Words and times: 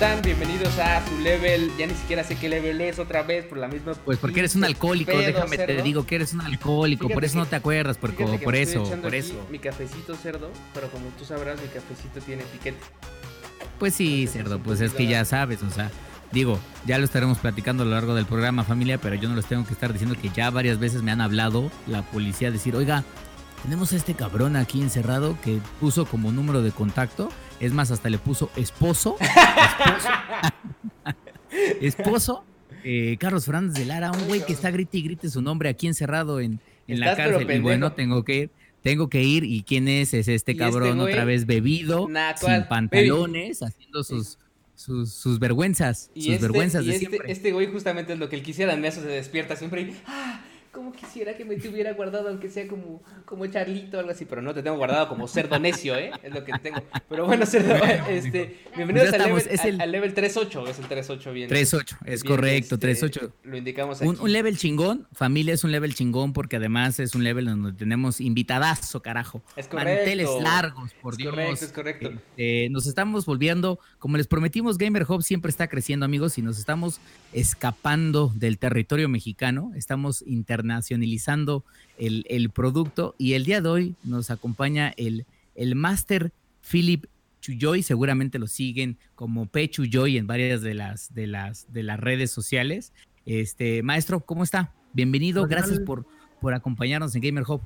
están? 0.00 0.22
Bienvenidos 0.22 0.78
a 0.78 1.06
su 1.06 1.18
level. 1.18 1.70
Ya 1.78 1.86
ni 1.86 1.92
siquiera 1.92 2.24
sé 2.24 2.34
qué 2.34 2.48
level 2.48 2.80
es 2.80 2.98
otra 2.98 3.22
vez 3.22 3.44
por 3.44 3.58
la 3.58 3.68
misma. 3.68 3.92
Pues 3.92 4.16
porque 4.16 4.40
eres 4.40 4.54
un 4.54 4.64
alcohólico, 4.64 5.14
déjame 5.14 5.58
te 5.58 5.82
digo 5.82 6.06
que 6.06 6.14
eres 6.14 6.32
un 6.32 6.40
alcohólico, 6.40 7.06
por 7.10 7.22
eso 7.22 7.36
no 7.36 7.44
te 7.44 7.56
acuerdas, 7.56 7.98
porque 7.98 8.24
por 8.42 8.56
eso, 8.56 8.82
por 9.02 9.14
eso. 9.14 9.46
Mi 9.50 9.58
cafecito 9.58 10.16
cerdo, 10.16 10.50
pero 10.72 10.88
como 10.88 11.04
tú 11.18 11.26
sabrás, 11.26 11.60
mi 11.60 11.68
cafecito 11.68 12.18
tiene 12.24 12.44
etiqueta. 12.44 12.82
Pues 13.78 13.94
sí, 13.94 14.26
cerdo, 14.26 14.58
pues 14.58 14.80
es 14.80 14.94
que 14.94 15.06
ya 15.06 15.22
sabes, 15.26 15.62
o 15.62 15.68
sea, 15.68 15.90
digo, 16.32 16.58
ya 16.86 16.96
lo 16.96 17.04
estaremos 17.04 17.36
platicando 17.36 17.82
a 17.82 17.86
lo 17.86 17.92
largo 17.92 18.14
del 18.14 18.24
programa, 18.24 18.64
familia, 18.64 18.96
pero 18.96 19.16
yo 19.16 19.28
no 19.28 19.36
les 19.36 19.44
tengo 19.44 19.66
que 19.66 19.74
estar 19.74 19.92
diciendo 19.92 20.16
que 20.18 20.30
ya 20.30 20.48
varias 20.48 20.78
veces 20.78 21.02
me 21.02 21.10
han 21.10 21.20
hablado 21.20 21.70
la 21.86 22.00
policía 22.00 22.50
decir, 22.50 22.74
oiga, 22.74 23.04
tenemos 23.64 23.92
a 23.92 23.96
este 23.96 24.14
cabrón 24.14 24.56
aquí 24.56 24.80
encerrado 24.80 25.36
que 25.44 25.58
puso 25.78 26.06
como 26.06 26.32
número 26.32 26.62
de 26.62 26.70
contacto. 26.70 27.28
Es 27.60 27.72
más, 27.72 27.90
hasta 27.90 28.08
le 28.08 28.18
puso 28.18 28.50
esposo. 28.56 29.16
Esposo. 29.20 30.08
esposo 31.80 32.44
eh, 32.84 33.16
Carlos 33.18 33.44
Fernández 33.44 33.74
de 33.74 33.84
Lara, 33.84 34.10
un 34.12 34.26
güey 34.26 34.44
que 34.44 34.52
está 34.52 34.70
grite 34.70 34.98
y 34.98 35.02
grite 35.02 35.28
su 35.28 35.42
nombre 35.42 35.68
aquí 35.68 35.86
encerrado 35.86 36.40
en, 36.40 36.60
en 36.88 37.00
la 37.00 37.16
cárcel. 37.16 37.50
Y 37.50 37.58
bueno, 37.60 37.92
tengo 37.92 38.24
que 38.24 38.36
ir. 38.36 38.50
Tengo 38.82 39.10
que 39.10 39.22
ir. 39.22 39.44
¿Y 39.44 39.62
quién 39.62 39.88
es? 39.88 40.14
Es 40.14 40.20
este, 40.20 40.34
este 40.34 40.56
cabrón 40.56 41.00
otra 41.00 41.24
vez 41.24 41.46
bebido, 41.46 42.08
sin 42.36 42.64
pantalones, 42.68 43.62
haciendo 43.62 44.02
sus, 44.02 44.38
sus, 44.74 45.12
sus, 45.12 45.38
vergüenzas. 45.38 46.10
sus 46.14 46.26
este, 46.28 46.38
vergüenzas 46.38 46.86
de 46.86 46.94
este, 46.94 47.06
siempre. 47.06 47.30
Este 47.32 47.52
güey 47.52 47.66
justamente 47.66 48.14
es 48.14 48.18
lo 48.18 48.28
que 48.30 48.36
él 48.36 48.42
quisiera. 48.42 48.72
En 48.72 48.84
eso 48.84 49.02
se 49.02 49.08
despierta 49.08 49.56
siempre 49.56 49.82
y. 49.82 49.96
¡Ah! 50.06 50.42
Como 50.72 50.92
quisiera 50.92 51.36
que 51.36 51.44
me 51.44 51.56
tuviera 51.56 51.92
guardado, 51.94 52.28
aunque 52.28 52.48
sea 52.48 52.68
como, 52.68 53.02
como 53.24 53.46
Charlito 53.46 53.96
o 53.96 54.00
algo 54.00 54.12
así, 54.12 54.24
pero 54.24 54.40
no 54.40 54.54
te 54.54 54.62
tengo 54.62 54.76
guardado 54.76 55.08
como 55.08 55.26
cerdo 55.26 55.58
necio, 55.58 55.96
¿eh? 55.96 56.12
Es 56.22 56.32
lo 56.32 56.44
que 56.44 56.52
tengo. 56.62 56.80
Pero 57.08 57.26
bueno, 57.26 57.44
cerdo, 57.44 57.74
este, 58.08 58.60
bienvenidos 58.76 59.12
al, 59.12 59.24
level, 59.24 59.48
es 59.50 59.64
el... 59.64 59.80
al, 59.80 59.90
level 59.90 60.14
3.8, 60.14 60.68
es 60.68 60.78
el 60.78 60.88
3.8 60.88 61.32
bien. 61.32 61.50
3.8, 61.50 61.96
es 62.04 62.22
correcto, 62.22 62.78
3.8. 62.78 63.04
Este, 63.04 63.20
lo 63.42 63.56
indicamos 63.56 64.00
aquí. 64.00 64.08
Un, 64.08 64.20
un, 64.20 64.32
level 64.32 64.56
chingón, 64.56 65.08
familia 65.12 65.54
es 65.54 65.64
un 65.64 65.72
level 65.72 65.94
chingón 65.94 66.32
porque 66.32 66.56
además 66.56 67.00
es 67.00 67.16
un 67.16 67.24
level 67.24 67.46
donde 67.46 67.72
tenemos 67.72 68.20
invitadazo, 68.20 69.02
carajo. 69.02 69.42
Es 69.56 69.66
correcto. 69.66 69.96
Manteles 69.96 70.28
largos, 70.40 70.92
por 71.02 71.14
es 71.14 71.18
Dios. 71.18 71.34
Correcto, 71.34 71.64
es 71.64 71.72
correcto. 71.72 72.12
Eh, 72.36 72.68
nos 72.70 72.86
estamos 72.86 73.26
volviendo, 73.26 73.80
como 73.98 74.16
les 74.16 74.28
prometimos, 74.28 74.78
Gamer 74.78 75.04
Hub 75.08 75.22
siempre 75.22 75.50
está 75.50 75.66
creciendo, 75.66 76.06
amigos, 76.06 76.38
y 76.38 76.42
nos 76.42 76.58
estamos 76.60 77.00
escapando 77.32 78.32
del 78.36 78.58
territorio 78.58 79.08
mexicano, 79.08 79.72
estamos 79.74 80.22
internacionalizando 80.22 80.59
el, 81.98 82.50
producto. 82.50 83.14
Y 83.18 83.34
el 83.34 83.44
día 83.44 83.60
de 83.60 83.68
hoy 83.68 83.94
nos 84.04 84.30
acompaña 84.30 84.92
el, 84.96 85.26
el 85.54 85.74
Master 85.74 86.32
Philip 86.62 87.06
Chuyoy, 87.40 87.82
seguramente 87.82 88.38
lo 88.38 88.46
siguen 88.46 88.98
como 89.14 89.46
P. 89.46 89.68
Chuyoy 89.70 90.18
en 90.18 90.26
varias 90.26 90.62
de 90.62 90.74
las, 90.74 91.14
de 91.14 91.26
las, 91.26 91.72
de 91.72 91.82
las 91.82 91.98
redes 91.98 92.30
sociales. 92.30 92.92
Este, 93.26 93.82
maestro, 93.82 94.20
¿cómo 94.20 94.44
está? 94.44 94.72
Bienvenido, 94.92 95.46
gracias 95.46 95.80
por, 95.80 96.06
por 96.40 96.54
acompañarnos 96.54 97.14
en 97.14 97.22
Gamer 97.22 97.44
Hub. 97.46 97.62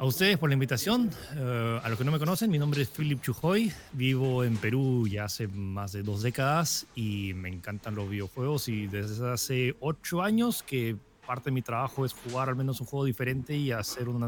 A 0.00 0.04
ustedes 0.04 0.38
por 0.38 0.48
la 0.48 0.54
invitación. 0.54 1.10
Eh, 1.34 1.80
a 1.82 1.88
los 1.88 1.98
que 1.98 2.04
no 2.04 2.12
me 2.12 2.20
conocen, 2.20 2.50
mi 2.52 2.58
nombre 2.58 2.82
es 2.82 2.88
Philip 2.88 3.20
Chujoy. 3.20 3.72
Vivo 3.92 4.44
en 4.44 4.56
Perú 4.56 5.08
ya 5.08 5.24
hace 5.24 5.48
más 5.48 5.90
de 5.90 6.04
dos 6.04 6.22
décadas 6.22 6.86
y 6.94 7.32
me 7.34 7.48
encantan 7.48 7.96
los 7.96 8.08
videojuegos. 8.08 8.68
Y 8.68 8.86
desde 8.86 9.28
hace 9.28 9.74
ocho 9.80 10.22
años 10.22 10.62
que 10.62 10.96
parte 11.28 11.50
de 11.50 11.52
mi 11.52 11.60
trabajo 11.60 12.06
es 12.06 12.14
jugar 12.14 12.48
al 12.48 12.56
menos 12.56 12.80
un 12.80 12.86
juego 12.86 13.04
diferente 13.04 13.54
y 13.54 13.70
hacer 13.70 14.08
un, 14.08 14.24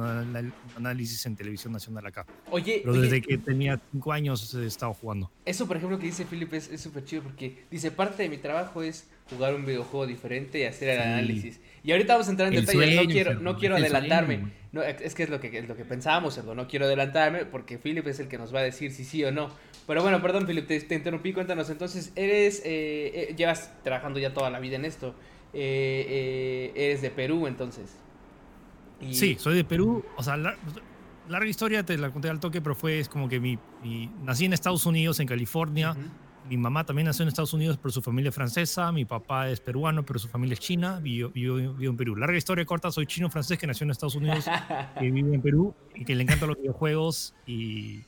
análisis 0.77 1.25
en 1.25 1.35
televisión 1.35 1.73
nacional 1.73 2.07
acá. 2.07 2.27
Oye, 2.51 2.83
pero 2.85 3.01
desde 3.01 3.23
que 3.23 3.39
tenía 3.39 3.81
cinco 3.91 4.13
años 4.13 4.55
he 4.55 4.67
estado 4.67 4.93
jugando. 4.93 5.31
Eso, 5.47 5.67
por 5.67 5.79
ejemplo, 5.79 5.99
que 5.99 6.05
dice 6.05 6.27
Philip 6.27 6.53
es 6.53 6.79
súper 6.79 7.05
chido 7.07 7.23
porque 7.23 7.65
dice: 7.71 7.91
parte 7.91 8.23
de 8.23 8.29
mi 8.29 8.37
trabajo 8.37 8.83
es 8.83 9.09
jugar 9.31 9.55
un 9.55 9.65
videojuego 9.65 10.07
diferente 10.07 10.59
y 10.59 10.65
hacer 10.65 10.91
el 10.91 11.01
análisis. 11.01 11.59
Y 11.83 11.93
ahorita 11.93 12.13
vamos 12.13 12.29
a 12.29 12.31
entrar 12.33 12.53
en 12.53 12.61
detalle. 12.61 12.97
no 12.97 13.11
quiero, 13.11 13.41
no 13.41 13.57
quiero 13.57 13.77
adelantarme. 13.77 14.53
no, 14.73 14.83
es 14.83 15.15
que 15.15 15.23
es 15.23 15.31
lo 15.31 15.41
que, 15.41 15.57
es 15.57 15.67
lo 15.67 15.77
que 15.77 15.87
pensábamos, 15.87 16.35
Cerdo. 16.35 16.55
No 16.55 16.69
quiero 16.69 16.85
adelantarme 16.85 17.47
porque 17.47 17.79
Philip 17.79 18.07
es 18.09 18.21
el 18.21 18.29
que 18.29 18.37
nos 18.37 18.55
va 18.55 18.59
a 18.59 18.63
decir 18.63 18.93
si 18.93 19.05
sí 19.05 19.25
o 19.25 19.33
no. 19.33 19.51
Pero 19.87 20.03
bueno, 20.03 20.21
perdón, 20.21 20.47
Philip, 20.47 20.67
te, 20.67 20.95
interrumpí. 20.95 21.33
Cuéntanos. 21.33 21.71
Entonces, 21.71 22.13
eres. 22.15 22.61
Eh, 22.67 23.31
eh, 23.31 23.35
llevas 23.39 23.73
trabajando 23.83 24.21
ya 24.21 24.35
toda 24.35 24.51
la 24.51 24.61
vida 24.61 24.77
en 24.77 24.85
esto. 24.85 25.15
Eh, 25.53 26.73
eh, 26.73 26.73
eres 26.77 27.03
de 27.03 27.11
Perú 27.11 27.47
entonces. 27.47 27.97
Sí, 29.11 29.37
soy 29.39 29.57
de 29.57 29.65
Perú. 29.65 30.05
O 30.17 30.23
sea, 30.23 30.37
larga 30.37 31.49
historia, 31.49 31.85
te 31.85 31.97
la 31.97 32.11
conté 32.11 32.29
al 32.29 32.41
toque, 32.41 32.61
pero 32.61 32.75
fue 32.75 33.01
es 33.01 33.09
como 33.09 33.29
que 33.29 33.41
mi, 33.41 33.59
nací 34.23 34.45
en 34.45 34.53
Estados 34.53 34.85
Unidos, 34.87 35.21
en 35.21 35.27
California. 35.27 35.97
Mi 36.49 36.57
mamá 36.57 36.85
también 36.85 37.07
nació 37.07 37.23
en 37.23 37.29
Estados 37.29 37.53
Unidos, 37.53 37.79
pero 37.81 37.93
su 37.93 38.03
familia 38.03 38.31
es 38.31 38.35
francesa. 38.35 38.91
Mi 38.93 39.05
papá 39.05 39.49
es 39.49 39.61
peruano, 39.61 40.05
pero 40.05 40.19
su 40.19 40.29
familia 40.29 40.55
es 40.55 40.61
china. 40.61 40.99
Vivo, 41.01 41.31
en 41.35 41.97
Perú. 41.97 42.17
Larga 42.17 42.37
historia 42.37 42.65
corta, 42.65 42.91
soy 42.91 43.07
chino-francés 43.07 43.59
que 43.59 43.67
nació 43.67 43.85
en 43.85 43.93
Estados 43.93 44.17
Unidos, 44.17 44.45
que 44.99 45.11
vive 45.11 45.35
en 45.35 45.41
Perú 45.41 45.75
y 45.95 46.05
que 46.05 46.15
le 46.15 46.25
encantan 46.25 46.49
los 46.49 46.59
videojuegos 46.59 47.35
y, 47.47 48.05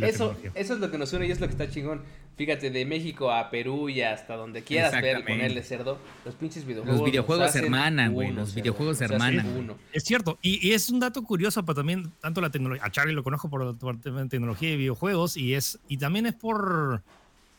eso, 0.00 0.36
eso 0.54 0.74
es 0.74 0.80
lo 0.80 0.90
que 0.90 0.98
nos 0.98 1.12
une 1.12 1.26
y 1.26 1.30
es 1.30 1.40
lo 1.40 1.46
que 1.46 1.52
está 1.52 1.70
chingón. 1.70 2.02
Fíjate, 2.36 2.70
de 2.70 2.84
México 2.84 3.30
a 3.30 3.48
Perú 3.48 3.88
y 3.88 4.00
hasta 4.00 4.34
donde 4.34 4.62
quieras 4.62 4.92
ver 5.00 5.20
y 5.20 5.22
ponerle 5.22 5.62
cerdo, 5.62 5.98
los 6.24 6.34
pinches 6.34 6.64
videojuegos. 6.64 7.00
Los 7.00 7.08
videojuegos 7.08 7.54
hermanan, 7.54 8.12
güey. 8.12 8.32
Los 8.32 8.54
videojuegos 8.54 9.00
hermanan. 9.00 9.76
Es 9.92 10.02
cierto. 10.02 10.38
Y, 10.42 10.72
es 10.72 10.90
un 10.90 10.98
dato 10.98 11.22
curioso, 11.22 11.64
pero 11.64 11.76
también, 11.76 12.10
tanto 12.20 12.40
la 12.40 12.50
tecnología. 12.50 12.84
A 12.84 12.90
Charlie 12.90 13.14
lo 13.14 13.22
conozco 13.22 13.48
por, 13.48 13.78
por 13.78 14.00
tecnología 14.00 14.72
y 14.72 14.76
videojuegos. 14.76 15.36
Y, 15.36 15.54
es, 15.54 15.78
y 15.88 15.98
también 15.98 16.26
es 16.26 16.34
por. 16.34 17.02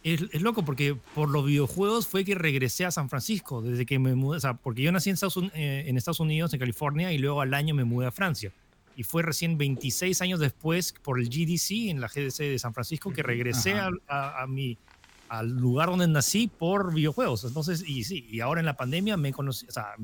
Es, 0.03 0.42
loco 0.42 0.66
porque 0.66 0.96
por 1.16 1.30
los 1.30 1.46
videojuegos 1.46 2.06
fue 2.08 2.26
que 2.26 2.36
regresé 2.36 2.86
a 2.86 2.92
San 2.92 3.09
Francisco 3.09 3.62
desde 3.62 3.86
que 3.86 3.97
me 3.97 4.14
mudé. 4.14 4.38
O 4.38 4.42
sea, 4.42 4.56
porque 4.56 4.82
yo 4.82 4.92
nací 4.92 5.09
en 5.09 5.14
Estados, 5.14 5.38
eh, 5.53 5.86
en 5.88 5.96
Estados 5.96 6.20
Unidos, 6.20 6.53
en 6.53 6.59
California, 6.59 7.14
y 7.14 7.18
luego 7.18 7.40
al 7.40 7.53
año 7.53 7.74
me 7.74 7.86
mudé 7.86 8.08
a 8.08 8.12
Francia 8.12 8.52
y 8.96 9.04
fue 9.04 9.24
recién 9.24 9.58
26 9.58 10.22
años 10.22 10.40
después 10.40 10.94
por 11.04 11.20
el 11.20 11.30
GDC 11.30 11.90
en 11.90 12.02
la 12.02 12.08
GDC 12.08 12.38
de 12.40 12.60
San 12.60 12.74
Francisco 12.74 13.12
que 13.12 13.24
regresé 13.24 13.74
a, 13.74 13.92
a, 14.08 14.48
mi 14.48 14.78
al 15.28 15.50
lugar 15.50 15.90
donde 15.90 16.08
nací 16.08 16.48
por 16.48 16.94
videojuegos. 16.94 17.44
Entonces, 17.46 17.84
y 17.88 18.04
sí, 18.04 18.28
y 18.30 18.40
ahora 18.42 18.60
en 18.60 18.66
la 18.66 18.78
pandemia 18.78 19.18
me 19.18 19.34
conocí, 19.34 19.66
o 19.68 19.72
sea, 19.72 19.96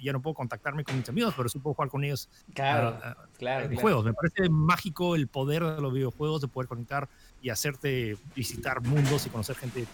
ya 0.00 0.12
no 0.12 0.22
puedo 0.22 0.34
contactarme 0.34 0.84
con 0.84 0.96
mis 0.96 1.08
amigos, 1.08 1.34
pero 1.36 1.48
sí 1.48 1.58
puedo 1.58 1.74
jugar 1.74 1.90
con 1.90 2.02
ellos. 2.02 2.28
Claro, 2.54 2.98
claro. 3.36 3.68
Videojuegos. 3.68 4.04
Me 4.04 4.14
parece 4.14 4.48
mágico 4.48 5.14
el 5.14 5.28
poder 5.28 5.64
de 5.64 5.80
los 5.80 5.92
videojuegos 5.92 6.40
de 6.40 6.48
poder 6.48 6.68
conectar 6.68 7.08
y 7.42 7.50
hacerte 7.50 8.16
visitar 8.34 8.80
mundos 8.82 9.26
y 9.26 9.30
conocer 9.30 9.56
gente. 9.56 9.86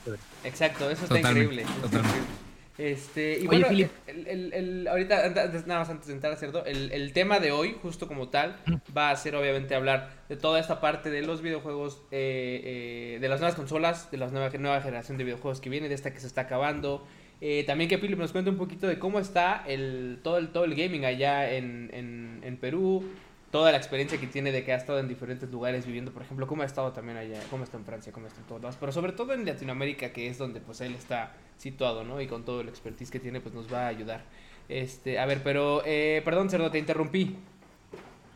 Exacto, 0.45 0.89
eso 0.89 1.05
está 1.05 1.19
increíble. 1.19 1.67
Totalmente. 1.83 2.46
Este, 2.79 3.39
y 3.39 3.47
bueno, 3.47 3.69
el, 3.69 4.53
el, 4.53 4.89
ahorita, 4.89 5.31
nada 5.67 5.81
más 5.81 5.89
antes 5.89 6.09
de 6.09 6.13
entrar 6.13 6.33
a 6.33 6.37
cerdo, 6.37 6.65
el, 6.67 7.13
tema 7.15 7.41
de 7.41 7.51
hoy, 7.51 7.75
justo 7.81 8.07
como 8.07 8.29
tal, 8.29 8.57
va 8.97 9.11
a 9.11 9.17
ser 9.17 9.35
obviamente 9.35 9.75
hablar 9.75 10.11
de 10.29 10.37
toda 10.37 10.61
esta 10.61 10.81
parte 10.81 11.11
de 11.11 11.23
los 11.23 11.41
videojuegos, 11.41 12.03
eh, 12.11 13.15
eh, 13.17 13.19
de 13.21 13.29
las 13.29 13.41
nuevas 13.41 13.57
consolas, 13.57 14.11
de 14.11 14.19
la 14.19 14.29
nueva, 14.29 14.51
nueva 14.59 14.81
generación 14.83 15.17
de 15.17 15.25
videojuegos 15.25 15.61
que 15.61 15.71
viene, 15.71 15.89
de 15.89 15.95
esta 15.95 16.13
que 16.13 16.21
se 16.21 16.27
está 16.27 16.43
acabando. 16.43 17.07
Eh, 17.41 17.65
también 17.67 17.89
que 17.89 17.99
Philip 17.99 18.19
nos 18.19 18.33
cuente 18.33 18.51
un 18.51 18.57
poquito 18.57 18.87
de 18.87 18.99
cómo 18.99 19.21
está 19.21 19.65
el, 19.67 20.21
todo, 20.23 20.39
el, 20.39 20.49
todo 20.49 20.65
el 20.65 20.75
gaming 20.75 21.05
allá 21.05 21.51
en, 21.53 21.91
en, 21.95 22.41
en 22.43 22.57
Perú, 22.59 23.05
toda 23.51 23.73
la 23.73 23.79
experiencia 23.79 24.19
que 24.19 24.27
tiene 24.27 24.53
de 24.53 24.65
que 24.65 24.73
ha 24.73 24.77
estado 24.77 24.99
en 24.99 25.09
diferentes 25.09 25.51
lugares 25.51 25.87
viviendo, 25.87 26.13
por 26.13 26.23
ejemplo, 26.23 26.47
cómo 26.47 26.63
ha 26.63 26.67
estado 26.67 26.93
también 26.93 27.17
allá, 27.17 27.41
cómo 27.51 27.65
está 27.65 27.79
en 27.79 27.85
Francia, 27.85 28.13
cómo 28.13 28.27
está 28.27 28.41
en 28.41 28.47
todos 28.47 28.61
lados, 28.61 28.77
pero 28.79 28.93
sobre 28.93 29.13
todo 29.13 29.33
en 29.33 29.47
Latinoamérica, 29.47 30.13
que 30.13 30.29
es 30.29 30.37
donde 30.37 30.61
pues 30.61 30.81
él 30.83 30.95
está 30.95 31.35
situado, 31.57 32.05
¿no? 32.05 32.21
Y 32.21 32.27
con 32.27 32.45
todo 32.45 32.61
el 32.61 32.69
expertise 32.69 33.11
que 33.11 33.21
tiene, 33.21 33.41
pues 33.41 33.55
nos 33.55 33.73
va 33.73 33.85
a 33.85 33.89
ayudar. 33.89 34.25
Este, 34.69 35.19
a 35.19 35.27
ver, 35.27 35.43
pero, 35.43 35.83
eh, 35.85 36.23
perdón, 36.25 36.51
Cerdo, 36.51 36.71
te 36.71 36.79
interrumpí. 36.79 37.37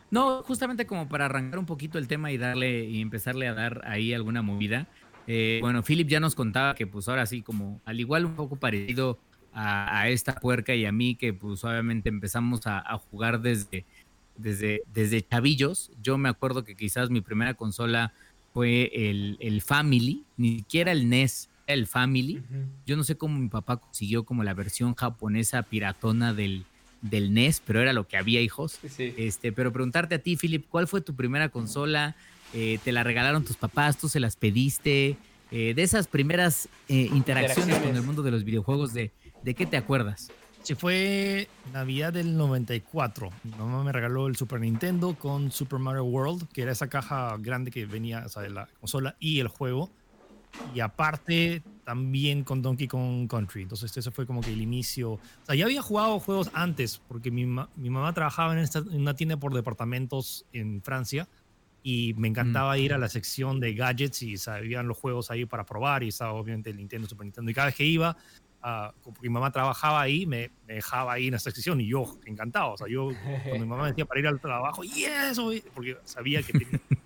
No, 0.09 0.43
justamente 0.43 0.85
como 0.85 1.07
para 1.07 1.25
arrancar 1.25 1.59
un 1.59 1.65
poquito 1.65 1.97
el 1.97 2.07
tema 2.07 2.31
y 2.31 2.37
darle 2.37 2.85
y 2.85 3.01
empezarle 3.01 3.47
a 3.47 3.53
dar 3.53 3.81
ahí 3.85 4.13
alguna 4.13 4.41
movida. 4.41 4.87
Eh, 5.27 5.59
bueno, 5.61 5.83
Philip 5.83 6.07
ya 6.07 6.19
nos 6.19 6.35
contaba 6.35 6.75
que 6.75 6.87
pues 6.87 7.07
ahora 7.07 7.25
sí, 7.25 7.41
como 7.41 7.79
al 7.85 7.99
igual 7.99 8.25
un 8.25 8.35
poco 8.35 8.57
parecido 8.57 9.19
a, 9.53 10.09
esta 10.09 10.35
puerca 10.35 10.75
y 10.75 10.85
a 10.85 10.91
mí, 10.91 11.15
que 11.15 11.33
pues 11.33 11.63
obviamente 11.63 12.09
empezamos 12.09 12.67
a, 12.67 12.79
a 12.79 12.97
jugar 12.97 13.41
desde 13.41 13.85
desde, 14.41 14.83
desde 14.93 15.25
chavillos. 15.25 15.91
Yo 16.01 16.17
me 16.17 16.29
acuerdo 16.29 16.63
que 16.63 16.75
quizás 16.75 17.09
mi 17.09 17.21
primera 17.21 17.53
consola 17.53 18.13
fue 18.53 18.91
el, 18.93 19.37
el 19.39 19.61
Family, 19.61 20.23
ni 20.37 20.57
siquiera 20.57 20.91
el 20.91 21.09
NES, 21.09 21.49
el 21.73 21.87
Family. 21.87 22.41
Yo 22.85 22.95
no 22.97 23.03
sé 23.03 23.15
cómo 23.17 23.39
mi 23.39 23.49
papá 23.49 23.77
consiguió 23.77 24.23
como 24.23 24.43
la 24.43 24.53
versión 24.53 24.95
japonesa 24.95 25.63
piratona 25.63 26.33
del, 26.33 26.65
del 27.01 27.33
NES, 27.33 27.61
pero 27.65 27.81
era 27.81 27.93
lo 27.93 28.07
que 28.07 28.17
había, 28.17 28.41
hijos. 28.41 28.79
Este, 28.97 29.51
pero 29.51 29.71
preguntarte 29.71 30.15
a 30.15 30.19
ti, 30.19 30.37
Philip, 30.37 30.65
¿cuál 30.69 30.87
fue 30.87 31.01
tu 31.01 31.15
primera 31.15 31.49
consola? 31.49 32.15
Eh, 32.53 32.79
¿Te 32.83 32.91
la 32.91 33.03
regalaron 33.03 33.45
tus 33.45 33.57
papás? 33.57 33.97
¿Tú 33.97 34.09
se 34.09 34.19
las 34.19 34.35
pediste? 34.35 35.17
Eh, 35.51 35.73
de 35.73 35.83
esas 35.83 36.07
primeras 36.07 36.69
eh, 36.87 37.09
interacciones, 37.13 37.77
con 37.79 37.95
el 37.95 38.03
mundo 38.03 38.23
de 38.23 38.31
los 38.31 38.43
videojuegos, 38.43 38.93
¿de, 38.93 39.11
¿de 39.43 39.53
qué 39.53 39.65
te 39.65 39.77
acuerdas? 39.77 40.31
Sí, 40.63 40.75
fue 40.75 41.47
Navidad 41.73 42.13
del 42.13 42.37
94. 42.37 43.31
Mi 43.43 43.51
mamá 43.51 43.83
me 43.83 43.91
regaló 43.91 44.27
el 44.27 44.35
Super 44.35 44.59
Nintendo 44.59 45.15
con 45.15 45.51
Super 45.51 45.79
Mario 45.79 46.03
World, 46.03 46.47
que 46.53 46.61
era 46.61 46.71
esa 46.71 46.87
caja 46.87 47.35
grande 47.39 47.71
que 47.71 47.85
venía 47.85 48.23
o 48.25 48.29
sea, 48.29 48.43
de 48.43 48.51
la 48.51 48.67
consola 48.79 49.15
y 49.19 49.39
el 49.39 49.47
juego. 49.47 49.89
Y 50.73 50.79
aparte 50.79 51.63
también 51.83 52.43
con 52.43 52.61
Donkey 52.61 52.87
Kong 52.87 53.27
Country. 53.27 53.63
Entonces 53.63 53.95
ese 53.95 54.11
fue 54.11 54.25
como 54.25 54.41
que 54.41 54.53
el 54.53 54.61
inicio. 54.61 55.13
O 55.13 55.19
sea, 55.43 55.55
ya 55.55 55.65
había 55.65 55.81
jugado 55.81 56.19
juegos 56.19 56.49
antes, 56.53 57.01
porque 57.07 57.31
mi, 57.31 57.45
mi 57.45 57.89
mamá 57.89 58.13
trabajaba 58.13 58.59
en, 58.59 58.69
una 58.93 59.15
tienda 59.15 59.37
por 59.37 59.53
departamentos 59.53 60.45
en 60.53 60.81
Francia 60.81 61.27
y 61.83 62.13
me 62.15 62.27
encantaba 62.27 62.77
ir 62.77 62.93
a 62.93 62.97
la 62.97 63.09
sección 63.09 63.59
de 63.59 63.73
gadgets 63.73 64.21
y 64.21 64.37
sabían 64.37 64.87
los 64.87 64.97
juegos 64.97 65.31
ahí 65.31 65.45
para 65.45 65.65
probar 65.65 66.03
y 66.03 66.09
estaba 66.09 66.33
obviamente 66.33 66.69
el 66.69 66.77
Nintendo, 66.77 67.07
Super 67.07 67.25
Nintendo. 67.25 67.49
Y 67.49 67.53
cada 67.53 67.67
vez 67.67 67.75
que 67.75 67.85
iba, 67.85 68.15
uh, 68.63 69.11
mi 69.21 69.29
mamá 69.29 69.51
trabajaba 69.51 69.99
ahí, 69.99 70.25
me, 70.25 70.51
dejaba 70.67 71.13
ahí 71.13 71.27
en 71.27 71.33
esa 71.33 71.49
sección 71.51 71.81
y 71.81 71.87
yo 71.87 72.05
encantado. 72.25 72.73
O 72.73 72.77
sea, 72.77 72.87
yo, 72.87 73.09
cuando 73.43 73.65
mi 73.65 73.65
mamá 73.65 73.83
me 73.83 73.89
decía 73.89 74.05
para 74.05 74.19
ir 74.19 74.27
al 74.27 74.39
trabajo, 74.39 74.83
y 74.83 75.05
eso, 75.05 75.51
porque 75.73 75.97
sabía 76.03 76.43
que 76.43 76.53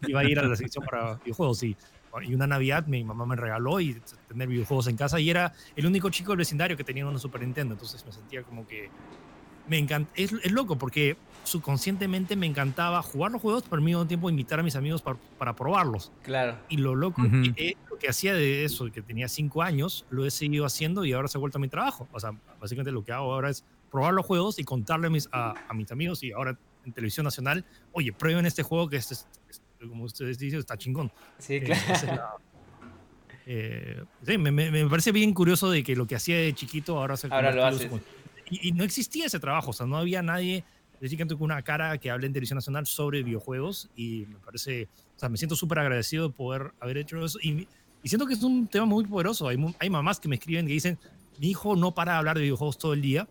iba 0.08 0.20
a 0.20 0.26
ir 0.26 0.40
a 0.40 0.44
la 0.44 0.56
sección 0.56 0.84
para 0.86 1.16
videojuegos. 1.16 1.64
Y 1.64 1.78
y 2.24 2.34
una 2.34 2.48
Navidad 2.48 2.88
mi 2.88 3.04
mamá 3.04 3.26
me 3.26 3.36
regaló 3.36 3.80
y 3.80 4.02
tener 4.28 4.48
videojuegos 4.48 4.88
en 4.88 4.98
casa 4.98 5.20
y 5.20 5.30
era 5.30 5.54
el 5.76 5.86
único 5.86 6.10
chico 6.10 6.32
del 6.32 6.40
vecindario 6.40 6.78
que 6.78 6.84
tenía 6.84 7.06
una 7.06 7.20
Super 7.20 7.42
Nintendo, 7.42 7.74
entonces 7.74 8.06
me 8.06 8.12
sentía 8.12 8.44
como 8.44 8.68
que 8.68 8.90
me 9.68 9.78
encanta, 9.78 10.12
es, 10.16 10.32
es, 10.44 10.52
loco 10.52 10.78
porque 10.78 11.18
subconscientemente 11.44 12.36
me 12.36 12.46
encantaba 12.46 13.02
jugar 13.02 13.32
los 13.32 13.42
juegos, 13.42 13.64
pero 13.64 13.78
al 13.78 13.82
mismo 13.82 14.06
tiempo 14.06 14.30
invitar 14.30 14.60
a 14.60 14.64
mis 14.64 14.76
amigos 14.76 15.02
para, 15.02 15.18
para 15.38 15.56
probarlos. 15.56 16.12
Claro. 16.24 16.58
Y 16.70 16.78
lo 16.78 16.96
loco, 16.96 17.22
que, 17.56 17.78
lo 17.90 17.98
que 17.98 18.10
hacía 18.10 18.34
de 18.34 18.66
eso, 18.66 18.92
que 18.92 19.02
tenía 19.02 19.28
cinco 19.28 19.62
años, 19.62 20.06
lo 20.10 20.26
he 20.26 20.32
seguido 20.32 20.66
haciendo 20.66 21.06
y 21.06 21.14
ahora 21.14 21.28
se 21.28 21.38
ha 21.38 21.40
vuelto 21.40 21.58
a 21.58 21.62
mi 21.62 21.68
trabajo. 21.68 22.08
O 22.12 22.20
sea, 22.20 22.32
básicamente 22.60 22.92
lo 22.92 23.04
que 23.04 23.12
hago 23.12 23.34
ahora 23.34 23.50
es 23.50 23.64
probar 23.92 24.14
los 24.14 24.26
juegos 24.26 24.60
y 24.60 24.64
contarle 24.64 25.08
a 25.08 25.10
mis, 25.10 25.30
a, 25.32 25.56
mis 25.74 25.92
amigos 25.92 26.24
y 26.24 26.32
ahora 26.32 26.58
en 26.86 26.94
televisión 26.94 27.24
nacional, 27.24 27.66
oye, 27.94 28.12
prueben 28.14 28.46
este 28.46 28.62
juego 28.62 28.90
que 28.90 28.98
este, 29.86 29.90
como 29.90 30.04
ustedes 30.06 30.38
dicen, 30.38 30.60
está 30.60 30.78
chingón. 30.78 31.12
Sí, 31.38 31.56
eh, 31.56 31.64
claro. 31.64 32.38
Eh, 33.48 34.04
sí, 34.26 34.38
me, 34.38 34.52
me, 34.52 34.90
parece 34.90 35.12
bien 35.12 35.34
curioso 35.34 35.70
de 35.70 35.84
que 35.84 35.96
lo 35.96 36.08
que 36.08 36.16
hacía 36.16 36.38
de 36.38 36.54
chiquito 36.54 36.98
ahora 36.98 37.16
se 37.16 37.28
Ahora 37.28 37.52
lo 37.54 37.66
hace. 37.66 37.90
Y, 38.50 38.72
no 38.74 38.84
existía 38.84 39.26
ese 39.26 39.40
trabajo, 39.40 39.72
o 39.72 39.74
sea, 39.74 39.86
no 39.86 39.98
había 39.98 40.22
nadie 40.22 40.64
de 41.00 41.10
chiquito 41.10 41.38
con 41.38 41.46
una 41.46 41.62
cara 41.62 41.98
que 41.98 42.10
hable 42.10 42.28
en 42.28 42.34
televisión 42.34 42.58
nacional 42.58 42.86
sobre 42.86 43.24
videojuegos 43.24 43.90
y 43.96 44.26
me 44.28 44.38
parece, 44.38 44.88
o 45.16 45.20
sea, 45.20 45.30
me 45.30 45.38
siento 45.38 45.56
súper 45.56 45.80
agradecido 45.80 46.30
de 46.30 46.34
poder 46.34 46.72
haber 46.80 46.98
hecho 46.98 47.24
eso 47.24 47.40
y, 47.42 47.68
y, 48.04 48.10
siento 48.10 48.26
que 48.26 48.34
es 48.34 48.44
un 48.44 48.68
tema 48.68 48.86
muy 48.86 49.06
poderoso. 49.06 49.48
Hay, 49.48 49.58
hay 49.80 49.90
mamás 49.90 50.20
que 50.20 50.28
me 50.28 50.36
escriben 50.36 50.66
que 50.68 50.74
dicen, 50.74 50.98
mi 51.40 51.50
hijo 51.50 51.76
no 51.76 51.94
para 51.94 52.14
de 52.14 52.18
hablar 52.20 52.38
de 52.38 52.44
videojuegos 52.44 52.78
todo 52.78 52.94
el 52.94 53.02
día 53.02 53.28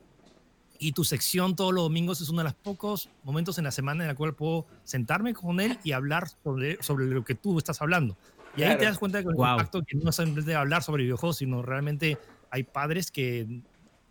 y 0.78 0.92
tu 0.92 1.04
sección 1.04 1.56
todos 1.56 1.72
los 1.72 1.84
domingos 1.84 2.20
es 2.20 2.28
uno 2.28 2.38
de 2.38 2.44
los 2.44 2.54
pocos 2.54 3.08
momentos 3.22 3.58
en 3.58 3.64
la 3.64 3.70
semana 3.70 4.04
en 4.04 4.10
el 4.10 4.16
cual 4.16 4.34
puedo 4.34 4.66
sentarme 4.84 5.34
con 5.34 5.60
él 5.60 5.78
y 5.84 5.92
hablar 5.92 6.28
sobre, 6.42 6.82
sobre 6.82 7.06
lo 7.06 7.24
que 7.24 7.34
tú 7.34 7.58
estás 7.58 7.80
hablando. 7.80 8.16
Y 8.56 8.62
ahí 8.62 8.76
te 8.78 8.84
das 8.84 8.98
cuenta 8.98 9.18
de 9.18 9.24
que 9.24 9.30
el 9.30 9.36
impacto 9.36 9.82
que 9.82 9.96
no 9.96 10.10
es 10.10 10.46
de 10.46 10.54
hablar 10.54 10.82
sobre 10.82 11.02
videojuegos, 11.02 11.38
sino 11.38 11.62
realmente 11.62 12.18
hay 12.50 12.62
padres 12.62 13.10
que 13.10 13.62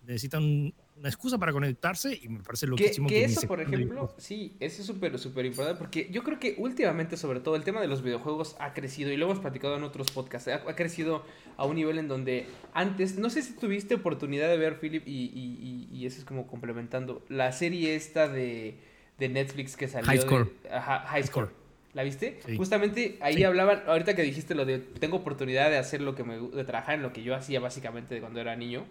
necesitan 0.06 0.74
una 0.98 1.10
excusa 1.10 1.38
para 1.38 1.51
conectarse 1.51 2.19
y 2.22 2.30
me 2.30 2.42
parece 2.42 2.68
lo 2.68 2.75
que, 2.75 2.92
que 2.92 3.24
eso, 3.24 3.48
por 3.48 3.60
ejemplo, 3.60 4.13
sí, 4.18 4.56
eso 4.60 4.81
es 4.81 4.88
súper, 4.88 5.18
súper 5.19 5.45
importante 5.45 5.78
porque 5.78 6.07
yo 6.12 6.24
creo 6.24 6.40
que 6.40 6.56
últimamente, 6.57 7.18
sobre 7.18 7.40
todo, 7.40 7.56
el 7.56 7.63
tema 7.63 7.81
de 7.81 7.88
los 7.88 8.01
videojuegos 8.01 8.56
ha 8.60 8.74
crecido 8.74 9.12
y 9.12 9.18
lo 9.18 9.25
hemos 9.25 9.40
platicado 9.40 9.75
en 9.75 9.84
otros 9.84 10.12
podcasts, 10.12 10.48
ha, 10.48 10.75
crecido 10.75 11.24
a 11.57 11.66
un 11.66 11.75
nivel 11.75 11.98
en 11.98 12.07
donde 12.07 12.48
antes, 12.74 13.18
no 13.18 13.30
sé 13.30 13.42
si 13.42 13.54
tuviste 13.54 13.95
oportunidad 13.95 14.48
de 14.50 14.57
ver, 14.57 14.80
Philip, 14.80 15.07
y, 15.07 15.90
y, 15.92 16.06
eso 16.06 16.19
es 16.19 16.25
como 16.25 16.48
complementando, 16.48 17.24
la 17.30 17.51
serie 17.51 17.95
esta 17.95 18.28
de, 18.28 18.78
de 19.18 19.30
Netflix 19.30 19.75
que 19.75 19.88
salió. 19.88 20.07
High 20.07 20.22
Score. 20.22 20.51
High 20.69 21.24
Score. 21.24 21.62
¿La 21.94 22.04
viste? 22.04 22.40
Justamente 22.57 23.18
ahí 23.22 23.44
hablaban, 23.44 23.84
ahorita 23.86 24.16
que 24.16 24.24
dijiste 24.24 24.56
lo 24.56 24.66
de 24.66 24.80
tengo 24.80 25.18
oportunidad 25.18 25.69
de 25.69 25.78
hacer 25.78 26.01
lo 26.01 26.16
que 26.16 26.24
me 26.24 26.40
de 26.40 26.63
trabajar 26.63 26.95
en 26.95 27.04
lo 27.04 27.13
que 27.13 27.22
yo 27.22 27.36
hacía 27.36 27.60
básicamente 27.60 28.19
cuando 28.19 28.40
era 28.42 28.56
niño. 28.56 28.86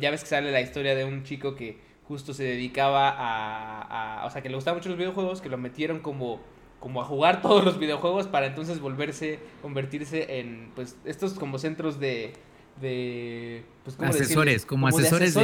Ya 0.00 0.10
ves 0.10 0.22
que 0.22 0.28
sale 0.28 0.50
la 0.50 0.60
historia 0.60 0.94
de 0.94 1.04
un 1.04 1.22
chico 1.22 1.54
que 1.54 1.78
justo 2.04 2.32
se 2.32 2.44
dedicaba 2.44 3.10
a, 3.10 4.22
a, 4.22 4.26
o 4.26 4.30
sea, 4.30 4.42
que 4.42 4.48
le 4.48 4.54
gustaban 4.54 4.78
mucho 4.78 4.88
los 4.88 4.98
videojuegos, 4.98 5.40
que 5.40 5.48
lo 5.48 5.58
metieron 5.58 6.00
como 6.00 6.40
como 6.80 7.00
a 7.00 7.04
jugar 7.04 7.42
todos 7.42 7.64
los 7.64 7.78
videojuegos 7.78 8.26
para 8.26 8.46
entonces 8.46 8.80
volverse 8.80 9.38
convertirse 9.60 10.38
en 10.38 10.70
pues 10.74 10.96
estos 11.04 11.34
como 11.34 11.58
centros 11.58 11.98
de 12.00 12.32
de 12.80 13.64
pues, 13.84 13.96
asesores, 14.00 14.66
como, 14.66 14.88
asesores, 14.88 15.34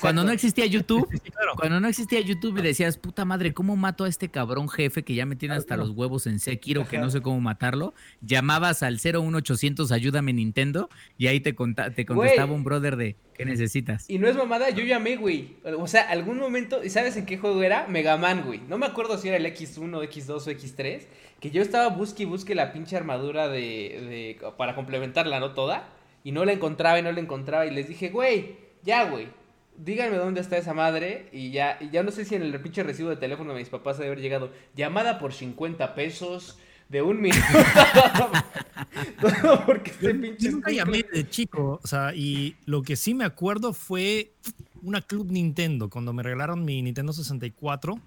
cuando 0.00 0.22
no 0.22 0.30
existía 0.30 0.66
YouTube, 0.66 1.08
cuando 1.56 1.80
no 1.80 1.88
existía 1.88 2.20
YouTube 2.20 2.58
y 2.58 2.62
decías, 2.62 2.98
puta 2.98 3.24
madre, 3.24 3.52
¿cómo 3.52 3.76
mato 3.76 4.04
a 4.04 4.08
este 4.08 4.28
cabrón 4.28 4.68
jefe 4.68 5.02
que 5.02 5.14
ya 5.14 5.26
me 5.26 5.36
tiene 5.36 5.54
hasta 5.54 5.76
los 5.76 5.90
huevos 5.90 6.26
en 6.26 6.38
Sekiro 6.38 6.86
que 6.86 6.98
no 6.98 7.10
sé 7.10 7.20
cómo 7.20 7.40
matarlo? 7.40 7.94
Llamabas 8.20 8.82
al 8.82 8.98
01800 9.02 9.90
ayúdame 9.90 10.32
Nintendo 10.32 10.88
y 11.16 11.26
ahí 11.26 11.40
te, 11.40 11.52
te 11.94 12.06
contestaba 12.06 12.52
un 12.52 12.62
brother 12.62 12.96
de 12.96 13.16
¿qué 13.34 13.44
necesitas? 13.44 14.08
Y 14.08 14.18
no 14.18 14.28
es 14.28 14.36
mamada, 14.36 14.70
yo 14.70 14.84
llamé, 14.84 15.16
güey. 15.16 15.56
O 15.78 15.86
sea, 15.86 16.02
algún 16.10 16.38
momento, 16.38 16.84
¿y 16.84 16.90
sabes 16.90 17.16
en 17.16 17.24
qué 17.24 17.38
juego 17.38 17.62
era? 17.62 17.86
Mega 17.86 18.16
Man, 18.16 18.42
güey. 18.44 18.60
No 18.68 18.78
me 18.78 18.86
acuerdo 18.86 19.16
si 19.16 19.28
era 19.28 19.36
el 19.36 19.46
X1, 19.46 20.08
X2 20.08 20.30
o 20.30 20.50
X3, 20.50 21.02
que 21.40 21.50
yo 21.50 21.62
estaba 21.62 21.88
busque 21.88 22.24
y 22.24 22.26
busque 22.26 22.54
la 22.54 22.72
pinche 22.72 22.96
armadura 22.96 23.48
de, 23.48 24.36
de 24.40 24.52
para 24.56 24.74
complementarla, 24.74 25.38
¿no? 25.38 25.52
Toda 25.52 25.88
y 26.24 26.32
no 26.32 26.44
la 26.44 26.52
encontraba 26.52 26.98
y 26.98 27.02
no 27.02 27.12
la 27.12 27.20
encontraba. 27.20 27.66
Y 27.66 27.70
les 27.70 27.88
dije, 27.88 28.10
güey, 28.10 28.56
ya, 28.82 29.10
güey. 29.10 29.28
Díganme 29.76 30.16
dónde 30.16 30.40
está 30.40 30.56
esa 30.56 30.74
madre. 30.74 31.28
Y 31.32 31.50
ya, 31.50 31.78
y 31.80 31.90
ya 31.90 32.02
no 32.02 32.10
sé 32.10 32.24
si 32.24 32.34
en 32.34 32.42
el 32.42 32.60
pinche 32.60 32.82
recibo 32.82 33.10
de 33.10 33.16
teléfono 33.16 33.52
de 33.52 33.60
mis 33.60 33.68
papás 33.68 33.98
debe 33.98 34.08
haber 34.08 34.20
llegado. 34.20 34.50
Llamada 34.74 35.18
por 35.18 35.32
50 35.32 35.94
pesos 35.94 36.58
de 36.88 37.02
un 37.02 37.20
minuto. 37.20 37.42
porque 39.66 39.90
este 39.90 40.14
pinche. 40.14 40.46
Yo 40.46 40.52
nunca 40.52 40.72
llamé 40.72 41.04
de 41.12 41.28
chico. 41.28 41.80
O 41.82 41.86
sea, 41.86 42.14
y 42.14 42.56
lo 42.64 42.82
que 42.82 42.96
sí 42.96 43.14
me 43.14 43.24
acuerdo 43.24 43.72
fue 43.72 44.32
una 44.82 45.00
Club 45.00 45.30
Nintendo. 45.30 45.88
Cuando 45.88 46.12
me 46.12 46.22
regalaron 46.22 46.64
mi 46.64 46.82
Nintendo 46.82 47.12
64. 47.12 48.00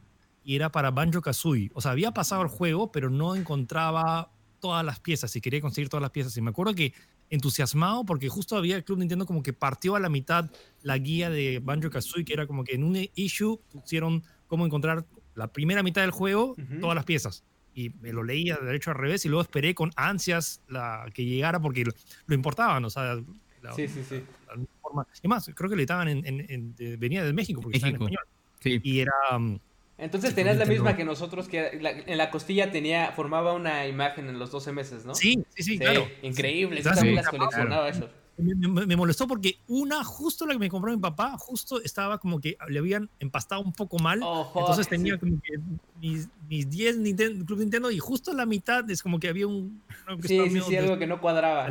Y 0.44 0.56
era 0.56 0.72
para 0.72 0.90
Banjo 0.90 1.22
Kazooie. 1.22 1.70
O 1.74 1.82
sea, 1.82 1.92
había 1.92 2.12
pasado 2.12 2.42
el 2.42 2.48
juego, 2.48 2.92
pero 2.92 3.12
no 3.12 3.36
encontraba 3.36 4.32
todas 4.60 4.84
las 4.84 5.00
piezas. 5.00 5.36
Y 5.36 5.42
quería 5.42 5.62
conseguir 5.62 5.90
todas 5.90 6.02
las 6.02 6.12
piezas. 6.12 6.36
Y 6.36 6.42
me 6.42 6.50
acuerdo 6.50 6.74
que 6.74 6.94
entusiasmado 7.32 8.06
porque 8.06 8.30
justo 8.30 8.56
había 8.56 8.76
el 8.76 8.84
Club 8.84 9.00
Nintendo 9.00 9.26
como 9.26 9.42
que 9.42 9.54
partió 9.54 9.96
a 9.96 10.00
la 10.00 10.10
mitad 10.10 10.52
la 10.84 10.98
guía 10.98 11.30
de 11.30 11.60
Banjo 11.60 11.90
Kazooie, 11.90 12.26
que 12.26 12.34
era 12.34 12.46
como 12.46 12.64
que 12.64 12.76
en 12.76 12.84
un 12.84 12.98
issue 13.16 13.60
pusieron 13.72 14.24
cómo 14.48 14.66
encontrar 14.66 15.06
la 15.34 15.48
primera 15.48 15.82
mitad 15.82 16.02
del 16.02 16.12
juego, 16.12 16.56
todas 16.80 16.96
las 16.96 17.06
piezas. 17.06 17.44
Y 17.74 17.90
me 18.02 18.12
lo 18.12 18.22
leía 18.22 18.58
de 18.58 18.66
derecho 18.66 18.92
al 18.92 18.98
revés 18.98 19.24
y 19.26 19.30
luego 19.30 19.42
esperé 19.42 19.74
con 19.74 19.92
ansias 19.96 20.62
la 20.68 21.06
que 21.14 21.24
llegara 21.24 21.62
porque 21.62 21.86
lo, 21.86 22.36
importaban, 22.36 22.84
o 22.84 22.90
sea. 22.90 23.16
sí, 23.76 23.88
sí, 23.88 24.04
sí. 24.04 24.24
y 25.24 25.28
más, 25.30 25.50
creo 25.56 25.70
que 25.70 25.78
le 25.78 25.84
estaban 25.84 26.10
en, 26.10 26.76
venía 27.00 27.24
de 27.24 27.32
México 27.32 27.62
porque 27.62 27.78
estaba 27.78 27.92
en 27.92 27.96
español. 27.96 28.26
Y 28.64 29.00
era. 29.00 29.14
Um, 29.34 29.58
entonces 30.02 30.34
tenías 30.34 30.58
la 30.58 30.66
misma 30.66 30.96
que 30.96 31.04
nosotros, 31.04 31.48
que 31.48 31.80
en 32.08 32.18
la 32.18 32.32
costilla 32.32 32.72
tenía, 32.72 33.12
formaba 33.12 33.54
una 33.54 33.86
imagen 33.86 34.30
en 34.30 34.40
los 34.40 34.50
12 34.50 34.72
meses, 34.72 35.06
¿no? 35.06 35.14
Sí, 35.14 35.44
sí, 35.56 35.64
sí, 35.64 35.80
claro. 35.80 36.08
Increíble, 36.24 36.82
también 36.82 37.16
las 37.16 37.28
coleccionaba 37.28 37.88
eso. 37.88 38.10
Me, 38.38 38.96
molestó 38.96 39.28
porque 39.28 39.60
una, 39.68 40.04
justo 40.04 40.48
la 40.48 40.54
que 40.54 40.60
me 40.60 40.70
compró 40.70 40.92
mi 40.92 40.98
papá, 40.98 41.38
justo 41.38 41.80
estaba 41.84 42.18
como 42.18 42.40
que 42.40 42.58
le 42.70 42.80
habían 42.80 43.10
empastado 43.20 43.62
un 43.62 43.74
poco 43.74 44.00
mal. 44.00 44.22
entonces 44.56 44.88
tenía 44.88 45.20
como 45.20 45.40
que 45.40 45.60
mis, 46.00 46.28
mis 46.50 46.68
10 46.68 46.98
Nintendo, 46.98 47.46
Club 47.46 47.60
Nintendo 47.60 47.92
y 47.92 48.00
justo 48.00 48.34
la 48.34 48.48
mitad 48.48 48.90
es 48.90 49.04
como 49.04 49.20
que 49.20 49.30
había 49.30 49.46
un... 49.46 49.84
sí, 50.24 50.40
sí, 50.50 50.62
sí, 50.62 50.76
algo 50.78 50.98
que 50.98 51.06
no 51.06 51.22
cuadraba. 51.22 51.70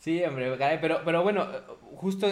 Sí, 0.00 0.24
hombre, 0.24 0.56
pero, 0.80 1.02
pero 1.04 1.22
bueno, 1.22 1.46
justo 1.96 2.26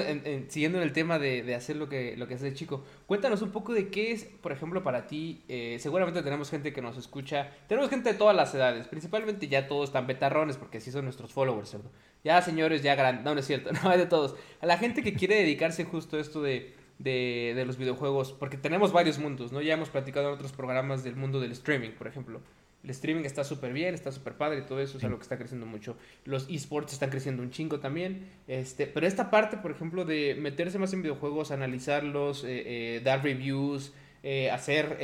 siguiendo 0.48 0.78
en 0.78 0.84
el 0.84 0.94
tema 0.94 1.18
de, 1.18 1.54
hacer 1.54 1.76
lo 1.76 1.86
que, 1.86 2.16
lo 2.16 2.26
que 2.26 2.32
hace 2.32 2.48
el 2.48 2.54
chico, 2.54 2.82
cuéntanos 3.06 3.42
un 3.42 3.50
poco 3.50 3.74
de 3.74 3.90
qué 3.90 4.10
es, 4.10 4.24
por 4.24 4.52
ejemplo, 4.52 4.82
para 4.82 5.06
ti, 5.06 5.44
eh, 5.48 5.76
seguramente 5.78 6.22
tenemos 6.22 6.48
gente 6.48 6.72
que 6.72 6.80
nos 6.80 6.96
escucha, 6.96 7.52
tenemos 7.66 7.90
gente 7.90 8.10
de 8.10 8.18
todas 8.18 8.34
las 8.34 8.54
edades, 8.54 8.88
principalmente 8.88 9.48
ya 9.48 9.68
todos 9.68 9.90
están 9.90 10.06
betarrones, 10.06 10.56
porque 10.56 10.78
así 10.78 10.90
son 10.90 11.04
nuestros 11.04 11.30
followers. 11.30 11.76
Ya 12.24 12.40
señores, 12.40 12.82
ya 12.82 12.94
grandes, 12.94 13.22
no, 13.22 13.34
no 13.34 13.40
es 13.40 13.46
cierto, 13.46 13.70
no 13.84 13.90
hay 13.90 13.98
de 13.98 14.06
todos. 14.06 14.34
A 14.62 14.66
la 14.66 14.78
gente 14.78 15.02
que 15.02 15.12
quiere 15.12 15.34
dedicarse 15.34 15.84
justo 15.84 16.16
a 16.16 16.20
esto 16.20 16.40
de, 16.40 16.74
de, 16.98 17.52
de 17.54 17.66
los 17.66 17.76
videojuegos, 17.76 18.32
porque 18.32 18.56
tenemos 18.56 18.92
varios 18.94 19.18
mundos, 19.18 19.52
¿no? 19.52 19.60
Ya 19.60 19.74
hemos 19.74 19.90
platicado 19.90 20.28
en 20.28 20.34
otros 20.36 20.52
programas 20.52 21.04
del 21.04 21.16
mundo 21.16 21.38
del 21.38 21.52
streaming, 21.52 21.90
por 21.90 22.06
ejemplo. 22.06 22.40
El 22.84 22.90
streaming 22.90 23.24
está 23.24 23.42
súper 23.42 23.72
bien, 23.72 23.92
está 23.92 24.12
súper 24.12 24.34
padre, 24.36 24.62
todo 24.62 24.80
eso 24.80 24.98
es 24.98 25.04
algo 25.04 25.18
que 25.18 25.24
está 25.24 25.36
creciendo 25.36 25.66
mucho. 25.66 25.96
Los 26.24 26.48
esports 26.48 26.92
están 26.92 27.10
creciendo 27.10 27.42
un 27.42 27.50
chingo 27.50 27.80
también. 27.80 28.28
Este, 28.46 28.86
pero 28.86 29.06
esta 29.06 29.30
parte, 29.30 29.56
por 29.56 29.72
ejemplo, 29.72 30.04
de 30.04 30.36
meterse 30.36 30.78
más 30.78 30.92
en 30.92 31.02
videojuegos, 31.02 31.50
analizarlos, 31.50 32.44
eh, 32.44 32.96
eh, 32.96 33.00
dar 33.02 33.24
reviews, 33.24 33.92
eh, 34.22 34.50
hacer 34.50 34.96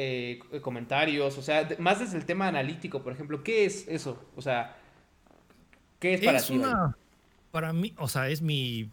comentarios, 0.62 1.36
o 1.36 1.42
sea, 1.42 1.68
más 1.78 1.98
desde 1.98 2.16
el 2.16 2.24
tema 2.24 2.46
analítico, 2.46 3.02
por 3.02 3.12
ejemplo, 3.12 3.42
¿qué 3.42 3.64
es 3.64 3.88
eso? 3.88 4.24
O 4.36 4.42
sea, 4.42 4.76
¿qué 5.98 6.14
es 6.14 6.20
para 6.20 6.40
ti? 6.40 6.60
para 7.50 7.72
mí, 7.72 7.92
o 7.98 8.08
sea, 8.08 8.28
es 8.28 8.40
mi, 8.40 8.90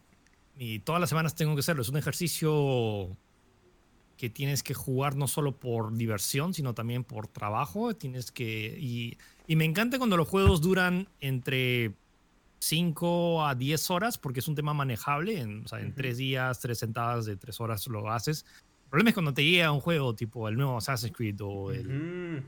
mi, 0.55 0.79
Todas 0.79 1.00
las 1.00 1.09
semanas 1.09 1.35
tengo 1.35 1.55
que 1.55 1.61
hacerlo, 1.61 1.81
es 1.81 1.89
un 1.89 1.97
ejercicio 1.97 3.15
que 4.21 4.29
tienes 4.29 4.61
que 4.61 4.75
jugar 4.75 5.15
no 5.15 5.27
solo 5.27 5.57
por 5.57 5.95
diversión, 5.95 6.53
sino 6.53 6.75
también 6.75 7.03
por 7.03 7.27
trabajo. 7.27 7.95
Tienes 7.95 8.31
que. 8.31 8.77
Y, 8.79 9.17
y 9.47 9.55
me 9.55 9.65
encanta 9.65 9.97
cuando 9.97 10.15
los 10.15 10.27
juegos 10.27 10.61
duran 10.61 11.07
entre 11.21 11.95
5 12.59 13.47
a 13.47 13.55
10 13.55 13.89
horas 13.89 14.19
porque 14.19 14.41
es 14.41 14.47
un 14.47 14.53
tema 14.53 14.75
manejable. 14.75 15.39
En, 15.39 15.65
o 15.65 15.67
sea, 15.67 15.79
en 15.79 15.95
tres 15.95 16.17
días, 16.17 16.59
tres 16.59 16.77
sentadas 16.77 17.25
de 17.25 17.35
tres 17.35 17.59
horas 17.59 17.87
lo 17.87 18.11
haces. 18.11 18.45
El 18.83 18.89
problema 18.91 19.09
es 19.09 19.15
cuando 19.15 19.33
te 19.33 19.43
llega 19.43 19.71
un 19.71 19.79
juego 19.79 20.13
tipo 20.13 20.47
el 20.47 20.55
nuevo 20.55 20.77
Assassin's 20.77 21.17
Creed 21.17 21.41
o 21.41 21.71
el 21.71 22.43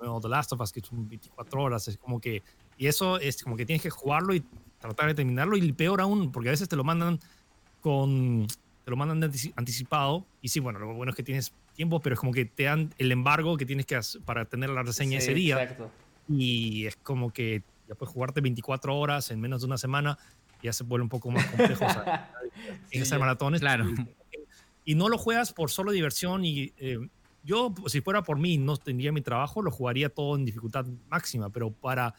nuevo 0.00 0.18
The 0.18 0.28
Last 0.30 0.54
of 0.54 0.62
Us, 0.62 0.72
que 0.72 0.80
son 0.80 1.06
24 1.10 1.62
horas. 1.62 1.88
Es 1.88 1.98
como 1.98 2.22
que. 2.22 2.42
Y 2.78 2.86
eso 2.86 3.18
es 3.18 3.42
como 3.42 3.54
que 3.58 3.66
tienes 3.66 3.82
que 3.82 3.90
jugarlo 3.90 4.34
y 4.34 4.42
tratar 4.78 5.08
de 5.08 5.14
terminarlo. 5.14 5.58
Y 5.58 5.72
peor 5.74 6.00
aún, 6.00 6.32
porque 6.32 6.48
a 6.48 6.52
veces 6.52 6.70
te 6.70 6.76
lo 6.76 6.84
mandan 6.84 7.20
con. 7.82 8.46
Te 8.84 8.90
lo 8.90 8.96
mandan 8.96 9.22
anticipado. 9.56 10.26
Y 10.40 10.48
sí, 10.48 10.60
bueno, 10.60 10.78
lo 10.78 10.94
bueno 10.94 11.10
es 11.10 11.16
que 11.16 11.22
tienes 11.22 11.52
tiempo, 11.74 12.00
pero 12.00 12.14
es 12.14 12.20
como 12.20 12.32
que 12.32 12.44
te 12.44 12.64
dan 12.64 12.92
el 12.98 13.12
embargo 13.12 13.56
que 13.56 13.66
tienes 13.66 13.86
que 13.86 13.96
hacer 13.96 14.20
para 14.22 14.44
tener 14.44 14.70
la 14.70 14.82
reseña 14.82 15.18
ese 15.18 15.34
día. 15.34 15.62
Exacto. 15.62 15.90
Y 16.28 16.86
es 16.86 16.96
como 16.96 17.32
que 17.32 17.62
ya 17.88 17.94
puedes 17.94 18.12
jugarte 18.12 18.40
24 18.40 18.96
horas 18.96 19.30
en 19.30 19.40
menos 19.40 19.62
de 19.62 19.66
una 19.66 19.78
semana, 19.78 20.18
ya 20.62 20.72
se 20.72 20.84
vuelve 20.84 21.02
un 21.02 21.08
poco 21.08 21.30
más 21.30 21.46
complejo. 21.46 21.84
o 21.84 21.90
sea, 21.90 22.32
tienes 22.90 22.90
que 22.90 23.02
hacer 23.02 23.18
maratones. 23.18 23.60
Claro. 23.60 23.86
Y 24.84 24.94
no 24.94 25.08
lo 25.08 25.18
juegas 25.18 25.52
por 25.52 25.70
solo 25.70 25.92
diversión. 25.92 26.44
Y 26.44 26.72
eh, 26.78 26.98
yo, 27.44 27.74
si 27.86 28.00
fuera 28.00 28.22
por 28.22 28.38
mí, 28.38 28.58
no 28.58 28.76
tendría 28.76 29.12
mi 29.12 29.20
trabajo, 29.20 29.62
lo 29.62 29.70
jugaría 29.70 30.08
todo 30.08 30.36
en 30.36 30.44
dificultad 30.44 30.86
máxima, 31.08 31.50
pero 31.50 31.70
para 31.72 32.14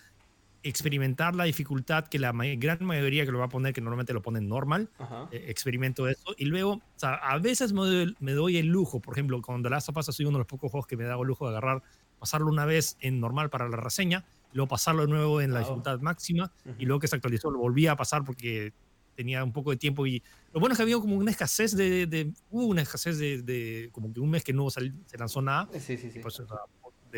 experimentar 0.64 1.36
la 1.36 1.44
dificultad 1.44 2.08
que 2.08 2.20
la 2.20 2.32
gran 2.58 2.84
mayoría 2.84 3.26
que 3.26 3.32
lo 3.32 3.40
va 3.40 3.46
a 3.46 3.50
poner, 3.50 3.74
que 3.74 3.82
normalmente 3.82 4.14
lo 4.14 4.22
ponen 4.22 4.48
normal, 4.48 4.90
eh, 5.32 5.46
experimento 5.48 6.08
eso. 6.08 6.34
Y 6.38 6.46
luego, 6.46 6.74
o 6.74 6.82
sea, 6.96 7.16
a 7.16 7.38
veces 7.40 7.74
me 7.74 8.32
doy, 8.32 8.58
el 8.58 8.68
lujo, 8.68 9.00
por 9.00 9.14
ejemplo, 9.14 9.42
cuando 9.42 9.68
The 9.68 9.72
Last 9.72 9.90
of 9.90 9.98
Us 9.98 10.10
ha 10.10 10.12
sido 10.12 10.30
uno 10.30 10.38
de 10.38 10.42
los 10.42 10.48
pocos 10.48 10.72
juegos 10.72 10.88
que 10.88 10.98
me 10.98 11.04
da 11.04 11.16
el 11.16 11.28
lujo 11.28 11.46
de 11.46 11.52
agarrar, 11.52 11.84
pasarlo 12.18 12.48
una 12.48 12.66
vez 12.66 12.98
en 13.02 13.20
normal 13.20 13.50
para 13.50 13.68
la 13.68 13.78
reseña, 13.78 14.26
luego 14.54 14.70
pasarlo 14.70 15.04
de 15.04 15.10
nuevo 15.10 15.42
en 15.42 15.54
la 15.54 15.60
dificultad 15.60 16.00
máxima, 16.00 16.52
y 16.80 16.86
luego 16.86 17.00
que 17.00 17.08
se 17.08 17.16
actualizó 17.16 17.52
lo 17.52 17.60
volví 17.60 17.88
a 17.88 17.96
pasar 17.96 18.24
porque 18.24 18.74
tenía 19.16 19.44
un 19.44 19.52
poco 19.52 19.70
de 19.70 19.78
tiempo 19.78 20.08
y 20.08 20.24
lo 20.54 20.60
bueno 20.60 20.74
es 20.74 20.78
que 20.78 20.84
había 20.84 20.96
como 21.00 21.16
una 21.16 21.32
escasez 21.32 21.76
de, 21.76 22.32
hubo 22.50 22.66
una 22.66 22.82
escasez 22.82 23.18
de, 23.18 23.90
como 23.92 24.12
que 24.14 24.20
un 24.20 24.30
mes 24.30 24.44
que 24.44 24.54
no 24.54 24.70
se 24.70 24.92
lanzó 25.18 25.42
nada. 25.42 25.68
Sí, 25.74 25.98
sí, 25.98 26.12
sí. 26.12 26.20
Pues, 26.20 26.42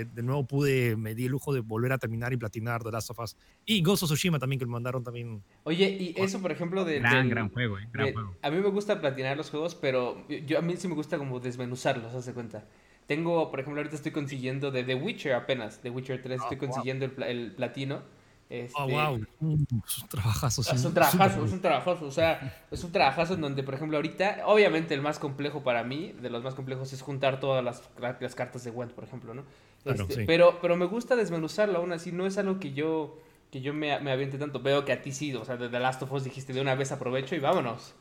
de, 0.03 0.23
nuevo 0.23 0.45
pude, 0.45 0.97
me 0.97 1.15
di 1.15 1.25
el 1.25 1.31
lujo 1.31 1.53
de 1.53 1.61
volver 1.61 1.93
a 1.93 1.97
terminar 1.97 2.33
y 2.33 2.37
platinar 2.37 2.83
The 2.83 2.91
Last 2.91 3.09
of 3.11 3.19
Us. 3.19 3.37
Y 3.65 3.81
Ghost 3.81 4.03
of 4.03 4.09
Tsushima 4.09 4.39
también, 4.39 4.59
que 4.59 4.65
me 4.65 4.73
mandaron 4.73 5.03
también. 5.03 5.41
Oye, 5.63 5.89
y 5.89 6.13
eso, 6.21 6.41
por 6.41 6.51
ejemplo, 6.51 6.83
de... 6.83 6.99
Gran, 6.99 7.29
gran 7.29 7.49
juego, 7.49 7.79
eh, 7.79 7.87
gran 7.91 8.13
juego. 8.13 8.35
A 8.41 8.51
mí 8.51 8.57
me 8.57 8.69
gusta 8.69 8.99
platinar 8.99 9.37
los 9.37 9.49
juegos, 9.49 9.75
pero 9.75 10.27
yo, 10.27 10.59
a 10.59 10.61
mí 10.61 10.75
sí 10.77 10.87
me 10.87 10.95
gusta 10.95 11.17
como 11.17 11.39
desmenuzarlos, 11.39 12.13
haz 12.13 12.25
de 12.25 12.33
cuenta. 12.33 12.65
Tengo, 13.05 13.51
por 13.51 13.59
ejemplo, 13.59 13.79
ahorita 13.79 13.95
estoy 13.95 14.11
consiguiendo 14.11 14.71
de 14.71 14.83
The 14.83 14.95
Witcher 14.95 15.33
apenas, 15.33 15.79
The 15.81 15.91
Witcher 15.91 16.21
3, 16.21 16.41
estoy 16.41 16.57
ah, 16.57 16.59
consiguiendo 16.59 17.05
el, 17.05 17.23
el, 17.23 17.51
platino. 17.51 18.01
Este, 18.49 18.79
oh, 18.79 18.87
wow. 18.87 19.15
es 19.15 20.01
un 20.01 20.09
trabajazo. 20.09 20.61
Es 20.61 20.85
un 20.85 20.93
trabajazo, 20.93 21.45
es 21.45 21.51
un 21.51 21.61
trabajazo. 21.61 22.05
O 22.05 22.11
sea, 22.11 22.65
es 22.69 22.83
un 22.83 22.91
trabajazo 22.91 23.35
en 23.35 23.41
donde, 23.41 23.63
por 23.63 23.73
ejemplo, 23.73 23.97
ahorita, 23.97 24.43
obviamente 24.45 24.93
el 24.93 25.01
más 25.01 25.19
complejo 25.19 25.63
para 25.63 25.83
mí, 25.83 26.13
de 26.21 26.29
los 26.29 26.43
más 26.43 26.55
complejos, 26.55 26.93
es 26.93 27.01
juntar 27.01 27.39
todas 27.39 27.63
las, 27.63 27.89
las 28.19 28.35
cartas 28.35 28.63
de 28.63 28.71
Gwent, 28.71 28.93
por 28.93 29.03
ejemplo, 29.03 29.33
¿no? 29.33 29.43
Este, 29.85 30.25
pero, 30.25 30.59
pero 30.61 30.75
me 30.75 30.85
gusta 30.85 31.15
desmenuzarlo 31.15 31.77
aún 31.77 31.93
así, 31.93 32.11
no 32.11 32.25
es 32.25 32.37
algo 32.37 32.59
que 32.59 32.73
yo, 32.73 33.19
que 33.51 33.61
yo 33.61 33.73
me, 33.73 33.99
me 33.99 34.11
aviente 34.11 34.37
tanto. 34.37 34.59
Veo 34.59 34.83
que 34.83 34.91
a 34.91 35.01
ti 35.01 35.11
sí, 35.11 35.33
o 35.33 35.45
sea, 35.45 35.57
de 35.57 35.69
The 35.69 35.79
Last 35.79 36.01
of 36.01 36.11
Us 36.11 36.23
dijiste 36.23 36.53
de 36.53 36.61
una 36.61 36.75
vez 36.75 36.91
aprovecho 36.91 37.35
y 37.35 37.39
vámonos. 37.39 37.93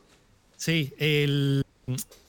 Sí, 0.57 0.93
el 0.97 1.63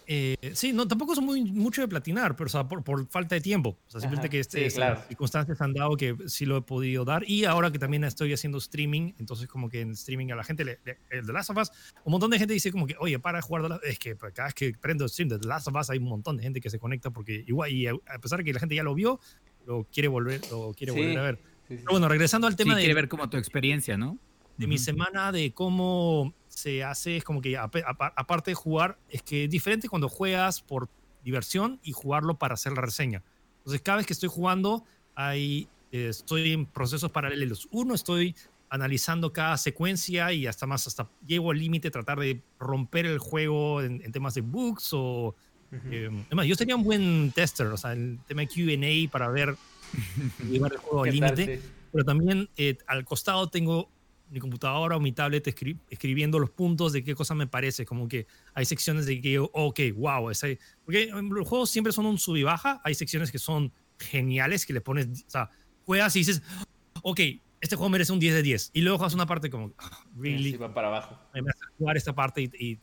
eh, 0.09 0.53
sí, 0.55 0.73
no, 0.73 0.87
tampoco 0.87 1.15
es 1.15 1.21
muy, 1.21 1.45
mucho 1.45 1.81
de 1.81 1.89
platinar, 1.89 2.37
pero 2.37 2.47
o 2.47 2.51
sea, 2.51 2.69
por, 2.69 2.85
por 2.85 3.09
falta 3.09 3.35
de 3.35 3.41
tiempo. 3.41 3.79
O 3.87 3.91
sea, 3.91 4.01
simplemente 4.01 4.31
que 4.31 4.39
este, 4.39 4.71
las 4.79 5.09
circunstancias 5.09 5.61
han 5.61 5.73
dado 5.73 5.97
que 5.97 6.17
sí 6.27 6.47
lo 6.47 6.59
he 6.59 6.63
podido 6.63 7.05
dar. 7.05 7.29
Y 7.29 7.45
ahora 7.45 7.73
que 7.73 7.79
también 7.79 8.05
estoy 8.05 8.33
haciendo 8.33 8.59
streaming, 8.59 9.15
entonces 9.19 9.49
como 9.49 9.69
que 9.69 9.81
en 9.81 9.93
streaming 9.93 10.31
a 10.31 10.37
la 10.37 10.45
gente, 10.45 10.65
le, 10.65 10.79
el 11.11 11.27
The 11.27 11.33
Last 11.33 11.51
of 11.51 11.57
Us, 11.59 11.73
un 12.05 12.13
montón 12.13 12.31
de 12.31 12.39
gente 12.39 12.55
dice 12.55 12.71
como 12.71 12.87
que, 12.87 12.95
oye, 13.01 13.19
para 13.19 13.39
de 13.39 13.43
jugar, 13.43 13.81
es 13.83 13.99
que 13.99 14.17
cada 14.17 14.45
vez 14.45 14.55
que 14.55 14.73
prendo 14.75 15.09
stream 15.09 15.29
de 15.29 15.39
The 15.39 15.49
Last 15.49 15.67
of 15.67 15.75
Us 15.75 15.91
hay 15.91 15.99
un 15.99 16.05
montón 16.05 16.37
de 16.37 16.45
gente 16.45 16.61
que 16.61 16.71
se 16.71 16.79
conecta 16.79 17.11
porque 17.11 17.45
igual, 17.47 17.73
y 17.73 17.89
a 17.89 18.19
pesar 18.21 18.39
de 18.39 18.45
que 18.45 18.53
la 18.53 18.61
gente 18.61 18.77
ya 18.77 18.85
lo 18.85 18.95
vio, 18.95 19.19
lo 19.67 19.85
quiere 19.93 20.09
volver, 20.09 20.41
lo 20.51 20.73
quiere 20.73 20.93
volver 20.93 21.19
a 21.19 21.23
ver. 21.23 21.39
Pero 21.69 21.83
bueno, 21.91 22.09
regresando 22.09 22.47
al 22.47 22.55
tema 22.55 22.77
de... 22.77 22.83
quiere 22.83 22.95
ver 22.95 23.09
como 23.09 23.29
tu 23.29 23.37
experiencia, 23.37 23.97
¿no? 23.97 24.19
De 24.57 24.67
mi 24.67 24.79
semana, 24.79 25.33
de 25.33 25.53
cómo 25.53 26.33
se 26.49 26.83
hace, 26.83 27.19
es 27.19 27.25
como 27.25 27.43
que 27.43 27.59
aparte 27.59 28.53
de 28.53 28.55
jugar, 28.55 28.99
es 29.11 29.23
que 29.23 29.45
es 29.45 29.51
diferente 29.51 29.89
cuando 29.89 30.09
juegas 30.09 30.63
por 30.63 30.89
diversión 31.23 31.79
y 31.83 31.93
jugarlo 31.93 32.39
para 32.39 32.55
hacer 32.55 32.73
la 32.73 32.81
reseña. 32.81 33.23
Entonces, 33.59 33.83
cada 33.83 33.99
vez 33.99 34.07
que 34.07 34.13
estoy 34.13 34.29
jugando, 34.29 34.85
hay, 35.15 35.69
eh, 35.93 36.09
estoy 36.09 36.53
en 36.53 36.67
procesos 36.67 37.11
paralelos. 37.11 37.69
Uno, 37.73 37.95
estoy 37.95 38.35
analizando 38.71 39.33
cada 39.33 39.57
secuencia 39.59 40.33
y 40.33 40.47
hasta 40.47 40.67
más, 40.67 40.87
hasta 40.87 41.09
llego 41.27 41.51
al 41.51 41.59
límite, 41.59 41.91
tratar 41.91 42.19
de 42.21 42.43
romper 42.59 43.07
el 43.07 43.19
juego 43.19 43.83
en, 43.83 44.11
temas 44.13 44.35
de 44.35 44.41
bugs 44.41 44.91
o... 44.93 45.35
Eh, 45.91 46.09
además, 46.29 46.47
yo 46.47 46.55
sería 46.55 46.77
un 46.77 46.85
buen 46.85 47.33
tester, 47.33 47.67
o 47.67 47.77
sea, 47.77 47.93
el 47.93 48.21
tema 48.27 48.43
de 48.43 48.47
QA 48.47 49.11
para 49.11 49.29
ver, 49.29 49.57
llevar 50.51 50.73
el 50.73 50.79
juego 50.79 51.05
al 51.05 51.11
límite. 51.11 51.61
Pero 51.93 52.05
también 52.05 52.49
eh, 52.57 52.79
al 52.87 53.05
costado 53.05 53.49
tengo 53.49 53.91
mi 54.29 54.41
computadora 54.41 54.97
o 54.97 55.01
mi 55.01 55.13
tablet 55.13 55.47
escribiendo 55.89 56.39
los 56.39 56.51
puntos 56.51 56.93
de 56.93 57.05
qué 57.05 57.15
cosa 57.15 57.35
me 57.35 57.47
parece. 57.47 57.87
Como 57.87 58.09
que 58.09 58.27
hay 58.55 58.65
secciones 58.65 59.07
de 59.07 59.21
que 59.21 59.33
yo, 59.33 59.51
ok, 59.53 59.81
wow. 59.95 60.31
Ese, 60.31 60.59
porque 60.85 61.11
los 61.13 61.49
juegos 61.49 61.71
siempre 61.71 61.93
son 61.93 62.07
un 62.07 62.19
sub 62.19 62.37
y 62.37 62.43
baja. 62.43 62.81
Hay 62.85 62.95
secciones 62.95 63.31
que 63.31 63.39
son 63.39 63.73
geniales 63.99 64.67
que 64.67 64.73
le 64.73 64.81
pones, 64.81 65.07
o 65.27 65.31
sea, 65.31 65.51
juegas 65.85 66.15
y 66.17 66.21
dices, 66.21 66.43
ok, 67.03 67.21
este 67.61 67.77
juego 67.77 67.89
merece 67.89 68.13
un 68.13 68.21
10 68.21 68.35
de 68.35 68.43
10. 68.43 68.71
Y 68.75 68.83
luego 68.83 68.99
juegas 68.99 69.15
una 69.15 69.27
parte 69.27 69.51
como, 69.51 69.73
ah, 69.79 70.05
really. 70.17 70.53
Sí, 70.53 70.57
va 70.57 70.73
para 70.75 70.89
abajo. 70.89 71.19
Me 71.35 71.43
jugar 71.79 71.97
esta 71.97 72.15
parte 72.15 72.43
y, 72.43 72.79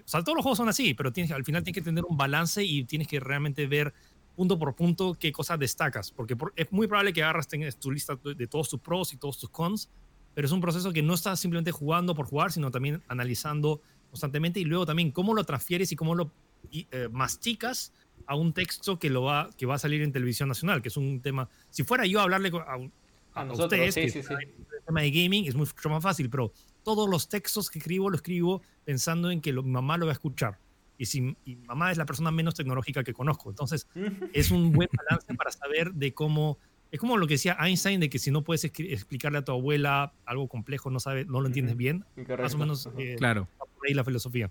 o 0.00 0.08
sea, 0.08 0.22
todos 0.22 0.36
los 0.36 0.42
juegos 0.42 0.58
son 0.58 0.68
así, 0.68 0.94
pero 0.94 1.12
tienes, 1.12 1.30
al 1.30 1.44
final 1.44 1.62
tienes 1.62 1.80
que 1.80 1.84
tener 1.84 2.04
un 2.04 2.16
balance 2.16 2.64
y 2.64 2.84
tienes 2.84 3.06
que 3.06 3.20
realmente 3.20 3.66
ver 3.66 3.94
punto 4.34 4.58
por 4.58 4.74
punto 4.74 5.14
qué 5.14 5.32
cosas 5.32 5.58
destacas, 5.58 6.10
porque 6.10 6.36
es 6.56 6.70
muy 6.70 6.86
probable 6.86 7.12
que 7.12 7.22
agarras 7.22 7.48
tu 7.78 7.90
lista 7.90 8.16
de 8.16 8.46
todos 8.46 8.68
tus 8.68 8.80
pros 8.80 9.12
y 9.12 9.16
todos 9.16 9.38
tus 9.38 9.50
cons 9.50 9.90
pero 10.38 10.46
es 10.46 10.52
un 10.52 10.60
proceso 10.60 10.92
que 10.92 11.02
no 11.02 11.14
estás 11.14 11.40
simplemente 11.40 11.72
jugando 11.72 12.14
por 12.14 12.26
jugar, 12.26 12.52
sino 12.52 12.70
también 12.70 13.02
analizando 13.08 13.82
constantemente 14.08 14.60
y 14.60 14.64
luego 14.64 14.86
también 14.86 15.10
cómo 15.10 15.34
lo 15.34 15.42
transfieres 15.42 15.90
y 15.90 15.96
cómo 15.96 16.14
lo 16.14 16.30
eh, 16.70 17.08
masticas 17.10 17.92
a 18.24 18.36
un 18.36 18.52
texto 18.52 19.00
que, 19.00 19.10
lo 19.10 19.24
va, 19.24 19.50
que 19.56 19.66
va 19.66 19.74
a 19.74 19.78
salir 19.80 20.00
en 20.00 20.12
televisión 20.12 20.48
nacional, 20.48 20.80
que 20.80 20.90
es 20.90 20.96
un 20.96 21.20
tema... 21.20 21.48
Si 21.70 21.82
fuera 21.82 22.06
yo 22.06 22.20
a 22.20 22.22
hablarle 22.22 22.52
a, 22.54 23.40
a, 23.40 23.52
ustedes, 23.52 23.94
sí, 23.94 24.10
sí, 24.10 24.18
el 24.20 24.84
tema 24.86 25.00
de 25.00 25.10
gaming 25.10 25.48
es 25.48 25.56
mucho 25.56 25.88
más 25.88 26.04
fácil, 26.04 26.30
pero 26.30 26.52
todos 26.84 27.10
los 27.10 27.28
textos 27.28 27.68
que 27.68 27.80
escribo, 27.80 28.08
lo 28.08 28.14
escribo 28.14 28.62
pensando 28.84 29.32
en 29.32 29.40
que 29.40 29.52
mi 29.52 29.62
mamá 29.64 29.96
lo 29.96 30.06
va 30.06 30.12
a 30.12 30.14
escuchar. 30.14 30.60
Y 30.98 31.06
si 31.06 31.20
mi 31.20 31.56
mamá 31.66 31.90
es 31.90 31.98
la 31.98 32.06
persona 32.06 32.30
menos 32.30 32.54
tecnológica 32.54 33.02
que 33.02 33.12
conozco. 33.12 33.50
Entonces, 33.50 33.88
es 34.32 34.52
un 34.52 34.70
buen 34.70 34.88
balance 34.92 35.34
para 35.34 35.50
saber 35.50 35.94
de 35.94 36.14
cómo 36.14 36.58
es 36.90 36.98
como 36.98 37.16
lo 37.16 37.26
que 37.26 37.34
decía 37.34 37.56
Einstein 37.60 38.00
de 38.00 38.08
que 38.08 38.18
si 38.18 38.30
no 38.30 38.42
puedes 38.42 38.64
explicarle 38.64 39.38
a 39.38 39.44
tu 39.44 39.52
abuela 39.52 40.12
algo 40.24 40.48
complejo, 40.48 40.90
no 40.90 41.00
sabe, 41.00 41.24
no 41.26 41.40
lo 41.40 41.46
entiendes 41.46 41.76
bien. 41.76 42.04
Más 42.38 42.54
o 42.54 42.58
menos 42.58 42.88
eh, 42.96 43.16
claro. 43.18 43.46
por 43.58 43.86
ahí 43.86 43.94
la 43.94 44.04
filosofía. 44.04 44.50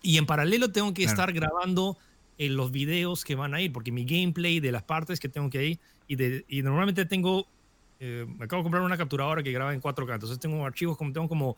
Y 0.00 0.16
en 0.16 0.26
paralelo 0.26 0.70
tengo 0.70 0.94
que 0.94 1.04
estar 1.04 1.32
grabando 1.32 1.98
eh, 2.38 2.48
los 2.48 2.70
videos 2.70 3.24
que 3.24 3.34
van 3.34 3.52
a 3.52 3.60
ir, 3.60 3.72
porque 3.72 3.92
mi 3.92 4.04
gameplay 4.04 4.60
de 4.60 4.72
las 4.72 4.82
partes 4.82 5.20
que 5.20 5.28
tengo 5.28 5.50
que 5.50 5.66
ir, 5.66 5.78
y, 6.06 6.16
de, 6.16 6.44
y 6.48 6.62
normalmente 6.62 7.04
tengo, 7.04 7.46
eh, 8.00 8.24
me 8.38 8.46
acabo 8.46 8.62
de 8.62 8.64
comprar 8.64 8.82
una 8.82 8.96
capturadora 8.96 9.42
que 9.42 9.52
graba 9.52 9.74
en 9.74 9.82
4K, 9.82 10.14
entonces 10.14 10.38
tengo 10.38 10.64
archivos 10.64 10.96
como 10.96 11.12
tengo 11.12 11.28
como 11.28 11.56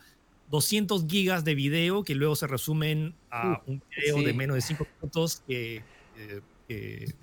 200 0.51 1.07
gigas 1.07 1.45
de 1.45 1.55
video 1.55 2.03
que 2.03 2.17
luego 2.17 2.35
se 2.35 2.49
resumen 2.49 3.15
a 3.31 3.63
un 3.67 3.81
video 3.95 4.23
de 4.23 4.33
menos 4.33 4.57
de 4.57 4.63
5 4.63 4.87
minutos 5.01 5.45
que 5.47 5.85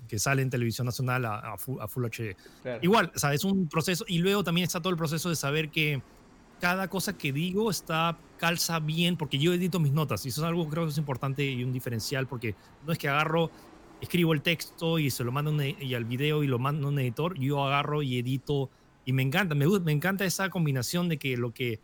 que, 0.08 0.18
sale 0.18 0.42
en 0.42 0.50
televisión 0.50 0.84
nacional 0.84 1.24
a, 1.24 1.56
Full, 1.56 2.04
HD. 2.04 2.36
Igual, 2.82 3.12
o 3.14 3.18
sea, 3.18 3.32
es 3.32 3.44
un 3.44 3.68
proceso, 3.68 4.04
y 4.06 4.18
luego 4.18 4.44
también 4.44 4.64
está 4.64 4.80
todo 4.80 4.90
el 4.90 4.98
proceso 4.98 5.28
de 5.28 5.36
saber 5.36 5.70
que 5.70 6.02
cada 6.60 6.88
cosa 6.88 7.16
que 7.16 7.32
digo 7.32 7.70
está 7.70 8.18
calza 8.38 8.78
bien, 8.80 9.16
porque 9.16 9.38
yo 9.38 9.54
edito 9.54 9.80
mis 9.80 9.92
notas, 9.92 10.26
y 10.26 10.28
eso 10.28 10.42
es 10.42 10.46
algo 10.46 10.64
que 10.64 10.70
creo 10.70 10.84
que 10.84 10.90
es 10.90 10.98
importante 10.98 11.44
y 11.44 11.64
un 11.64 11.72
diferencial, 11.72 12.26
porque 12.26 12.54
no 12.86 12.92
es 12.92 12.98
que 12.98 13.08
agarro, 13.08 13.50
escribo 14.00 14.32
el 14.32 14.42
texto 14.42 14.98
y 14.98 15.10
se 15.10 15.24
lo 15.24 15.32
mando 15.32 15.52
y 15.62 15.94
al 15.94 16.04
video 16.04 16.44
y 16.44 16.46
lo 16.46 16.58
mando 16.58 16.88
a 16.88 16.90
un 16.90 16.98
editor, 16.98 17.38
yo 17.38 17.64
agarro 17.64 18.02
y 18.02 18.18
edito, 18.18 18.70
y 19.04 19.12
me 19.12 19.22
encanta, 19.22 19.54
me, 19.54 19.66
me 19.66 19.92
encanta 19.92 20.24
esa 20.24 20.50
combinación 20.50 21.08
de 21.08 21.16
que 21.16 21.36
lo 21.36 21.54
que 21.54 21.80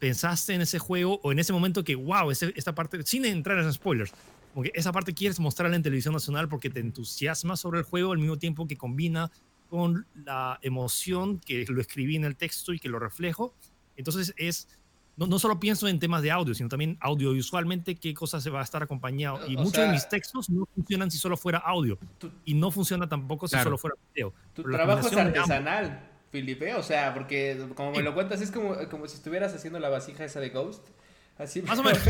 pensaste 0.00 0.54
en 0.54 0.62
ese 0.62 0.78
juego 0.78 1.20
o 1.22 1.30
en 1.30 1.38
ese 1.38 1.52
momento 1.52 1.84
que, 1.84 1.94
wow, 1.94 2.30
esta 2.30 2.74
parte, 2.74 3.02
sin 3.04 3.24
entrar 3.26 3.58
en 3.58 3.72
spoilers, 3.72 4.12
porque 4.54 4.72
esa 4.74 4.92
parte 4.92 5.14
quieres 5.14 5.38
mostrarla 5.40 5.76
en 5.76 5.82
televisión 5.82 6.14
nacional 6.14 6.48
porque 6.48 6.70
te 6.70 6.80
entusiasma 6.80 7.56
sobre 7.56 7.80
el 7.80 7.84
juego 7.84 8.12
al 8.12 8.18
mismo 8.18 8.38
tiempo 8.38 8.66
que 8.66 8.76
combina 8.76 9.30
con 9.68 10.06
la 10.14 10.58
emoción 10.62 11.38
que 11.38 11.64
lo 11.68 11.80
escribí 11.80 12.16
en 12.16 12.24
el 12.24 12.36
texto 12.36 12.72
y 12.72 12.80
que 12.80 12.88
lo 12.88 12.98
reflejo. 12.98 13.54
Entonces 13.96 14.34
es, 14.36 14.68
no, 15.16 15.26
no 15.26 15.38
solo 15.38 15.60
pienso 15.60 15.86
en 15.86 16.00
temas 16.00 16.22
de 16.22 16.32
audio, 16.32 16.54
sino 16.54 16.68
también 16.68 16.98
audiovisualmente 17.00 17.94
qué 17.94 18.12
cosa 18.12 18.40
se 18.40 18.50
va 18.50 18.60
a 18.60 18.64
estar 18.64 18.82
acompañado. 18.82 19.46
Y 19.46 19.56
muchos 19.56 19.84
de 19.84 19.88
mis 19.88 20.08
textos 20.08 20.50
no 20.50 20.66
funcionan 20.74 21.10
si 21.10 21.18
solo 21.18 21.36
fuera 21.36 21.58
audio. 21.58 21.98
y 22.44 22.54
no 22.54 22.70
funciona 22.70 23.08
tampoco 23.08 23.46
si 23.46 23.56
solo 23.56 23.78
fuera 23.78 23.96
video. 24.12 24.34
Tu 24.54 24.64
trabajo 24.64 25.06
es 25.06 25.16
artesanal. 25.16 26.06
Felipe, 26.30 26.74
o 26.74 26.82
sea, 26.82 27.12
porque 27.12 27.58
como 27.74 27.90
me 27.90 28.02
lo 28.02 28.14
cuentas 28.14 28.40
es 28.40 28.52
como, 28.52 28.76
como 28.88 29.08
si 29.08 29.16
estuvieras 29.16 29.52
haciendo 29.52 29.80
la 29.80 29.88
vasija 29.88 30.24
esa 30.24 30.38
de 30.38 30.50
Ghost. 30.50 30.86
Así, 31.40 31.62
más 31.62 31.78
o 31.78 31.82
menos. 31.82 32.00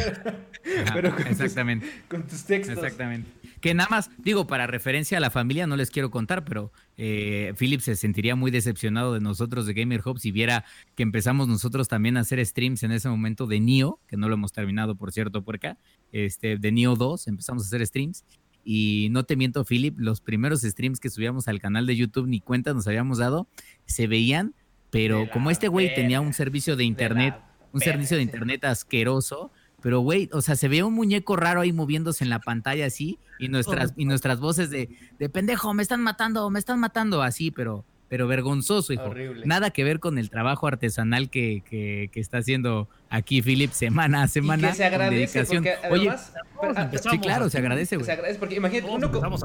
pero 0.93 1.15
con 1.15 1.27
exactamente. 1.27 1.87
Tus, 1.87 2.09
con 2.09 2.27
tus 2.27 2.43
textos. 2.45 2.77
Exactamente. 2.77 3.31
Que 3.61 3.75
nada 3.75 3.89
más, 3.91 4.11
digo, 4.19 4.47
para 4.47 4.67
referencia 4.67 5.19
a 5.19 5.21
la 5.21 5.31
familia, 5.31 5.67
no 5.67 5.77
les 5.77 5.91
quiero 5.91 6.11
contar, 6.11 6.45
pero 6.45 6.73
eh, 6.97 7.55
Philip 7.59 7.81
se 7.81 7.95
sentiría 7.95 8.35
muy 8.35 8.51
decepcionado 8.51 9.13
de 9.15 9.21
nosotros 9.21 9.67
de 9.67 9.75
Gamer 9.75 10.01
Hub 10.05 10.19
si 10.19 10.33
viera 10.33 10.65
que 10.97 11.03
empezamos 11.03 11.47
nosotros 11.47 11.87
también 11.87 12.17
a 12.17 12.21
hacer 12.21 12.45
streams 12.45 12.83
en 12.83 12.93
ese 12.93 13.09
momento 13.09 13.47
de 13.47 13.61
Nio, 13.61 14.01
que 14.09 14.17
no 14.17 14.29
lo 14.29 14.35
hemos 14.35 14.53
terminado, 14.53 14.97
por 14.97 15.13
cierto, 15.13 15.43
por 15.43 15.57
acá, 15.57 15.79
este, 16.11 16.57
de 16.57 16.73
Nio 16.73 16.97
2, 16.97 17.29
empezamos 17.29 17.65
a 17.65 17.67
hacer 17.67 17.87
streams. 17.87 18.25
Y 18.65 19.09
no 19.11 19.25
te 19.25 19.37
miento, 19.37 19.65
Philip, 19.65 19.99
los 19.99 20.21
primeros 20.21 20.63
streams 20.63 20.99
que 20.99 21.09
subíamos 21.09 21.49
al 21.49 21.61
canal 21.61 21.87
de 21.87 21.97
YouTube, 21.97 22.27
ni 22.27 22.41
cuenta 22.41 22.75
nos 22.75 22.87
habíamos 22.87 23.19
dado, 23.19 23.47
se 23.87 24.07
veían, 24.07 24.55
pero 24.91 25.31
como 25.31 25.51
este 25.51 25.69
güey 25.69 25.95
tenía 25.95 26.21
un 26.21 26.33
servicio 26.33 26.77
de 26.77 26.85
internet, 26.85 27.35
un 27.73 27.81
servicio 27.81 28.17
de 28.17 28.23
internet 28.23 28.65
asqueroso, 28.65 29.51
pero 29.83 30.01
güey, 30.01 30.29
o 30.33 30.43
sea, 30.43 30.57
se 30.57 30.69
veía 30.69 30.85
un 30.85 30.95
muñeco 30.95 31.37
raro 31.37 31.61
ahí 31.61 31.73
moviéndose 31.73 32.25
en 32.25 32.31
la 32.31 32.41
pantalla 32.41 32.87
así, 32.87 33.19
y 33.39 33.49
nuestras, 33.49 33.95
y 33.97 34.05
nuestras 34.05 34.41
voces 34.41 34.71
de, 34.71 34.91
de 35.19 35.29
pendejo, 35.29 35.73
me 35.75 35.83
están 35.83 36.03
matando, 36.03 36.49
me 36.51 36.59
están 36.59 36.79
matando, 36.79 37.23
así, 37.23 37.51
pero 37.51 37.85
pero 38.11 38.27
vergonzoso, 38.27 38.93
hijo. 38.93 39.15
Nada 39.45 39.71
que 39.71 39.85
ver 39.85 40.01
con 40.01 40.19
el 40.19 40.31
trabajo 40.31 40.67
artesanal 40.67 41.31
que, 41.31 41.63
que, 41.65 42.11
que 42.13 42.19
está 42.19 42.39
haciendo 42.39 42.89
aquí 43.09 43.41
Philip 43.41 43.71
semana 43.71 44.25
a 44.25 44.29
semana. 44.29 44.67
Y 44.67 44.71
que 44.73 44.77
se 44.77 44.85
agradece 44.85 45.45
porque 45.45 45.75
además, 45.75 46.33
Oye, 46.59 46.75
ah, 46.77 46.91
sí, 47.09 47.19
claro, 47.21 47.49
se 47.49 47.59
agradece, 47.59 47.95
güey. 47.95 48.07
Se 48.07 48.11
agradece 48.11 48.41
porque 48.41 48.57
imagínate, 48.57 48.93
uno 48.93 49.13
como, 49.13 49.39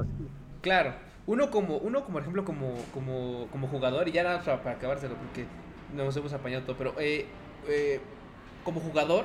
claro, 0.61 0.95
uno 1.27 1.51
como, 1.51 1.77
uno 1.77 2.03
como 2.03 2.17
ejemplo 2.17 2.43
como, 2.43 2.73
como, 2.91 3.47
como 3.51 3.67
jugador, 3.67 4.07
y 4.07 4.13
ya 4.13 4.23
nada 4.23 4.43
para, 4.43 4.63
para 4.63 4.77
acabárselo 4.77 5.13
porque 5.15 5.45
nos 5.95 6.17
hemos 6.17 6.33
apañado 6.33 6.63
todo, 6.63 6.75
pero 6.75 6.95
eh, 6.99 7.27
eh, 7.67 8.01
como 8.65 8.81
jugador, 8.81 9.23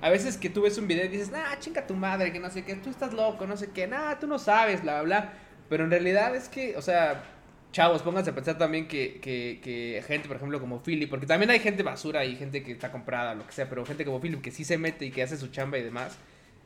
a 0.00 0.08
veces 0.08 0.38
que 0.38 0.48
tú 0.48 0.62
ves 0.62 0.78
un 0.78 0.88
video 0.88 1.04
y 1.04 1.08
dices, 1.08 1.30
nah, 1.30 1.58
chinga 1.58 1.86
tu 1.86 1.94
madre, 1.94 2.32
que 2.32 2.40
no 2.40 2.48
sé 2.48 2.64
qué, 2.64 2.76
tú 2.76 2.88
estás 2.88 3.12
loco, 3.12 3.46
no 3.46 3.56
sé 3.58 3.70
qué, 3.70 3.86
nah, 3.86 4.14
tú 4.14 4.26
no 4.26 4.38
sabes, 4.38 4.82
bla, 4.82 5.02
bla, 5.02 5.20
bla. 5.20 5.32
Pero 5.68 5.84
en 5.84 5.90
realidad 5.90 6.34
es 6.34 6.48
que, 6.48 6.76
o 6.76 6.82
sea, 6.82 7.24
chavos, 7.72 8.02
pónganse 8.02 8.30
a 8.30 8.34
pensar 8.34 8.56
también 8.56 8.88
que, 8.88 9.18
que, 9.20 10.02
gente, 10.06 10.28
por 10.28 10.36
ejemplo, 10.36 10.60
como 10.60 10.82
Philip, 10.82 11.10
porque 11.10 11.26
también 11.26 11.50
hay 11.50 11.58
gente 11.58 11.82
basura 11.82 12.24
y 12.24 12.36
gente 12.36 12.62
que 12.62 12.72
está 12.72 12.92
comprada, 12.92 13.34
lo 13.34 13.46
que 13.46 13.52
sea, 13.52 13.68
pero 13.68 13.84
gente 13.84 14.04
como 14.04 14.20
Philip 14.20 14.40
que 14.40 14.50
sí 14.50 14.64
se 14.64 14.78
mete 14.78 15.04
y 15.04 15.10
que 15.10 15.22
hace 15.22 15.36
su 15.36 15.48
chamba 15.48 15.76
y 15.78 15.82
demás, 15.82 16.16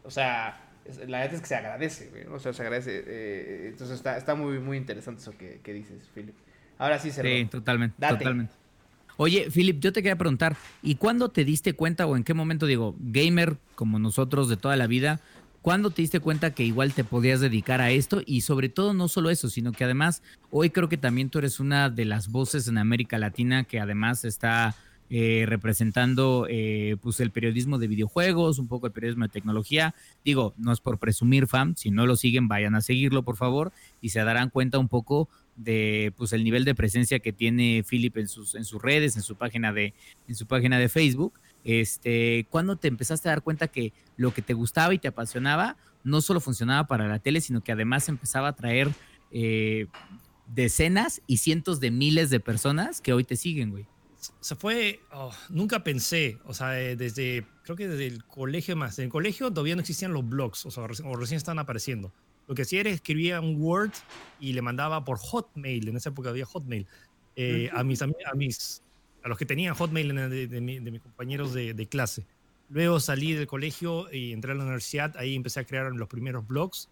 o 0.05 0.11
sea, 0.11 0.61
la 1.07 1.21
verdad 1.21 1.35
es 1.35 1.41
que 1.41 1.47
se 1.47 1.55
agradece, 1.55 2.09
güey, 2.09 2.27
o 2.27 2.39
sea, 2.39 2.53
se 2.53 2.63
agradece. 2.63 3.05
Eh, 3.07 3.69
entonces 3.71 3.97
está, 3.97 4.17
está 4.17 4.35
muy, 4.35 4.59
muy 4.59 4.77
interesante 4.77 5.23
eso 5.23 5.33
que, 5.37 5.61
que 5.63 5.73
dices, 5.73 6.09
Philip. 6.15 6.35
Ahora 6.79 6.99
sí, 6.99 7.11
se 7.11 7.23
Sí, 7.23 7.45
totalmente, 7.47 7.97
totalmente. 8.07 8.55
Oye, 9.23 9.51
Philip, 9.51 9.81
yo 9.81 9.93
te 9.93 10.03
quería 10.03 10.17
preguntar, 10.17 10.57
¿y 10.83 10.95
cuándo 10.95 11.29
te 11.29 11.45
diste 11.45 11.75
cuenta 11.75 12.07
o 12.07 12.17
en 12.17 12.25
qué 12.25 12.33
momento, 12.33 12.65
digo, 12.65 12.97
gamer 12.99 13.59
como 13.75 13.99
nosotros 13.99 14.49
de 14.49 14.57
toda 14.57 14.77
la 14.77 14.87
vida, 14.87 15.21
¿Cuándo 15.61 15.91
te 15.91 16.01
diste 16.01 16.21
cuenta 16.21 16.55
que 16.55 16.65
igual 16.65 16.95
te 16.95 17.05
podías 17.05 17.41
dedicar 17.41 17.83
a 17.83 17.91
esto? 17.91 18.23
Y 18.25 18.41
sobre 18.41 18.71
todo 18.71 18.95
no 18.95 19.09
solo 19.09 19.29
eso, 19.29 19.51
sino 19.51 19.73
que 19.73 19.85
además 19.85 20.23
hoy 20.51 20.71
creo 20.71 20.89
que 20.89 20.97
también 20.97 21.29
tú 21.29 21.39
eres 21.39 21.61
una 21.61 21.91
de 21.91 22.07
las 22.07 22.29
voces 22.29 22.67
en 22.67 22.79
América 22.79 23.19
Latina 23.19 23.65
que 23.65 23.79
además 23.79 24.25
está 24.25 24.75
eh, 25.11 25.45
representando 25.47 26.47
eh, 26.49 26.97
pues 27.03 27.21
el 27.21 27.31
periodismo 27.31 27.79
de 27.79 27.89
videojuegos, 27.89 28.59
un 28.59 28.69
poco 28.69 28.87
el 28.87 28.95
periodismo 28.95 29.25
de 29.25 29.29
tecnología. 29.29 29.95
Digo, 30.25 30.55
no 30.57 30.73
es 30.73 30.81
por 30.81 30.99
presumir, 30.99 31.47
fam, 31.47 31.75
si 31.75 31.91
no 31.91 32.07
lo 32.07 32.17
siguen, 32.17 32.49
vayan 32.49 32.75
a 32.75 32.81
seguirlo, 32.81 33.23
por 33.23 33.37
favor, 33.37 33.71
y 34.01 34.11
se 34.11 34.21
darán 34.21 34.49
cuenta 34.49 34.79
un 34.79 34.89
poco 34.89 35.29
de 35.63 36.13
pues 36.17 36.33
el 36.33 36.43
nivel 36.43 36.65
de 36.65 36.75
presencia 36.75 37.19
que 37.19 37.33
tiene 37.33 37.85
Philip 37.89 38.17
en 38.17 38.29
sus, 38.29 38.55
en 38.55 38.65
sus 38.65 38.81
redes, 38.81 39.17
en 39.17 39.23
su 39.23 39.37
página 39.37 39.73
de, 39.73 39.95
en 40.27 40.35
su 40.35 40.47
página 40.47 40.79
de 40.79 40.89
Facebook. 40.89 41.39
Este, 41.65 42.47
¿cuándo 42.49 42.77
te 42.77 42.89
empezaste 42.89 43.29
a 43.29 43.33
dar 43.33 43.43
cuenta 43.43 43.69
que 43.69 43.93
lo 44.17 44.33
que 44.33 44.43
te 44.43 44.55
gustaba 44.55 44.95
y 44.95 44.99
te 44.99 45.09
apasionaba 45.09 45.77
no 46.03 46.23
solo 46.23 46.41
funcionaba 46.41 46.87
para 46.87 47.07
la 47.09 47.19
tele, 47.19 47.41
sino 47.43 47.63
que 47.63 47.73
además 47.73 48.09
empezaba 48.09 48.49
a 48.49 48.57
traer 48.57 48.91
eh, 49.31 49.87
decenas 50.47 51.21
y 51.27 51.37
cientos 51.37 51.79
de 51.79 51.91
miles 51.91 52.31
de 52.31 52.41
personas 52.41 53.03
que 53.03 53.13
hoy 53.13 53.25
te 53.25 53.37
siguen, 53.37 53.71
güey? 53.71 53.87
Se 54.41 54.55
fue, 54.55 55.01
oh, 55.13 55.33
nunca 55.49 55.83
pensé, 55.83 56.39
o 56.45 56.53
sea, 56.53 56.81
eh, 56.81 56.97
desde, 56.97 57.47
creo 57.63 57.77
que 57.77 57.89
desde 57.89 58.07
el 58.07 58.25
colegio 58.25 58.77
más, 58.77 58.99
en 58.99 59.07
el 59.07 59.11
colegio 59.11 59.51
todavía 59.51 59.75
no 59.75 59.81
existían 59.81 60.13
los 60.13 60.27
blogs, 60.29 60.67
o 60.67 60.71
sea, 60.71 60.85
o 60.85 61.17
recién 61.17 61.39
están 61.39 61.59
apareciendo. 61.59 62.13
Lo 62.51 62.57
que 62.57 62.63
hacía 62.63 62.81
era 62.81 62.91
escribía 62.91 63.41
un 63.41 63.63
Word 63.63 63.93
y 64.41 64.55
le 64.55 64.61
mandaba 64.61 65.05
por 65.05 65.19
Hotmail, 65.19 65.89
en 65.89 65.97
esa 65.97 66.09
época 66.09 66.31
había 66.31 66.45
Hotmail, 66.45 66.85
eh, 67.37 67.71
a, 67.73 67.85
mis, 67.85 68.03
a 68.03 68.09
mis 68.35 68.83
a 69.23 69.29
los 69.29 69.39
que 69.39 69.47
tenían 69.47 69.77
Hotmail 69.77 70.09
de, 70.29 70.61
mis 70.91 71.01
compañeros 71.01 71.55
de, 71.55 71.87
clase. 71.89 72.27
Luego 72.69 72.99
salí 72.99 73.35
del 73.35 73.47
colegio 73.47 74.13
y 74.13 74.33
entré 74.33 74.51
a 74.51 74.57
la 74.57 74.65
universidad, 74.65 75.17
ahí 75.17 75.37
empecé 75.37 75.61
a 75.61 75.65
crear 75.65 75.93
los 75.93 76.09
primeros 76.09 76.45
blogs. 76.45 76.89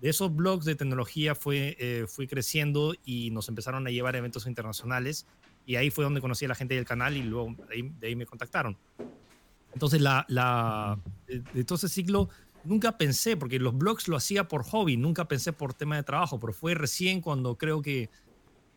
De 0.00 0.08
esos 0.08 0.34
blogs 0.34 0.64
de 0.64 0.76
tecnología 0.76 1.34
fue, 1.34 1.76
eh, 1.78 2.06
fui 2.08 2.26
creciendo 2.26 2.94
y 3.04 3.30
nos 3.32 3.50
empezaron 3.50 3.86
a 3.86 3.90
llevar 3.90 4.14
a 4.14 4.18
eventos 4.18 4.46
internacionales 4.46 5.26
y 5.66 5.76
ahí 5.76 5.90
fue 5.90 6.04
donde 6.04 6.22
conocí 6.22 6.46
a 6.46 6.48
la 6.48 6.54
gente 6.54 6.74
del 6.74 6.86
canal 6.86 7.18
y 7.18 7.22
luego 7.22 7.54
de 7.68 8.06
ahí, 8.06 8.16
me 8.16 8.24
contactaron. 8.24 8.78
Entonces, 9.74 10.00
la, 10.00 10.24
la, 10.28 10.98
de, 11.26 11.64
todo 11.64 11.76
ese 11.76 11.90
ciclo 11.90 12.30
nunca 12.64 12.96
pensé, 12.98 13.36
porque 13.36 13.58
los 13.58 13.76
blogs 13.76 14.08
lo 14.08 14.16
hacía 14.16 14.48
por 14.48 14.64
hobby, 14.64 14.96
nunca 14.96 15.26
pensé 15.28 15.52
por 15.52 15.74
tema 15.74 15.96
de 15.96 16.02
trabajo, 16.02 16.38
pero 16.38 16.52
fue 16.52 16.74
recién 16.74 17.20
cuando 17.20 17.56
creo 17.56 17.82
que 17.82 18.10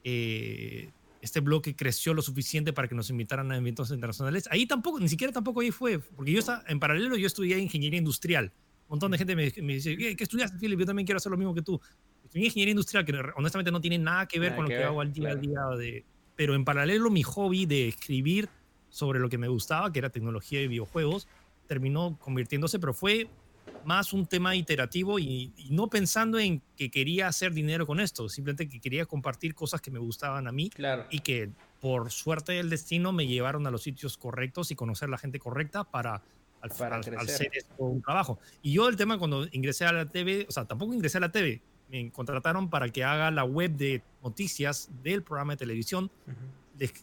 eh, 0.04 0.90
este 1.22 1.40
bloque 1.40 1.76
creció 1.76 2.14
lo 2.14 2.22
suficiente 2.22 2.74
para 2.74 2.88
que 2.88 2.96
nos 2.96 3.10
invitaran 3.10 3.52
a 3.52 3.58
eventos 3.58 3.90
internacionales. 3.92 4.48
Ahí 4.52 4.66
tampoco, 4.66 5.00
ni 5.00 5.10
siquiera 5.10 5.34
tampoco 5.34 5.62
ahí 5.62 5.72
fue, 5.72 6.00
porque 6.00 6.32
yo 6.32 6.40
estaba, 6.40 6.64
en 6.68 6.80
paralelo 6.80 7.16
yo 7.18 7.28
estudié 7.28 7.58
ingeniería 7.58 7.98
industrial. 7.98 8.52
Un 8.88 8.96
montón 8.96 9.12
de 9.12 9.18
gente 9.18 9.36
me, 9.36 9.74
dice, 9.74 9.98
¿qué, 9.98 10.16
estudiaste, 10.20 10.60
Philip? 10.60 10.80
Yo 10.80 10.86
también 10.86 11.08
quiero 11.08 11.18
hacer 11.18 11.32
lo 11.32 11.38
mismo 11.38 11.56
que 11.56 11.64
tú. 11.64 11.82
Estudié 12.24 12.46
ingeniería 12.46 12.72
industrial, 12.72 13.04
que 13.04 13.20
honestamente 13.36 13.72
no 13.72 13.82
tiene 13.82 13.98
nada 13.98 14.28
que 14.28 14.40
ver 14.40 14.56
con 14.56 14.66
lo 14.66 14.70
que, 14.70 14.84
hago 14.84 15.02
al 15.02 15.12
día 15.12 15.30
a 15.30 15.36
día. 15.36 15.62
De, 15.80 16.06
pero 16.36 16.54
en 16.54 16.64
paralelo 16.64 17.10
mi 17.10 17.24
hobby 17.24 17.66
de 17.66 17.88
escribir 17.88 18.48
sobre 18.90 19.20
lo 19.20 19.28
que 19.28 19.40
me 19.40 19.48
gustaba, 19.48 19.92
que 19.92 20.00
era 20.00 20.12
tecnología 20.12 20.62
y 20.62 20.68
videojuegos, 20.68 21.28
terminó 21.66 22.18
convirtiéndose, 22.20 22.78
pero 22.78 22.94
fue 22.94 23.28
más 23.86 24.14
un 24.14 24.26
tema 24.26 24.56
iterativo 24.56 25.20
y, 25.20 25.54
no 25.70 25.88
pensando 25.88 26.40
en 26.40 26.62
que 26.76 26.90
quería 26.90 27.28
hacer 27.28 27.54
dinero 27.54 27.86
con 27.86 28.00
esto, 28.00 28.30
simplemente 28.30 28.68
que 28.68 28.80
quería 28.80 29.06
compartir 29.06 29.56
cosas 29.56 29.82
que 29.82 29.92
me 29.92 30.00
gustaban 30.00 30.48
a 30.48 30.52
mí 30.52 30.70
y 31.10 31.20
que 31.20 31.50
por 31.80 32.12
suerte 32.12 32.54
del 32.54 32.70
destino 32.70 33.12
me 33.12 33.28
llevaron 33.28 33.68
a 33.68 33.72
los 33.72 33.84
sitios 33.84 34.18
correctos 34.18 34.72
y 34.72 34.76
conocer 34.76 35.10
la 35.10 35.18
gente 35.18 35.40
correcta 35.40 35.84
para, 35.84 36.22
al, 36.62 36.70
para 36.72 36.98
hacer 36.98 37.52
un 37.78 38.02
trabajo. 38.02 38.40
Y 38.62 38.74
yo 38.74 38.88
el 38.88 38.96
tema 38.96 39.18
cuando 39.18 39.48
ingresé 39.52 39.86
a 39.86 39.94
la 39.94 40.06
TV, 40.06 40.46
o 40.50 40.52
sea, 40.52 40.66
tampoco 40.66 40.94
ingresé 40.94 41.18
a 41.18 41.22
la 41.22 41.32
TV, 41.32 41.62
me 41.90 42.12
contrataron 42.12 42.70
para 42.70 42.90
que 42.90 43.04
haga 43.04 43.30
la 43.32 43.44
web 43.44 43.72
de 43.72 44.02
noticias 44.24 44.90
del 45.04 45.24
programa 45.24 45.54
de 45.54 45.58
televisión. 45.58 46.10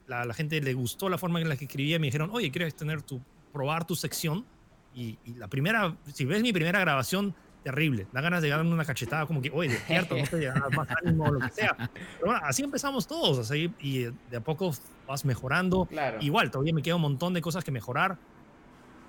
la, 0.06 0.24
la, 0.24 0.34
gente 0.34 0.60
le 0.60 0.74
gustó 0.74 1.08
la 1.08 1.18
forma 1.18 1.40
en 1.40 1.48
la 1.48 1.56
que 1.56 1.64
escribía 1.66 1.96
y 1.96 1.98
me 1.98 2.08
dijeron, 2.08 2.30
oye, 2.32 2.50
¿quieres 2.50 2.74
tener 2.74 3.02
tu, 3.02 3.20
probar 3.52 3.86
tu 3.86 3.94
sección? 3.94 4.44
Y, 4.94 5.18
la 5.36 5.48
primera, 5.48 5.96
si 6.12 6.24
ves 6.24 6.42
mi 6.42 6.52
primera 6.52 6.80
grabación, 6.80 7.34
terrible. 7.62 8.06
Da 8.12 8.20
ganas 8.20 8.42
de 8.42 8.48
darme 8.48 8.72
una 8.72 8.84
cachetada, 8.84 9.26
como 9.26 9.40
que, 9.40 9.50
oye, 9.50 9.70
despierto, 9.70 10.16
no 10.16 10.24
te 10.24 10.52
más 10.76 10.88
ánimo, 11.02 11.30
lo 11.30 11.40
que 11.40 11.50
sea. 11.50 11.76
Pero 11.94 12.26
bueno, 12.26 12.40
así 12.44 12.62
empezamos 12.62 13.06
todos, 13.06 13.38
así, 13.38 13.72
y 13.80 14.04
de 14.30 14.36
a 14.36 14.40
poco 14.40 14.74
vas 15.06 15.24
mejorando. 15.24 15.88
Igual, 16.20 16.50
todavía 16.50 16.74
me 16.74 16.82
queda 16.82 16.96
un 16.96 17.02
montón 17.02 17.34
de 17.34 17.40
cosas 17.40 17.64
que 17.64 17.70
mejorar, 17.70 18.18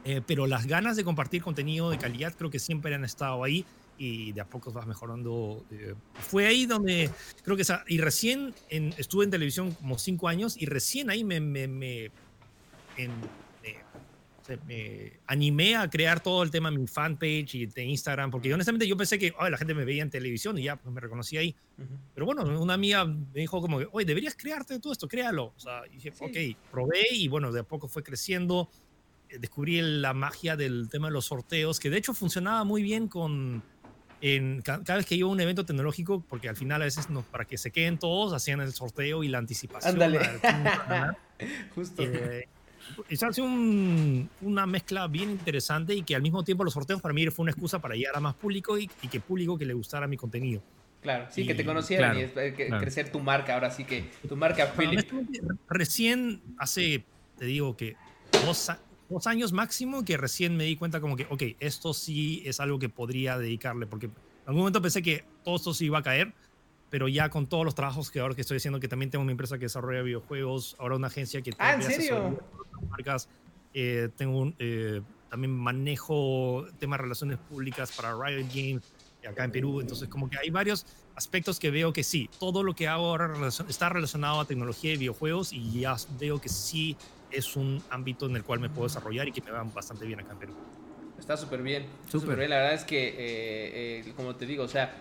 eh, 0.05 0.21
pero 0.25 0.47
las 0.47 0.67
ganas 0.67 0.97
de 0.97 1.05
compartir 1.05 1.41
contenido 1.41 1.89
de 1.89 1.97
calidad 1.97 2.33
creo 2.37 2.49
que 2.49 2.59
siempre 2.59 2.93
han 2.93 3.05
estado 3.05 3.41
ahí 3.41 3.65
y 3.97 4.33
de 4.33 4.41
a 4.41 4.45
poco 4.45 4.71
vas 4.71 4.85
mejorando. 4.85 5.63
Eh, 5.71 5.95
fue 6.13 6.45
ahí 6.45 6.65
donde 6.65 7.09
creo 7.43 7.55
que, 7.55 7.63
y 7.87 7.99
recién 7.99 8.53
estuve 8.69 9.23
en 9.25 9.31
televisión 9.31 9.71
como 9.73 9.97
cinco 9.97 10.27
años 10.27 10.57
y 10.57 10.65
recién 10.65 11.09
ahí 11.09 11.23
me, 11.23 11.39
me, 11.39 11.67
me 11.67 12.11
en, 12.97 13.11
me 14.65 15.19
animé 15.27 15.75
a 15.75 15.89
crear 15.89 16.21
todo 16.21 16.43
el 16.43 16.51
tema 16.51 16.69
de 16.69 16.77
mi 16.77 16.87
fanpage 16.87 17.55
y 17.55 17.65
de 17.65 17.83
Instagram, 17.85 18.31
porque 18.31 18.53
honestamente 18.53 18.87
yo 18.87 18.97
pensé 18.97 19.17
que 19.17 19.33
la 19.49 19.57
gente 19.57 19.73
me 19.73 19.85
veía 19.85 20.03
en 20.03 20.09
televisión 20.09 20.57
y 20.57 20.63
ya 20.63 20.75
pues, 20.75 20.93
me 20.93 21.01
reconocí 21.01 21.37
ahí. 21.37 21.55
Pero 22.13 22.25
bueno, 22.25 22.43
una 22.43 22.73
amiga 22.73 23.05
me 23.05 23.41
dijo 23.41 23.61
como 23.61 23.79
que, 23.79 23.87
oye, 23.91 24.05
deberías 24.05 24.35
crearte 24.35 24.79
todo 24.79 24.93
esto, 24.93 25.07
créalo. 25.07 25.53
O 25.55 25.59
sea, 25.59 25.83
dije, 25.83 26.11
ok, 26.19 26.71
probé 26.71 27.07
y 27.11 27.27
bueno, 27.27 27.51
de 27.51 27.61
a 27.61 27.63
poco 27.63 27.87
fue 27.87 28.03
creciendo. 28.03 28.69
Eh, 29.29 29.39
descubrí 29.39 29.81
la 29.81 30.13
magia 30.13 30.55
del 30.55 30.89
tema 30.89 31.07
de 31.07 31.13
los 31.13 31.25
sorteos, 31.25 31.79
que 31.79 31.89
de 31.89 31.97
hecho 31.97 32.13
funcionaba 32.13 32.63
muy 32.63 32.83
bien 32.83 33.07
con... 33.07 33.63
En, 34.21 34.61
cada 34.61 34.95
vez 34.95 35.05
que 35.05 35.15
iba 35.15 35.27
a 35.27 35.31
un 35.31 35.41
evento 35.41 35.65
tecnológico, 35.65 36.23
porque 36.29 36.47
al 36.47 36.55
final 36.55 36.81
a 36.81 36.85
veces 36.85 37.09
no, 37.09 37.23
para 37.23 37.43
que 37.43 37.57
se 37.57 37.71
queden 37.71 37.99
todos, 37.99 38.31
hacían 38.31 38.61
el 38.61 38.71
sorteo 38.71 39.21
y 39.21 39.27
la 39.27 39.37
anticipación. 39.37 40.01
Ándale. 40.01 40.19
Justo. 41.75 42.03
Eh, 42.03 42.47
eso 43.09 43.27
hace 43.27 43.41
un, 43.41 44.29
una 44.41 44.65
mezcla 44.65 45.07
bien 45.07 45.29
interesante 45.29 45.93
y 45.93 46.03
que 46.03 46.15
al 46.15 46.21
mismo 46.21 46.43
tiempo 46.43 46.63
los 46.63 46.73
sorteos 46.73 47.01
para 47.01 47.13
mí 47.13 47.25
fue 47.27 47.43
una 47.43 47.51
excusa 47.51 47.79
para 47.79 47.95
llegar 47.95 48.15
a 48.15 48.19
más 48.19 48.35
público 48.35 48.77
y, 48.77 48.87
que 48.87 49.19
público 49.19 49.57
que 49.57 49.65
le 49.65 49.73
gustara 49.73 50.07
mi 50.07 50.17
contenido. 50.17 50.61
Claro, 51.01 51.27
sí, 51.29 51.45
que 51.45 51.53
te 51.53 51.65
conocieran 51.65 52.17
y 52.17 52.21
eh, 52.21 52.69
crecer 52.79 53.11
tu 53.11 53.19
marca, 53.19 53.55
ahora 53.55 53.71
sí 53.71 53.83
que 53.83 54.09
tu 54.27 54.37
marca 54.37 54.73
Philip. 54.77 55.05
Recién 55.67 56.41
hace, 56.57 57.03
te 57.37 57.45
digo 57.45 57.75
que 57.75 57.97
dos, 58.45 58.71
dos, 59.09 59.27
años 59.27 59.51
máximo 59.51 60.05
que 60.05 60.15
recién 60.15 60.55
me 60.55 60.63
di 60.63 60.77
cuenta 60.77 61.01
como 61.01 61.17
que, 61.17 61.27
ok, 61.29 61.43
esto 61.59 61.93
sí 61.93 62.41
es 62.45 62.61
algo 62.61 62.79
que 62.79 62.87
podría 62.87 63.37
dedicarle, 63.37 63.85
porque 63.85 64.05
en 64.05 64.13
algún 64.45 64.61
momento 64.61 64.81
pensé 64.81 65.01
que 65.01 65.25
todo 65.43 65.57
esto 65.57 65.73
sí 65.73 65.85
iba 65.85 65.99
a 65.99 66.03
caer, 66.03 66.33
pero 66.93 67.07
ya 67.07 67.29
con 67.29 67.47
todos 67.47 67.65
los 67.65 67.73
trabajos 67.73 68.11
que 68.11 68.19
ahora 68.19 68.35
que 68.35 68.41
estoy 68.41 68.57
haciendo, 68.57 68.79
que 68.79 68.87
también 68.87 69.09
tengo 69.09 69.25
mi 69.25 69.31
empresa 69.31 69.57
que 69.57 69.65
desarrolla 69.65 70.03
videojuegos, 70.03 70.75
ahora 70.77 70.95
una 70.95 71.07
agencia 71.07 71.41
que... 71.41 71.51
Ah, 71.57 71.73
¿en 71.73 71.81
serio? 71.81 72.39
Marcas, 72.87 73.27
eh, 73.73 74.09
tengo 74.15 74.37
un, 74.37 74.55
eh, 74.59 75.01
también 75.27 75.57
manejo 75.57 76.67
temas 76.77 76.99
de 76.99 77.03
relaciones 77.05 77.39
públicas 77.39 77.91
para 77.93 78.13
Riot 78.13 78.45
Games 78.53 78.83
acá 79.27 79.43
en 79.43 79.51
Perú, 79.51 79.81
entonces 79.81 80.07
como 80.07 80.29
que 80.29 80.37
hay 80.37 80.51
varios 80.51 80.85
aspectos 81.15 81.59
que 81.59 81.71
veo 81.71 81.91
que 81.93 82.03
sí, 82.03 82.29
todo 82.39 82.61
lo 82.61 82.75
que 82.75 82.87
hago 82.87 83.07
ahora 83.07 83.33
está 83.67 83.89
relacionado 83.89 84.39
a 84.41 84.45
tecnología 84.45 84.93
y 84.93 84.97
videojuegos 84.97 85.51
y 85.51 85.79
ya 85.79 85.95
veo 86.19 86.39
que 86.39 86.49
sí 86.49 86.95
es 87.31 87.55
un 87.55 87.81
ámbito 87.89 88.27
en 88.27 88.35
el 88.35 88.43
cual 88.43 88.59
me 88.59 88.69
puedo 88.69 88.87
desarrollar 88.87 89.27
y 89.27 89.31
que 89.31 89.41
me 89.41 89.49
va 89.49 89.63
bastante 89.63 90.05
bien 90.05 90.19
acá 90.19 90.33
en 90.33 90.37
Perú. 90.37 90.53
Está 91.17 91.37
súper 91.37 91.63
bien, 91.63 91.87
súper 92.07 92.37
bien. 92.37 92.51
La 92.51 92.57
verdad 92.57 92.73
es 92.75 92.83
que, 92.83 93.15
eh, 93.17 94.13
como 94.15 94.35
te 94.35 94.45
digo, 94.45 94.65
o 94.65 94.67
sea, 94.67 94.95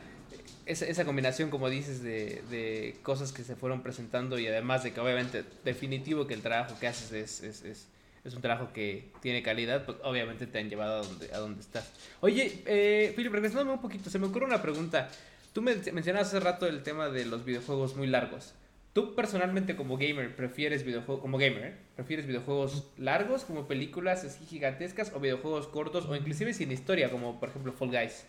esa, 0.66 0.86
esa 0.86 1.04
combinación, 1.04 1.50
como 1.50 1.68
dices, 1.68 2.02
de, 2.02 2.42
de, 2.50 2.96
cosas 3.02 3.32
que 3.32 3.44
se 3.44 3.56
fueron 3.56 3.82
presentando 3.82 4.38
y 4.38 4.46
además 4.46 4.82
de 4.82 4.92
que 4.92 5.00
obviamente 5.00 5.44
definitivo 5.64 6.26
que 6.26 6.34
el 6.34 6.42
trabajo 6.42 6.78
que 6.78 6.86
haces 6.86 7.12
es, 7.12 7.42
es, 7.42 7.62
es, 7.62 7.86
es 8.24 8.34
un 8.34 8.42
trabajo 8.42 8.72
que 8.72 9.10
tiene 9.20 9.42
calidad, 9.42 9.84
pues 9.84 9.98
obviamente 10.02 10.46
te 10.46 10.58
han 10.58 10.68
llevado 10.68 11.02
a 11.02 11.06
donde, 11.06 11.34
a 11.34 11.38
donde 11.38 11.60
estás. 11.60 11.92
Oye, 12.20 12.62
eh, 12.66 13.12
Philip, 13.16 13.32
regresándome 13.32 13.72
un 13.72 13.80
poquito, 13.80 14.10
se 14.10 14.18
me 14.18 14.26
ocurre 14.26 14.46
una 14.46 14.62
pregunta. 14.62 15.10
Tú 15.52 15.62
me 15.62 15.74
mencionabas 15.92 16.28
hace 16.28 16.40
rato 16.40 16.66
el 16.66 16.82
tema 16.82 17.08
de 17.08 17.26
los 17.26 17.44
videojuegos 17.44 17.96
muy 17.96 18.06
largos. 18.06 18.54
¿Tú 18.92 19.14
personalmente 19.14 19.74
como 19.74 19.96
gamer 19.96 20.36
prefieres 20.36 20.84
videojuegos, 20.84 21.22
como 21.22 21.38
gamer, 21.38 21.64
¿eh? 21.64 21.74
prefieres 21.96 22.26
videojuegos 22.26 22.84
largos 22.98 23.44
como 23.44 23.66
películas 23.66 24.22
así 24.24 24.44
gigantescas 24.44 25.12
o 25.14 25.20
videojuegos 25.20 25.66
cortos 25.66 26.04
o 26.04 26.14
inclusive 26.14 26.52
sin 26.52 26.70
historia 26.72 27.10
como 27.10 27.40
por 27.40 27.48
ejemplo 27.48 27.72
Fall 27.72 27.88
Guys 27.88 28.26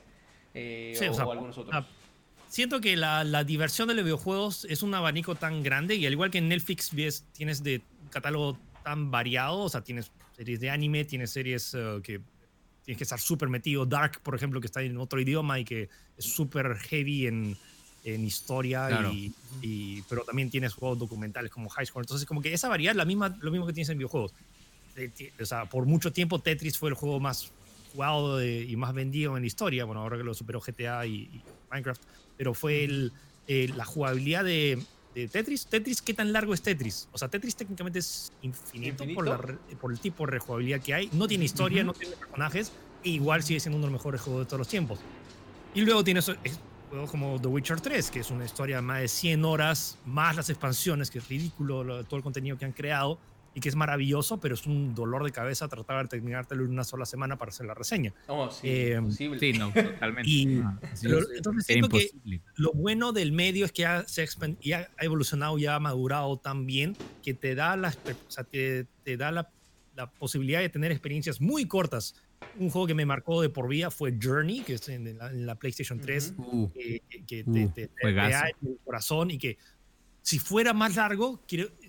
eh, 0.53 0.97
o, 1.11 1.31
algunos 1.31 1.57
otros? 1.57 1.85
Siento 2.53 2.81
que 2.81 2.95
la, 2.95 3.23
la, 3.23 3.43
diversión 3.43 3.87
de 3.87 3.95
los 3.95 4.03
videojuegos 4.03 4.67
es 4.69 4.83
un 4.83 4.93
abanico 4.93 5.33
tan 5.33 5.63
grande 5.63 5.95
y 5.95 6.05
al 6.05 6.13
igual 6.13 6.29
que 6.29 6.37
en 6.37 6.49
Netflix 6.49 6.93
ves, 6.93 7.25
tienes 7.33 7.63
de 7.63 7.81
catálogo 8.11 8.59
tan 8.83 9.09
variado, 9.09 9.61
o 9.61 9.69
sea, 9.69 9.81
tienes 9.81 10.11
series 10.37 10.59
de 10.59 10.69
anime, 10.69 11.03
tienes 11.03 11.31
series 11.31 11.73
eh, 11.73 11.99
que 12.03 12.21
tienes 12.85 12.99
que 12.99 13.05
estar 13.05 13.19
súper 13.19 13.49
metido, 13.49 13.87
Dark, 13.87 14.21
por 14.21 14.35
ejemplo, 14.35 14.61
que 14.61 14.67
está 14.67 14.83
en 14.83 14.95
otro 14.97 15.19
idioma 15.19 15.59
y 15.59 15.65
que 15.65 15.89
es 16.15 16.25
súper 16.25 16.75
heavy 16.75 17.25
en, 17.25 17.57
en 18.03 18.23
historia, 18.23 18.87
y, 19.63 20.03
pero 20.07 20.23
también 20.23 20.51
tienes 20.51 20.75
juegos 20.75 20.99
documentales 20.99 21.49
como 21.49 21.71
High 21.71 21.87
Score, 21.87 22.03
entonces 22.03 22.27
como 22.27 22.43
que 22.43 22.53
esa 22.53 22.69
variedad 22.69 22.91
es 22.91 22.97
la 22.97 23.05
misma, 23.05 23.35
lo 23.41 23.49
mismo 23.49 23.65
que 23.65 23.73
tienes 23.73 23.89
en 23.89 23.97
videojuegos. 23.97 24.31
O 25.41 25.45
sea, 25.47 25.65
por 25.65 25.87
mucho 25.87 26.13
tiempo 26.13 26.37
Tetris 26.37 26.77
fue 26.77 26.89
el 26.89 26.95
juego 26.95 27.19
más 27.19 27.51
jugado 27.93 28.45
y 28.45 28.75
más 28.75 28.93
vendido 28.93 29.37
en 29.37 29.41
la 29.41 29.47
historia, 29.47 29.85
bueno, 29.85 30.01
ahora 30.01 30.17
que 30.17 30.23
lo 30.23 30.35
superó 30.35 30.61
GTA 30.61 31.07
y 31.07 31.41
Minecraft, 31.71 32.01
pero 32.37 32.53
fue 32.53 32.83
el, 32.83 33.11
la 33.47 33.85
jugabilidad 33.85 34.43
de, 34.43 34.83
Tetris. 35.13 35.67
Tetris, 35.67 36.01
¿qué 36.01 36.13
tan 36.13 36.33
largo 36.33 36.53
es 36.53 36.61
Tetris? 36.61 37.07
O 37.11 37.17
sea, 37.17 37.27
Tetris 37.27 37.55
técnicamente 37.55 37.99
es 37.99 38.31
infinito, 38.41 39.05
Por, 39.13 39.59
por, 39.79 39.91
el 39.91 39.99
tipo 39.99 40.25
de 40.25 40.31
rejugabilidad 40.31 40.81
que 40.81 40.93
hay. 40.93 41.09
No 41.13 41.27
tiene 41.27 41.45
historia, 41.45 41.83
no 41.83 41.93
tiene 41.93 42.15
personajes, 42.15 42.71
e 43.03 43.09
igual 43.09 43.43
sigue 43.43 43.59
siendo 43.59 43.77
uno 43.77 43.87
de 43.87 43.91
los 43.93 43.99
mejores 43.99 44.21
juegos 44.21 44.41
de 44.41 44.45
todos 44.47 44.59
los 44.59 44.67
tiempos. 44.67 44.99
Y 45.75 45.81
luego 45.81 46.03
tienes 46.03 46.31
juegos 46.89 47.11
como 47.11 47.39
The 47.39 47.47
Witcher 47.47 47.79
3, 47.79 48.09
que 48.09 48.19
es 48.21 48.31
una 48.31 48.45
historia 48.45 48.77
de 48.77 48.81
más 48.81 49.01
de 49.01 49.07
100 49.07 49.45
horas, 49.45 49.99
más 50.05 50.35
las 50.35 50.49
expansiones, 50.49 51.11
que 51.11 51.19
es 51.19 51.27
ridículo 51.27 52.03
todo 52.05 52.17
el 52.17 52.23
contenido 52.23 52.57
que 52.57 52.65
han 52.65 52.71
creado 52.71 53.19
y 53.53 53.59
que 53.59 53.69
es 53.69 53.75
maravilloso, 53.75 54.39
pero 54.39 54.55
es 54.55 54.65
un 54.65 54.95
dolor 54.95 55.23
de 55.23 55.31
cabeza 55.31 55.67
tratar 55.67 56.03
de 56.03 56.09
terminártelo 56.09 56.65
en 56.65 56.71
una 56.71 56.83
sola 56.83 57.05
semana 57.05 57.37
para 57.37 57.49
hacer 57.49 57.65
la 57.65 57.73
reseña. 57.73 58.13
Oh, 58.27 58.49
sí, 58.49 58.67
eh, 58.69 59.01
Sí, 59.11 59.53
no, 59.53 59.71
totalmente. 59.71 60.29
Y, 60.29 60.59
ah, 60.63 60.79
entonces 61.33 61.65
siento 61.65 61.89
que 61.89 62.09
lo 62.55 62.71
bueno 62.73 63.13
del 63.13 63.31
medio 63.31 63.65
es 63.65 63.71
que 63.71 63.85
ha, 63.85 64.07
se 64.07 64.23
ha, 64.23 64.77
ha 64.97 65.05
evolucionado 65.05 65.57
y 65.57 65.65
ha 65.65 65.79
madurado 65.79 66.37
tan 66.37 66.65
bien 66.65 66.95
que 67.21 67.33
te 67.33 67.55
da, 67.55 67.75
la, 67.75 67.89
o 67.89 68.31
sea, 68.31 68.43
te, 68.43 68.87
te, 69.03 69.17
da 69.17 69.31
la, 69.31 69.49
la, 69.95 70.11
posibilidad 70.11 70.59
de 70.59 70.69
tener 70.69 70.91
experiencias 70.91 71.39
muy 71.39 71.65
cortas. 71.65 72.15
Un 72.57 72.69
juego 72.69 72.87
que 72.87 72.95
me 72.95 73.05
marcó 73.05 73.41
de 73.41 73.49
por 73.49 73.69
vida 73.69 73.89
fue 73.89 74.17
Journey, 74.21 74.61
que 74.61 74.73
es 74.73 74.89
en 74.89 75.17
la, 75.17 75.55
PlayStation 75.55 75.99
3, 75.99 76.33
uh, 76.37 76.71
que, 76.71 77.01
que 77.25 77.43
uh, 77.45 77.53
te, 77.53 77.87
te, 77.87 78.13
da 78.13 78.47
el 78.47 78.77
corazón 78.83 79.31
y 79.31 79.37
que 79.37 79.57
si 80.23 80.39
fuera 80.39 80.73
más 80.73 80.95
largo, 80.95 81.41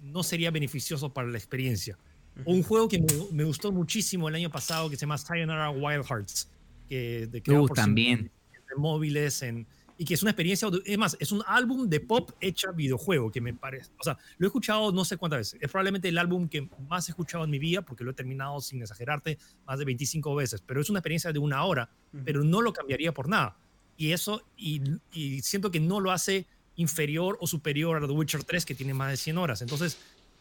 no 0.02 0.22
sería 0.22 0.50
beneficioso 0.50 1.14
para 1.14 1.28
la 1.28 1.38
experiencia. 1.38 1.96
Un 2.44 2.64
juego 2.64 2.88
que 2.88 2.98
me, 3.32 3.44
gustó 3.44 3.70
muchísimo 3.70 4.28
el 4.28 4.34
año 4.34 4.50
pasado 4.50 4.90
que 4.90 4.96
se 4.96 5.02
llama 5.02 5.16
Sayonara 5.16 5.70
Wild 5.70 6.04
Hearts, 6.04 6.50
que 6.88 7.28
de 7.28 7.56
uh, 7.56 7.68
también. 7.68 8.32
De 8.52 8.76
móviles 8.76 9.40
en, 9.42 9.66
y 9.96 10.04
que 10.04 10.14
es 10.14 10.22
una 10.22 10.32
experiencia, 10.32 10.68
es 10.84 10.98
más, 10.98 11.16
es 11.20 11.30
un 11.30 11.44
álbum 11.46 11.88
de 11.88 12.00
pop 12.00 12.32
hecha 12.40 12.72
videojuego, 12.72 13.30
que 13.30 13.40
me 13.40 13.54
parece, 13.54 13.92
o 14.00 14.02
sea, 14.02 14.18
lo 14.38 14.46
he 14.46 14.48
escuchado 14.48 14.90
no 14.90 15.04
sé 15.04 15.16
cuántas 15.16 15.38
veces, 15.38 15.58
es 15.62 15.70
probablemente 15.70 16.08
el 16.08 16.18
álbum 16.18 16.48
que 16.48 16.68
más 16.88 17.08
he 17.08 17.12
escuchado 17.12 17.44
en 17.44 17.50
mi 17.50 17.60
vida, 17.60 17.82
porque 17.82 18.02
lo 18.02 18.10
he 18.10 18.14
terminado 18.14 18.60
sin 18.60 18.82
exagerarte 18.82 19.38
más 19.64 19.78
de 19.78 19.84
25 19.84 20.34
veces, 20.34 20.60
pero 20.66 20.80
es 20.80 20.90
una 20.90 20.98
experiencia 20.98 21.32
de 21.32 21.38
una 21.38 21.62
hora, 21.64 21.88
pero 22.24 22.42
no 22.42 22.60
lo 22.60 22.72
cambiaría 22.72 23.14
por 23.14 23.28
nada. 23.28 23.56
Y 23.96 24.10
eso, 24.10 24.42
y, 24.56 24.82
y 25.12 25.40
siento 25.42 25.70
que 25.70 25.78
no 25.78 26.00
lo 26.00 26.10
hace 26.10 26.48
inferior 26.76 27.38
o 27.40 27.46
superior 27.46 28.02
a 28.02 28.06
The 28.06 28.12
Witcher 28.12 28.44
3, 28.44 28.64
que 28.64 28.74
tiene 28.74 28.94
más 28.94 29.10
de 29.10 29.16
100 29.16 29.38
horas. 29.38 29.62
Entonces, 29.62 29.98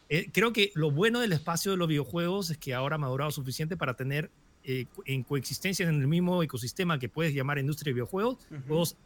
eh, 0.08 0.28
creo 0.32 0.52
que 0.52 0.70
lo 0.74 0.90
bueno 0.90 1.20
del 1.20 1.32
espacio 1.32 1.70
de 1.70 1.76
los 1.76 1.88
videojuegos 1.88 2.50
es 2.50 2.58
que 2.58 2.74
ahora 2.74 2.96
ha 2.96 2.98
madurado 2.98 3.30
suficiente 3.30 3.76
para 3.76 3.94
tener 3.94 4.30
eh, 4.64 4.86
en 5.04 5.22
coexistencia 5.22 5.86
en 5.88 6.00
el 6.00 6.06
mismo 6.08 6.42
ecosistema 6.42 6.98
que 6.98 7.08
puedes 7.08 7.34
llamar 7.34 7.58
industria 7.58 7.90
de 7.90 7.94
videojuegos, 7.94 8.38
juegos 8.66 8.96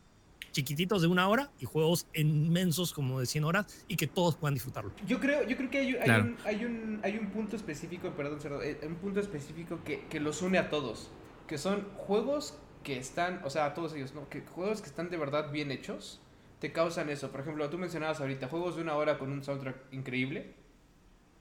chiquititos 0.53 1.03
de 1.03 1.09
una 1.09 1.29
hora 1.29 1.51
y 1.61 1.67
juegos 1.67 2.07
inmensos 2.15 2.93
como 2.93 3.21
de 3.21 3.27
100 3.27 3.45
horas 3.45 3.85
y 3.87 3.97
que 3.97 4.07
todos 4.07 4.37
puedan 4.37 4.55
disfrutarlo. 4.55 4.93
Yo 5.07 5.21
creo, 5.21 5.47
yo 5.47 5.57
creo 5.57 5.71
que 5.71 5.79
hay, 5.79 5.95
un, 5.95 6.37
hay, 6.45 6.65
un, 6.65 7.01
hay, 7.03 7.17
un, 7.19 7.31
punto 7.31 7.57
específico, 7.57 8.11
perdón, 8.11 8.39
eh, 8.63 8.81
un 8.87 8.97
punto 8.97 9.21
específico 9.21 9.81
que, 9.85 10.07
que, 10.09 10.21
los 10.21 10.43
une 10.43 10.59
a 10.59 10.71
todos, 10.71 11.11
que 11.47 11.59
son 11.59 11.87
juegos 11.97 12.59
que 12.83 12.97
están, 12.97 13.41
o 13.45 13.51
sea, 13.51 13.67
a 13.67 13.75
todos 13.75 13.95
ellos, 13.95 14.15
¿no? 14.15 14.29
Que 14.29 14.41
juegos 14.43 14.81
que 14.81 14.89
están 14.89 15.11
de 15.11 15.17
verdad 15.17 15.51
bien 15.51 15.71
hechos, 15.71 16.21
te 16.59 16.73
causan 16.73 17.09
eso. 17.11 17.31
Por 17.31 17.41
ejemplo, 17.41 17.69
tú 17.71 17.79
mencionabas 17.79 18.21
ahorita 18.21 18.49
juegos 18.49 18.77
de 18.77 18.83
una 18.83 18.95
hora 18.97 19.19
con 19.19 19.31
un 19.31 19.43
soundtrack 19.43 19.93
increíble. 19.93 20.55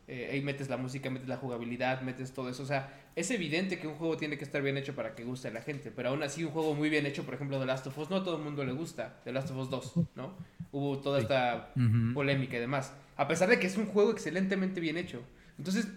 Eh, 0.08 0.30
ahí 0.32 0.42
metes 0.42 0.70
la 0.70 0.78
música, 0.78 1.10
metes 1.10 1.28
la 1.28 1.36
jugabilidad, 1.36 2.02
metes 2.02 2.34
todo 2.34 2.50
eso. 2.50 2.64
O 2.64 2.66
sea, 2.66 3.10
es 3.16 3.30
evidente 3.32 3.78
que 3.78 3.88
un 3.88 3.96
juego 3.96 4.16
tiene 4.16 4.38
que 4.38 4.46
estar 4.46 4.62
bien 4.62 4.78
hecho 4.78 4.96
para 4.96 5.16
que 5.16 5.26
guste 5.26 5.50
a 5.50 5.52
la 5.52 5.62
gente. 5.62 5.92
Pero 5.92 6.10
aún 6.10 6.24
así, 6.24 6.44
un 6.44 6.52
juego 6.52 6.74
muy 6.76 6.90
bien 6.90 7.06
hecho, 7.06 7.24
por 7.24 7.34
ejemplo, 7.34 7.60
The 7.60 7.66
Last 7.66 7.88
of 7.88 7.98
Us, 7.98 8.10
no 8.10 8.18
a 8.18 8.24
todo 8.24 8.38
el 8.38 8.44
mundo 8.44 8.64
le 8.64 8.72
gusta. 8.72 9.20
The 9.26 9.34
Last 9.34 9.52
of 9.52 9.58
Us 9.58 9.70
2, 9.70 9.94
¿no? 10.16 10.36
Hubo 10.72 11.00
toda 11.00 11.20
esta 11.20 11.74
polémica 12.14 12.58
y 12.58 12.60
demás. 12.60 12.94
A 13.18 13.28
pesar 13.28 13.50
de 13.50 13.60
que 13.60 13.68
es 13.68 13.76
un 13.78 13.88
juego 13.88 14.12
excelentemente 14.12 14.80
bien 14.80 14.98
hecho. 14.98 15.22
Entonces, 15.58 15.88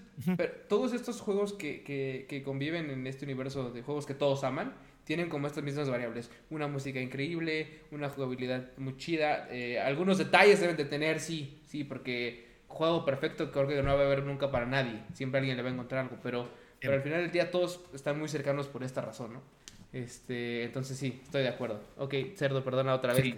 todos 0.69 0.95
estos 0.95 1.21
juegos 1.21 1.53
que, 1.53 1.83
que, 1.83 2.27
que 2.29 2.43
conviven 2.43 2.91
en 2.91 3.07
este 3.07 3.27
universo 3.27 3.71
de 3.71 3.83
juegos 3.83 4.07
que 4.07 4.15
todos 4.15 4.43
aman, 4.43 4.73
tienen 5.11 5.29
como 5.29 5.49
estas 5.49 5.65
mismas 5.65 5.91
variables. 5.91 6.31
Una 6.51 6.69
música 6.69 7.01
increíble, 7.01 7.81
una 7.91 8.09
jugabilidad 8.09 8.69
muy 8.77 8.97
chida. 8.97 9.49
Eh, 9.51 9.81
algunos 9.81 10.19
detalles 10.19 10.61
deben 10.61 10.77
de 10.77 10.85
tener, 10.85 11.19
sí, 11.19 11.59
sí, 11.67 11.83
porque 11.83 12.47
juego 12.69 13.05
perfecto 13.05 13.51
creo 13.51 13.67
que 13.67 13.83
no 13.83 13.97
va 13.97 14.03
a 14.03 14.07
haber 14.07 14.23
nunca 14.23 14.53
para 14.53 14.67
nadie. 14.67 15.01
Siempre 15.13 15.41
alguien 15.41 15.57
le 15.57 15.65
va 15.65 15.69
a 15.69 15.73
encontrar 15.73 16.05
algo, 16.05 16.17
pero, 16.23 16.49
pero 16.81 16.95
al 16.95 17.03
final 17.03 17.23
del 17.23 17.33
día 17.33 17.51
todos 17.51 17.81
están 17.93 18.21
muy 18.21 18.29
cercanos 18.29 18.69
por 18.69 18.85
esta 18.85 19.01
razón, 19.01 19.33
¿no? 19.33 19.43
Este, 19.93 20.63
entonces 20.63 20.97
sí, 20.97 21.21
estoy 21.25 21.43
de 21.43 21.49
acuerdo. 21.49 21.81
Ok, 21.97 22.15
Cerdo, 22.37 22.63
perdona 22.63 22.95
otra 22.95 23.13
vez. 23.13 23.35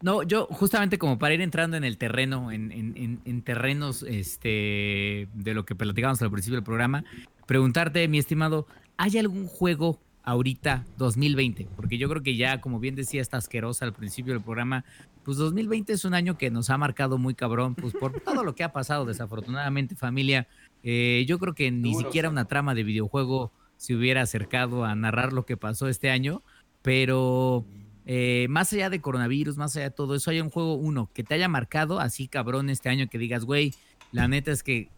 No, 0.00 0.22
yo 0.22 0.46
justamente 0.46 0.96
como 0.96 1.18
para 1.18 1.34
ir 1.34 1.42
entrando 1.42 1.76
en 1.76 1.84
el 1.84 1.98
terreno, 1.98 2.50
en, 2.50 2.72
en, 2.72 3.20
en, 3.22 3.42
terrenos 3.42 4.02
este, 4.02 5.28
de 5.34 5.52
lo 5.52 5.66
que 5.66 5.74
platicábamos 5.74 6.22
al 6.22 6.30
principio 6.30 6.56
del 6.56 6.64
programa, 6.64 7.04
preguntarte, 7.46 8.08
mi 8.08 8.16
estimado, 8.16 8.66
¿hay 8.96 9.18
algún 9.18 9.46
juego 9.46 10.00
ahorita 10.24 10.84
2020, 10.96 11.68
porque 11.76 11.98
yo 11.98 12.08
creo 12.08 12.22
que 12.22 12.36
ya, 12.36 12.60
como 12.60 12.80
bien 12.80 12.94
decía 12.94 13.20
esta 13.20 13.36
asquerosa 13.36 13.84
al 13.84 13.92
principio 13.92 14.32
del 14.32 14.42
programa, 14.42 14.84
pues 15.22 15.36
2020 15.36 15.92
es 15.92 16.04
un 16.04 16.14
año 16.14 16.36
que 16.36 16.50
nos 16.50 16.70
ha 16.70 16.78
marcado 16.78 17.18
muy 17.18 17.34
cabrón, 17.34 17.74
pues 17.74 17.92
por 17.94 18.20
todo 18.20 18.42
lo 18.42 18.54
que 18.54 18.64
ha 18.64 18.72
pasado, 18.72 19.04
desafortunadamente, 19.04 19.94
familia. 19.94 20.48
Eh, 20.82 21.24
yo 21.28 21.38
creo 21.38 21.54
que 21.54 21.70
ni 21.70 21.94
siquiera 21.94 22.30
una 22.30 22.46
trama 22.46 22.74
de 22.74 22.84
videojuego 22.84 23.52
se 23.76 23.94
hubiera 23.94 24.22
acercado 24.22 24.84
a 24.84 24.94
narrar 24.94 25.32
lo 25.32 25.44
que 25.44 25.56
pasó 25.56 25.88
este 25.88 26.10
año, 26.10 26.42
pero 26.82 27.64
eh, 28.06 28.46
más 28.48 28.72
allá 28.72 28.90
de 28.90 29.00
coronavirus, 29.00 29.56
más 29.56 29.76
allá 29.76 29.86
de 29.86 29.94
todo 29.94 30.14
eso, 30.14 30.30
hay 30.30 30.40
un 30.40 30.50
juego, 30.50 30.74
uno, 30.74 31.10
que 31.12 31.24
te 31.24 31.34
haya 31.34 31.48
marcado 31.48 32.00
así 32.00 32.28
cabrón 32.28 32.70
este 32.70 32.88
año, 32.88 33.08
que 33.08 33.18
digas, 33.18 33.44
güey, 33.44 33.74
la 34.12 34.28
neta 34.28 34.52
es 34.52 34.62
que 34.62 34.88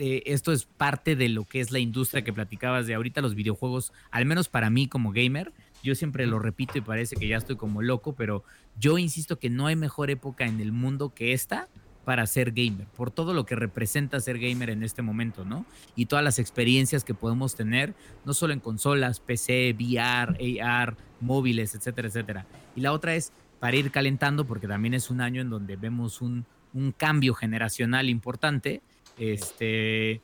este, 0.00 0.32
esto 0.32 0.52
es 0.52 0.64
parte 0.64 1.14
de 1.14 1.28
lo 1.28 1.44
que 1.44 1.60
es 1.60 1.72
la 1.72 1.78
industria 1.78 2.24
que 2.24 2.32
platicabas 2.32 2.86
de 2.86 2.94
ahorita, 2.94 3.20
los 3.20 3.34
videojuegos, 3.34 3.92
al 4.10 4.24
menos 4.24 4.48
para 4.48 4.70
mí 4.70 4.88
como 4.88 5.12
gamer, 5.12 5.52
yo 5.82 5.94
siempre 5.94 6.26
lo 6.26 6.38
repito 6.38 6.78
y 6.78 6.80
parece 6.80 7.16
que 7.16 7.28
ya 7.28 7.36
estoy 7.36 7.56
como 7.56 7.82
loco, 7.82 8.14
pero 8.14 8.42
yo 8.78 8.96
insisto 8.96 9.38
que 9.38 9.50
no 9.50 9.66
hay 9.66 9.76
mejor 9.76 10.10
época 10.10 10.46
en 10.46 10.60
el 10.60 10.72
mundo 10.72 11.12
que 11.14 11.34
esta 11.34 11.68
para 12.06 12.26
ser 12.26 12.52
gamer, 12.52 12.86
por 12.96 13.10
todo 13.10 13.34
lo 13.34 13.44
que 13.44 13.56
representa 13.56 14.20
ser 14.20 14.38
gamer 14.38 14.70
en 14.70 14.82
este 14.82 15.02
momento, 15.02 15.44
¿no? 15.44 15.66
Y 15.94 16.06
todas 16.06 16.24
las 16.24 16.38
experiencias 16.38 17.04
que 17.04 17.12
podemos 17.12 17.54
tener, 17.54 17.94
no 18.24 18.32
solo 18.32 18.54
en 18.54 18.60
consolas, 18.60 19.20
PC, 19.20 19.76
VR, 19.78 20.62
AR, 20.62 20.96
móviles, 21.20 21.74
etcétera, 21.74 22.08
etcétera. 22.08 22.46
Y 22.74 22.80
la 22.80 22.92
otra 22.92 23.14
es 23.14 23.32
para 23.60 23.76
ir 23.76 23.90
calentando, 23.90 24.46
porque 24.46 24.66
también 24.66 24.94
es 24.94 25.10
un 25.10 25.20
año 25.20 25.42
en 25.42 25.50
donde 25.50 25.76
vemos 25.76 26.22
un, 26.22 26.46
un 26.72 26.92
cambio 26.92 27.34
generacional 27.34 28.08
importante. 28.08 28.80
Este, 29.18 30.20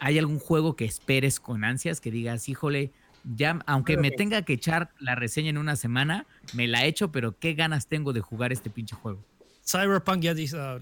¿Hay 0.00 0.18
algún 0.18 0.38
juego 0.38 0.76
que 0.76 0.84
esperes 0.84 1.40
con 1.40 1.64
ansias, 1.64 2.00
que 2.00 2.10
digas, 2.10 2.48
híjole, 2.48 2.90
ya, 3.24 3.60
aunque 3.66 3.96
me 3.96 4.10
tenga 4.10 4.42
que 4.42 4.54
echar 4.54 4.90
la 4.98 5.14
reseña 5.14 5.50
en 5.50 5.58
una 5.58 5.76
semana, 5.76 6.26
me 6.54 6.66
la 6.66 6.86
echo, 6.86 7.12
pero 7.12 7.38
qué 7.38 7.54
ganas 7.54 7.86
tengo 7.86 8.12
de 8.12 8.20
jugar 8.20 8.52
este 8.52 8.70
pinche 8.70 8.96
juego? 8.96 9.22
Cyberpunk 9.62 10.20
ya 10.22 10.34
dice, 10.34 10.56
uh, 10.56 10.80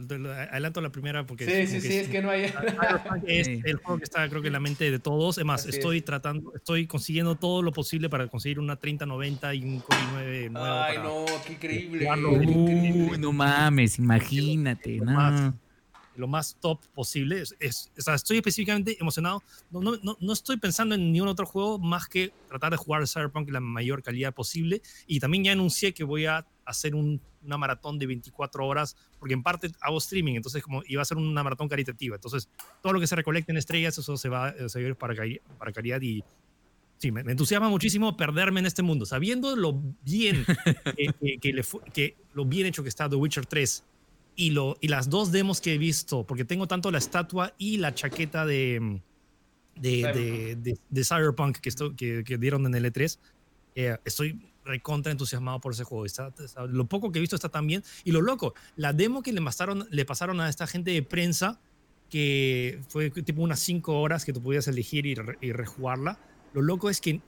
adelanto 0.50 0.80
la 0.80 0.90
primera 0.90 1.26
porque... 1.26 1.44
Sí, 1.44 1.66
sí, 1.66 1.86
sí, 1.86 1.96
es 1.98 2.08
que 2.08 2.22
no 2.22 2.30
hay... 2.30 2.48
Cyberpunk 2.48 3.24
es 3.26 3.48
el 3.48 3.76
juego 3.76 3.98
que 3.98 4.04
está 4.04 4.28
creo 4.28 4.40
que 4.40 4.46
en 4.46 4.52
la 4.52 4.60
mente 4.60 4.90
de 4.90 4.98
todos. 4.98 5.36
Es 5.36 5.44
más, 5.44 5.66
estoy 5.66 6.00
tratando, 6.00 6.54
estoy 6.54 6.86
consiguiendo 6.86 7.34
todo 7.34 7.60
lo 7.62 7.72
posible 7.72 8.08
para 8.08 8.28
conseguir 8.28 8.60
una 8.60 8.76
3090 8.76 9.54
y 9.54 9.64
un 9.64 9.80
Core 9.80 10.46
i9 10.46 10.50
nuevo. 10.52 10.66
Ay, 10.66 10.98
no, 10.98 11.24
qué 11.44 11.52
increíble. 11.54 12.08
no 13.18 13.32
mames, 13.32 13.98
imagínate. 13.98 14.98
No 15.00 15.54
lo 16.18 16.26
más 16.26 16.56
top 16.60 16.84
posible. 16.94 17.42
Es, 17.60 17.90
estoy 17.96 18.36
específicamente 18.36 18.96
emocionado. 19.00 19.42
No, 19.70 19.80
no, 19.80 20.16
no, 20.20 20.32
estoy 20.32 20.56
pensando 20.56 20.94
en 20.94 21.12
ningún 21.12 21.28
otro 21.28 21.46
juego 21.46 21.78
más 21.78 22.08
que 22.08 22.32
tratar 22.48 22.72
de 22.72 22.76
jugar 22.76 23.06
Cyberpunk 23.06 23.50
la 23.50 23.60
mayor 23.60 24.02
calidad 24.02 24.34
posible. 24.34 24.82
Y 25.06 25.20
también 25.20 25.44
ya 25.44 25.52
anuncié 25.52 25.94
que 25.94 26.04
voy 26.04 26.26
a 26.26 26.44
hacer 26.64 26.94
una 26.94 27.56
maratón 27.56 27.98
de 27.98 28.06
24 28.06 28.66
horas, 28.66 28.96
porque 29.18 29.34
en 29.34 29.42
parte 29.42 29.70
hago 29.80 29.98
streaming, 29.98 30.34
entonces 30.34 30.62
como 30.62 30.82
iba 30.86 31.00
a 31.00 31.04
ser 31.04 31.16
una 31.16 31.42
maratón 31.42 31.68
caritativa. 31.68 32.16
Entonces, 32.16 32.48
todo 32.82 32.92
lo 32.92 33.00
que 33.00 33.06
se 33.06 33.16
recolecte 33.16 33.52
en 33.52 33.58
estrellas, 33.58 33.96
eso 33.96 34.16
se 34.16 34.28
va, 34.28 34.48
a 34.48 34.68
servir 34.68 34.96
para, 34.96 35.14
para 35.58 35.72
calidad 35.72 36.00
y 36.02 36.22
sí, 36.98 37.10
me, 37.10 37.20
entusiasma 37.20 37.68
muchísimo 37.70 38.16
perderme 38.16 38.60
en 38.60 38.66
este 38.66 38.82
mundo, 38.82 39.06
sabiendo 39.06 39.56
lo 39.56 39.80
bien 40.02 40.44
que, 40.96 41.38
que, 41.38 41.52
le 41.52 41.64
que, 41.94 42.16
lo 42.34 42.44
bien 42.44 42.66
hecho 42.66 42.82
que 42.82 42.88
está 42.88 43.08
The 43.08 43.16
Witcher 43.16 43.46
3 43.46 43.84
y, 44.38 44.50
lo, 44.52 44.76
y 44.80 44.86
las 44.86 45.10
dos 45.10 45.32
demos 45.32 45.60
que 45.60 45.74
he 45.74 45.78
visto, 45.78 46.24
porque 46.24 46.44
tengo 46.44 46.68
tanto 46.68 46.92
la 46.92 46.98
estatua 46.98 47.54
y 47.58 47.78
la 47.78 47.92
chaqueta 47.92 48.46
de, 48.46 49.02
de, 49.74 50.78
de, 50.88 51.04
Cyberpunk 51.04 51.58
que, 51.58 51.68
esto, 51.68 51.96
que, 51.96 52.22
que, 52.22 52.38
dieron 52.38 52.64
en 52.64 52.72
el 52.76 52.84
E3, 52.84 53.18
eh, 53.74 53.98
estoy 54.04 54.40
recontra 54.64 55.10
entusiasmado 55.10 55.60
por 55.60 55.72
ese 55.72 55.82
juego. 55.82 56.06
Está, 56.06 56.32
lo 56.68 56.86
poco 56.86 57.10
que 57.10 57.18
he 57.18 57.20
visto 57.20 57.34
está 57.34 57.48
tan 57.48 57.66
bien. 57.66 57.82
Y 58.04 58.12
lo 58.12 58.22
loco, 58.22 58.54
la 58.76 58.92
demo 58.92 59.24
que 59.24 59.32
le 59.32 59.42
pasaron, 59.42 59.88
le 59.90 60.04
pasaron 60.04 60.40
a 60.40 60.48
esta 60.48 60.68
gente 60.68 60.92
de 60.92 61.02
prensa, 61.02 61.60
que 62.08 62.80
fue 62.88 63.10
tipo 63.10 63.42
unas 63.42 63.58
cinco 63.58 64.00
horas 64.00 64.24
que 64.24 64.32
tú 64.32 64.40
podías 64.40 64.68
elegir 64.68 65.04
y, 65.04 65.16
y 65.40 65.50
rejugarla, 65.50 66.20
lo 66.54 66.62
loco 66.62 66.88
es 66.88 67.00
que 67.00 67.20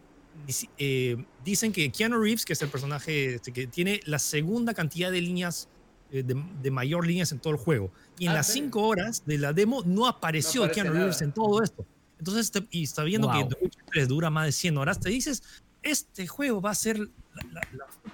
eh, 0.78 1.16
dicen 1.44 1.72
que 1.72 1.90
Keanu 1.90 2.20
Reeves, 2.20 2.44
que 2.44 2.52
es 2.52 2.62
el 2.62 2.68
personaje 2.68 3.34
este, 3.34 3.52
que 3.52 3.66
tiene 3.66 4.00
la 4.04 4.20
segunda 4.20 4.74
cantidad 4.74 5.10
de 5.10 5.20
líneas 5.20 5.68
eh, 6.12 6.24
de, 6.24 6.70
mayor 6.70 7.06
líneas 7.06 7.32
en 7.32 7.38
todo 7.38 7.52
el 7.52 7.58
juego. 7.58 7.92
Y 8.18 8.26
en 8.26 8.32
ah, 8.32 8.34
las 8.34 8.52
cinco 8.52 8.82
horas 8.82 9.22
de 9.26 9.38
la 9.38 9.52
demo 9.52 9.82
no 9.84 10.06
apareció 10.06 10.70
Keanu 10.70 10.92
Reeves 10.92 11.22
en 11.22 11.32
todo 11.32 11.62
esto. 11.62 11.86
Entonces, 12.18 12.52
y 12.70 12.82
está 12.82 13.02
viendo 13.02 13.30
que 13.30 13.70
The 13.92 14.06
dura 14.06 14.28
más 14.28 14.46
de 14.46 14.52
100 14.52 14.76
horas, 14.76 15.00
te 15.00 15.08
dices, 15.08 15.42
este 15.82 16.26
juego 16.26 16.60
va 16.60 16.70
a 16.70 16.74
ser 16.74 16.98
la, 16.98 17.60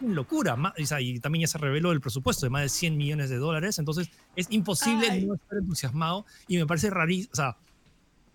locura. 0.00 0.56
Y 0.98 1.18
también 1.20 1.42
ya 1.42 1.48
se 1.48 1.59
reveló 1.59 1.90
el 1.92 2.00
presupuesto 2.00 2.46
de 2.46 2.50
más 2.50 2.62
de 2.62 2.68
100 2.68 2.96
millones 2.96 3.30
de 3.30 3.37
dólares. 3.37 3.78
Entonces, 3.78 4.11
es 4.37 4.46
imposible 4.50 5.22
no 5.22 5.35
estar 5.35 5.59
entusiasmado. 5.59 6.24
Y 6.46 6.56
me 6.56 6.66
parece 6.66 6.90
rarísimo. 6.90 7.30
O 7.32 7.37
sea, 7.37 7.56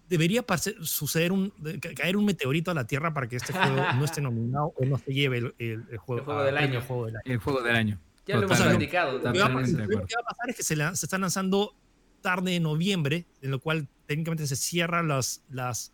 debería 0.10 0.44
suceder 0.82 1.32
un, 1.32 1.54
caer 1.96 2.18
un 2.18 2.26
meteorito 2.26 2.72
a 2.72 2.74
la 2.74 2.86
Tierra 2.86 3.14
para 3.14 3.30
que 3.30 3.38
este 3.38 3.54
juego 3.54 3.78
no 3.96 4.04
esté 4.04 4.22
nominado 4.22 4.74
o 4.76 4.86
no 4.86 4.98
se 4.98 5.14
lleve 5.14 5.54
el, 5.58 5.98
juego, 5.98 6.44
del 6.44 6.58
año. 6.58 6.80
El 7.24 7.38
juego 7.38 7.62
del 7.62 7.76
año. 7.76 8.00
Ya 8.28 8.38
lo 8.38 8.44
hemos 8.44 8.60
indicado. 8.74 9.18
Lo, 9.18 9.34
que 9.34 9.40
va 9.40 9.46
a 9.46 9.54
pasar 9.54 10.50
es 10.50 10.56
que 10.56 10.64
se, 10.64 10.76
se 10.76 11.06
están 11.06 11.22
lanzando 11.22 11.76
tarde 12.22 12.56
en 12.56 12.64
noviembre, 12.64 13.26
en 13.42 13.52
lo 13.52 13.60
cual 13.60 13.88
técnicamente 14.06 14.48
se 14.48 14.56
cierran 14.56 15.08
las, 15.08 15.44
las, 15.50 15.92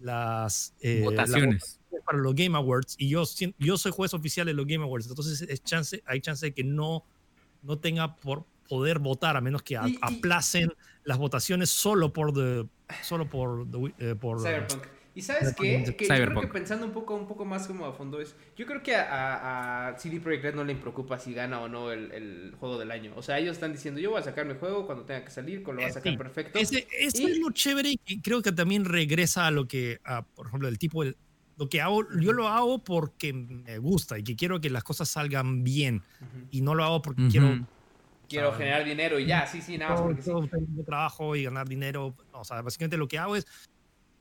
las 0.00 0.74
eh, 0.80 1.02
votaciones 1.02 1.80
para 2.04 2.18
los 2.18 2.34
Game 2.34 2.56
Awards 2.56 2.94
y 2.98 3.08
yo, 3.08 3.24
yo 3.58 3.76
soy 3.76 3.92
juez 3.92 4.14
oficial 4.14 4.46
de 4.46 4.54
los 4.54 4.66
Game 4.66 4.84
Awards, 4.84 5.08
entonces 5.08 5.42
es 5.42 5.62
chance, 5.64 6.02
hay 6.06 6.20
chance 6.20 6.46
de 6.46 6.54
que 6.54 6.62
no, 6.62 7.04
no 7.62 7.78
tenga 7.78 8.14
por 8.16 8.46
poder 8.68 9.00
votar 9.00 9.36
a 9.36 9.40
menos 9.40 9.62
que 9.62 9.76
aplacen 9.76 10.72
las 11.04 11.18
votaciones 11.18 11.70
solo 11.70 12.12
por 12.12 12.32
the, 12.32 12.68
solo 13.02 13.28
por, 13.28 13.66
eh, 13.98 14.14
por 14.14 14.40
Cyberpunk. 14.40 14.95
Y 15.16 15.22
sabes 15.22 15.54
qué? 15.54 15.82
Que 15.96 16.06
yo 16.06 16.26
creo 16.26 16.40
que 16.42 16.48
pensando 16.48 16.84
un 16.84 16.92
poco, 16.92 17.14
un 17.14 17.26
poco 17.26 17.46
más 17.46 17.66
como 17.66 17.86
a 17.86 17.94
fondo 17.94 18.20
es, 18.20 18.36
yo 18.54 18.66
creo 18.66 18.82
que 18.82 18.94
a, 18.94 19.88
a 19.88 19.98
CD 19.98 20.20
Projekt 20.20 20.44
Red 20.44 20.54
no 20.54 20.62
le 20.62 20.74
preocupa 20.74 21.18
si 21.18 21.32
gana 21.32 21.58
o 21.62 21.68
no 21.68 21.90
el, 21.90 22.12
el, 22.12 22.54
juego 22.60 22.78
del 22.78 22.90
año. 22.90 23.14
O 23.16 23.22
sea, 23.22 23.38
ellos 23.38 23.54
están 23.54 23.72
diciendo, 23.72 23.98
yo 23.98 24.10
voy 24.10 24.20
a 24.20 24.22
sacar 24.22 24.44
mi 24.44 24.52
juego 24.56 24.84
cuando 24.84 25.04
tenga 25.04 25.24
que 25.24 25.30
salir, 25.30 25.62
con 25.62 25.76
lo 25.76 25.80
voy 25.80 25.90
a 25.90 25.94
sacar 25.94 26.18
perfecto. 26.18 26.58
Ese, 26.58 26.86
es 26.92 27.38
lo 27.38 27.50
chévere 27.50 27.94
y 28.04 28.20
creo 28.20 28.42
que 28.42 28.52
también 28.52 28.84
regresa 28.84 29.46
a 29.46 29.50
lo 29.50 29.66
que, 29.66 30.00
por 30.34 30.48
ejemplo, 30.48 30.68
el 30.68 30.78
tipo, 30.78 31.02
lo 31.02 31.68
que 31.70 31.80
hago, 31.80 32.06
yo 32.20 32.34
lo 32.34 32.48
hago 32.48 32.84
porque 32.84 33.32
me 33.32 33.78
gusta 33.78 34.18
y 34.18 34.22
que 34.22 34.36
quiero 34.36 34.60
que 34.60 34.68
las 34.68 34.84
cosas 34.84 35.08
salgan 35.08 35.64
bien 35.64 36.02
y 36.50 36.60
no 36.60 36.74
lo 36.74 36.84
hago 36.84 37.00
porque 37.00 37.26
quiero 37.30 37.66
quiero 38.28 38.52
generar 38.52 38.84
dinero 38.84 39.18
y 39.18 39.26
ya, 39.26 39.46
sí, 39.46 39.62
sí, 39.62 39.78
nada 39.78 39.92
más 39.92 40.00
porque 40.02 40.22
sí. 40.22 40.32
trabajo 40.84 41.36
y 41.36 41.44
ganar 41.44 41.66
dinero. 41.66 42.14
o 42.32 42.44
sea, 42.44 42.60
básicamente 42.60 42.98
lo 42.98 43.08
que 43.08 43.18
hago 43.18 43.36
es 43.36 43.46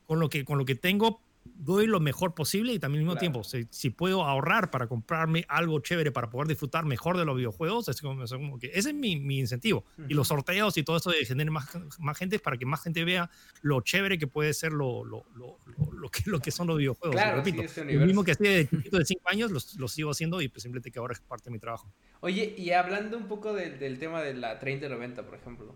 con 0.05 0.19
lo 0.19 0.29
que, 0.29 0.45
con 0.45 0.57
lo 0.57 0.65
que 0.65 0.75
tengo 0.75 1.21
doy 1.45 1.85
lo 1.85 1.99
mejor 1.99 2.33
posible 2.33 2.73
y 2.73 2.79
también 2.79 3.01
al 3.01 3.05
mismo 3.05 3.19
tiempo, 3.19 3.43
si, 3.43 3.89
puedo 3.91 4.23
ahorrar 4.23 4.71
para 4.71 4.87
comprarme 4.87 5.45
algo 5.47 5.79
chévere 5.79 6.11
para 6.11 6.29
poder 6.29 6.47
disfrutar 6.47 6.85
mejor 6.85 7.17
de 7.17 7.25
los 7.25 7.37
videojuegos, 7.37 7.87
es 7.87 8.01
como, 8.01 8.59
que 8.59 8.67
ese 8.73 8.89
es 8.89 8.95
mi, 8.95 9.15
mi 9.17 9.39
incentivo. 9.39 9.85
Y 10.09 10.13
los 10.13 10.27
sorteos 10.27 10.77
y 10.77 10.83
todo 10.83 10.97
eso 10.97 11.11
de 11.11 11.23
generar 11.25 11.51
más, 11.51 11.69
más 11.99 12.17
gente 12.17 12.39
para 12.39 12.57
que 12.57 12.65
más 12.65 12.81
gente 12.81 13.03
vea 13.03 13.29
lo 13.61 13.81
chévere 13.81 14.17
que 14.17 14.27
puede 14.27 14.53
ser 14.53 14.73
lo, 14.73 15.05
lo, 15.05 15.25
lo, 15.35 15.57
lo 15.93 16.09
que, 16.09 16.23
lo 16.25 16.39
que 16.39 16.51
son 16.51 16.67
los 16.67 16.77
videojuegos. 16.77 17.15
Claro, 17.15 17.37
repito, 17.37 17.63
sí, 17.67 17.81
lo 17.83 18.05
mismo 18.05 18.23
que 18.23 18.31
estoy 18.31 18.47
de 18.47 18.65
de 18.65 19.05
5 19.05 19.21
años, 19.25 19.77
lo, 19.77 19.87
sigo 19.87 20.11
haciendo 20.11 20.41
y 20.41 20.47
pues 20.47 20.63
simplemente 20.63 20.91
que 20.91 20.99
ahora 20.99 21.13
es 21.13 21.19
parte 21.19 21.45
de 21.45 21.51
mi 21.51 21.59
trabajo. 21.59 21.93
Oye, 22.21 22.55
y 22.57 22.71
hablando 22.71 23.17
un 23.17 23.27
poco 23.27 23.53
del, 23.53 23.77
del 23.79 23.99
tema 23.99 24.21
de 24.21 24.33
la 24.33 24.59
3090, 24.59 25.25
por 25.25 25.35
ejemplo. 25.35 25.75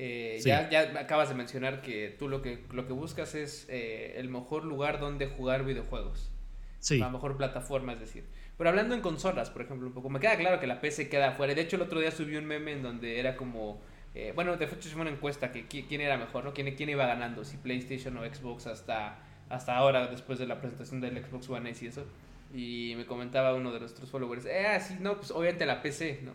Eh, 0.00 0.40
ya, 0.44 0.70
ya 0.70 1.00
acabas 1.00 1.28
de 1.28 1.34
mencionar 1.34 1.82
que 1.82 2.14
tú 2.16 2.28
lo 2.28 2.40
que, 2.40 2.64
lo 2.72 2.86
que 2.86 2.92
buscas 2.92 3.34
es 3.34 3.66
eh, 3.68 4.14
el 4.16 4.28
mejor 4.28 4.64
lugar 4.64 5.00
donde 5.00 5.26
jugar 5.26 5.64
videojuegos. 5.64 6.30
Sí. 6.78 6.98
La 6.98 7.10
mejor 7.10 7.36
plataforma, 7.36 7.94
es 7.94 8.00
decir. 8.00 8.24
Pero 8.56 8.70
hablando 8.70 8.94
en 8.94 9.00
consolas, 9.00 9.50
por 9.50 9.62
ejemplo, 9.62 9.88
un 9.88 9.92
poco, 9.92 10.08
me 10.08 10.20
queda 10.20 10.36
claro 10.36 10.60
que 10.60 10.68
la 10.68 10.80
PC 10.80 11.08
queda 11.08 11.30
afuera. 11.30 11.52
De 11.52 11.62
hecho, 11.62 11.74
el 11.74 11.82
otro 11.82 11.98
día 11.98 12.12
subí 12.12 12.36
un 12.36 12.46
meme 12.46 12.72
en 12.72 12.82
donde 12.82 13.18
era 13.18 13.36
como. 13.36 13.80
Eh, 14.14 14.32
bueno, 14.36 14.56
de 14.56 14.66
hecho, 14.66 14.88
una 15.00 15.10
encuesta 15.10 15.50
que 15.50 15.66
quién 15.66 16.00
era 16.00 16.16
mejor, 16.16 16.44
¿no? 16.44 16.54
¿Quién, 16.54 16.72
quién 16.76 16.88
iba 16.88 17.04
ganando, 17.04 17.44
si 17.44 17.56
PlayStation 17.56 18.16
o 18.18 18.24
Xbox 18.24 18.68
hasta, 18.68 19.18
hasta 19.48 19.76
ahora, 19.76 20.06
después 20.06 20.38
de 20.38 20.46
la 20.46 20.60
presentación 20.60 21.00
del 21.00 21.24
Xbox 21.24 21.50
One 21.50 21.70
S 21.70 21.84
y 21.84 21.88
eso. 21.88 22.06
Y 22.54 22.94
me 22.96 23.04
comentaba 23.04 23.54
uno 23.54 23.72
de 23.72 23.80
nuestros 23.80 24.10
followers, 24.10 24.46
eh, 24.46 24.78
sí, 24.80 24.96
no, 25.00 25.16
pues 25.16 25.32
obviamente 25.32 25.66
la 25.66 25.82
PC, 25.82 26.20
¿no? 26.22 26.32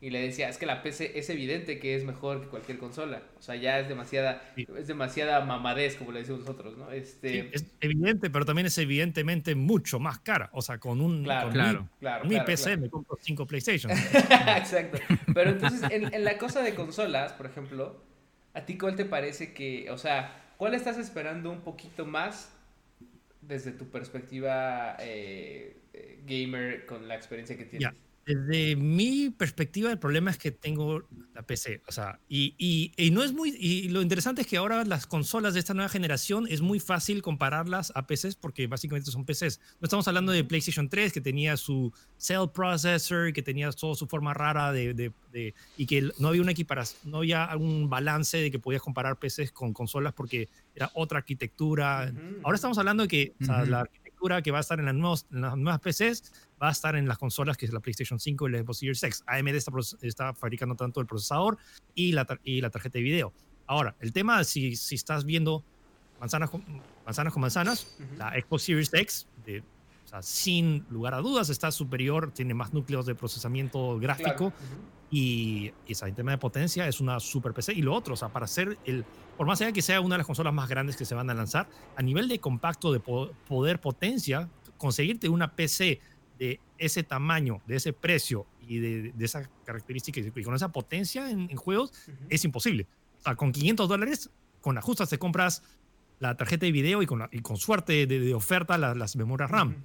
Y 0.00 0.10
le 0.10 0.20
decía, 0.20 0.48
es 0.48 0.58
que 0.58 0.66
la 0.66 0.80
PC 0.80 1.18
es 1.18 1.28
evidente 1.28 1.80
que 1.80 1.96
es 1.96 2.04
mejor 2.04 2.42
que 2.42 2.46
cualquier 2.46 2.78
consola. 2.78 3.22
O 3.36 3.42
sea, 3.42 3.56
ya 3.56 3.80
es 3.80 3.88
demasiada, 3.88 4.42
es 4.56 4.86
demasiada 4.86 5.44
mamadez, 5.44 5.96
como 5.96 6.12
le 6.12 6.20
decimos 6.20 6.40
nosotros, 6.40 6.76
¿no? 6.76 6.92
Este... 6.92 7.50
es 7.52 7.66
evidente, 7.80 8.30
pero 8.30 8.44
también 8.44 8.66
es 8.66 8.78
evidentemente 8.78 9.56
mucho 9.56 9.98
más 9.98 10.20
cara. 10.20 10.50
O 10.52 10.62
sea, 10.62 10.78
con 10.78 11.00
un 11.00 11.24
claro, 11.24 11.50
claro, 11.50 11.82
mi, 11.82 11.88
claro, 11.98 12.24
mi 12.26 12.40
PC 12.40 12.76
me 12.76 12.88
compro 12.88 13.18
cinco 13.20 13.44
PlayStation. 13.44 13.90
Exacto. 14.56 14.98
Pero 15.34 15.50
entonces, 15.50 15.82
en, 15.90 16.14
en, 16.14 16.22
la 16.22 16.38
cosa 16.38 16.62
de 16.62 16.76
consolas, 16.76 17.32
por 17.32 17.46
ejemplo, 17.46 18.00
¿a 18.54 18.64
ti 18.64 18.78
cuál 18.78 18.94
te 18.94 19.04
parece 19.04 19.52
que, 19.52 19.90
o 19.90 19.98
sea, 19.98 20.52
cuál 20.58 20.74
estás 20.74 20.96
esperando 20.98 21.50
un 21.50 21.62
poquito 21.62 22.06
más 22.06 22.54
desde 23.40 23.72
tu 23.72 23.90
perspectiva 23.90 24.96
eh, 25.00 25.80
eh 25.92 26.20
gamer 26.24 26.86
con 26.86 27.08
la 27.08 27.16
experiencia 27.16 27.56
que 27.56 27.64
tienes? 27.64 27.94
Desde 28.28 28.76
mi 28.76 29.30
perspectiva, 29.30 29.90
el 29.90 29.98
problema 29.98 30.30
es 30.30 30.36
que 30.36 30.50
tengo 30.50 31.08
la 31.32 31.40
PC. 31.40 31.80
O 31.88 31.92
sea, 31.92 32.20
y, 32.28 32.54
y, 32.58 32.92
y, 32.98 33.10
no 33.10 33.22
es 33.22 33.32
muy. 33.32 33.56
Y 33.58 33.88
lo 33.88 34.02
interesante 34.02 34.42
es 34.42 34.46
que 34.46 34.58
ahora 34.58 34.84
las 34.84 35.06
consolas 35.06 35.54
de 35.54 35.60
esta 35.60 35.72
nueva 35.72 35.88
generación 35.88 36.46
es 36.46 36.60
muy 36.60 36.78
fácil 36.78 37.22
compararlas 37.22 37.90
a 37.94 38.06
PCs 38.06 38.36
porque 38.36 38.66
básicamente 38.66 39.10
son 39.10 39.24
PCs. 39.24 39.60
No 39.80 39.86
estamos 39.86 40.06
hablando 40.08 40.30
de 40.32 40.44
PlayStation 40.44 40.90
3, 40.90 41.10
que 41.10 41.22
tenía 41.22 41.56
su 41.56 41.90
cell 42.18 42.50
processor, 42.52 43.32
que 43.32 43.40
tenía 43.40 43.72
toda 43.72 43.94
su 43.94 44.06
forma 44.06 44.34
rara 44.34 44.72
de, 44.72 44.92
de, 44.92 45.54
y 45.78 45.86
que 45.86 46.10
no 46.18 46.28
había 46.28 46.42
una 46.42 46.52
equiparación, 46.52 47.10
no 47.10 47.18
había 47.18 47.48
un 47.56 47.88
balance 47.88 48.36
de 48.36 48.50
que 48.50 48.58
podías 48.58 48.82
comparar 48.82 49.18
PCs 49.18 49.52
con 49.52 49.72
consolas 49.72 50.12
porque 50.12 50.50
era 50.74 50.90
otra 50.92 51.20
arquitectura. 51.20 52.12
Ahora 52.42 52.56
estamos 52.56 52.76
hablando 52.76 53.04
de 53.04 53.08
que 53.08 53.34
o 53.40 53.44
sea, 53.46 53.64
la 53.64 53.80
arquitectura 53.80 54.07
que 54.42 54.50
va 54.50 54.58
a 54.58 54.60
estar 54.60 54.78
en 54.78 54.86
las, 54.86 55.26
nuevas 55.30 55.80
PCs 55.80 56.32
va 56.60 56.68
a 56.68 56.72
estar 56.72 56.96
en 56.96 57.06
las 57.06 57.18
consolas 57.18 57.56
que 57.56 57.66
es 57.66 57.72
la 57.72 57.80
PlayStation 57.80 58.18
5 58.18 58.48
y 58.48 58.52
la 58.52 58.58
Xbox 58.58 58.78
Series 58.78 59.02
X. 59.02 59.24
AMD 59.26 59.48
está, 59.48 59.72
está 60.02 60.34
fabricando 60.34 60.74
tanto 60.74 61.00
el 61.00 61.06
procesador 61.06 61.58
y 61.94 62.12
la, 62.12 62.26
y 62.44 62.60
la 62.60 62.70
tarjeta 62.70 62.98
de 62.98 63.02
video. 63.02 63.32
Ahora, 63.66 63.94
el 64.00 64.12
tema, 64.12 64.42
si, 64.44 64.76
si 64.76 64.94
estás 64.94 65.24
viendo 65.24 65.64
manzanas 66.20 66.50
con 66.50 66.64
manzanas, 67.04 67.32
con 67.32 67.42
manzanas 67.42 67.96
la 68.16 68.30
Xbox 68.30 68.62
Series 68.62 68.92
X, 68.92 69.26
de, 69.44 69.60
o 69.60 70.08
sea, 70.08 70.22
sin 70.22 70.86
lugar 70.90 71.14
a 71.14 71.18
dudas, 71.18 71.48
está 71.48 71.70
superior, 71.70 72.32
tiene 72.32 72.54
más 72.54 72.72
núcleos 72.72 73.06
de 73.06 73.14
procesamiento 73.14 73.98
gráfico 73.98 74.52
y, 75.10 75.72
esa 75.86 76.06
en 76.08 76.14
tema 76.14 76.32
de 76.32 76.38
potencia 76.38 76.86
es 76.86 77.00
una 77.00 77.20
super 77.20 77.52
PC. 77.52 77.72
Y 77.72 77.82
lo 77.82 77.94
otro, 77.94 78.14
o 78.14 78.16
sea, 78.16 78.28
para 78.28 78.44
hacer 78.44 78.78
el, 78.84 79.04
por 79.36 79.46
más 79.46 79.60
allá 79.60 79.72
que 79.72 79.82
sea 79.82 80.00
una 80.00 80.14
de 80.14 80.18
las 80.18 80.26
consolas 80.26 80.52
más 80.52 80.68
grandes 80.68 80.96
que 80.96 81.04
se 81.04 81.14
van 81.14 81.30
a 81.30 81.34
lanzar, 81.34 81.68
a 81.96 82.02
nivel 82.02 82.28
de 82.28 82.38
compacto 82.38 82.92
de 82.92 83.00
poder 83.00 83.80
potencia, 83.80 84.48
conseguirte 84.76 85.28
una 85.28 85.54
PC 85.54 86.00
de 86.38 86.60
ese 86.76 87.02
tamaño, 87.02 87.60
de 87.66 87.76
ese 87.76 87.92
precio 87.92 88.46
y 88.66 88.78
de, 88.78 89.12
de 89.12 89.24
esas 89.24 89.48
características 89.64 90.26
y 90.34 90.42
con 90.42 90.54
esa 90.54 90.70
potencia 90.70 91.30
en, 91.30 91.48
juegos 91.56 91.92
es 92.28 92.44
imposible. 92.44 92.86
O 93.20 93.22
sea, 93.22 93.34
con 93.34 93.50
500 93.50 93.88
dólares, 93.88 94.30
con 94.60 94.78
ajustes 94.78 95.08
te 95.08 95.18
compras 95.18 95.62
la 96.20 96.36
tarjeta 96.36 96.66
de 96.66 96.72
video 96.72 97.02
y 97.02 97.06
con, 97.06 97.28
y 97.32 97.40
con 97.40 97.56
suerte 97.56 98.06
de, 98.06 98.34
oferta 98.34 98.76
las 98.78 99.16
memorias 99.16 99.50
RAM. 99.50 99.76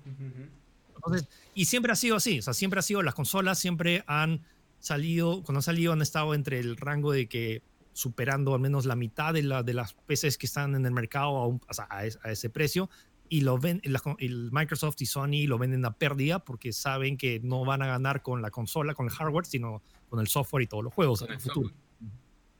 Entonces, 0.95 1.27
y 1.53 1.65
siempre 1.65 1.91
ha 1.91 1.95
sido 1.95 2.15
así, 2.15 2.39
o 2.39 2.41
sea, 2.41 2.53
siempre 2.53 2.79
ha 2.79 2.83
sido, 2.83 3.01
las 3.01 3.13
consolas 3.13 3.59
siempre 3.59 4.03
han 4.07 4.41
salido, 4.83 5.43
cuando 5.43 5.59
han 5.59 5.63
salido 5.63 5.93
han 5.93 6.01
estado 6.01 6.33
entre 6.33 6.59
el 6.59 6.75
rango 6.75 7.13
de 7.13 7.27
que 7.27 7.63
superando 7.93 8.53
al 8.53 8.59
menos 8.59 8.85
la 8.85 8.95
mitad 8.95 9.33
de, 9.33 9.43
la, 9.43 9.63
de 9.63 9.73
las 9.73 9.93
PCs 9.93 10.37
que 10.37 10.45
están 10.45 10.75
en 10.75 10.85
el 10.85 10.91
mercado 10.91 11.59
a, 11.77 11.87
a, 11.89 12.05
ese 12.05 12.49
precio 12.49 12.89
y 13.29 13.41
lo 13.41 13.57
ven, 13.57 13.81
el 14.19 14.49
Microsoft 14.51 15.01
y 15.01 15.05
Sony 15.05 15.47
lo 15.47 15.57
venden 15.57 15.85
a 15.85 15.93
pérdida 15.93 16.43
porque 16.43 16.73
saben 16.73 17.17
que 17.17 17.39
no 17.39 17.63
van 17.63 17.81
a 17.81 17.87
ganar 17.87 18.21
con 18.21 18.41
la 18.41 18.51
consola, 18.51 18.93
con 18.93 19.05
el 19.05 19.11
hardware, 19.11 19.45
sino 19.45 19.81
con 20.09 20.19
el 20.19 20.27
software 20.27 20.63
y 20.63 20.67
todos 20.67 20.83
los 20.83 20.93
juegos 20.93 21.21
en 21.21 21.31
el 21.31 21.39
futuro. 21.39 21.71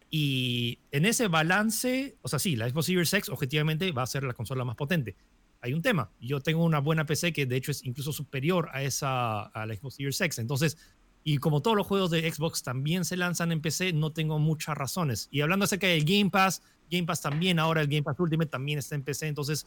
Y 0.10 0.80
en 0.92 1.06
ese 1.06 1.28
balance, 1.28 2.18
o 2.22 2.28
sea, 2.28 2.40
sí, 2.40 2.56
la 2.56 2.70
Xbox 2.70 2.86
Series 2.86 3.14
X 3.14 3.30
objetivamente 3.30 3.92
va 3.92 4.04
a 4.04 4.08
ser 4.08 4.24
la 4.24 4.34
consola 4.34 4.64
más 4.64 4.76
potente. 4.76 5.16
Hay 5.60 5.74
un 5.74 5.82
tema. 5.82 6.12
Yo 6.20 6.40
tengo 6.40 6.64
una 6.64 6.80
buena 6.80 7.06
PC 7.06 7.34
que 7.34 7.46
de 7.46 7.56
hecho 7.56 7.72
es 7.72 7.84
incluso 7.84 8.14
superior 8.14 8.70
a 8.74 8.84
esa 8.84 9.44
a 9.44 9.66
la 9.66 9.76
Xbox 9.76 9.96
Series 9.96 10.22
X. 10.22 10.40
Entonces, 10.40 10.78
y 11.24 11.38
como 11.38 11.62
todos 11.62 11.78
los 11.78 11.88
juegos 11.88 12.12
de 12.12 12.30
Xbox 12.32 12.64
también 12.64 13.06
se 13.06 13.18
lanzan 13.18 13.52
en 13.52 13.62
PC, 13.62 13.94
no 13.94 14.12
tengo 14.12 14.40
muchas 14.40 14.78
razones. 14.78 15.30
Y 15.32 15.42
hablando 15.42 15.66
acerca 15.66 15.88
del 15.88 16.04
Game 16.04 16.30
Pass, 16.30 16.62
Game 16.92 17.06
Pass 17.06 17.22
también, 17.22 17.60
ahora 17.60 17.82
el 17.82 17.88
Game 17.88 18.04
Pass 18.04 18.20
Ultimate 18.20 18.50
también 18.50 18.80
está 18.80 18.96
en 18.96 19.04
PC. 19.04 19.28
Entonces, 19.28 19.66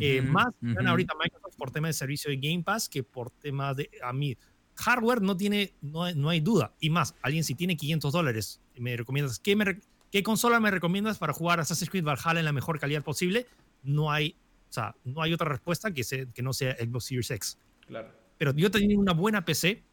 eh, 0.00 0.20
más 0.22 0.48
ahorita 0.86 1.14
Microsoft 1.20 1.56
por 1.56 1.70
tema 1.70 1.88
de 1.88 1.94
servicio 1.94 2.30
de 2.30 2.36
Game 2.36 2.62
Pass 2.62 2.88
que 2.88 3.02
por 3.02 3.30
tema 3.30 3.74
de 3.74 3.90
a 4.02 4.12
mí 4.12 4.36
hardware 4.76 5.20
no 5.20 5.36
tiene, 5.36 5.74
no, 5.80 6.10
no 6.12 6.28
hay 6.28 6.40
duda. 6.40 6.74
Y 6.80 6.90
más, 6.90 7.14
alguien 7.22 7.44
si 7.44 7.54
tiene 7.54 7.76
500 7.76 8.12
dólares, 8.12 8.60
me 8.76 8.96
recomiendas, 8.96 9.38
¿qué, 9.38 9.56
me, 9.56 9.80
¿qué 10.10 10.22
consola 10.22 10.60
me 10.60 10.70
recomiendas 10.70 11.18
para 11.18 11.32
jugar 11.32 11.60
Assassin's 11.60 11.90
Creed 11.90 12.04
Valhalla 12.04 12.40
en 12.40 12.44
la 12.44 12.52
mejor 12.52 12.78
calidad 12.78 13.02
posible? 13.02 13.46
No 13.82 14.10
hay, 14.10 14.36
o 14.68 14.72
sea, 14.72 14.96
no 15.04 15.22
hay 15.22 15.32
otra 15.32 15.48
respuesta 15.48 15.92
que, 15.92 16.04
se, 16.04 16.28
que 16.32 16.42
no 16.42 16.52
sea 16.52 16.76
Xbox 16.76 17.04
Series 17.04 17.30
X. 17.30 17.58
Claro. 17.86 18.10
Pero 18.38 18.54
yo 18.54 18.70
tenía 18.70 18.98
una 18.98 19.12
buena 19.12 19.44
PC, 19.44 19.84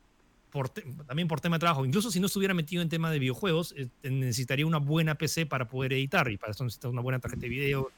por 0.52 0.70
también 0.70 1.28
por 1.28 1.42
tema 1.42 1.58
de 1.58 1.60
trabajo. 1.60 1.86
Incluso 1.86 2.12
si 2.12 2.20
no 2.20 2.28
estuviera 2.28 2.54
metido 2.54 2.82
en 2.82 2.90
tema 2.90 3.12
de 3.12 3.20
videojuegos, 3.20 3.74
eh, 3.78 3.90
necesitaría 4.04 4.66
una 4.66 4.80
buena 4.80 5.16
PC 5.16 5.46
para 5.46 5.68
poder 5.68 5.94
editar. 5.94 6.30
Y 6.32 6.38
para 6.38 6.52
eso 6.52 6.64
necesitas 6.64 6.92
una 6.92 7.02
buena 7.02 7.20
tarjeta 7.20 7.42
de 7.42 7.50
video, 7.50 7.92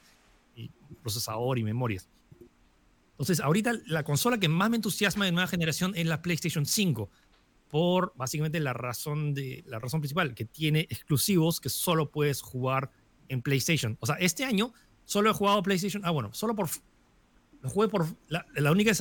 y 0.56 0.70
procesador 1.02 1.58
y 1.58 1.64
memorias. 1.64 2.08
Entonces, 3.12 3.40
ahorita 3.40 3.74
la 3.88 4.04
consola 4.04 4.40
que 4.40 4.48
más 4.48 4.70
me 4.70 4.78
entusiasma 4.78 5.26
de 5.26 5.32
nueva 5.32 5.48
generación 5.48 5.94
es 5.96 6.06
la 6.06 6.22
PlayStation 6.22 6.66
5, 6.66 7.10
por 7.70 8.14
básicamente 8.16 8.60
la 8.60 8.74
razón, 8.74 9.34
de, 9.34 9.64
la 9.68 9.80
razón 9.80 10.00
principal, 10.02 10.34
que 10.34 10.46
tiene 10.46 10.82
exclusivos 10.90 11.60
que 11.60 11.70
solo 11.70 12.10
puedes 12.10 12.42
jugar 12.42 12.92
en 13.28 13.42
PlayStation. 13.42 13.98
O 14.00 14.06
sea, 14.06 14.16
este 14.16 14.46
año 14.46 14.74
solo 15.06 15.30
he 15.30 15.34
jugado 15.34 15.62
PlayStation. 15.64 16.04
Ah, 16.06 16.12
bueno, 16.12 16.34
solo 16.34 16.56
por. 16.56 16.70
Lo 17.62 17.70
jugué 17.70 17.90
por. 17.90 18.08
La, 18.30 18.46
la 18.56 18.72
única 18.72 18.92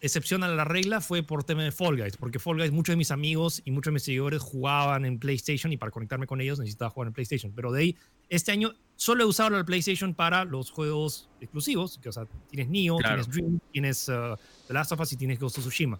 excepción 0.00 0.42
a 0.42 0.48
la 0.48 0.64
regla 0.64 1.00
fue 1.00 1.22
por 1.22 1.44
tema 1.44 1.62
de 1.62 1.72
Fall 1.72 1.96
Guys, 1.96 2.16
porque 2.16 2.38
Fall 2.38 2.56
Guys, 2.56 2.72
muchos 2.72 2.92
de 2.92 2.96
mis 2.96 3.10
amigos 3.10 3.60
y 3.64 3.70
muchos 3.70 3.90
de 3.90 3.94
mis 3.94 4.02
seguidores 4.02 4.42
jugaban 4.42 5.04
en 5.04 5.18
PlayStation 5.18 5.72
y 5.72 5.76
para 5.76 5.92
conectarme 5.92 6.26
con 6.26 6.40
ellos 6.40 6.58
necesitaba 6.58 6.90
jugar 6.90 7.08
en 7.08 7.12
PlayStation. 7.12 7.52
Pero 7.54 7.70
de 7.72 7.80
ahí, 7.80 7.96
este 8.28 8.52
año 8.52 8.72
solo 8.96 9.24
he 9.24 9.26
usado 9.26 9.50
la 9.50 9.64
PlayStation 9.64 10.14
para 10.14 10.44
los 10.44 10.70
juegos 10.70 11.28
exclusivos, 11.40 11.98
que 11.98 12.08
o 12.08 12.12
sea, 12.12 12.26
tienes 12.48 12.68
Neo, 12.68 12.96
tienes 12.98 13.28
Dream, 13.28 13.60
tienes 13.72 14.08
uh, 14.08 14.36
The 14.66 14.74
Last 14.74 14.92
of 14.92 15.00
Us 15.00 15.12
y 15.12 15.16
tienes 15.16 15.38
Ghost 15.38 15.58
of 15.58 15.64
Tsushima. 15.64 15.98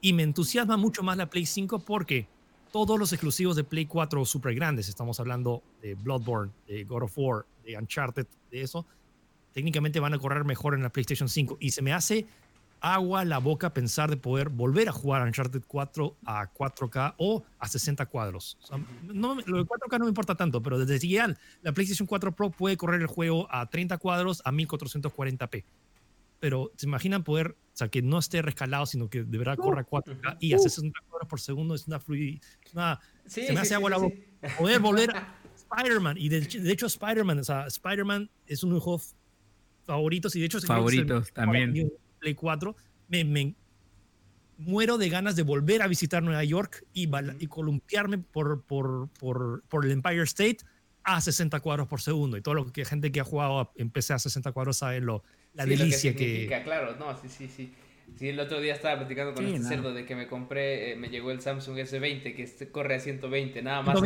Y 0.00 0.12
me 0.12 0.22
entusiasma 0.22 0.76
mucho 0.76 1.02
más 1.02 1.16
la 1.16 1.28
Play 1.28 1.46
5 1.46 1.80
porque 1.80 2.26
todos 2.72 2.98
los 2.98 3.12
exclusivos 3.12 3.56
de 3.56 3.64
Play 3.64 3.86
4 3.86 4.24
super 4.24 4.54
grandes, 4.54 4.88
estamos 4.88 5.18
hablando 5.20 5.62
de 5.82 5.94
Bloodborne, 5.94 6.52
de 6.66 6.84
God 6.84 7.02
of 7.02 7.12
War, 7.16 7.46
de 7.64 7.76
Uncharted, 7.76 8.26
de 8.50 8.62
eso, 8.62 8.86
técnicamente 9.52 9.98
van 10.00 10.14
a 10.14 10.18
correr 10.18 10.44
mejor 10.44 10.74
en 10.74 10.82
la 10.82 10.90
PlayStation 10.90 11.28
5. 11.28 11.58
Y 11.60 11.72
se 11.72 11.82
me 11.82 11.92
hace 11.92 12.26
agua 12.80 13.24
la 13.24 13.38
boca 13.38 13.72
pensar 13.72 14.10
de 14.10 14.16
poder 14.16 14.48
volver 14.48 14.88
a 14.88 14.92
jugar 14.92 15.22
Uncharted 15.22 15.62
4 15.66 16.16
a 16.24 16.52
4K 16.52 17.14
o 17.18 17.44
a 17.58 17.68
60 17.68 18.06
cuadros. 18.06 18.58
no, 19.02 19.36
lo 19.46 19.58
de 19.58 19.64
4K 19.64 19.98
no 19.98 20.04
me 20.04 20.10
importa 20.10 20.34
tanto, 20.34 20.62
pero 20.62 20.78
desde 20.78 21.06
ya 21.08 21.34
la 21.62 21.72
PlayStation 21.72 22.06
4 22.06 22.32
Pro 22.32 22.50
puede 22.50 22.76
correr 22.76 23.00
el 23.00 23.06
juego 23.06 23.46
a 23.50 23.68
30 23.68 23.98
cuadros 23.98 24.42
a 24.44 24.52
1440p. 24.52 25.64
Pero 26.38 26.72
se 26.76 26.86
imaginan 26.86 27.22
poder, 27.22 27.48
o 27.48 27.76
sea, 27.76 27.88
que 27.88 28.00
no 28.00 28.18
esté 28.18 28.40
rescalado, 28.40 28.86
sino 28.86 29.10
que 29.10 29.24
de 29.24 29.38
verdad 29.38 29.56
corra 29.56 29.86
4K 29.86 30.38
y 30.40 30.54
a 30.54 30.58
60 30.58 30.98
cuadros 31.08 31.28
por 31.28 31.40
segundo 31.40 31.74
es 31.74 31.86
una 31.86 32.00
fluidez. 32.00 32.40
se 33.26 33.52
me 33.52 33.60
hace 33.60 33.74
agua 33.74 33.90
la 33.90 33.98
boca. 33.98 34.16
Poder 34.58 34.80
volver 34.80 35.14
a 35.14 35.34
Spider-Man. 35.54 36.16
Y 36.18 36.30
de, 36.30 36.72
hecho, 36.72 36.86
Spider-Man, 36.86 37.40
o 37.40 37.44
sea, 37.44 37.66
Spider-Man 37.66 38.30
es 38.46 38.62
uno 38.62 38.72
de 38.72 38.76
mis 38.76 38.84
juegos 38.84 39.14
favoritos 39.84 40.34
y 40.36 40.40
de 40.40 40.46
hecho, 40.46 40.60
favoritos 40.60 41.30
también. 41.32 41.92
Play 42.20 42.34
4, 42.34 42.76
me, 43.08 43.54
muero 44.58 44.98
de 44.98 45.08
ganas 45.08 45.36
de 45.36 45.42
volver 45.42 45.82
a 45.82 45.88
visitar 45.88 46.22
Nueva 46.22 46.44
York 46.44 46.84
y, 46.92 47.08
y 47.38 47.46
columpiarme 47.46 48.18
por, 48.18 48.62
por, 48.62 49.08
por, 49.18 49.62
por, 49.68 49.84
el 49.84 49.92
Empire 49.92 50.22
State 50.22 50.58
a 51.02 51.20
60 51.20 51.60
cuadros 51.60 51.88
por 51.88 52.00
segundo. 52.00 52.36
Y 52.36 52.42
todo 52.42 52.54
lo 52.54 52.66
que 52.66 52.84
gente 52.84 53.10
que 53.10 53.20
ha 53.20 53.24
jugado 53.24 53.72
en 53.76 53.90
PC 53.90 54.12
a 54.12 54.18
60 54.18 54.52
cuadros 54.52 54.76
sabe 54.78 55.00
lo, 55.00 55.24
la 55.54 55.66
delicia 55.66 56.14
que, 56.14 56.46
que... 56.46 56.62
Claro, 56.62 56.96
no, 56.96 57.16
sí, 57.20 57.28
sí, 57.28 57.48
sí. 57.48 57.72
Sí, 58.16 58.28
el 58.28 58.40
otro 58.40 58.60
día 58.60 58.74
estaba 58.74 58.98
platicando 58.98 59.34
con 59.34 59.46
este 59.46 59.62
cerdo 59.62 59.94
de 59.94 60.04
que 60.04 60.14
me 60.14 60.26
compré, 60.26 60.92
eh, 60.92 60.96
me 60.96 61.08
llegó 61.08 61.30
el 61.30 61.40
Samsung 61.40 61.78
S20 61.78 62.34
que 62.34 62.42
este 62.42 62.68
corre 62.68 62.96
a 62.96 63.00
120, 63.00 63.62
nada 63.62 63.82
más. 63.82 64.00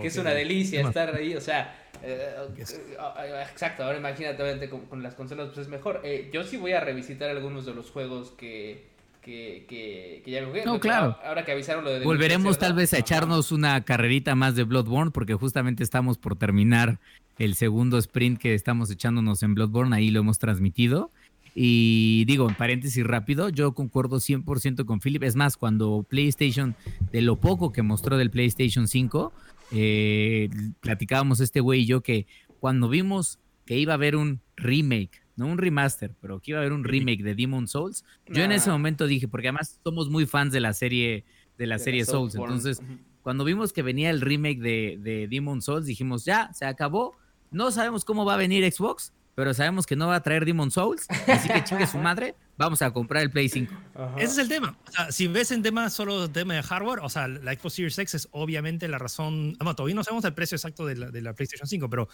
que 0.00 0.06
es 0.06 0.16
una 0.16 0.34
delicia 0.34 0.80
estar 0.82 1.14
ahí, 1.14 1.34
o 1.34 1.40
sea, 1.40 1.89
eh, 2.02 2.34
eh, 2.58 3.44
exacto, 3.50 3.84
ahora 3.84 3.98
imagínate 3.98 4.68
con, 4.68 5.02
las 5.02 5.14
consolas 5.14 5.48
pues 5.48 5.58
es 5.58 5.68
mejor. 5.68 6.02
yo 6.32 6.44
sí 6.44 6.56
voy 6.56 6.72
a 6.72 6.80
revisitar 6.80 7.30
algunos 7.30 7.66
de 7.66 7.74
los 7.74 7.90
juegos 7.90 8.30
que, 8.32 8.86
que, 9.22 9.66
que, 9.68 10.30
ya 10.30 10.40
me 10.40 10.46
jugué. 10.46 10.64
No, 10.64 10.80
claro. 10.80 11.16
Ahora 11.24 11.44
que 11.44 11.52
avisaron 11.52 11.84
lo 11.84 11.90
de... 11.90 12.04
Volveremos 12.04 12.58
tal 12.58 12.74
vez 12.74 12.92
a 12.94 12.98
echarnos 12.98 13.52
una 13.52 13.84
carrerita 13.84 14.34
más 14.34 14.56
de 14.56 14.64
Bloodborne 14.64 15.10
porque 15.10 15.34
justamente 15.34 15.82
estamos 15.82 16.18
por 16.18 16.36
terminar 16.36 16.98
el 17.38 17.54
segundo 17.54 17.96
sprint 17.98 18.38
que 18.38 18.54
estamos 18.54 18.90
echándonos 18.90 19.42
en 19.42 19.54
Bloodborne, 19.54 19.96
ahí 19.96 20.10
lo 20.10 20.20
hemos 20.20 20.38
transmitido. 20.38 21.10
Y 21.54 22.24
digo, 22.26 22.48
en 22.48 22.54
paréntesis 22.54 23.04
rápido, 23.04 23.48
yo 23.48 23.72
concuerdo 23.72 24.18
100% 24.18 24.84
con 24.84 25.00
Philip. 25.00 25.22
Es 25.24 25.36
más, 25.36 25.56
cuando 25.56 26.04
PlayStation, 26.08 26.76
de 27.12 27.22
lo 27.22 27.36
poco 27.36 27.72
que 27.72 27.82
mostró 27.82 28.18
del 28.18 28.30
PlayStation 28.30 28.86
5, 28.86 29.32
eh, 29.70 30.48
platicábamos 30.80 31.40
este 31.40 31.60
güey 31.60 31.82
y 31.82 31.86
yo 31.86 32.02
que 32.02 32.26
cuando 32.58 32.88
vimos 32.88 33.38
que 33.64 33.78
iba 33.78 33.92
a 33.92 33.94
haber 33.94 34.16
un 34.16 34.40
remake, 34.56 35.22
no 35.36 35.46
un 35.46 35.58
remaster, 35.58 36.14
pero 36.20 36.40
que 36.40 36.50
iba 36.50 36.58
a 36.58 36.62
haber 36.62 36.72
un 36.72 36.84
remake 36.84 37.22
de 37.22 37.34
Demon 37.34 37.68
Souls, 37.68 38.04
yo 38.26 38.42
en 38.42 38.52
ese 38.52 38.70
momento 38.70 39.06
dije, 39.06 39.28
porque 39.28 39.48
además 39.48 39.80
somos 39.82 40.10
muy 40.10 40.26
fans 40.26 40.52
de 40.52 40.60
la 40.60 40.72
serie, 40.72 41.24
de 41.56 41.66
la 41.66 41.78
serie 41.78 42.04
Souls, 42.04 42.34
entonces 42.34 42.82
cuando 43.22 43.44
vimos 43.44 43.72
que 43.72 43.82
venía 43.82 44.10
el 44.10 44.20
remake 44.20 44.60
de, 44.60 44.98
de 45.00 45.28
Demon 45.28 45.62
Souls, 45.62 45.86
dijimos, 45.86 46.24
ya, 46.24 46.52
se 46.52 46.64
acabó, 46.64 47.14
no 47.50 47.70
sabemos 47.70 48.04
cómo 48.04 48.24
va 48.24 48.34
a 48.34 48.38
venir 48.38 48.70
Xbox, 48.70 49.12
pero 49.40 49.54
sabemos 49.54 49.86
que 49.86 49.96
no 49.96 50.08
va 50.08 50.16
a 50.16 50.22
traer 50.22 50.44
Demon 50.44 50.70
Souls, 50.70 51.06
así 51.26 51.48
que 51.48 51.64
chingue 51.64 51.86
su 51.86 51.96
madre, 51.96 52.34
vamos 52.58 52.82
a 52.82 52.90
comprar 52.90 53.22
el 53.22 53.30
Play 53.30 53.48
5. 53.48 53.74
Ese 54.18 54.24
es 54.32 54.36
el 54.36 54.48
tema. 54.50 54.76
si 55.08 55.28
ves 55.28 55.50
en 55.50 55.62
tema 55.62 55.88
solo 55.88 56.30
tema 56.30 56.52
de 56.52 56.62
hardware, 56.62 57.00
o 57.02 57.08
sea, 57.08 57.26
la 57.26 57.54
Xbox 57.54 57.72
Series 57.72 57.98
X 57.98 58.14
es 58.16 58.28
obviamente 58.32 58.86
la 58.86 58.98
razón. 58.98 59.56
todavía 59.56 59.94
no 59.94 60.04
sabemos 60.04 60.26
el 60.26 60.34
precio 60.34 60.56
exacto 60.56 60.84
de 60.84 61.22
la, 61.22 61.32
PlayStation 61.32 61.66
5, 61.66 61.88
pero 61.88 62.10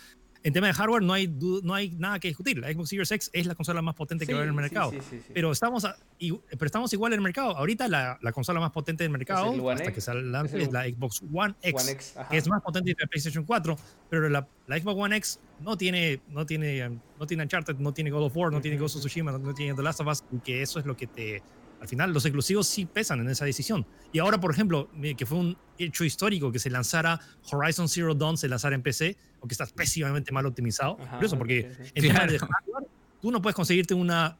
en 0.46 0.52
tema 0.52 0.68
de 0.68 0.74
hardware 0.74 1.02
no 1.02 1.12
hay, 1.12 1.26
no 1.26 1.74
hay 1.74 1.90
nada 1.90 2.20
que 2.20 2.28
discutir. 2.28 2.58
La 2.58 2.72
Xbox 2.72 2.90
Series 2.90 3.10
X 3.10 3.30
es 3.32 3.46
la 3.46 3.56
consola 3.56 3.82
más 3.82 3.96
potente 3.96 4.26
que 4.26 4.32
va 4.32 4.38
a 4.38 4.42
haber 4.42 4.52
en 4.52 4.56
el 4.56 4.62
mercado. 4.62 4.92
pero, 5.34 5.50
estamos 5.50 5.84
pero 6.20 6.66
estamos 6.66 6.92
igual 6.92 7.12
en 7.12 7.18
el 7.18 7.24
mercado. 7.24 7.56
Ahorita 7.56 7.88
la, 7.88 8.16
la 8.22 8.30
consola 8.30 8.60
más 8.60 8.70
potente 8.70 9.02
del 9.02 9.10
mercado, 9.10 9.70
hasta 9.70 9.92
que 9.92 10.00
salga 10.00 10.42
es, 10.42 10.54
es, 10.54 10.70
la 10.70 10.84
Xbox 10.84 11.20
One 11.34 11.56
X, 11.62 12.14
que 12.30 12.36
es 12.36 12.46
más 12.46 12.62
potente 12.62 12.94
que 12.94 13.02
la 13.02 13.08
PlayStation 13.08 13.44
4. 13.44 13.76
Pero 14.08 14.28
la, 14.28 14.46
la, 14.68 14.78
Xbox 14.78 14.96
One 14.96 15.16
X 15.16 15.40
no 15.58 15.76
tiene, 15.76 16.20
no, 16.28 16.46
tiene, 16.46 16.96
no 17.18 17.26
tiene 17.26 17.42
Uncharted, 17.42 17.74
no 17.78 17.92
tiene 17.92 18.10
God 18.10 18.26
of 18.26 18.36
War, 18.36 18.52
no 18.52 18.60
tiene 18.60 18.76
Ghost 18.76 18.94
of 18.94 19.00
Tsushima, 19.00 19.32
no 19.32 19.52
tiene 19.52 19.74
The 19.74 19.82
Last 19.82 20.00
of 20.00 20.06
Us, 20.06 20.22
y 20.30 20.38
que 20.38 20.62
eso 20.62 20.78
es 20.78 20.86
lo 20.86 20.96
que 20.96 21.08
te 21.08 21.42
al 21.86 21.88
final 21.88 22.12
los 22.12 22.24
exclusivos 22.24 22.66
sí 22.66 22.84
pesan 22.84 23.20
en 23.20 23.28
esa 23.28 23.44
decisión. 23.44 23.86
Y 24.12 24.18
ahora, 24.18 24.40
por 24.40 24.50
ejemplo, 24.50 24.90
que 25.16 25.24
fue 25.24 25.38
un 25.38 25.56
hecho 25.78 26.04
histórico 26.04 26.50
que 26.50 26.58
se 26.58 26.68
lanzara 26.68 27.20
Horizon 27.52 27.88
Zero 27.88 28.12
Dawn, 28.12 28.36
se 28.36 28.48
lanzara 28.48 28.74
en 28.74 28.82
PC, 28.82 29.16
aunque 29.40 29.54
está 29.54 29.66
pésimamente 29.66 30.32
mal 30.32 30.46
optimizado. 30.46 30.98
Ajá, 31.00 31.20
porque 31.38 31.70
en 31.94 32.02
tema 32.02 32.26
de 32.26 32.40
hardware, 32.40 32.88
tú 33.22 33.30
no 33.30 33.40
puedes 33.40 33.54
conseguirte 33.54 33.94
una... 33.94 34.36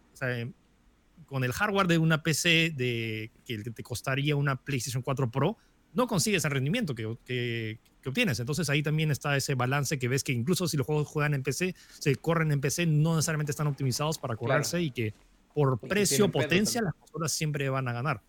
con 1.27 1.45
el 1.45 1.53
hardware 1.53 1.87
de 1.87 1.99
una 1.99 2.21
PC 2.25 2.73
de, 2.75 3.31
que 3.45 3.59
te 3.59 3.83
costaría 3.85 4.35
una 4.35 4.57
PlayStation 4.57 5.03
4 5.03 5.31
Pro, 5.31 5.57
no 5.95 6.09
consigues 6.09 6.45
el 6.45 6.51
rendimiento 6.51 6.97
que, 6.97 7.17
que, 7.25 7.79
obtienes. 8.05 8.41
Entonces 8.41 8.69
ahí 8.71 8.83
también 8.83 9.13
está 9.13 9.37
ese 9.37 9.55
balance 9.55 10.01
que 10.01 10.09
ves 10.09 10.25
que 10.25 10.33
incluso 10.33 10.67
si 10.67 10.77
los 10.77 10.87
juegos 10.87 11.07
juegan 11.07 11.35
en 11.35 11.45
PC, 11.45 11.77
se 11.99 12.17
corren 12.17 12.51
en 12.51 12.61
PC, 12.61 12.87
no 12.87 13.15
necesariamente 13.15 13.51
están 13.51 13.69
optimizados 13.69 14.19
para 14.19 14.37
correrse 14.37 14.81
y 14.81 14.91
que 14.91 15.15
por 15.57 15.81
precio, 15.81 16.31
potencia, 16.31 16.83
las 16.83 16.93
consolas 16.93 17.33
siempre 17.33 17.71
van 17.71 17.89
a 17.89 17.93
ganar. 17.95 18.21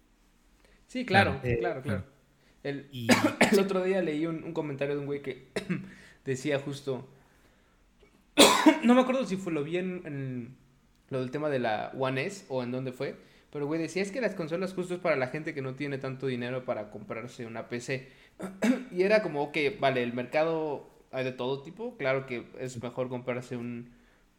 Sí, 0.88 1.06
claro, 1.06 1.42
claro, 1.60 1.82
claro. 1.82 2.06
El, 2.64 2.88
el, 3.52 3.60
otro 3.60 3.84
día 3.84 4.02
leí 4.02 4.26
un, 4.26 4.54
comentario 4.54 4.96
de 4.96 5.02
un 5.02 5.08
güey 5.08 5.22
que 5.22 5.50
decía 6.26 6.58
justo, 6.58 7.06
no 8.84 8.96
me 8.96 9.02
acuerdo 9.02 9.26
si 9.26 9.36
fue 9.36 9.52
lo 9.52 9.66
bien 9.66 10.04
en, 10.06 10.56
lo 11.10 11.20
del 11.20 11.30
tema 11.30 11.50
de 11.50 11.60
la 11.60 11.92
One 12.00 12.26
S 12.26 12.46
o 12.48 12.64
en 12.64 12.72
dónde 12.72 12.94
fue, 12.94 13.18
pero 13.52 13.68
güey 13.68 13.82
decía 13.82 14.04
es 14.04 14.12
que 14.12 14.22
las 14.22 14.34
consolas 14.34 14.74
justo 14.74 14.94
es 14.94 15.02
para 15.02 15.18
la 15.18 15.28
gente 15.28 15.54
que 15.54 15.62
no 15.62 15.76
tiene 15.76 15.98
tanto 15.98 16.28
dinero 16.28 16.64
para 16.64 16.92
comprarse 16.92 17.46
una 17.46 17.68
PC. 17.68 18.08
y 18.90 19.02
era 19.02 19.22
como, 19.22 19.44
ok, 19.44 19.58
vale, 19.82 20.02
el 20.02 20.14
mercado 20.14 20.90
hay 21.12 21.26
de 21.26 21.34
todo 21.34 21.62
tipo, 21.62 21.98
claro 21.98 22.26
que 22.26 22.48
es 22.58 22.82
mejor 22.82 23.10
comprarse 23.10 23.58
un, 23.58 23.90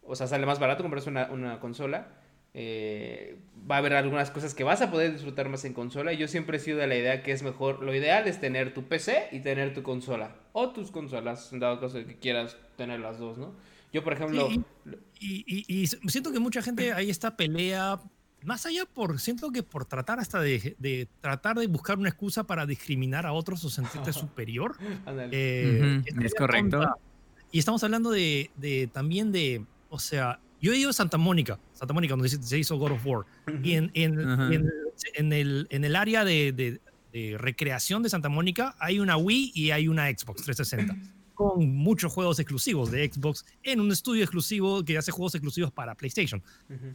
o 0.04 0.16
sea, 0.16 0.26
sale 0.26 0.46
más 0.46 0.58
barato 0.58 0.82
comprarse 0.82 1.10
una, 1.10 1.30
una 1.30 1.60
consola 1.60 2.17
eh, 2.54 3.36
va 3.70 3.76
a 3.76 3.78
haber 3.78 3.94
algunas 3.94 4.30
cosas 4.30 4.54
que 4.54 4.64
vas 4.64 4.80
a 4.82 4.90
poder 4.90 5.12
disfrutar 5.12 5.48
más 5.48 5.64
en 5.64 5.74
consola. 5.74 6.12
Y 6.12 6.16
yo 6.16 6.28
siempre 6.28 6.56
he 6.56 6.60
sido 6.60 6.78
de 6.78 6.86
la 6.86 6.96
idea 6.96 7.22
que 7.22 7.32
es 7.32 7.42
mejor, 7.42 7.82
lo 7.82 7.94
ideal 7.94 8.26
es 8.26 8.40
tener 8.40 8.74
tu 8.74 8.84
PC 8.84 9.28
y 9.32 9.40
tener 9.40 9.74
tu 9.74 9.82
consola. 9.82 10.36
O 10.52 10.70
tus 10.70 10.90
consolas, 10.90 11.52
en 11.52 11.60
dado 11.60 11.80
caso 11.80 11.98
de 11.98 12.06
que 12.06 12.16
quieras 12.16 12.56
tener 12.76 13.00
las 13.00 13.18
dos, 13.18 13.38
¿no? 13.38 13.52
Yo, 13.92 14.04
por 14.04 14.12
ejemplo... 14.12 14.48
y, 15.18 15.86
siento 15.86 16.32
que 16.32 16.38
mucha 16.38 16.62
gente 16.62 16.92
ahí 16.92 17.10
está 17.10 17.36
pelea, 17.36 17.98
más 18.44 18.66
allá 18.66 18.84
por, 18.86 19.18
siento 19.18 19.50
que 19.50 19.62
por 19.62 19.84
tratar 19.84 20.20
hasta 20.20 20.40
de, 20.40 21.08
tratar 21.20 21.56
de 21.58 21.66
buscar 21.66 21.98
una 21.98 22.08
excusa 22.08 22.44
para 22.44 22.66
discriminar 22.66 23.26
a 23.26 23.32
otros 23.32 23.64
o 23.64 23.70
sentirte 23.70 24.12
superior. 24.12 24.76
Eh, 25.32 26.02
es 26.22 26.34
correcto. 26.34 26.82
Y 27.50 27.58
estamos 27.58 27.82
hablando 27.82 28.10
de, 28.10 28.50
de 28.56 28.88
también 28.92 29.32
de, 29.32 29.64
o 29.88 29.98
sea, 29.98 30.38
yo 30.60 30.72
he 30.72 30.76
ido 30.76 30.90
a 30.90 30.92
Santa 30.92 31.18
Mónica, 31.18 31.58
Santa 31.72 31.94
Mónica, 31.94 32.14
donde 32.14 32.28
se 32.28 32.58
hizo 32.58 32.76
God 32.76 32.92
of 32.92 33.06
War. 33.06 33.24
Y 33.62 33.74
en, 33.74 33.90
en, 33.94 34.18
en, 35.14 35.32
el, 35.32 35.66
en 35.70 35.84
el 35.84 35.96
área 35.96 36.24
de, 36.24 36.52
de, 36.52 36.80
recreación 37.38 38.02
de 38.02 38.10
Santa 38.10 38.28
Mónica 38.28 38.76
hay 38.78 39.00
una 39.00 39.16
Wii 39.16 39.52
y 39.54 39.70
hay 39.72 39.88
una 39.88 40.08
Xbox 40.08 40.42
360. 40.42 40.96
Con 41.34 41.74
muchos 41.76 42.12
juegos 42.12 42.38
exclusivos 42.40 42.90
de 42.90 43.08
Xbox 43.10 43.44
en 43.62 43.80
un 43.80 43.92
estudio 43.92 44.22
exclusivo 44.22 44.84
que 44.84 44.98
hace 44.98 45.12
juegos 45.12 45.34
exclusivos 45.36 45.70
para 45.70 45.94
PlayStation. 45.94 46.42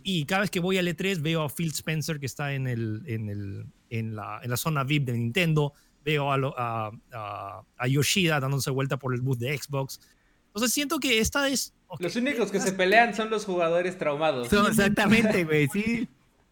Y 0.04 0.26
cada 0.26 0.42
vez 0.42 0.52
que 0.52 0.60
voy 0.60 0.78
al 0.78 0.88
E3 0.88 1.22
veo 1.22 1.44
a 1.44 1.50
Phil 1.50 1.72
Spencer 1.72 2.20
que 2.20 2.26
está 2.26 2.54
en, 2.54 2.68
el, 2.68 3.04
en, 3.06 3.30
el, 3.30 3.66
en, 3.90 4.16
la, 4.16 4.42
en 4.44 4.50
la 4.50 4.58
zona 4.58 4.84
VIP 4.84 5.06
de 5.06 5.14
Nintendo. 5.14 5.74
Veo 6.04 6.34
a, 6.34 6.92
a, 7.14 7.62
a 7.78 7.88
Yoshida 7.88 8.42
dándose 8.42 8.70
vuelta 8.70 8.98
por 8.98 9.14
el 9.14 9.22
booth 9.22 9.40
de 9.40 9.58
Xbox. 9.58 10.02
Entonces 10.48 10.74
siento 10.74 11.00
que 11.00 11.20
esta 11.20 11.48
es 11.48 11.74
los 12.00 12.16
únicos 12.16 12.52
que 12.52 12.60
se 12.60 12.74
pelean 12.74 13.14
son 13.14 13.30
los 13.30 13.46
jugadores 13.46 13.98
traumados. 13.98 14.52
exactamente, 14.52 15.44
güey, 15.44 15.68
sí. 15.70 16.08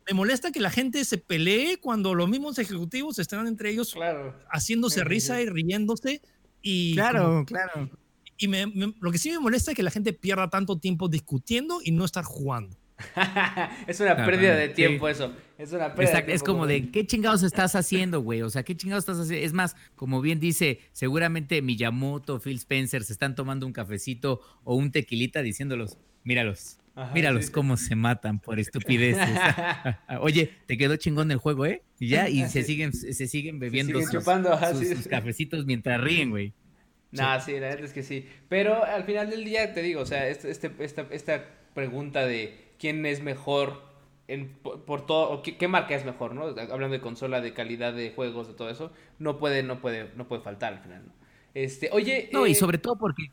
Me 0.08 0.16
molesta 0.16 0.52
que 0.52 0.60
la 0.60 0.72
gente 0.72 1.06
se 1.06 1.18
pelee 1.18 1.78
cuando 1.78 2.16
los 2.16 2.28
mismos 2.28 2.58
ejecutivos 2.58 3.20
están 3.20 3.46
entre 3.48 3.70
ellos 3.70 3.96
haciéndose 4.50 5.04
risa 5.04 5.42
y 5.42 5.48
riéndose. 5.48 6.22
Y 6.62 6.96
claro, 6.96 7.46
claro. 7.46 7.90
Y 8.38 8.48
lo 8.48 9.12
que 9.12 9.20
sí 9.20 9.30
me 9.30 9.40
molesta 9.40 9.72
es 9.72 9.78
que 9.78 9.84
la 9.84 9.92
gente 9.92 10.14
pierda 10.14 10.50
tanto 10.50 10.80
tiempo 10.80 11.08
discutiendo 11.08 11.80
y 11.84 11.92
no 11.92 12.06
estar 12.06 12.24
jugando. 12.24 12.76
es 13.88 14.00
una 14.00 14.16
pérdida 14.16 14.56
de 14.56 14.70
tiempo 14.70 15.08
eso. 15.08 15.34
Es 15.58 15.72
una 15.72 15.94
pérdida 15.94 16.20
Es 16.20 16.44
como 16.44 16.66
de, 16.66 16.90
¿qué 16.90 17.06
chingados 17.06 17.44
estás 17.44 17.76
haciendo, 17.76 18.22
güey? 18.22 18.42
O 18.42 18.50
sea, 18.50 18.64
¿qué 18.64 18.76
chingados 18.76 19.04
estás 19.04 19.20
haciendo? 19.20 19.46
Es 19.46 19.54
más, 19.54 19.76
como 19.96 20.22
bien 20.22 20.40
dice, 20.40 20.80
seguramente 20.92 21.62
Miyamoto, 21.62 22.40
Phil 22.40 22.58
Spencer 22.58 23.04
se 23.04 23.14
están 23.14 23.36
tomando 23.36 23.66
un 23.66 23.74
cafecito 23.74 24.42
o 24.64 24.76
un 24.76 24.92
tequilita 24.92 25.42
diciéndolos, 25.42 25.98
míralos. 26.24 26.78
míralos 27.14 27.50
cómo 27.50 27.78
se 27.78 27.96
matan 27.96 28.40
por 28.40 28.60
estupideces. 28.60 29.28
Oye, 30.22 30.52
te 30.66 30.78
quedó 30.78 30.96
chingón 30.96 31.32
el 31.32 31.38
juego, 31.38 31.66
¿eh? 31.66 31.84
Y 32.00 32.10
ya, 32.10 32.30
y 32.30 32.48
se 32.50 32.64
siguen, 32.64 32.94
se 32.94 33.28
siguen 33.28 33.60
bebiendo 33.60 34.02
sus, 34.02 35.08
cafecitos 35.08 35.66
mientras 35.66 36.02
ríen, 36.02 36.32
güey. 36.32 36.54
No, 37.12 37.40
sí. 37.42 37.54
la 37.54 37.60
verdad 37.60 37.86
es 37.86 37.94
que 37.94 38.04
sí. 38.04 38.26
Pero 38.48 38.84
al 38.84 39.04
final 39.04 39.30
del 39.30 39.44
día, 39.44 39.74
te 39.74 39.82
digo, 39.82 40.02
o 40.02 40.06
sea, 40.06 40.28
este, 40.28 40.50
este 40.50 40.72
esta, 40.80 41.08
esta 41.12 41.46
pregunta 41.74 42.26
de 42.26 42.71
quién 42.82 43.06
es 43.06 43.22
mejor 43.22 43.84
en, 44.28 44.50
por, 44.50 45.06
todo, 45.06 45.30
o 45.30 45.44
qué, 45.44 45.68
marca 45.68 45.96
es 45.96 46.04
mejor, 46.04 46.34
¿no? 46.34 46.46
Hablando 46.46 46.90
de 46.90 47.02
consola, 47.02 47.40
de 47.40 47.54
calidad 47.54 47.94
de 47.94 48.12
juegos, 48.12 48.48
de 48.48 48.56
todo 48.56 48.70
eso, 48.70 48.92
no 49.20 49.38
puede, 49.38 49.62
no 49.62 49.80
puede, 49.80 50.12
no 50.16 50.28
puede 50.28 50.42
faltar 50.42 50.74
al 50.74 50.80
final, 50.80 51.04
¿no? 51.06 51.14
Este, 51.54 51.90
oye. 51.92 52.30
No, 52.34 52.48
y 52.48 52.54
eh, 52.54 52.56
sobre 52.56 52.78
todo 52.78 52.98
porque. 52.98 53.30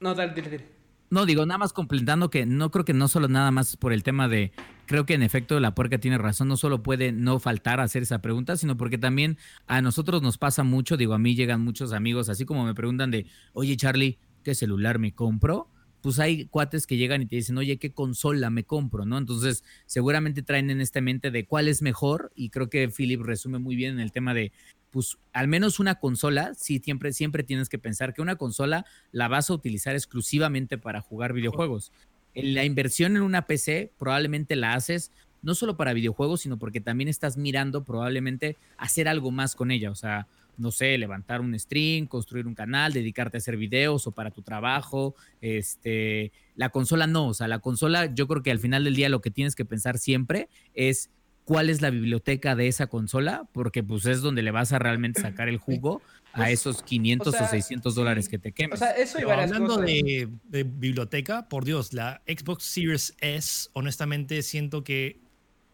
No, 0.00 0.14
dale, 0.14 0.32
dale, 0.32 0.50
dale. 0.50 0.66
No, 1.10 1.26
digo, 1.26 1.44
nada 1.44 1.58
más 1.58 1.74
completando 1.74 2.30
que 2.30 2.46
no 2.46 2.70
creo 2.70 2.86
que 2.86 2.94
no 2.94 3.06
solo 3.06 3.28
nada 3.28 3.50
más 3.50 3.76
por 3.76 3.92
el 3.92 4.02
tema 4.02 4.28
de, 4.28 4.50
creo 4.86 5.04
que 5.04 5.12
en 5.12 5.22
efecto 5.22 5.60
la 5.60 5.74
puerca 5.74 5.98
tiene 5.98 6.16
razón, 6.16 6.48
no 6.48 6.56
solo 6.56 6.82
puede 6.82 7.12
no 7.12 7.38
faltar 7.38 7.80
hacer 7.80 8.02
esa 8.02 8.22
pregunta, 8.22 8.56
sino 8.56 8.78
porque 8.78 8.96
también 8.96 9.36
a 9.66 9.82
nosotros 9.82 10.22
nos 10.22 10.38
pasa 10.38 10.64
mucho, 10.64 10.96
digo, 10.96 11.12
a 11.12 11.18
mí 11.18 11.34
llegan 11.34 11.60
muchos 11.60 11.92
amigos, 11.92 12.30
así 12.30 12.46
como 12.46 12.64
me 12.64 12.74
preguntan 12.74 13.10
de, 13.10 13.26
oye 13.52 13.76
Charlie, 13.76 14.18
¿qué 14.42 14.54
celular 14.54 14.98
me 14.98 15.14
compro? 15.14 15.68
Pues 16.02 16.18
hay 16.18 16.46
cuates 16.46 16.86
que 16.86 16.96
llegan 16.96 17.22
y 17.22 17.26
te 17.26 17.36
dicen, 17.36 17.56
oye, 17.56 17.78
¿qué 17.78 17.92
consola 17.92 18.50
me 18.50 18.64
compro? 18.64 19.06
¿no? 19.06 19.16
Entonces, 19.16 19.64
seguramente 19.86 20.42
traen 20.42 20.68
en 20.68 20.80
esta 20.80 21.00
mente 21.00 21.30
de 21.30 21.46
cuál 21.46 21.68
es 21.68 21.80
mejor 21.80 22.32
y 22.34 22.50
creo 22.50 22.68
que 22.68 22.88
Philip 22.88 23.22
resume 23.22 23.58
muy 23.58 23.76
bien 23.76 23.94
en 23.94 24.00
el 24.00 24.12
tema 24.12 24.34
de, 24.34 24.52
pues, 24.90 25.16
al 25.32 25.48
menos 25.48 25.78
una 25.78 25.94
consola, 25.94 26.52
sí, 26.54 26.80
siempre, 26.84 27.12
siempre 27.12 27.44
tienes 27.44 27.68
que 27.68 27.78
pensar 27.78 28.12
que 28.12 28.20
una 28.20 28.36
consola 28.36 28.84
la 29.12 29.28
vas 29.28 29.48
a 29.48 29.54
utilizar 29.54 29.94
exclusivamente 29.94 30.76
para 30.76 31.00
jugar 31.00 31.32
videojuegos. 31.32 31.92
La 32.34 32.64
inversión 32.64 33.16
en 33.16 33.22
una 33.22 33.46
PC 33.46 33.92
probablemente 33.96 34.56
la 34.56 34.74
haces 34.74 35.12
no 35.42 35.54
solo 35.54 35.76
para 35.76 35.92
videojuegos, 35.92 36.40
sino 36.40 36.58
porque 36.58 36.80
también 36.80 37.08
estás 37.08 37.36
mirando 37.36 37.84
probablemente 37.84 38.56
hacer 38.76 39.08
algo 39.08 39.30
más 39.30 39.54
con 39.54 39.70
ella. 39.70 39.90
O 39.90 39.94
sea, 39.94 40.28
no 40.56 40.70
sé, 40.70 40.98
levantar 40.98 41.40
un 41.40 41.58
stream, 41.58 42.06
construir 42.06 42.46
un 42.46 42.54
canal, 42.54 42.92
dedicarte 42.92 43.36
a 43.36 43.38
hacer 43.38 43.56
videos 43.56 44.06
o 44.06 44.12
para 44.12 44.30
tu 44.30 44.42
trabajo. 44.42 45.14
Este, 45.40 46.32
la 46.54 46.68
consola 46.68 47.06
no, 47.06 47.28
o 47.28 47.34
sea, 47.34 47.48
la 47.48 47.58
consola 47.58 48.06
yo 48.14 48.26
creo 48.28 48.42
que 48.42 48.50
al 48.50 48.58
final 48.58 48.84
del 48.84 48.94
día 48.94 49.08
lo 49.08 49.20
que 49.20 49.30
tienes 49.30 49.54
que 49.54 49.64
pensar 49.64 49.98
siempre 49.98 50.48
es 50.74 51.10
cuál 51.44 51.70
es 51.70 51.82
la 51.82 51.90
biblioteca 51.90 52.54
de 52.54 52.68
esa 52.68 52.86
consola, 52.86 53.48
porque 53.52 53.82
pues 53.82 54.06
es 54.06 54.20
donde 54.20 54.42
le 54.42 54.50
vas 54.50 54.72
a 54.72 54.78
realmente 54.78 55.20
sacar 55.20 55.48
el 55.48 55.58
jugo 55.58 56.00
a 56.32 56.38
pues, 56.38 56.50
esos 56.50 56.82
500 56.82 57.34
o, 57.34 57.46
600 57.48 57.94
dólares 57.94 58.28
que 58.28 58.38
te 58.38 58.52
quemes. 58.52 58.80
O 58.80 58.84
sea, 58.84 58.92
eso 58.92 59.18
y 59.18 59.22
Hablando 59.22 59.76
de, 59.78 60.28
de 60.44 60.62
biblioteca, 60.64 61.48
por 61.48 61.64
Dios, 61.64 61.92
la 61.92 62.22
Xbox 62.26 62.64
Series 62.64 63.14
S, 63.20 63.68
honestamente 63.72 64.42
siento 64.42 64.84
que 64.84 65.21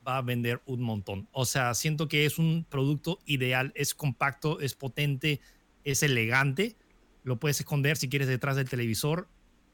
va 0.09 0.17
a 0.17 0.23
vender 0.23 0.63
un 0.65 0.81
montón. 0.81 1.29
O 1.33 1.45
sea, 1.45 1.75
siento 1.75 2.09
que 2.09 2.25
es 2.25 2.39
un 2.39 2.65
producto 2.69 3.19
ideal, 3.27 3.73
es 3.75 3.95
compacto, 3.95 4.61
es 4.61 4.75
potente, 4.75 5.41
es 5.85 6.03
elegante, 6.03 6.77
lo 7.25 7.39
puedes 7.39 7.61
esconder 7.61 7.97
si 7.97 8.09
quieres 8.09 8.29
detrás 8.29 8.57
del 8.57 8.69
televisor 8.69 9.29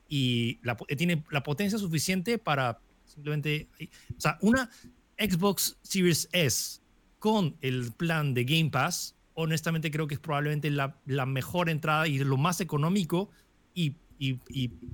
y 0.09 0.59
la, 0.62 0.76
tiene 0.76 1.24
la 1.30 1.43
potencia 1.43 1.78
suficiente 1.78 2.39
para 2.39 2.80
simplemente, 3.05 3.68
o 4.16 4.20
sea, 4.20 4.39
una 4.41 4.70
Xbox 5.18 5.78
Series 5.82 6.28
S 6.32 6.80
con 7.20 7.57
el 7.61 7.93
plan 7.93 8.35
de 8.35 8.45
Game 8.45 8.70
Pass, 8.70 9.14
honestamente 9.35 9.91
creo 9.91 10.07
que 10.09 10.14
es 10.14 10.20
probablemente 10.20 10.70
la, 10.70 11.26
mejor 11.26 11.70
entrada 11.70 12.09
y 12.09 12.18
lo 12.18 12.37
más 12.37 12.61
económico 12.61 13.30
y, 13.72 13.97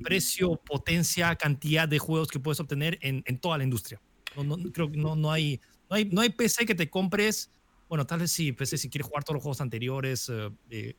precio, 0.03 0.57
potencia, 0.57 1.36
cantidad 1.36 1.86
de 1.86 1.99
juegos 1.99 2.28
que 2.28 2.41
puedes 2.41 2.59
obtener 2.59 2.99
en, 3.01 3.22
en 3.26 3.38
toda 3.38 3.59
la 3.59 3.64
industria. 3.64 4.01
No, 4.37 4.57
creo 4.72 4.91
que 4.91 4.97
no, 4.97 5.16
no, 5.16 5.31
hay, 5.31 5.61
no, 5.89 5.97
hay, 5.97 6.05
no 6.07 6.20
hay 6.20 6.31
PC 6.31 6.66
que 6.66 6.74
te 6.74 6.89
compres. 6.89 7.51
Bueno, 7.89 8.07
tal 8.07 8.20
vez 8.20 8.31
sí, 8.31 8.53
PC 8.53 8.78
si 8.78 8.89
quieres 8.89 9.09
jugar 9.09 9.24
todos 9.24 9.35
los 9.35 9.43
juegos 9.43 9.61
anteriores, 9.61 10.31
eh, 10.31 10.95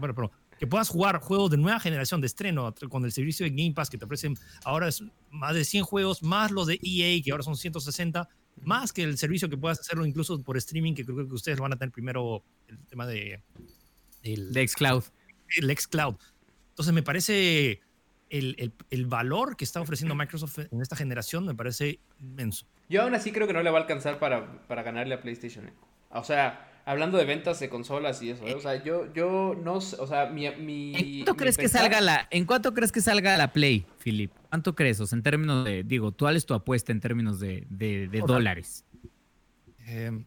pero 0.00 0.32
que 0.58 0.66
puedas 0.66 0.88
jugar 0.88 1.20
juegos 1.20 1.50
de 1.50 1.56
nueva 1.56 1.78
generación 1.78 2.20
de 2.20 2.26
estreno 2.26 2.74
con 2.90 3.04
el 3.04 3.12
servicio 3.12 3.44
de 3.44 3.50
Game 3.50 3.72
Pass 3.72 3.88
que 3.88 3.98
te 3.98 4.04
ofrecen 4.04 4.36
ahora 4.64 4.88
es 4.88 5.04
más 5.30 5.54
de 5.54 5.64
100 5.64 5.84
juegos, 5.84 6.22
más 6.22 6.50
los 6.50 6.66
de 6.66 6.80
EA 6.82 7.22
que 7.22 7.30
ahora 7.30 7.44
son 7.44 7.56
160, 7.56 8.28
más 8.62 8.92
que 8.92 9.04
el 9.04 9.16
servicio 9.16 9.48
que 9.48 9.56
puedas 9.56 9.78
hacerlo 9.78 10.04
incluso 10.04 10.42
por 10.42 10.56
streaming, 10.56 10.94
que 10.94 11.04
creo 11.04 11.16
que 11.28 11.34
ustedes 11.34 11.60
van 11.60 11.72
a 11.72 11.76
tener 11.76 11.92
primero 11.92 12.42
el 12.66 12.78
tema 12.86 13.06
de... 13.06 13.40
El, 14.22 14.52
de 14.52 14.66
Xcloud. 14.66 15.04
El 15.56 15.76
Xcloud. 15.78 16.16
Entonces 16.70 16.92
me 16.92 17.04
parece 17.04 17.80
el, 18.30 18.72
el, 18.90 19.06
valor 19.06 19.56
que 19.56 19.64
está 19.64 19.80
ofreciendo 19.80 20.14
Microsoft 20.14 20.58
en 20.70 20.80
esta 20.80 20.96
generación 20.96 21.46
me 21.46 21.54
parece 21.54 22.00
inmenso. 22.20 22.66
Yo 22.88 23.02
aún 23.02 23.14
así 23.14 23.32
creo 23.32 23.46
que 23.46 23.52
no 23.52 23.62
le 23.62 23.70
va 23.70 23.78
a 23.78 23.82
alcanzar 23.82 24.18
para, 24.18 24.66
para 24.66 24.82
ganarle 24.82 25.14
a 25.14 25.20
PlayStation. 25.20 25.66
¿eh? 25.66 25.72
O 26.10 26.24
sea, 26.24 26.68
hablando 26.84 27.18
de 27.18 27.24
ventas 27.24 27.60
de 27.60 27.68
consolas 27.68 28.22
y 28.22 28.30
eso, 28.30 28.46
¿eh? 28.46 28.54
o 28.54 28.60
sea, 28.60 28.82
yo, 28.82 29.12
yo 29.12 29.54
no 29.62 29.74
o 29.74 29.80
sea, 29.80 30.26
mi... 30.26 30.50
mi 30.56 30.94
¿En 30.94 31.24
cuánto 31.24 31.36
crees 31.36 31.56
que 31.56 31.68
salga 31.68 32.00
la, 32.00 32.26
en 32.30 32.44
cuánto 32.44 32.72
crees 32.74 32.92
que 32.92 33.00
salga 33.00 33.36
la 33.36 33.52
Play, 33.52 33.84
Philip? 33.98 34.32
¿Cuánto 34.48 34.74
crees? 34.74 35.00
O 35.00 35.06
sea, 35.06 35.16
en 35.16 35.22
términos 35.22 35.64
de, 35.64 35.82
digo, 35.82 36.12
¿cuál 36.12 36.36
es 36.36 36.46
tu 36.46 36.54
apuesta 36.54 36.92
en 36.92 37.00
términos 37.00 37.40
de, 37.40 37.66
de, 37.68 38.08
dólares? 38.26 38.84
Eh, 39.86 40.24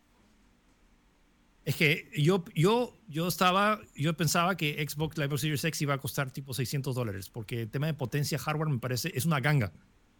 es 1.63 1.75
que 1.75 2.09
yo, 2.17 2.43
yo, 2.55 2.97
yo 3.07 3.27
estaba, 3.27 3.79
yo 3.95 4.15
pensaba 4.17 4.57
que 4.57 4.83
Xbox 4.87 5.17
Live 5.17 5.37
Series 5.37 5.63
X 5.63 5.81
iba 5.81 5.93
a 5.93 5.99
costar 5.99 6.31
tipo 6.31 6.53
600 6.53 6.95
dólares, 6.95 7.29
porque 7.29 7.61
el 7.61 7.69
tema 7.69 7.85
de 7.85 7.93
potencia 7.93 8.39
hardware 8.39 8.69
me 8.69 8.79
parece, 8.79 9.11
es 9.13 9.25
una 9.25 9.39
ganga. 9.39 9.71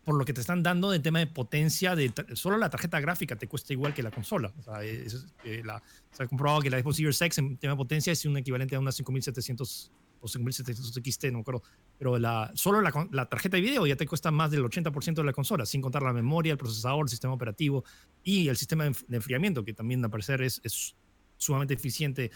Por 0.04 0.16
lo 0.16 0.26
que 0.26 0.34
te 0.34 0.42
están 0.42 0.64
dando 0.64 0.90
de 0.90 1.00
tema 1.00 1.20
de 1.20 1.28
potencia, 1.28 1.96
de 1.96 2.12
solo 2.34 2.58
la 2.58 2.72
tarjeta 2.72 3.00
gráfica 3.00 3.36
te 3.36 3.48
cuesta 3.48 3.72
igual 3.72 3.94
que 3.94 4.02
la 4.02 4.10
consola. 4.10 4.52
O 4.58 4.64
sea, 4.64 4.84
eh, 4.84 5.08
se 5.08 6.24
ha 6.24 6.28
comprobado 6.28 6.62
que 6.62 6.72
la 6.72 6.80
Xbox 6.80 6.96
Series 6.96 7.22
X 7.22 7.38
en 7.38 7.58
tema 7.58 7.74
de 7.74 7.78
potencia 7.78 8.12
es 8.12 8.26
un 8.26 8.36
equivalente 8.38 8.76
a 8.76 8.80
una 8.80 8.92
5700 8.92 9.92
o 10.22 10.28
5700 10.28 11.02
XT, 11.04 11.26
no 11.26 11.34
me 11.34 11.40
acuerdo. 11.42 11.64
Pero 11.98 12.18
la, 12.18 12.52
solo 12.56 12.82
la, 12.82 12.92
la, 13.12 13.28
tarjeta 13.28 13.58
de 13.58 13.62
video 13.62 13.86
ya 13.86 13.96
te 13.96 14.08
cuesta 14.08 14.32
más 14.32 14.52
del 14.52 14.64
80% 14.64 15.16
de 15.16 15.24
la 15.24 15.34
consola, 15.34 15.66
sin 15.66 15.82
contar 15.82 16.04
la 16.04 16.14
memoria, 16.14 16.52
el 16.52 16.58
procesador, 16.58 17.06
el 17.06 17.10
sistema 17.10 17.34
operativo 17.34 17.84
y 18.24 18.48
el 18.48 18.58
sistema 18.58 18.86
de 18.86 19.16
enfriamiento, 19.16 19.64
que 19.64 19.74
también 19.74 20.04
al 20.04 20.12
parecer 20.12 20.42
es, 20.42 20.62
es 20.64 20.96
sumamente 21.42 21.74
eficiente. 21.74 22.32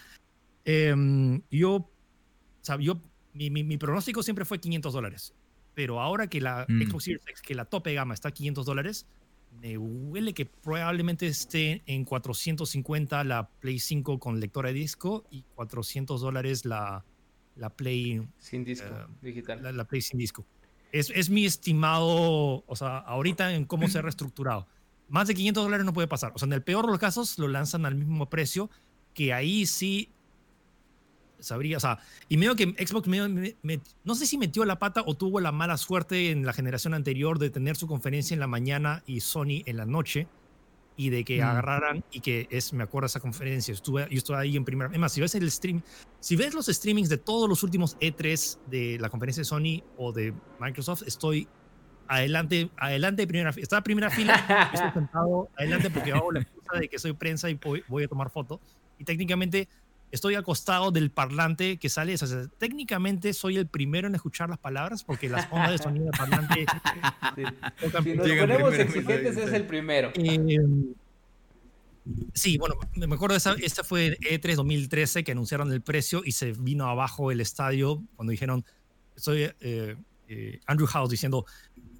Em, 0.65 1.41
yo, 1.51 1.89
yo 2.79 2.99
mi, 3.33 3.49
mi, 3.51 3.77
pronóstico 3.77 4.23
siempre 4.23 4.45
fue 4.45 4.59
500 4.59 4.93
dólares, 4.93 5.33
pero 5.75 6.01
ahora 6.01 6.27
que 6.27 6.41
la 6.41 6.65
mm. 6.67 6.81
Xbox 6.81 7.03
Series 7.03 7.27
X, 7.27 7.41
que 7.41 7.53
la 7.53 7.65
tope 7.65 7.93
gama 7.93 8.13
está 8.13 8.29
a 8.29 8.31
500 8.31 8.65
dólares, 8.65 9.05
me 9.61 9.77
huele 9.77 10.33
que 10.33 10.45
probablemente 10.45 11.27
esté 11.27 11.83
en 11.85 12.03
450 12.03 13.23
la 13.23 13.47
Play 13.47 13.79
5 13.79 14.19
con 14.19 14.39
lectora 14.39 14.69
de 14.69 14.75
disco 14.75 15.23
y 15.29 15.43
400 15.55 16.19
dólares 16.19 16.65
la, 16.65 17.05
la 17.55 17.69
Play 17.69 18.27
sin 18.39 18.65
disco 18.65 18.87
eh, 18.87 19.05
digital. 19.21 19.77
La, 19.77 19.85
Play 19.85 20.01
sin 20.01 20.17
disco. 20.17 20.45
Es, 20.91 21.11
es, 21.11 21.29
mi 21.29 21.45
estimado, 21.45 22.63
o 22.65 22.75
sea, 22.75 22.97
ahorita 22.97 23.53
en 23.53 23.65
cómo 23.65 23.87
se 23.87 23.99
ha 23.99 24.01
reestructurado. 24.01 24.67
Más 25.07 25.27
de 25.27 25.35
500 25.35 25.63
dólares 25.63 25.85
no 25.85 25.93
puede 25.93 26.07
pasar. 26.07 26.31
O 26.33 26.39
sea, 26.39 26.47
en 26.47 26.53
el 26.53 26.63
peor 26.63 26.85
de 26.85 26.91
los 26.91 26.99
casos 26.99 27.37
lo 27.37 27.47
lanzan 27.47 27.85
al 27.85 27.95
mismo 27.95 28.29
precio 28.29 28.69
que 29.15 29.33
ahí 29.33 29.65
sí 29.65 30.09
sabría, 31.39 31.77
o 31.77 31.79
sea, 31.79 31.99
y 32.29 32.37
medio 32.37 32.55
que 32.55 32.65
Xbox 32.85 33.07
no 34.03 34.15
sé 34.15 34.25
si 34.25 34.37
metió 34.37 34.65
la 34.65 34.77
pata 34.77 35.03
o 35.05 35.15
tuvo 35.15 35.39
la 35.39 35.51
mala 35.51 35.77
suerte 35.77 36.31
en 36.31 36.45
la 36.45 36.53
generación 36.53 36.93
anterior 36.93 37.39
de 37.39 37.49
tener 37.49 37.75
su 37.75 37.87
conferencia 37.87 38.33
en 38.33 38.39
la 38.39 38.47
mañana 38.47 39.03
y 39.07 39.21
Sony 39.21 39.63
en 39.65 39.77
la 39.77 39.85
noche 39.85 40.27
y 40.97 41.09
de 41.09 41.23
que 41.23 41.41
mm. 41.41 41.45
agarraran 41.45 42.03
y 42.11 42.21
que 42.21 42.47
es, 42.51 42.73
me 42.73 42.83
acuerdo 42.83 43.07
esa 43.07 43.19
conferencia, 43.19 43.73
estuve, 43.73 44.07
yo 44.09 44.17
estuve 44.17 44.37
ahí 44.37 44.55
en 44.55 44.65
primera, 44.65 44.91
es 44.91 44.99
más, 44.99 45.11
si 45.11 45.21
ves 45.21 45.35
el 45.35 45.49
stream, 45.51 45.81
si 46.19 46.35
ves 46.35 46.53
los 46.53 46.67
streamings 46.67 47.09
de 47.09 47.17
todos 47.17 47.49
los 47.49 47.63
últimos 47.63 47.97
E3 47.99 48.59
de 48.67 48.97
la 48.99 49.09
conferencia 49.09 49.41
de 49.41 49.45
Sony 49.45 49.83
o 49.97 50.11
de 50.11 50.33
Microsoft, 50.59 51.03
estoy 51.05 51.47
adelante, 52.07 52.69
adelante 52.77 53.23
de 53.23 53.27
primera 53.27 53.51
fila, 53.51 53.63
estaba 53.63 53.81
primera 53.81 54.09
fila, 54.09 54.69
estoy 54.73 54.91
sentado 54.91 55.49
adelante 55.57 55.89
porque 55.89 56.13
hago 56.13 56.31
la 56.31 56.41
excusa 56.41 56.79
de 56.79 56.87
que 56.87 56.99
soy 56.99 57.13
prensa 57.13 57.49
y 57.49 57.59
voy, 57.87 58.03
a 58.03 58.07
tomar 58.07 58.29
fotos 58.29 58.59
y 58.97 59.03
técnicamente 59.03 59.67
estoy 60.11 60.35
acostado 60.35 60.91
del 60.91 61.11
parlante 61.11 61.77
que 61.77 61.89
sale. 61.89 62.13
O 62.13 62.17
sea, 62.17 62.47
técnicamente 62.57 63.33
soy 63.33 63.57
el 63.57 63.67
primero 63.67 64.07
en 64.07 64.15
escuchar 64.15 64.49
las 64.49 64.59
palabras 64.59 65.03
porque 65.03 65.29
las 65.29 65.47
ondas 65.51 65.71
de 65.71 65.77
sonido 65.77 66.05
del 66.05 66.17
parlante. 66.17 66.65
Si 68.03 68.15
nos 68.15 68.27
ponemos 68.27 68.73
exigentes, 68.73 69.37
es 69.37 69.53
el 69.53 69.65
primero. 69.67 70.11
Eh, 70.15 70.59
sí, 72.33 72.57
bueno, 72.57 72.75
me 72.95 73.15
acuerdo, 73.15 73.35
esa, 73.35 73.55
esta 73.61 73.83
fue 73.83 74.17
E3 74.19 74.55
2013 74.55 75.23
que 75.23 75.31
anunciaron 75.31 75.71
el 75.71 75.81
precio 75.81 76.21
y 76.23 76.31
se 76.31 76.53
vino 76.53 76.87
abajo 76.87 77.31
el 77.31 77.41
estadio 77.41 78.01
cuando 78.15 78.31
dijeron, 78.31 78.63
soy 79.15 79.51
eh, 79.59 79.95
eh, 80.27 80.59
Andrew 80.65 80.87
House 80.87 81.09
diciendo, 81.09 81.45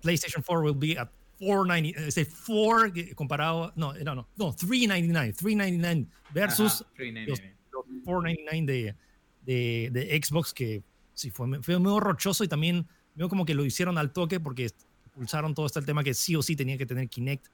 PlayStation 0.02 0.44
4 0.46 0.64
will 0.64 0.78
be 0.78 0.98
at 0.98 1.10
4.99, 1.40 2.18
es 2.18 2.30
4 2.46 3.16
comparado, 3.16 3.74
no, 3.76 3.94
no, 3.94 4.16
no, 4.16 4.28
no 4.36 4.54
3.99, 4.54 5.36
3.99 5.36 6.08
versus 6.34 6.86
los, 7.28 7.42
4.99 8.06 8.66
de, 8.66 8.96
de, 9.46 9.90
de, 9.92 10.22
Xbox 10.24 10.54
que 10.54 10.84
sí 11.14 11.32
fue, 11.32 11.62
fue 11.62 11.78
muy 11.80 12.00
rochoso 12.00 12.44
y 12.44 12.48
también 12.48 12.88
veo 13.16 13.30
como 13.30 13.46
que 13.46 13.54
lo 13.54 13.66
hicieron 13.66 13.98
al 13.98 14.12
toque 14.12 14.40
porque 14.40 14.70
pulsaron 15.14 15.54
todo 15.54 15.66
este 15.66 15.82
tema 15.82 16.04
que 16.04 16.14
sí 16.14 16.36
o 16.36 16.42
sí 16.42 16.56
tenía 16.56 16.78
que 16.78 16.86
tener 16.86 17.10
Kinect. 17.10 17.48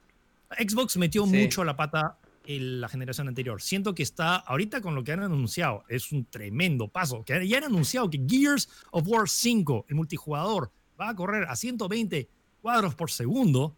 Xbox 0.58 0.96
metió 0.96 1.24
mucho 1.24 1.64
la 1.64 1.76
pata 1.76 2.18
en 2.44 2.80
la 2.80 2.88
generación 2.88 3.28
anterior. 3.28 3.62
Siento 3.62 3.94
que 3.94 4.02
está 4.02 4.36
ahorita 4.36 4.80
con 4.80 4.94
lo 4.94 5.04
que 5.04 5.12
han 5.12 5.20
anunciado, 5.20 5.84
es 5.88 6.12
un 6.12 6.24
tremendo 6.26 6.88
paso. 6.88 7.24
Que 7.24 7.46
ya 7.46 7.58
han 7.58 7.64
anunciado 7.64 8.10
que 8.10 8.20
Gears 8.28 8.68
of 8.90 9.06
War 9.06 9.28
5, 9.28 9.86
el 9.88 9.94
multijugador, 9.94 10.70
va 11.00 11.10
a 11.10 11.16
correr 11.16 11.44
a 11.44 11.56
120 11.56 12.28
cuadros 12.62 12.94
por 12.94 13.10
segundo. 13.10 13.76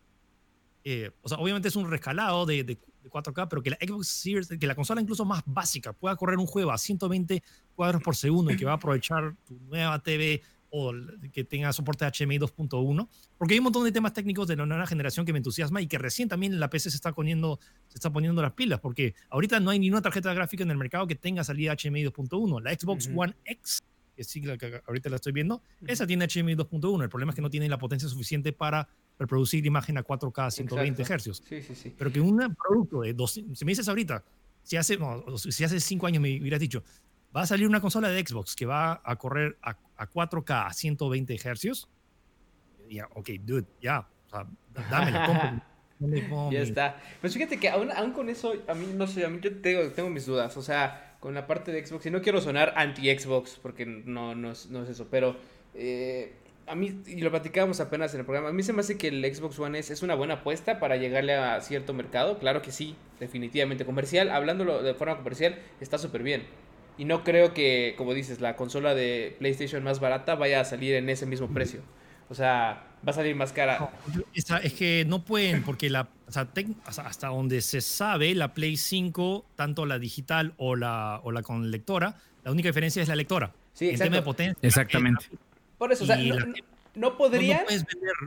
Eh, 0.85 1.11
o 1.23 1.29
sea, 1.29 1.39
obviamente 1.39 1.69
es 1.69 1.77
un 1.77 1.91
rescalado 1.91 2.47
de, 2.47 2.63
de, 2.63 2.79
4K, 3.05 3.49
pero 3.49 3.63
que 3.63 3.71
la 3.71 3.77
Xbox 3.77 4.07
Series, 4.09 4.49
que 4.49 4.67
la 4.67 4.75
consola 4.75 5.01
incluso 5.01 5.25
más 5.25 5.43
básica 5.45 5.93
pueda 5.93 6.17
correr 6.17 6.39
un 6.39 6.47
juego 6.47 6.71
a 6.71 6.79
120 6.79 7.43
cuadros 7.75 8.03
por 8.03 8.17
segundo 8.17 8.51
y 8.51 8.57
que 8.57 8.65
va 8.65 8.73
a 8.73 8.77
aprovechar 8.77 9.35
tu 9.47 9.59
nueva 9.69 10.03
TV 10.03 10.41
o 10.71 10.93
que 11.33 11.45
tenga 11.45 11.73
soporte 11.73 12.05
HMI 12.05 12.39
2.1, 12.39 13.09
porque 13.39 13.55
hay 13.55 13.61
un 13.61 13.65
montón 13.65 13.85
de 13.85 13.93
temas 13.93 14.13
técnicos 14.13 14.49
de 14.49 14.57
la 14.57 14.67
nueva 14.67 14.87
generación 14.89 15.25
que 15.25 15.33
me 15.33 15.39
entusiasma 15.39 15.81
y 15.81 15.87
que 15.87 15.99
recién 15.99 16.29
también 16.29 16.59
la 16.59 16.69
PC 16.69 16.91
se 16.91 16.97
está 16.97 17.13
poniendo, 17.13 17.61
se 17.87 17.99
está 17.99 18.11
poniendo 18.11 18.43
las 18.43 18.55
pilas, 18.55 18.81
porque 18.81 19.15
ahorita 19.31 19.61
no 19.61 19.71
hay 19.71 19.79
ni 19.79 19.89
una 19.89 20.03
tarjeta 20.03 20.35
gráfica 20.35 20.65
en 20.65 20.73
el 20.73 20.77
mercado 20.77 21.07
que 21.07 21.15
tenga 21.15 21.45
salida 21.45 21.77
HMI 21.77 22.07
2.1. 22.07 22.61
La 22.61 22.75
Xbox 22.75 23.09
One 23.15 23.37
X 23.45 23.85
que 24.15 24.25
sí, 24.25 24.41
la 24.43 24.57
que 24.57 24.81
ahorita 24.87 25.09
la 25.11 25.17
estoy 25.17 25.33
viendo, 25.33 25.63
esa 25.87 26.07
tiene 26.07 26.27
HDMI 26.27 26.55
2.1. 26.55 27.03
El 27.03 27.09
problema 27.09 27.31
es 27.31 27.37
que 27.37 27.43
no 27.43 27.51
tiene 27.51 27.69
la 27.69 27.79
potencia 27.79 28.09
suficiente 28.09 28.53
para 28.53 28.89
reproducir 29.19 29.65
imagen 29.67 29.99
a 29.99 30.05
4K 30.05 30.47
a 30.47 30.51
120 30.51 31.05
Hz. 31.05 31.43
Sí, 31.49 31.63
sí, 31.63 31.75
sí. 31.75 31.95
Pero 31.97 32.13
que 32.13 32.21
un 32.21 32.55
producto 32.57 33.03
de 33.03 33.13
dos, 33.13 33.33
si 33.33 33.65
me 33.65 33.73
dices 33.73 33.89
ahorita, 33.89 34.25
si 34.63 34.77
hace, 34.77 34.99
si 35.37 35.65
hace 35.65 35.81
cinco 35.81 36.07
años 36.07 36.23
me 36.23 36.41
hubieras 36.41 36.61
dicho, 36.61 36.83
va 37.35 37.43
a 37.43 37.47
salir 37.47 37.67
una 37.67 37.81
consola 37.81 38.09
de 38.09 38.25
Xbox 38.25 38.55
que 38.55 38.67
va 38.67 39.01
a 39.05 39.17
correr 39.17 39.59
a, 39.63 39.77
4K 39.99 40.67
a 40.67 40.73
120 40.73 41.39
Hz, 41.39 41.89
ya, 42.91 43.09
ok, 43.15 43.31
dude, 43.43 43.67
ya, 43.81 44.01
o 44.27 44.31
sea, 44.31 44.47
dámela, 44.91 45.65
ya 46.51 46.61
está. 46.61 47.01
Pues 47.21 47.33
fíjate 47.35 47.59
que 47.59 47.69
aún, 47.69 47.91
aún, 47.93 48.13
con 48.13 48.29
eso, 48.29 48.53
a 48.69 48.75
mí 48.75 48.87
no 48.95 49.07
sé, 49.07 49.25
a 49.25 49.29
mí 49.29 49.39
yo 49.41 49.61
tengo, 49.61 49.91
tengo 49.93 50.11
mis 50.11 50.27
dudas. 50.27 50.57
O 50.57 50.63
sea, 50.63 51.14
con 51.25 51.33
la 51.33 51.47
parte 51.47 51.73
de 51.73 51.87
Xbox. 51.87 52.05
Y 52.05 52.11
no 52.11 52.21
quiero 52.21 52.39
sonar 52.43 52.75
anti-Xbox, 52.77 53.59
porque 53.63 53.87
no, 53.87 54.35
no, 54.35 54.53
es, 54.53 54.69
eso, 54.91 55.09
pero 55.11 55.37
eh, 55.75 56.35
a 56.67 56.75
mí, 56.75 57.01
y 57.07 57.23
lo 57.23 57.31
platicábamos 57.31 57.81
apenas 57.81 58.13
en 58.13 58.21
el 58.21 58.27
programa, 58.27 58.51
a 58.51 58.53
mí 58.53 58.63
se 58.63 58.75
me 58.75 58.81
hace 58.81 58.99
que 58.99 59.09
el 59.09 59.35
Xbox 59.35 59.59
One 59.59 59.79
es, 59.79 59.89
es 59.89 60.03
una 60.03 60.15
buena 60.17 60.35
apuesta 60.35 60.79
para 60.79 60.99
llegarle 60.99 61.33
a 61.33 61.59
cierto 61.63 61.95
mercado. 61.95 62.39
Claro 62.39 62.61
que 62.61 62.73
sí, 62.73 62.95
definitivamente. 63.21 63.87
Comercial, 63.87 64.29
hablándolo 64.29 64.83
de 64.83 64.93
forma 64.93 65.17
comercial, 65.17 65.57
está 65.81 65.97
súper 65.97 66.23
bien. 66.23 66.43
Y 66.99 67.07
no 67.07 67.25
creo 67.25 67.55
que, 67.55 67.95
como 67.97 68.13
dices, 68.13 68.43
la 68.43 68.55
consola 68.55 68.95
de 68.95 69.35
PlayStation 69.39 69.83
más 69.83 70.01
barata 70.01 70.35
vaya 70.35 70.61
a 70.61 70.65
salir 70.67 70.95
en 70.95 71.09
ese 71.09 71.25
mismo 71.25 71.49
precio. 71.49 71.81
O 72.29 72.35
sea, 72.35 72.85
va 73.07 73.11
a 73.11 73.13
salir 73.13 73.37
más 73.37 73.53
cara. 73.53 73.91
es 74.35 74.73
que 74.73 75.05
no 75.07 75.25
pueden, 75.25 75.63
porque 75.63 75.91
la, 75.91 76.09
hasta 76.27 77.29
donde 77.29 77.61
se 77.61 77.81
sabe, 77.81 78.35
la 78.35 78.55
Play 78.55 78.77
5, 78.77 79.47
tanto 79.57 79.87
la 79.87 79.99
digital 79.99 80.55
o 80.57 80.77
la, 80.77 81.21
o 81.23 81.33
la 81.33 81.43
con 81.43 81.71
lectora, 81.71 82.17
la 82.43 82.51
única 82.51 82.69
diferencia 82.69 83.03
es 83.03 83.09
la 83.09 83.17
lectora. 83.17 83.53
Sí, 83.73 83.91
en 83.91 83.99
tema 83.99 84.17
de 84.17 84.23
potencia. 84.23 84.59
Exactamente. 84.67 85.27
Por 85.79 85.93
eso, 85.93 86.05
o 86.05 86.07
sea, 86.07 86.17
no, 86.95 87.17
podría. 87.17 87.65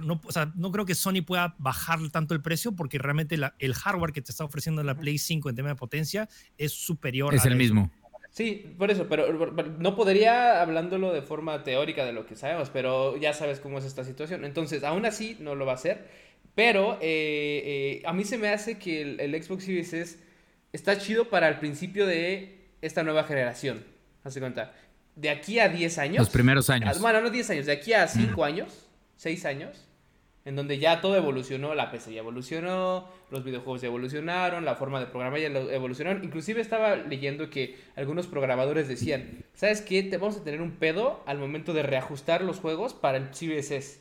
No, 0.03 0.19
o 0.23 0.31
sea, 0.31 0.51
no 0.55 0.71
creo 0.71 0.85
que 0.85 0.93
Sony 0.93 1.21
pueda 1.25 1.55
bajar 1.57 1.99
tanto 2.11 2.33
el 2.33 2.41
precio 2.41 2.73
porque 2.73 2.97
realmente 2.97 3.37
el 3.59 3.73
hardware 3.73 4.11
que 4.11 4.21
te 4.21 4.31
está 4.31 4.43
ofreciendo 4.43 4.83
la 4.83 4.95
Play 4.95 5.17
5 5.17 5.49
en 5.49 5.55
tema 5.55 5.69
de 5.69 5.75
potencia 5.75 6.27
es 6.57 6.73
superior. 6.73 7.33
Es 7.33 7.45
el 7.45 7.55
mismo. 7.55 7.89
Sí, 8.37 8.71
por 8.77 8.91
eso, 8.91 9.07
pero 9.09 9.33
no 9.79 9.95
podría 9.95 10.61
hablándolo 10.61 11.11
de 11.11 11.23
forma 11.23 11.63
teórica 11.63 12.05
de 12.05 12.13
lo 12.13 12.27
que 12.27 12.35
sabemos, 12.35 12.69
pero 12.69 13.17
ya 13.17 13.33
sabes 13.33 13.59
cómo 13.59 13.79
es 13.79 13.85
esta 13.85 14.03
situación. 14.03 14.45
Entonces, 14.45 14.83
aún 14.83 15.07
así 15.07 15.37
no 15.39 15.55
lo 15.55 15.65
va 15.65 15.71
a 15.71 15.75
hacer, 15.75 16.05
pero 16.53 16.99
eh, 17.01 17.63
eh, 17.65 18.03
a 18.05 18.13
mí 18.13 18.25
se 18.25 18.37
me 18.37 18.49
hace 18.49 18.77
que 18.77 19.01
el, 19.01 19.43
Xbox 19.43 19.63
Series 19.63 19.91
S 19.91 20.19
está 20.71 20.99
chido 20.99 21.31
para 21.31 21.47
el 21.47 21.57
principio 21.57 22.05
de 22.05 22.67
esta 22.83 23.01
nueva 23.01 23.23
generación. 23.23 23.83
Hace 24.23 24.39
cuenta. 24.39 24.71
de 25.15 25.31
aquí 25.31 25.57
a 25.57 25.67
10 25.67 25.97
años. 25.97 26.19
Los 26.19 26.29
primeros 26.29 26.69
años. 26.69 27.01
Bueno, 27.01 27.21
no 27.21 27.31
10 27.31 27.49
años, 27.49 27.65
de 27.65 27.71
aquí 27.71 27.93
a 27.93 28.07
5 28.07 28.43
años, 28.45 28.87
6 29.15 29.45
años, 29.45 29.86
en 30.47 30.55
donde 30.55 30.79
ya 30.79 31.01
todo 31.01 31.17
evolucionó, 31.17 31.75
la 31.75 31.91
PC 31.91 32.13
ya 32.13 32.19
evolucionó, 32.19 33.05
los 33.31 33.43
videojuegos 33.43 33.81
ya 33.81 33.87
evolucionaron, 33.87 34.63
la 34.63 34.75
forma 34.75 35.01
de 35.01 35.07
programar 35.07 35.41
ya 35.41 35.47
evolucionó. 35.47 36.11
Inclusive 36.23 36.61
estaba 36.61 36.95
leyendo 36.95 37.49
que 37.49 37.75
algunos 37.97 38.27
programadores 38.27 38.87
decían, 38.87 39.43
¿sabes 39.53 39.81
qué? 39.81 40.03
Te 40.03 40.15
vamos 40.15 40.37
a 40.37 40.45
tener 40.45 40.61
un 40.61 40.71
pedo 40.71 41.21
al 41.25 41.37
momento 41.37 41.73
de 41.73 41.83
reajustar 41.83 42.45
los 42.45 42.59
juegos 42.61 42.93
para 42.93 43.17
el 43.17 43.35
Series 43.35 43.71
S. 43.71 43.99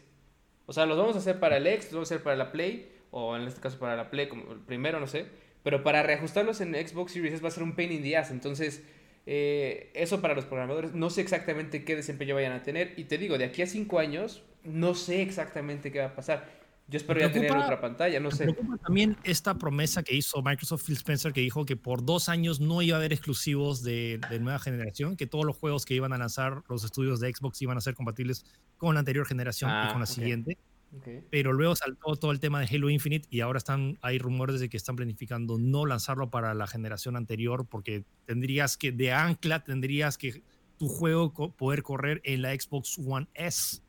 O 0.67 0.73
sea, 0.73 0.87
los 0.87 0.97
vamos 0.97 1.17
a 1.17 1.19
hacer 1.19 1.41
para 1.41 1.57
el 1.57 1.67
X, 1.67 1.87
los 1.87 1.95
vamos 1.95 2.13
a 2.13 2.15
hacer 2.15 2.23
para 2.23 2.37
la 2.37 2.53
Play, 2.53 2.93
o 3.11 3.37
en 3.37 3.43
este 3.43 3.61
caso 3.61 3.81
para 3.81 3.97
la 3.97 4.09
Play, 4.09 4.29
como 4.29 4.53
el 4.53 4.61
primero, 4.61 5.01
no 5.01 5.09
sé. 5.09 5.27
Pero 5.65 5.83
para 5.83 6.05
reajustarlos 6.05 6.61
en 6.61 6.75
Xbox 6.75 7.11
Series 7.11 7.35
S 7.35 7.43
va 7.43 7.49
a 7.49 7.51
ser 7.51 7.65
un 7.65 7.75
pain 7.75 7.91
in 7.91 8.05
the 8.05 8.17
ass. 8.17 8.31
Entonces, 8.31 8.85
eh, 9.27 9.91
eso 9.95 10.23
para 10.23 10.37
los 10.37 10.45
programadores, 10.45 10.95
no 10.95 11.11
sé 11.11 11.23
exactamente 11.23 11.85
qué 11.85 11.97
desempeño 11.97 12.37
vayan 12.37 12.53
a 12.53 12.63
tener. 12.63 12.95
Y 12.97 13.07
te 13.07 13.19
digo, 13.19 13.37
de 13.37 13.47
aquí 13.47 13.63
a 13.63 13.67
cinco 13.67 13.99
años, 13.99 14.45
no 14.67 14.95
sé 14.95 15.23
exactamente 15.23 15.91
qué 15.91 16.01
va 16.01 16.07
a 16.07 16.14
pasar. 16.14 16.57
Yo 16.89 16.99
espero 16.99 17.19
ya 17.19 17.33
tener 17.33 17.51
otra 17.51 17.81
pantalla, 17.81 18.21
no 18.21 18.31
sé. 18.31 18.47
también 18.85 19.17
esta 19.25 19.55
promesa 19.55 20.05
que 20.05 20.14
hizo 20.14 20.41
Microsoft 20.41 20.85
Phil 20.85 20.97
Spencer, 20.97 21.33
que 21.33 21.41
dijo 21.41 21.64
que 21.64 21.77
por 21.77 22.05
dos 22.05 22.29
años 22.29 22.61
no 22.61 22.81
iba 22.81 22.97
a 22.97 23.01
haber 23.01 23.12
exclusivos 23.12 23.83
de, 23.83 24.21
nueva 24.41 24.61
generación, 24.61 25.17
que 25.17 25.27
todos 25.27 25.45
los 25.45 25.57
juegos 25.57 25.85
que 25.85 25.95
iban 25.95 26.12
a 26.12 26.19
lanzar 26.19 26.62
los 26.69 26.85
estudios 26.85 27.19
de 27.19 27.33
Xbox 27.35 27.61
iban 27.62 27.77
a 27.77 27.81
ser 27.81 27.95
compatibles 27.95 28.45
con 28.77 28.95
la 28.95 29.01
anterior 29.01 29.27
generación 29.27 29.71
y 29.71 29.75
ah, 29.75 29.89
con 29.91 30.01
la 30.01 30.07
siguiente. 30.07 30.59
Pero 31.31 31.53
luego 31.53 31.75
saltó 31.75 32.14
todo 32.14 32.31
el 32.31 32.39
tema 32.39 32.61
de 32.61 32.67
Halo 32.67 32.89
Infinite 32.89 33.27
y 33.31 33.41
ahora 33.41 33.59
están, 33.59 33.99
hay 34.01 34.19
rumores 34.19 34.61
de 34.61 34.69
que 34.69 34.77
están 34.77 34.95
planificando 34.95 35.59
no 35.59 35.87
lanzarlo 35.87 36.31
para 36.31 36.55
la 36.55 36.69
generación 36.69 37.17
anterior 37.17 37.67
porque 37.69 38.05
tendrías 38.25 38.77
que, 38.77 38.93
de 38.93 39.12
ancla, 39.12 39.64
tendrías 39.64 40.17
que 40.17 40.43
tu 40.79 40.89
juego 40.89 41.33
poder 41.57 41.83
correr 41.83 42.21
en 42.25 42.43
la 42.43 42.55
Xbox 42.55 42.97
One 43.05 43.27
S. 43.35 43.81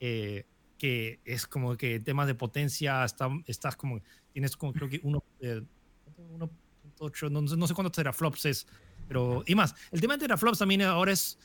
Eh, 0.00 0.44
que 0.78 1.20
es 1.24 1.46
como 1.46 1.76
que 1.76 2.00
temas 2.00 2.26
de 2.26 2.34
potencia, 2.34 3.04
está, 3.04 3.28
estás 3.46 3.76
como, 3.76 4.00
tienes 4.32 4.56
como 4.56 4.72
creo 4.72 4.88
que 4.88 5.02
1.8, 5.02 5.22
eh, 5.40 5.62
no, 7.30 7.40
no, 7.40 7.66
sé 7.66 7.74
cuántos 7.74 7.92
teraflops 7.92 8.44
es, 8.46 8.66
pero 9.08 9.42
y 9.46 9.54
más. 9.54 9.74
El 9.90 10.00
tema 10.00 10.14
de 10.14 10.20
teraflops 10.20 10.58
también 10.58 10.82
ahora 10.82 11.12
es 11.12 11.38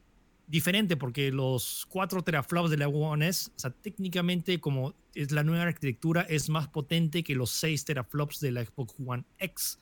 diferente 0.48 0.98
porque 0.98 1.32
los 1.32 1.86
4 1.90 2.24
teraflops 2.24 2.70
de 2.70 2.78
la 2.78 2.90
One 2.90 3.28
S, 3.28 3.50
o 3.56 3.60
sea, 3.60 3.72
técnicamente 3.72 4.60
como 4.60 4.94
es 5.16 5.32
la 5.32 5.44
nueva 5.44 5.64
arquitectura, 5.64 6.22
es 6.24 6.50
más 6.50 6.68
potente 6.68 7.24
que 7.24 7.36
los 7.36 7.52
6 7.52 7.86
teraflops 7.86 8.40
de 8.42 8.52
la 8.52 8.66
Xbox 8.66 8.96
One 9.06 9.24
X. 9.38 9.80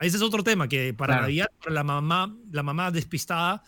Ese 0.00 0.16
es 0.16 0.22
otro 0.22 0.44
tema 0.44 0.68
que 0.68 0.94
para, 0.94 1.28
la, 1.28 1.50
para 1.58 1.74
la 1.74 1.84
mamá, 1.84 2.34
la 2.52 2.62
mamá 2.62 2.90
despistada, 2.90 3.62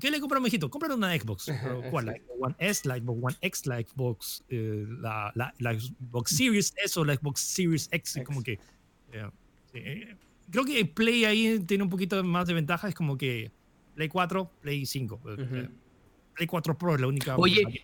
¿qué 0.00 0.10
le 0.10 0.20
compra 0.20 0.38
a 0.38 0.40
mi 0.40 0.48
hijito? 0.48 0.70
Cómprale 0.70 0.94
una 0.94 1.16
Xbox. 1.16 1.46
¿Cuál? 1.90 2.06
¿La 2.06 2.12
Xbox 2.14 2.40
One 2.40 2.54
S, 2.58 2.88
la 2.88 2.96
Xbox 2.98 3.18
One 3.22 3.36
X, 3.40 3.66
la 3.66 3.80
Xbox, 3.80 4.44
eh, 4.48 4.86
la, 5.00 5.32
la, 5.34 5.78
Xbox 5.78 6.36
Series 6.36 6.74
S 6.82 6.98
o 6.98 7.04
la 7.04 7.14
Xbox 7.14 7.40
Series 7.40 7.88
X? 7.92 8.20
Como 8.24 8.42
que, 8.42 8.58
eh, 9.12 10.16
creo 10.50 10.64
que 10.64 10.84
Play 10.84 11.24
ahí 11.24 11.60
tiene 11.60 11.84
un 11.84 11.90
poquito 11.90 12.22
más 12.24 12.46
de 12.46 12.54
ventaja, 12.54 12.88
es 12.88 12.94
como 12.94 13.16
que 13.16 13.50
Play 13.94 14.08
4, 14.08 14.50
Play 14.60 14.86
5. 14.86 15.20
Eh, 15.26 15.68
Play 16.34 16.46
4 16.46 16.78
Pro 16.78 16.94
es 16.94 17.00
la 17.00 17.06
única. 17.06 17.36
Oye, 17.36 17.82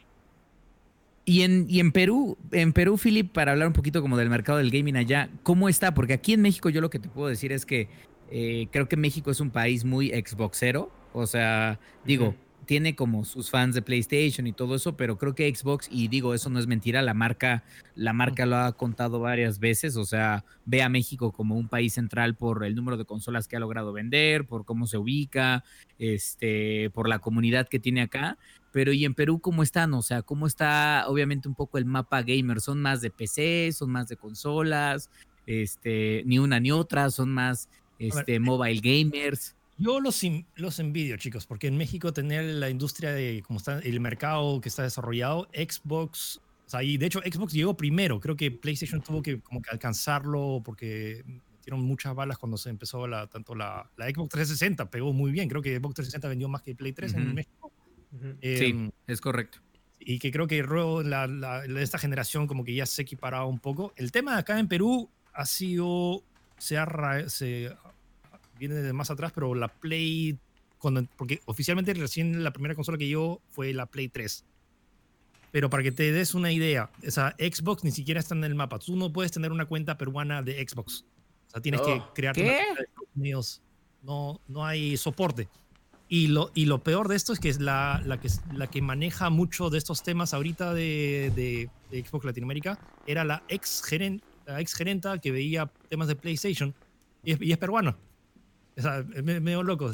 y 1.24 1.42
en, 1.42 1.66
y 1.68 1.80
en 1.80 1.90
Perú, 1.90 2.36
en 2.52 2.72
Perú, 2.72 2.98
Philip, 2.98 3.30
para 3.32 3.52
hablar 3.52 3.68
un 3.68 3.72
poquito 3.72 4.02
como 4.02 4.16
del 4.16 4.28
mercado 4.28 4.58
del 4.58 4.70
gaming 4.70 4.96
allá, 4.96 5.30
¿cómo 5.42 5.68
está? 5.68 5.94
Porque 5.94 6.12
aquí 6.12 6.34
en 6.34 6.42
México 6.42 6.68
yo 6.68 6.80
lo 6.80 6.90
que 6.90 6.98
te 6.98 7.08
puedo 7.08 7.28
decir 7.28 7.50
es 7.50 7.64
que 7.64 7.88
eh, 8.30 8.68
creo 8.70 8.88
que 8.88 8.96
México 8.96 9.30
es 9.30 9.40
un 9.40 9.50
país 9.50 9.84
muy 9.84 10.10
Xboxero. 10.10 10.90
O 11.14 11.26
sea, 11.28 11.78
digo, 12.04 12.34
tiene 12.64 12.96
como 12.96 13.24
sus 13.24 13.50
fans 13.50 13.74
de 13.74 13.82
PlayStation 13.82 14.48
y 14.48 14.52
todo 14.52 14.74
eso, 14.74 14.96
pero 14.96 15.16
creo 15.16 15.34
que 15.34 15.54
Xbox, 15.54 15.88
y 15.90 16.08
digo, 16.08 16.34
eso 16.34 16.50
no 16.50 16.58
es 16.58 16.66
mentira, 16.66 17.02
la 17.02 17.14
marca, 17.14 17.62
la 17.94 18.12
marca 18.12 18.46
lo 18.46 18.56
ha 18.56 18.72
contado 18.72 19.20
varias 19.20 19.60
veces, 19.60 19.96
o 19.96 20.04
sea, 20.04 20.44
ve 20.64 20.82
a 20.82 20.88
México 20.88 21.30
como 21.30 21.56
un 21.56 21.68
país 21.68 21.92
central 21.94 22.34
por 22.34 22.64
el 22.64 22.74
número 22.74 22.96
de 22.96 23.04
consolas 23.04 23.46
que 23.46 23.56
ha 23.56 23.60
logrado 23.60 23.92
vender, 23.92 24.44
por 24.44 24.64
cómo 24.64 24.88
se 24.88 24.98
ubica, 24.98 25.62
este, 26.00 26.90
por 26.90 27.08
la 27.08 27.20
comunidad 27.20 27.68
que 27.68 27.78
tiene 27.78 28.02
acá. 28.02 28.36
Pero 28.72 28.92
¿y 28.92 29.04
en 29.04 29.14
Perú 29.14 29.38
cómo 29.38 29.62
están? 29.62 29.94
O 29.94 30.02
sea, 30.02 30.22
¿cómo 30.22 30.48
está 30.48 31.04
obviamente 31.06 31.46
un 31.46 31.54
poco 31.54 31.78
el 31.78 31.84
mapa 31.84 32.22
gamer? 32.22 32.60
¿Son 32.60 32.82
más 32.82 33.00
de 33.00 33.10
PC? 33.10 33.70
¿Son 33.70 33.88
más 33.88 34.08
de 34.08 34.16
consolas? 34.16 35.10
Este, 35.46 36.24
ni 36.26 36.40
una 36.40 36.58
ni 36.58 36.72
otra, 36.72 37.10
son 37.10 37.30
más 37.30 37.68
este, 38.00 38.40
mobile 38.40 38.80
gamers. 38.82 39.54
Yo 39.76 40.00
los, 40.00 40.22
los 40.54 40.78
envidio, 40.78 41.16
chicos, 41.16 41.46
porque 41.46 41.66
en 41.66 41.76
México 41.76 42.12
tener 42.12 42.44
la 42.44 42.70
industria 42.70 43.12
de, 43.12 43.42
como 43.44 43.58
está 43.58 43.80
el 43.80 43.98
mercado 44.00 44.60
que 44.60 44.68
está 44.68 44.82
desarrollado, 44.82 45.48
Xbox, 45.52 46.40
o 46.66 46.70
sea, 46.70 46.82
y 46.82 46.96
de 46.96 47.06
hecho 47.06 47.20
Xbox 47.20 47.52
llegó 47.52 47.76
primero, 47.76 48.20
creo 48.20 48.36
que 48.36 48.50
PlayStation 48.50 49.02
tuvo 49.02 49.20
que 49.22 49.40
como 49.40 49.60
que 49.60 49.70
alcanzarlo 49.70 50.62
porque 50.64 51.24
metieron 51.50 51.82
muchas 51.82 52.14
balas 52.14 52.38
cuando 52.38 52.56
se 52.56 52.70
empezó 52.70 53.06
la, 53.08 53.26
tanto 53.26 53.54
la, 53.54 53.90
la, 53.96 54.06
Xbox 54.06 54.28
360, 54.30 54.90
pegó 54.90 55.12
muy 55.12 55.32
bien, 55.32 55.48
creo 55.48 55.60
que 55.60 55.76
Xbox 55.76 55.94
360 55.96 56.28
vendió 56.28 56.48
más 56.48 56.62
que 56.62 56.74
Play 56.74 56.92
3 56.92 57.14
en 57.14 57.34
México. 57.34 57.72
sí, 58.42 58.66
em, 58.66 58.90
es 59.06 59.20
correcto. 59.20 59.58
Y 59.98 60.18
que 60.18 60.30
creo 60.30 60.46
que 60.46 60.62
luego 60.62 61.02
la, 61.02 61.26
la, 61.26 61.64
esta 61.80 61.98
generación 61.98 62.46
como 62.46 62.62
que 62.62 62.74
ya 62.74 62.84
se 62.84 63.02
equiparaba 63.02 63.46
un 63.46 63.58
poco. 63.58 63.94
El 63.96 64.12
tema 64.12 64.36
acá 64.36 64.58
en 64.58 64.68
Perú 64.68 65.08
ha 65.32 65.46
sido, 65.46 66.22
se 66.58 66.76
ha, 66.76 66.86
se 67.28 67.74
viene 68.58 68.74
de 68.74 68.92
más 68.92 69.10
atrás, 69.10 69.32
pero 69.34 69.54
la 69.54 69.68
Play, 69.68 70.38
cuando, 70.78 71.04
porque 71.16 71.40
oficialmente 71.46 71.94
recién 71.94 72.42
la 72.44 72.52
primera 72.52 72.74
consola 72.74 72.98
que 72.98 73.08
yo 73.08 73.40
fue 73.48 73.72
la 73.72 73.86
Play 73.86 74.08
3. 74.08 74.44
Pero 75.50 75.70
para 75.70 75.82
que 75.84 75.92
te 75.92 76.10
des 76.10 76.34
una 76.34 76.50
idea, 76.50 76.90
esa 77.02 77.36
Xbox 77.38 77.84
ni 77.84 77.92
siquiera 77.92 78.18
está 78.18 78.34
en 78.34 78.42
el 78.42 78.56
mapa. 78.56 78.80
Tú 78.80 78.96
no 78.96 79.12
puedes 79.12 79.30
tener 79.30 79.52
una 79.52 79.66
cuenta 79.66 79.96
peruana 79.96 80.42
de 80.42 80.66
Xbox. 80.66 81.04
O 81.46 81.50
sea, 81.50 81.60
tienes 81.60 81.80
que 81.80 81.92
oh, 81.92 82.12
crear 82.12 82.36
una 82.36 82.44
cuenta 82.44 82.74
de 82.74 82.82
Estados 82.82 83.08
Unidos. 83.14 83.62
No, 84.02 84.40
no 84.48 84.66
hay 84.66 84.96
soporte. 84.96 85.48
Y 86.08 86.26
lo, 86.26 86.50
y 86.54 86.66
lo 86.66 86.82
peor 86.82 87.08
de 87.08 87.16
esto 87.16 87.32
es 87.32 87.40
que 87.40 87.48
es 87.48 87.60
la, 87.60 88.02
la, 88.04 88.20
que 88.20 88.28
la 88.52 88.66
que 88.66 88.82
maneja 88.82 89.30
mucho 89.30 89.70
de 89.70 89.78
estos 89.78 90.02
temas 90.02 90.34
ahorita 90.34 90.74
de, 90.74 91.32
de, 91.34 92.04
Xbox 92.04 92.24
Latinoamérica 92.24 92.78
era 93.06 93.24
la 93.24 93.42
ex, 93.48 93.82
gerente, 93.82 94.24
la 94.46 94.60
ex 94.60 94.74
gerenta 94.74 95.18
que 95.18 95.30
veía 95.30 95.70
temas 95.88 96.08
de 96.08 96.16
PlayStation 96.16 96.74
y 97.22 97.32
es, 97.32 97.40
y 97.40 97.52
es 97.52 97.58
peruana. 97.58 97.96
O 98.76 98.82
sea, 98.82 99.04
es 99.14 99.22
medio 99.22 99.62
loco. 99.62 99.92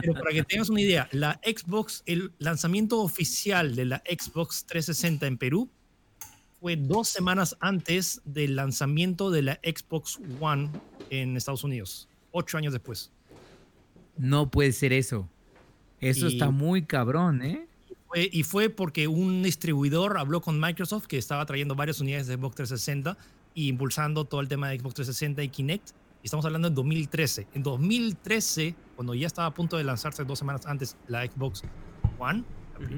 Pero 0.00 0.14
para 0.14 0.30
que 0.30 0.42
tengas 0.44 0.70
una 0.70 0.80
idea, 0.80 1.08
la 1.12 1.40
Xbox, 1.44 2.02
el 2.06 2.32
lanzamiento 2.38 3.00
oficial 3.00 3.76
de 3.76 3.84
la 3.84 4.02
Xbox 4.06 4.64
360 4.66 5.26
en 5.26 5.36
Perú 5.36 5.68
fue 6.60 6.76
dos 6.76 7.08
semanas 7.08 7.56
antes 7.60 8.20
del 8.24 8.56
lanzamiento 8.56 9.30
de 9.30 9.42
la 9.42 9.60
Xbox 9.62 10.20
One 10.40 10.70
en 11.10 11.36
Estados 11.36 11.64
Unidos, 11.64 12.08
ocho 12.32 12.56
años 12.56 12.72
después. 12.72 13.10
No 14.16 14.50
puede 14.50 14.72
ser 14.72 14.92
eso. 14.92 15.28
Eso 16.00 16.28
está 16.28 16.50
muy 16.50 16.84
cabrón, 16.84 17.42
¿eh? 17.42 17.66
y 18.14 18.42
fue 18.42 18.70
porque 18.70 19.06
un 19.06 19.42
distribuidor 19.42 20.18
habló 20.18 20.40
con 20.40 20.58
Microsoft 20.58 21.06
que 21.06 21.16
estaba 21.16 21.46
trayendo 21.46 21.76
varias 21.76 22.00
unidades 22.00 22.26
de 22.26 22.34
Xbox 22.34 22.56
360 22.56 23.16
y 23.54 23.68
impulsando 23.68 24.24
todo 24.24 24.40
el 24.40 24.48
tema 24.48 24.68
de 24.68 24.78
Xbox 24.80 24.94
360 24.94 25.42
y 25.44 25.48
Kinect 25.48 25.90
Estamos 26.22 26.44
hablando 26.44 26.68
en 26.68 26.74
2013. 26.74 27.48
En 27.54 27.62
2013, 27.62 28.74
cuando 28.94 29.14
ya 29.14 29.26
estaba 29.26 29.48
a 29.48 29.54
punto 29.54 29.78
de 29.78 29.84
lanzarse 29.84 30.24
dos 30.24 30.38
semanas 30.38 30.66
antes 30.66 30.96
la 31.08 31.24
Xbox 31.24 31.62
One, 32.18 32.44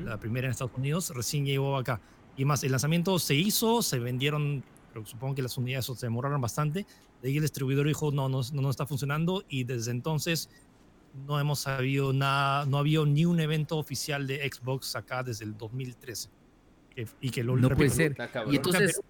la, 0.04 0.18
primera 0.18 0.46
en 0.46 0.50
Estados 0.50 0.72
Unidos, 0.76 1.10
recién 1.14 1.46
llegó 1.46 1.76
acá. 1.76 2.00
Y 2.36 2.44
más, 2.44 2.64
el 2.64 2.72
lanzamiento 2.72 3.18
se 3.18 3.34
hizo, 3.34 3.82
se 3.82 3.98
vendieron, 4.00 4.64
pero 4.92 5.06
supongo 5.06 5.36
que 5.36 5.42
las 5.42 5.56
unidades 5.56 5.86
se 5.86 6.06
demoraron 6.06 6.40
bastante. 6.40 6.84
De 7.20 7.28
ahí 7.28 7.36
el 7.36 7.42
distribuidor 7.42 7.86
dijo, 7.86 8.10
no, 8.10 8.28
no, 8.28 8.40
no 8.52 8.70
está 8.70 8.86
funcionando. 8.86 9.44
Y 9.48 9.64
desde 9.64 9.92
entonces 9.92 10.50
no 11.26 11.38
hemos 11.38 11.60
sabido 11.60 12.12
nada, 12.12 12.66
no 12.66 12.78
ha 12.78 12.80
habido 12.80 13.06
ni 13.06 13.24
un 13.24 13.38
evento 13.38 13.78
oficial 13.78 14.26
de 14.26 14.50
Xbox 14.50 14.96
acá 14.96 15.22
desde 15.22 15.44
el 15.44 15.56
2013. 15.56 16.28
y 17.20 17.30
que 17.30 17.44
lo 17.44 17.56
No 17.56 17.70
puede 17.70 17.90
ser. 17.90 18.16
Y 18.50 18.56
entonces, 18.56 19.00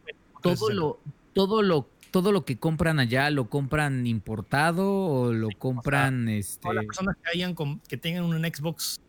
todo 0.43 0.69
lo, 0.71 1.01
todo 1.33 1.63
lo 1.63 1.89
todo 2.13 2.31
lo 2.31 2.45
que 2.45 2.59
compran 2.59 3.01
allá 3.01 3.31
lo 3.31 3.49
compran 3.49 4.07
importado 4.07 4.89
o 4.89 5.33
lo 5.33 5.49
compran 5.59 6.29
este 6.29 6.73
las 6.73 6.85
personas 6.85 7.17
que 7.17 7.31
hayan 7.31 7.57
que 7.89 7.97
tengan 7.97 8.25
un 8.25 8.37
Xbox 8.43 9.01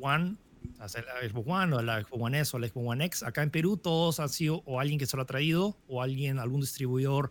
One 0.00 0.36
la 0.78 0.88
Xbox 0.88 1.48
One 1.48 1.74
o 1.74 1.82
la 1.82 2.02
Xbox 2.02 2.20
One 2.20 2.40
S 2.40 2.56
o 2.56 2.58
la 2.58 2.68
Xbox 2.68 2.86
One 2.86 3.04
X 3.06 3.22
acá 3.22 3.42
en 3.42 3.50
Perú 3.50 3.76
todos 3.76 4.20
han 4.20 4.28
sido 4.28 4.62
o 4.66 4.80
alguien 4.80 4.98
que 4.98 5.06
se 5.06 5.16
lo 5.16 5.22
ha 5.22 5.26
traído 5.26 5.78
o 5.86 6.02
alguien 6.02 6.38
algún 6.38 6.60
distribuidor 6.60 7.30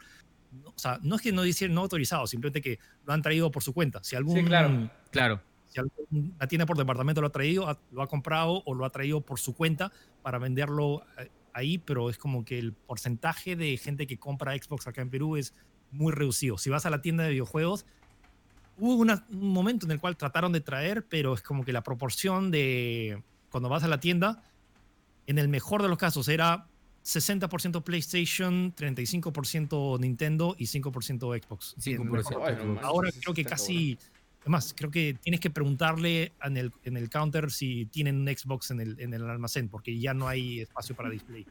o 0.64 0.74
sea 0.78 1.00
no 1.04 1.18
es 1.18 1.22
que 1.22 1.34
no 1.34 1.42
dicen 1.44 1.74
no 1.74 1.82
autorizado 1.82 2.26
simplemente 2.26 2.62
que 2.62 2.80
lo 3.06 3.14
han 3.14 3.22
traído 3.22 3.52
por 3.52 3.64
su 3.64 3.74
cuenta. 3.74 4.04
Si 4.04 4.16
algún 4.16 4.38
sí, 4.38 4.44
claro. 4.46 4.90
Claro. 5.12 5.42
Si 5.68 5.80
alguna 5.80 6.48
tienda 6.48 6.66
por 6.66 6.78
departamento 6.78 7.20
lo 7.20 7.28
ha 7.28 7.32
traído 7.32 7.78
lo 7.92 8.02
ha 8.02 8.08
comprado 8.08 8.64
o 8.66 8.74
lo 8.74 8.86
ha 8.86 8.90
traído 8.90 9.22
por 9.22 9.40
su 9.40 9.54
cuenta 9.54 9.92
para 10.22 10.40
venderlo 10.40 11.04
eh, 11.18 11.30
ahí, 11.58 11.78
pero 11.78 12.10
es 12.10 12.18
como 12.18 12.46
que 12.46 12.60
el 12.60 12.74
porcentaje 12.74 13.56
de 13.56 13.78
gente 13.78 14.08
que 14.08 14.18
compra 14.18 14.58
Xbox 14.58 14.88
acá 14.88 15.02
en 15.02 15.10
Perú 15.10 15.36
es 15.38 15.54
muy 15.92 16.12
reducido. 16.12 16.58
Si 16.58 16.70
vas 16.70 16.86
a 16.86 16.90
la 16.90 17.02
tienda 17.02 17.24
de 17.24 17.32
videojuegos, 17.32 17.86
hubo 18.78 18.96
un 18.96 19.22
momento 19.30 19.86
en 19.86 19.92
el 19.92 20.00
cual 20.00 20.18
trataron 20.18 20.52
de 20.52 20.62
traer, 20.62 21.06
pero 21.08 21.34
es 21.34 21.42
como 21.42 21.64
que 21.64 21.74
la 21.74 21.84
proporción 21.84 22.52
de 22.52 23.24
cuando 23.50 23.70
vas 23.70 23.84
a 23.84 23.88
la 23.88 24.00
tienda, 24.00 24.44
en 25.26 25.40
el 25.40 25.48
mejor 25.48 25.82
de 25.82 25.90
los 25.90 25.98
casos 25.98 26.28
era 26.28 26.68
60% 27.04 27.84
PlayStation, 27.84 28.76
35% 28.76 30.00
Nintendo 30.00 30.56
y 30.58 30.66
5% 30.66 31.44
Xbox. 31.44 31.76
5%. 31.78 32.80
Ahora 32.84 33.10
creo 33.22 33.34
que 33.34 33.46
casi, 33.46 33.98
además, 34.48 34.74
creo 34.78 34.90
que 34.90 35.14
tienes 35.22 35.42
que 35.42 35.50
preguntarle 35.50 36.32
en 36.42 36.56
el, 36.56 36.72
en 36.86 36.96
el 36.96 37.10
counter 37.10 37.52
si 37.52 37.86
tienen 37.88 38.16
un 38.16 38.28
Xbox 38.30 38.72
en 38.72 38.80
el, 38.80 38.98
en 38.98 39.14
el 39.14 39.30
almacén, 39.30 39.68
porque 39.68 40.00
ya 40.00 40.14
no 40.14 40.30
hay 40.30 40.62
espacio 40.62 40.96
para 40.96 41.10
display. 41.10 41.46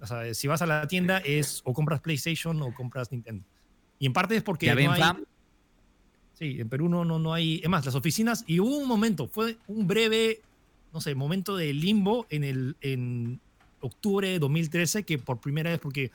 O 0.00 0.06
sea, 0.08 0.34
si 0.34 0.48
vas 0.48 0.60
a 0.60 0.66
la 0.66 0.88
tienda 0.88 1.18
es 1.18 1.62
o 1.64 1.72
compras 1.72 2.00
PlayStation 2.00 2.60
o 2.60 2.74
compras 2.74 3.12
Nintendo. 3.12 3.44
Y 4.00 4.06
en 4.06 4.12
parte 4.12 4.34
es 4.34 4.42
porque 4.42 4.66
¿Ya 4.66 4.74
ven, 4.74 4.86
no 4.86 4.92
hay... 4.94 5.02
Sí, 6.32 6.56
en 6.58 6.68
Perú 6.68 6.88
no, 6.88 7.04
no, 7.04 7.20
no 7.20 7.32
hay... 7.32 7.60
Es 7.62 7.68
más, 7.68 7.86
las 7.86 7.94
oficinas... 7.94 8.42
Y 8.48 8.58
hubo 8.58 8.76
un 8.76 8.88
momento, 8.88 9.28
fue 9.28 9.58
un 9.68 9.86
breve, 9.86 10.40
no 10.92 11.00
sé, 11.00 11.14
momento 11.14 11.56
de 11.56 11.72
limbo 11.72 12.26
en, 12.28 12.42
el, 12.42 12.76
en 12.80 13.40
octubre 13.78 14.28
de 14.28 14.40
2013, 14.40 15.04
que 15.04 15.18
por 15.18 15.38
primera 15.38 15.70
vez, 15.70 15.78
porque 15.78 16.10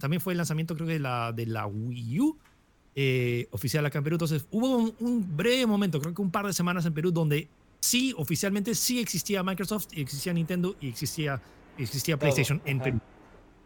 también 0.00 0.20
fue 0.20 0.32
el 0.32 0.38
lanzamiento 0.38 0.74
creo 0.74 0.88
que 0.88 0.94
de 0.94 0.98
la, 0.98 1.30
de 1.30 1.46
la 1.46 1.68
Wii 1.68 2.20
U, 2.20 2.38
eh, 2.94 3.48
oficial 3.50 3.84
acá 3.86 3.98
en 3.98 4.04
Perú. 4.04 4.14
Entonces 4.16 4.46
hubo 4.50 4.92
un, 4.98 5.36
breve 5.36 5.66
momento, 5.66 6.00
creo 6.00 6.14
que 6.14 6.22
un 6.22 6.30
par 6.30 6.46
de 6.46 6.52
semanas 6.52 6.86
en 6.86 6.94
Perú, 6.94 7.10
donde 7.10 7.48
sí, 7.80 8.14
oficialmente 8.16 8.74
sí 8.74 9.00
existía 9.00 9.42
Microsoft, 9.42 9.88
existía 9.92 10.32
Nintendo 10.32 10.76
y 10.80 10.88
existía, 10.88 11.40
existía 11.78 12.18
PlayStation 12.18 12.60
en 12.64 12.80
Perú. 12.80 13.00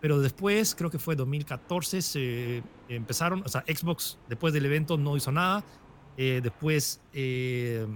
Pero 0.00 0.20
después, 0.20 0.74
creo 0.74 0.90
que 0.90 0.98
fue 0.98 1.16
2014, 1.16 2.02
se 2.02 2.62
empezaron, 2.88 3.42
o 3.44 3.48
sea, 3.48 3.64
Xbox 3.66 4.18
después 4.28 4.52
del 4.52 4.66
evento 4.66 4.98
no 4.98 5.16
hizo 5.16 5.32
nada. 5.32 5.64
Eh, 6.18 6.40
después 6.42 7.00
eh, 7.12 7.86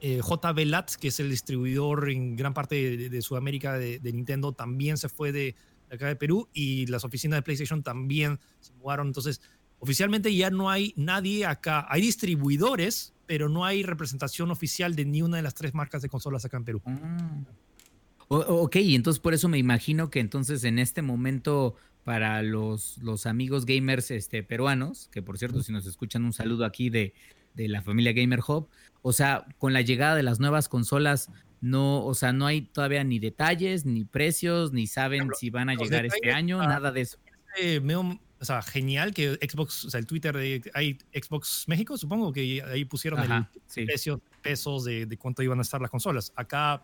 eh, 0.00 0.20
JB 0.20 0.66
Lat, 0.66 0.94
que 0.94 1.08
es 1.08 1.18
el 1.20 1.30
distribuidor 1.30 2.10
en 2.10 2.36
gran 2.36 2.54
parte 2.54 3.08
de, 3.08 3.22
Sudamérica 3.22 3.78
de, 3.78 4.00
Nintendo, 4.12 4.52
también 4.52 4.96
se 4.96 5.08
fue 5.08 5.32
de, 5.32 5.54
acá 5.90 6.06
de 6.08 6.16
Perú 6.16 6.48
y 6.52 6.86
las 6.86 7.04
oficinas 7.04 7.38
de 7.38 7.42
PlayStation 7.42 7.82
también 7.82 8.38
se 8.60 8.72
mudaron. 8.74 9.08
Entonces, 9.08 9.40
oficialmente 9.78 10.34
ya 10.34 10.50
no 10.50 10.70
hay 10.70 10.92
nadie 10.96 11.46
acá. 11.46 11.86
Hay 11.88 12.02
distribuidores, 12.02 13.14
pero 13.26 13.48
no 13.48 13.64
hay 13.64 13.82
representación 13.82 14.50
oficial 14.50 14.94
de 14.94 15.04
ni 15.04 15.22
una 15.22 15.36
de 15.36 15.42
las 15.42 15.54
tres 15.54 15.74
marcas 15.74 16.02
de 16.02 16.08
consolas 16.08 16.44
acá 16.44 16.56
en 16.56 16.64
Perú. 16.64 16.82
Ah 16.86 17.44
ok, 18.28 18.76
entonces 18.76 19.20
por 19.20 19.34
eso 19.34 19.48
me 19.48 19.58
imagino 19.58 20.10
que 20.10 20.20
entonces 20.20 20.64
en 20.64 20.78
este 20.78 21.02
momento 21.02 21.76
para 22.04 22.42
los, 22.42 22.98
los 22.98 23.26
amigos 23.26 23.66
gamers 23.66 24.10
este, 24.10 24.42
peruanos, 24.42 25.08
que 25.12 25.22
por 25.22 25.38
cierto 25.38 25.62
si 25.62 25.72
nos 25.72 25.86
escuchan 25.86 26.24
un 26.24 26.32
saludo 26.32 26.64
aquí 26.64 26.88
de, 26.90 27.14
de 27.54 27.68
la 27.68 27.82
familia 27.82 28.12
Gamer 28.12 28.40
Hub, 28.46 28.68
o 29.02 29.12
sea, 29.12 29.46
con 29.58 29.72
la 29.72 29.82
llegada 29.82 30.14
de 30.14 30.22
las 30.22 30.38
nuevas 30.40 30.68
consolas, 30.68 31.30
no, 31.60 32.04
o 32.04 32.14
sea, 32.14 32.32
no 32.32 32.46
hay 32.46 32.62
todavía 32.62 33.02
ni 33.02 33.18
detalles, 33.18 33.86
ni 33.86 34.04
precios, 34.04 34.72
ni 34.72 34.86
saben 34.86 35.30
si 35.38 35.50
van 35.50 35.68
a 35.68 35.74
llegar 35.74 36.06
este 36.06 36.32
año, 36.32 36.58
nada 36.58 36.92
de 36.92 37.00
eso. 37.00 37.18
O 38.40 38.44
sea, 38.44 38.62
genial 38.62 39.14
que 39.14 39.34
Xbox, 39.34 39.86
o 39.86 39.90
sea, 39.90 39.98
el 39.98 40.06
Twitter 40.06 40.36
de 40.36 40.62
hay 40.74 40.98
Xbox 41.12 41.64
México, 41.68 41.96
supongo 41.96 42.32
que 42.32 42.62
ahí 42.62 42.84
pusieron 42.84 43.20
el 43.20 43.46
precio, 43.86 44.20
pesos 44.42 44.84
de, 44.84 45.06
de 45.06 45.16
cuánto 45.16 45.42
iban 45.42 45.58
a 45.58 45.62
estar 45.62 45.80
las 45.80 45.90
consolas. 45.90 46.32
Acá 46.36 46.82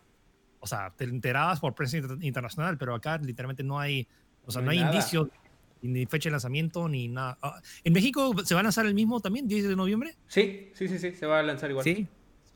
o 0.63 0.67
sea, 0.69 0.93
te 0.97 1.05
enterabas 1.05 1.59
por 1.59 1.75
prensa 1.75 1.99
internacional, 2.21 2.79
pero 2.79 2.95
acá 2.95 3.19
literalmente 3.19 3.65
no 3.65 3.81
hay, 3.81 4.07
o 4.47 4.53
sea, 4.53 4.63
no, 4.63 4.71
hay, 4.71 4.79
indicio 4.79 5.29
ni 5.83 6.07
fecha 6.07 6.29
de 6.29 6.31
lanzamiento 6.31 6.89
ni 6.89 7.09
nada. 7.09 7.37
Ah, 7.43 7.61
¿En 7.83 7.93
México 7.93 8.33
se 8.45 8.55
va 8.55 8.61
a 8.61 8.63
lanzar 8.63 8.87
el 8.87 8.95
mismo 8.95 9.19
también, 9.19 9.49
10 9.49 9.71
de 9.71 9.75
noviembre? 9.75 10.15
Sí, 10.29 10.71
sí, 10.75 10.87
sí, 10.87 11.01
sí, 11.01 11.11
se 11.11 11.27
va 11.27 11.41
a 11.41 11.43
lanzar 11.43 11.69
igual. 11.71 11.83
Sí. 11.83 12.07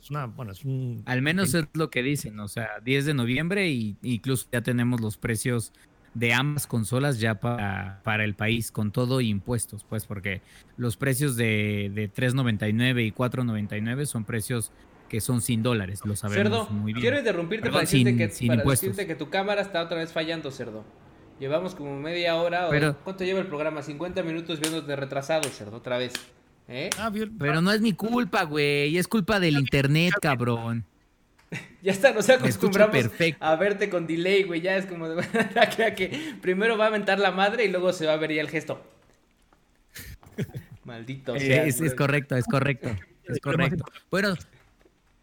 Es 0.01 0.11
una, 0.11 0.27
bueno, 0.27 0.53
es 0.53 0.65
un... 0.65 1.03
Al 1.05 1.21
menos 1.21 1.53
es 1.55 1.65
lo 1.73 1.91
que 1.91 2.05
dicen, 2.05 2.39
o 2.39 2.47
sea, 2.47 2.79
10 2.85 3.07
de 3.07 3.15
noviembre 3.15 3.69
y 3.71 3.97
incluso 4.03 4.47
ya 4.53 4.63
tenemos 4.63 5.01
los 5.01 5.17
precios 5.17 5.73
de 6.17 6.33
ambas 6.33 6.67
consolas 6.67 7.21
ya 7.21 7.41
para, 7.41 8.01
para 8.03 8.25
el 8.25 8.35
país, 8.35 8.73
con 8.73 8.91
todo 8.91 9.21
impuestos, 9.21 9.85
pues, 9.85 10.07
porque 10.07 10.41
los 10.79 10.97
precios 10.97 11.37
de, 11.37 11.91
de 11.95 12.11
3.99 12.11 13.07
y 13.07 13.13
4.99 13.13 14.07
son 14.07 14.25
precios 14.25 14.73
que 15.11 15.21
son 15.21 15.41
100 15.41 15.63
dólares, 15.63 16.01
lo 16.05 16.17
sabemos 16.17 16.71
muy 16.71 16.93
bien. 16.93 17.03
quiero 17.03 17.19
interrumpirte 17.19 17.71
para, 17.71 17.83
decirte, 17.83 18.17
que, 18.17 19.07
que 19.07 19.15
tu 19.15 19.29
cámara 19.29 19.61
está 19.61 19.83
otra 19.83 19.99
vez 19.99 20.13
fallando, 20.13 20.51
Cerdo. 20.51 20.85
Llevamos 21.39 21.75
como 21.75 21.95
media 22.01 22.35
hora, 22.37 22.69
o 22.69 22.97
¿cuánto 23.05 23.23
lleva 23.23 23.41
el 23.41 23.47
programa? 23.47 23.83
50 23.83 24.23
minutos 24.23 24.59
viéndote 24.59 24.97
retrasado, 24.97 25.49
Cerdo, 25.51 25.77
otra 25.77 25.99
vez. 25.99 26.15
¿Eh? 26.67 26.91
Ah, 26.99 27.13
pero 27.39 27.61
no 27.61 27.71
es 27.71 27.81
mi 27.81 27.93
culpa, 27.93 28.43
güey, 28.45 28.97
es 28.97 29.07
culpa 29.07 29.39
del 29.39 29.59
internet, 29.59 30.15
cabrón. 30.21 30.85
ya 31.83 31.93
está, 31.93 32.13
nos 32.13 32.29
acostumbramos 32.29 33.11
a 33.41 33.57
verte 33.57 33.89
con 33.89 34.07
delay, 34.07 34.43
güey, 34.43 34.61
ya 34.61 34.77
es 34.77 34.87
como 34.87 35.09
de 35.09 35.25
que 35.97 36.35
primero 36.41 36.77
va 36.77 36.85
a 36.85 36.89
aventar 36.89 37.19
la 37.19 37.31
madre 37.31 37.65
y 37.65 37.69
luego 37.69 37.93
se 37.93 38.07
va 38.07 38.15
a 38.15 38.17
ver 38.17 38.33
ya 38.33 38.41
el 38.41 38.49
gesto. 38.49 38.83
Maldito 40.85 41.35
es, 41.35 41.81
es 41.81 41.95
correcto, 41.95 42.37
es 42.37 42.45
correcto. 42.45 42.91
Es 43.25 43.41
correcto. 43.41 43.85
Bueno, 44.11 44.35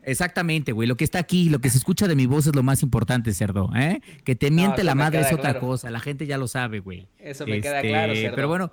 Exactamente, 0.05 0.73
güey. 0.73 0.87
Lo 0.87 0.97
que 0.97 1.03
está 1.03 1.19
aquí, 1.19 1.49
lo 1.49 1.59
que 1.59 1.69
se 1.69 1.77
escucha 1.77 2.07
de 2.07 2.15
mi 2.15 2.25
voz 2.25 2.47
es 2.47 2.55
lo 2.55 2.63
más 2.63 2.83
importante, 2.83 3.33
cerdo. 3.33 3.71
¿eh? 3.75 4.01
Que 4.23 4.35
te 4.35 4.51
miente 4.51 4.83
la 4.83 4.95
madre 4.95 5.21
es 5.21 5.31
otra 5.31 5.59
cosa. 5.59 5.89
La 5.89 5.99
gente 5.99 6.25
ya 6.25 6.37
lo 6.37 6.47
sabe, 6.47 6.79
güey. 6.79 7.07
Eso 7.19 7.47
me 7.47 7.61
queda 7.61 7.81
claro, 7.81 8.11
este, 8.11 8.23
cerdo. 8.23 8.35
Pero 8.35 8.47
bueno, 8.47 8.71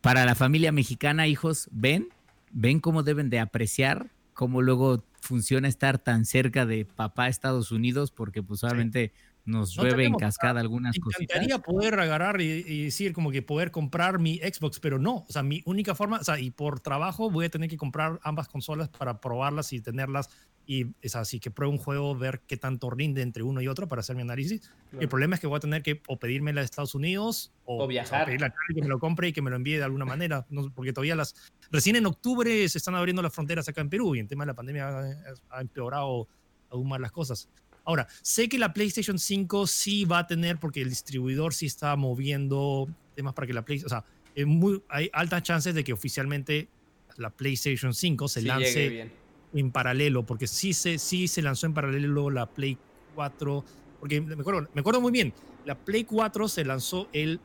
para 0.00 0.24
la 0.24 0.34
familia 0.34 0.72
mexicana, 0.72 1.26
hijos, 1.26 1.68
ven, 1.72 2.08
ven 2.52 2.80
cómo 2.80 3.02
deben 3.02 3.28
de 3.28 3.40
apreciar 3.40 4.10
cómo 4.32 4.62
luego 4.62 5.04
funciona 5.20 5.68
estar 5.68 5.98
tan 5.98 6.24
cerca 6.24 6.66
de 6.66 6.84
papá 6.84 7.28
Estados 7.28 7.70
Unidos, 7.72 8.10
porque 8.10 8.42
pues 8.42 8.64
obviamente 8.64 9.12
nos 9.44 9.74
llueve 9.74 10.04
en 10.04 10.14
cascada 10.14 10.60
algunas 10.60 10.98
cosas. 10.98 11.20
Me 11.20 11.24
encantaría 11.24 11.58
poder 11.58 11.98
agarrar 11.98 12.40
y, 12.40 12.84
decir 12.84 13.12
como 13.12 13.30
que 13.30 13.42
poder 13.42 13.70
comprar 13.70 14.18
mi 14.18 14.38
Xbox, 14.38 14.80
pero 14.80 14.98
no, 14.98 15.24
o 15.28 15.32
sea, 15.32 15.42
mi 15.42 15.62
única 15.64 15.94
forma, 15.94 16.18
o 16.18 16.24
sea, 16.24 16.38
y 16.38 16.50
por 16.50 16.80
trabajo 16.80 17.30
voy 17.30 17.46
a 17.46 17.48
tener 17.48 17.68
que 17.68 17.76
comprar 17.76 18.20
ambas 18.22 18.48
consolas 18.48 18.88
para 18.88 19.20
probarlas 19.20 19.72
y 19.72 19.80
tenerlas 19.80 20.30
y 20.70 20.86
es 21.02 21.16
así 21.16 21.40
que 21.40 21.50
pruebo 21.50 21.72
un 21.72 21.78
juego, 21.78 22.14
ver 22.14 22.42
qué 22.46 22.56
tanto 22.56 22.90
rinde 22.90 23.22
entre 23.22 23.42
uno 23.42 23.60
y 23.60 23.66
otro 23.66 23.88
para 23.88 24.00
hacer 24.00 24.14
mi 24.14 24.22
análisis. 24.22 24.70
El 25.00 25.08
problema 25.08 25.34
es 25.34 25.40
que 25.40 25.48
voy 25.48 25.56
a 25.56 25.60
tener 25.60 25.82
que 25.82 26.00
o 26.06 26.16
pedirme 26.16 26.52
la 26.52 26.60
de 26.60 26.66
Estados 26.66 26.94
Unidos 26.94 27.50
o, 27.64 27.88
viajar. 27.88 28.26
pedirle 28.26 28.46
a 28.46 28.54
que 28.72 28.80
me 28.80 28.86
lo 28.86 29.00
compre 29.00 29.26
y 29.26 29.32
que 29.32 29.42
me 29.42 29.50
lo 29.50 29.56
envíe 29.56 29.78
de 29.78 29.82
alguna 29.82 30.04
manera, 30.04 30.46
porque 30.76 30.92
todavía 30.92 31.16
las 31.16 31.34
recién 31.72 31.96
en 31.96 32.06
octubre 32.06 32.68
se 32.68 32.78
están 32.78 32.94
abriendo 32.94 33.20
las 33.20 33.34
fronteras 33.34 33.68
acá 33.68 33.80
en 33.80 33.90
Perú 33.90 34.14
y 34.14 34.20
el 34.20 34.28
tema 34.28 34.44
de 34.44 34.46
la 34.46 34.54
pandemia 34.54 34.88
ha, 34.90 35.12
ha 35.50 35.60
empeorado 35.60 36.28
aún 36.70 36.88
más 36.88 37.00
las 37.00 37.10
cosas. 37.10 37.48
Ahora, 37.82 38.06
sé 38.22 38.48
que 38.48 38.56
la 38.56 38.72
PlayStation 38.72 39.18
5 39.18 39.66
sí 39.66 40.04
va 40.04 40.20
a 40.20 40.26
tener, 40.28 40.60
porque 40.60 40.82
el 40.82 40.90
distribuidor 40.90 41.52
sí 41.52 41.66
está 41.66 41.96
moviendo 41.96 42.88
temas 43.16 43.34
para 43.34 43.48
que 43.48 43.54
la 43.54 43.64
PlayStation, 43.64 43.98
o 43.98 44.02
sea, 44.02 44.46
muy, 44.46 44.84
hay 44.88 45.10
altas 45.12 45.42
chances 45.42 45.74
de 45.74 45.82
que 45.82 45.92
oficialmente 45.92 46.68
la 47.16 47.30
PlayStation 47.30 47.92
5 47.92 48.28
se 48.28 48.42
lance 48.42 49.10
en 49.52 49.70
paralelo, 49.70 50.24
porque 50.24 50.46
sí 50.46 50.72
se, 50.72 50.98
sí 50.98 51.28
se 51.28 51.42
lanzó 51.42 51.66
en 51.66 51.74
paralelo 51.74 52.30
la 52.30 52.46
Play 52.46 52.78
4, 53.14 53.64
porque 53.98 54.20
me 54.20 54.34
acuerdo, 54.34 54.68
me 54.74 54.80
acuerdo 54.80 55.00
muy 55.00 55.12
bien, 55.12 55.32
la 55.64 55.74
Play 55.74 56.04
4 56.04 56.48
se 56.48 56.64
lanzó 56.64 57.08
el 57.12 57.40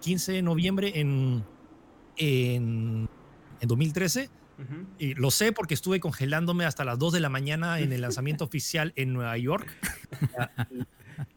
15 0.00 0.32
eh, 0.32 0.34
de 0.36 0.42
noviembre 0.42 0.92
en, 1.00 1.44
en, 2.16 3.08
en 3.60 3.68
2013 3.68 4.30
y 4.98 5.14
lo 5.14 5.30
sé 5.30 5.52
porque 5.52 5.74
estuve 5.74 6.00
congelándome 6.00 6.64
hasta 6.64 6.84
las 6.84 6.98
2 6.98 7.14
de 7.14 7.20
la 7.20 7.28
mañana 7.28 7.80
en 7.80 7.92
el 7.92 8.00
lanzamiento 8.02 8.44
oficial 8.50 8.92
en 8.96 9.12
Nueva 9.12 9.36
York. 9.38 9.66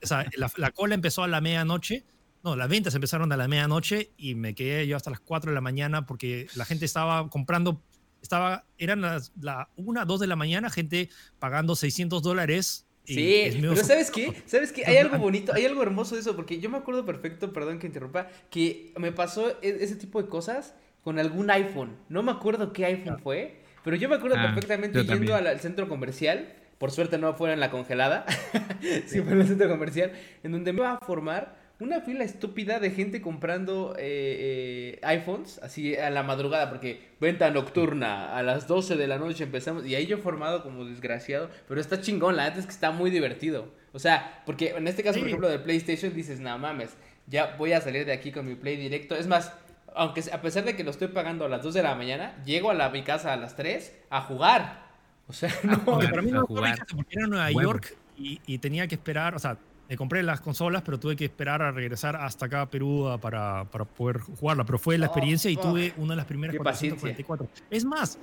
o 0.02 0.06
sea, 0.06 0.26
la, 0.58 0.72
cola 0.72 0.96
empezó 0.96 1.24
a 1.24 1.28
la 1.28 1.42
medianoche. 1.42 2.04
No, 2.44 2.58
las 2.58 2.68
ventas 2.68 2.94
empezaron 2.96 3.32
a 3.32 3.38
la 3.38 3.48
medianoche 3.48 4.12
y 4.18 4.36
me 4.36 4.54
quedé 4.54 4.86
yo 4.88 4.98
hasta 4.98 5.10
las 5.10 5.22
4 5.22 5.52
de 5.52 5.56
la 5.56 5.62
mañana 5.62 6.06
porque 6.06 6.48
la 6.56 6.66
gente 6.66 6.86
estaba 6.86 7.30
comprando, 7.30 7.82
estaba, 8.24 8.66
eran 8.80 9.02
las 9.02 9.32
la 9.40 9.70
1, 9.76 10.06
2 10.06 10.20
de 10.20 10.28
la 10.28 10.36
mañana, 10.36 10.72
gente 10.72 11.10
pagando 11.38 11.76
600 11.76 12.24
dólares 12.24 12.88
Sí, 13.06 13.58
pero 13.60 13.76
¿sabes 13.76 14.12
qué? 14.12 14.34
¿Sabes 14.46 14.72
qué? 14.72 14.86
Hay 14.86 14.98
algo 14.98 15.18
bonito, 15.18 15.54
hay 15.54 15.66
algo 15.66 15.84
hermoso 15.84 16.16
de 16.16 16.22
eso, 16.22 16.36
porque 16.36 16.60
yo 16.60 16.70
me 16.70 16.78
acuerdo 16.78 17.06
perfecto, 17.06 17.52
perdón 17.52 17.80
que 17.80 17.88
interrumpa, 17.88 18.28
que 18.50 18.94
me 18.98 19.12
pasó 19.12 19.50
e, 19.62 19.78
ese 19.82 19.96
tipo 19.96 20.22
de 20.22 20.30
cosas 20.30 20.74
con 21.04 21.20
algún 21.20 21.52
iPhone. 21.52 21.98
No 22.08 22.24
me 22.24 22.32
acuerdo 22.32 22.72
qué 22.72 22.86
iPhone 22.86 23.20
fue, 23.20 23.62
pero 23.84 23.98
yo 23.98 24.08
me 24.08 24.16
acuerdo 24.16 24.38
ah, 24.40 24.44
perfectamente 24.44 25.04
yendo 25.04 25.36
al, 25.36 25.60
centro 25.60 25.90
comercial. 25.90 26.54
Por 26.78 26.92
suerte 26.92 27.18
no 27.18 27.34
fuera 27.34 27.54
en 27.54 27.60
la 27.60 27.72
congelada, 27.72 28.26
sí 29.06 29.22
fue 29.22 29.34
en 29.34 29.42
el 29.42 29.48
centro 29.48 29.70
comercial, 29.70 30.12
en 30.44 30.52
donde 30.52 30.74
me 30.74 30.80
iba 30.80 30.94
a 30.94 31.00
formar 31.00 31.63
una 31.84 32.02
fila 32.02 32.24
estúpida 32.24 32.80
de 32.80 32.92
gente 32.92 33.22
comprando 33.22 33.96
eh, 33.98 34.98
eh, 34.98 35.00
iPhones 35.04 35.60
así 35.62 35.96
a 35.96 36.10
la 36.10 36.24
madrugada, 36.24 36.70
porque 36.70 37.02
venta 37.20 37.52
nocturna, 37.52 38.36
a 38.36 38.42
las 38.42 38.68
12 38.68 38.96
de 38.96 39.08
la 39.08 39.18
noche 39.18 39.44
empezamos, 39.44 39.86
y 39.86 39.96
ahí 39.96 40.08
yo 40.08 40.18
formado 40.18 40.64
como 40.64 40.86
desgraciado, 40.86 41.50
pero 41.68 41.82
está 41.82 42.02
chingón, 42.02 42.38
la 42.38 42.46
neta 42.46 42.60
es 42.60 42.66
que 42.66 42.72
está 42.72 42.92
muy 42.92 43.12
divertido. 43.12 43.68
O 43.92 44.00
sea, 44.00 44.42
porque 44.46 44.70
en 44.70 44.88
este 44.88 45.04
caso, 45.04 45.20
por 45.20 45.28
ejemplo, 45.28 45.50
de 45.50 45.60
PlayStation 45.60 46.14
dices, 46.14 46.40
no 46.40 46.58
mames, 46.58 46.96
ya 47.28 47.56
voy 47.58 47.74
a 47.74 47.82
salir 47.82 48.06
de 48.06 48.14
aquí 48.14 48.32
con 48.32 48.48
mi 48.48 48.56
Play 48.56 48.78
directo. 48.78 49.16
Es 49.16 49.28
más, 49.28 49.54
aunque 49.96 50.24
a 50.32 50.42
pesar 50.42 50.64
de 50.64 50.76
que 50.76 50.84
lo 50.84 50.92
estoy 50.92 51.10
pagando 51.10 51.46
a 51.46 51.50
las 51.50 51.64
2 51.64 51.74
de 51.76 51.84
la 51.84 51.96
mañana, 51.96 52.36
llego 52.46 52.72
a 52.72 52.74
la, 52.74 52.90
mi 52.90 53.04
casa 53.04 53.34
a 53.34 53.38
las 53.38 53.56
3 53.56 53.94
a 54.10 54.22
jugar. 54.22 54.84
O 55.28 55.34
sea, 55.34 55.54
no. 55.64 55.84
para 55.86 56.22
mí 56.22 56.32
no 56.32 56.46
porque 56.46 56.74
era 57.12 57.28
Nueva 57.28 57.52
York 57.52 57.96
y, 58.18 58.42
y, 58.46 58.58
tenía 58.58 58.88
que 58.88 58.96
esperar, 58.96 59.36
o 59.36 59.40
sea, 59.40 59.58
me 59.90 59.98
compré 59.98 60.24
las 60.24 60.40
consolas, 60.42 60.82
pero 60.82 61.00
tuve 61.00 61.16
que 61.16 61.26
esperar 61.26 61.62
a 61.62 61.72
regresar 61.72 62.16
hasta 62.16 62.46
acá 62.46 62.62
a 62.62 62.70
Perú 62.70 63.18
para, 63.22 63.66
para 63.66 63.86
poder 63.86 64.20
jugarla. 64.20 64.66
Pero 64.66 64.80
fue 64.80 64.98
la 64.98 65.08
oh, 65.08 65.10
experiencia 65.10 65.52
y 65.52 65.58
tuve 65.58 65.94
una 65.98 66.14
de 66.14 66.18
las 66.18 66.26
primeras 66.26 66.56
444. 66.56 67.50
Es 67.70 67.84
más, 67.84 68.18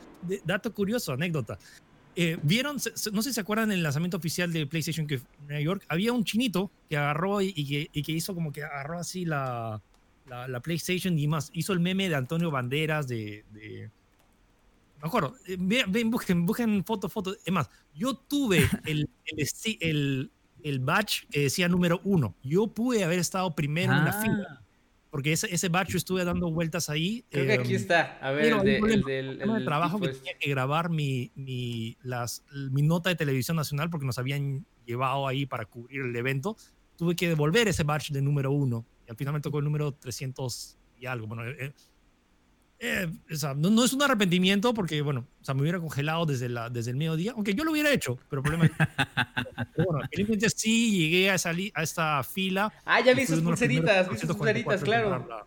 dato 0.45 0.73
curioso, 0.73 1.13
anécdota. 1.13 1.59
Eh, 2.17 2.39
Vieron, 2.43 2.77
no 2.77 3.23
sé 3.23 3.31
si 3.31 3.35
se 3.35 3.41
acuerdan 3.41 3.71
el 3.71 3.83
lanzamiento 3.83 4.17
oficial 4.17 4.53
de 4.53 4.67
PlayStation 4.67 5.07
que 5.07 5.21
Nueva 5.47 5.61
York, 5.61 5.85
había 5.89 6.13
un 6.13 6.25
chinito 6.25 6.71
que 6.89 6.97
agarró 6.97 7.41
y, 7.41 7.53
que, 7.53 7.89
y 7.93 8.03
que, 8.03 8.13
hizo 8.13 8.35
como 8.35 8.53
que 8.53 8.65
agarró 8.65 8.99
así 8.99 9.25
la, 9.25 9.81
la, 10.27 10.61
PlayStation 10.61 11.17
y 11.19 11.29
más, 11.29 11.51
hizo 11.53 11.73
el 11.73 11.81
meme 11.81 12.09
de 12.09 12.17
Antonio 12.17 12.51
Banderas 12.51 13.07
de... 13.07 13.45
de 13.53 13.91
me 15.01 15.09
acuerdo, 15.09 15.35
eh, 15.47 15.57
ven, 15.59 16.11
busquen, 16.11 16.45
busquen 16.45 16.85
foto, 16.85 17.09
foto. 17.09 17.35
Es 17.45 17.53
más, 17.53 17.71
yo 17.95 18.15
tuve 18.15 18.59
el, 18.85 19.09
el, 19.25 19.39
el, 19.39 19.79
el 19.81 20.31
badge 20.81 21.27
que 21.31 21.41
decía 21.41 21.69
número 21.69 22.01
uno. 22.05 22.35
Yo 22.43 22.69
pude 22.69 23.05
haber 23.05 23.19
estado 23.19 23.55
primero 23.55 23.93
en 23.93 24.05
la 24.05 24.13
fila. 24.13 24.47
Ah. 24.49 24.63
Porque 25.11 25.33
ese, 25.33 25.53
ese 25.53 25.69
badge 25.69 25.91
yo 25.91 25.99
estuve 25.99 26.25
dando 26.25 26.51
vueltas 26.53 26.89
ahí. 26.89 27.25
Creo 27.31 27.47
que 27.47 27.53
aquí 27.55 27.75
em, 27.75 27.81
está. 27.81 28.19
A 28.21 28.31
ver, 28.31 28.53
el, 28.53 28.63
de, 28.63 29.19
el, 29.19 29.39
del 29.39 29.65
trabajo 29.65 29.99
que 29.99 30.09
tenía 30.09 30.39
que 30.39 30.49
grabar 30.49 30.89
mi, 30.89 31.33
mi, 31.35 31.97
las, 32.03 32.45
mi 32.71 32.83
nota 32.83 33.11
de 33.11 33.17
televisión 33.17 33.57
nacional 33.57 33.91
porque 33.91 34.07
nos 34.07 34.19
habían 34.19 34.65
llevado 34.87 35.27
ahí 35.27 35.47
para 35.47 35.65
cubrir 35.65 36.03
el 36.03 36.15
evento. 36.15 36.57
Tuve 36.97 37.17
que 37.17 37.29
devolver 37.29 37.67
ese 37.67 37.83
badge 37.83 38.13
de 38.13 38.23
número 38.23 38.53
uno. 38.53 38.87
Y 39.07 39.11
al 39.11 39.17
final 39.17 39.35
me 39.35 39.41
tocó 39.41 39.59
el 39.59 39.65
número 39.65 39.93
300 39.93 40.79
y 40.99 41.07
algo. 41.07 41.27
Bueno, 41.27 41.45
eh, 41.45 41.73
eh, 42.83 43.07
o 43.31 43.37
sea, 43.37 43.53
no, 43.53 43.85
es 43.85 43.93
un 43.93 44.03
arrepentimiento 44.03 44.73
porque, 44.73 45.03
bueno, 45.03 45.27
o 45.39 45.45
sea, 45.45 45.55
me 45.55 45.61
hubiera 45.61 45.79
congelado 45.79 46.25
desde, 46.25 46.49
la, 46.49 46.71
desde 46.71 46.93
el 46.93 46.97
mediodía, 46.97 47.33
aunque 47.33 47.55
yo 47.55 47.63
lo 47.63 47.73
hubiera 47.73 47.93
hecho, 47.93 48.19
pero 48.31 48.41
el 48.41 48.43
problema 48.43 48.65
es 48.65 48.73
bueno, 49.87 50.01
evidentemente 50.11 50.49
sí 50.49 50.99
llegué 50.99 51.31
a, 51.31 51.37
salir 51.37 51.71
a 51.75 51.83
esta 51.83 52.23
fila. 52.23 52.73
Ah, 52.87 53.03
ya 53.03 53.13
vi 53.13 53.27
sus 53.27 53.41
pulseritas, 53.41 54.09
vi 54.09 54.17
sus 54.17 54.35
pulseritas, 54.35 54.83
claro. 54.83 55.47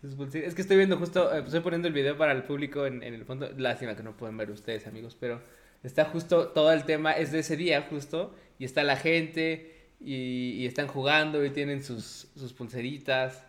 Es 0.00 0.54
que 0.54 0.62
estoy 0.62 0.76
viendo 0.76 0.96
justo, 0.96 1.34
eh, 1.34 1.42
estoy 1.44 1.58
poniendo 1.58 1.88
el 1.88 1.94
video 1.94 2.16
para 2.16 2.30
el 2.30 2.44
público 2.44 2.86
en, 2.86 3.02
en, 3.02 3.14
el 3.14 3.24
fondo. 3.24 3.50
Lástima 3.56 3.96
que 3.96 4.04
no 4.04 4.16
pueden 4.16 4.36
ver 4.36 4.52
ustedes, 4.52 4.86
amigos, 4.86 5.16
pero 5.18 5.42
está 5.82 6.04
justo 6.04 6.50
todo 6.50 6.72
el 6.72 6.84
tema, 6.84 7.14
es 7.14 7.32
de 7.32 7.40
ese 7.40 7.56
día 7.56 7.84
justo, 7.90 8.32
y 8.60 8.64
está 8.64 8.84
la 8.84 8.96
gente, 8.96 9.88
y, 10.00 10.52
y 10.52 10.66
están 10.66 10.86
jugando, 10.86 11.44
y 11.44 11.50
tienen 11.50 11.82
sus, 11.82 12.28
sus 12.36 12.52
pulseritas. 12.52 13.42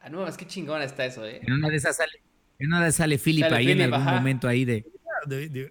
Ah, 0.00 0.08
no, 0.08 0.26
es 0.26 0.36
que 0.36 0.46
chingona 0.46 0.84
está 0.84 1.04
eso, 1.04 1.26
¿eh? 1.26 1.40
En 1.42 1.52
una 1.54 1.68
de 1.68 1.76
esas 1.76 1.96
sale, 1.96 2.12
en 2.58 2.68
una 2.68 2.82
de 2.82 2.88
esas 2.88 2.96
sale 2.96 3.18
Philip 3.18 3.44
ahí 3.52 3.70
en 3.70 3.82
algún 3.82 4.04
momento 4.04 4.48
ahí 4.48 4.64
de... 4.64 4.86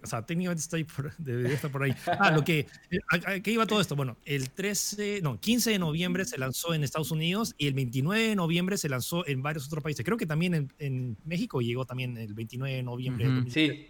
o 0.02 0.06
sea, 0.06 0.24
técnicamente 0.24 0.60
estoy 0.60 0.84
por, 0.84 1.16
debería 1.16 1.54
estar 1.54 1.70
por 1.70 1.82
ahí. 1.82 1.94
Ah, 2.06 2.30
lo 2.30 2.44
que, 2.44 2.66
eh, 2.90 3.42
¿qué 3.42 3.50
iba 3.50 3.66
todo 3.66 3.80
esto? 3.80 3.96
Bueno, 3.96 4.16
el 4.24 4.50
13, 4.50 5.20
no, 5.22 5.40
15 5.40 5.70
de 5.70 5.78
noviembre 5.80 6.24
se 6.24 6.38
lanzó 6.38 6.74
en 6.74 6.84
Estados 6.84 7.10
Unidos 7.10 7.54
y 7.58 7.66
el 7.66 7.74
29 7.74 8.28
de 8.28 8.36
noviembre 8.36 8.76
se 8.76 8.88
lanzó 8.88 9.26
en 9.26 9.42
varios 9.42 9.66
otros 9.66 9.82
países. 9.82 10.04
Creo 10.04 10.16
que 10.16 10.26
también 10.26 10.54
en, 10.54 10.72
en 10.78 11.16
México 11.24 11.60
llegó 11.60 11.84
también 11.84 12.16
el 12.16 12.32
29 12.34 12.76
de 12.76 12.82
noviembre. 12.84 13.26
sí. 13.50 13.88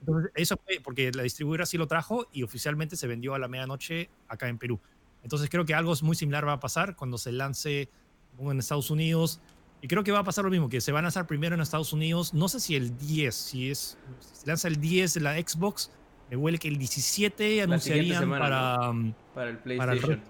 Entonces, 0.00 0.32
eso 0.34 0.56
fue 0.64 0.80
porque 0.82 1.10
la 1.12 1.24
distribuidora 1.24 1.66
sí 1.66 1.76
lo 1.76 1.86
trajo 1.86 2.28
y 2.32 2.44
oficialmente 2.44 2.96
se 2.96 3.06
vendió 3.06 3.34
a 3.34 3.38
la 3.38 3.48
medianoche 3.48 4.08
acá 4.28 4.48
en 4.48 4.58
Perú. 4.58 4.80
Entonces 5.22 5.50
creo 5.50 5.64
que 5.64 5.74
algo 5.74 5.94
muy 6.02 6.16
similar 6.16 6.46
va 6.46 6.54
a 6.54 6.60
pasar 6.60 6.96
cuando 6.96 7.18
se 7.18 7.32
lance 7.32 7.90
en 8.38 8.58
Estados 8.58 8.90
Unidos 8.90 9.40
y 9.82 9.88
creo 9.88 10.04
que 10.04 10.12
va 10.12 10.20
a 10.20 10.24
pasar 10.24 10.44
lo 10.44 10.50
mismo, 10.50 10.68
que 10.68 10.80
se 10.80 10.92
van 10.92 11.04
a 11.04 11.06
lanzar 11.06 11.26
primero 11.26 11.54
en 11.54 11.60
Estados 11.60 11.92
Unidos. 11.92 12.34
No 12.34 12.48
sé 12.48 12.60
si 12.60 12.76
el 12.76 12.96
10, 12.98 13.34
si 13.34 13.70
es. 13.70 13.98
Si 14.20 14.36
se 14.36 14.46
lanza 14.46 14.68
el 14.68 14.76
10 14.76 15.14
de 15.14 15.20
la 15.20 15.34
Xbox, 15.36 15.90
me 16.30 16.36
huele 16.36 16.58
que 16.58 16.68
el 16.68 16.78
17 16.78 17.62
anunciarían 17.62 18.28
para, 18.28 18.90
um, 18.90 19.12
para 19.34 19.50
el 19.50 19.58
PlayStation. 19.58 20.22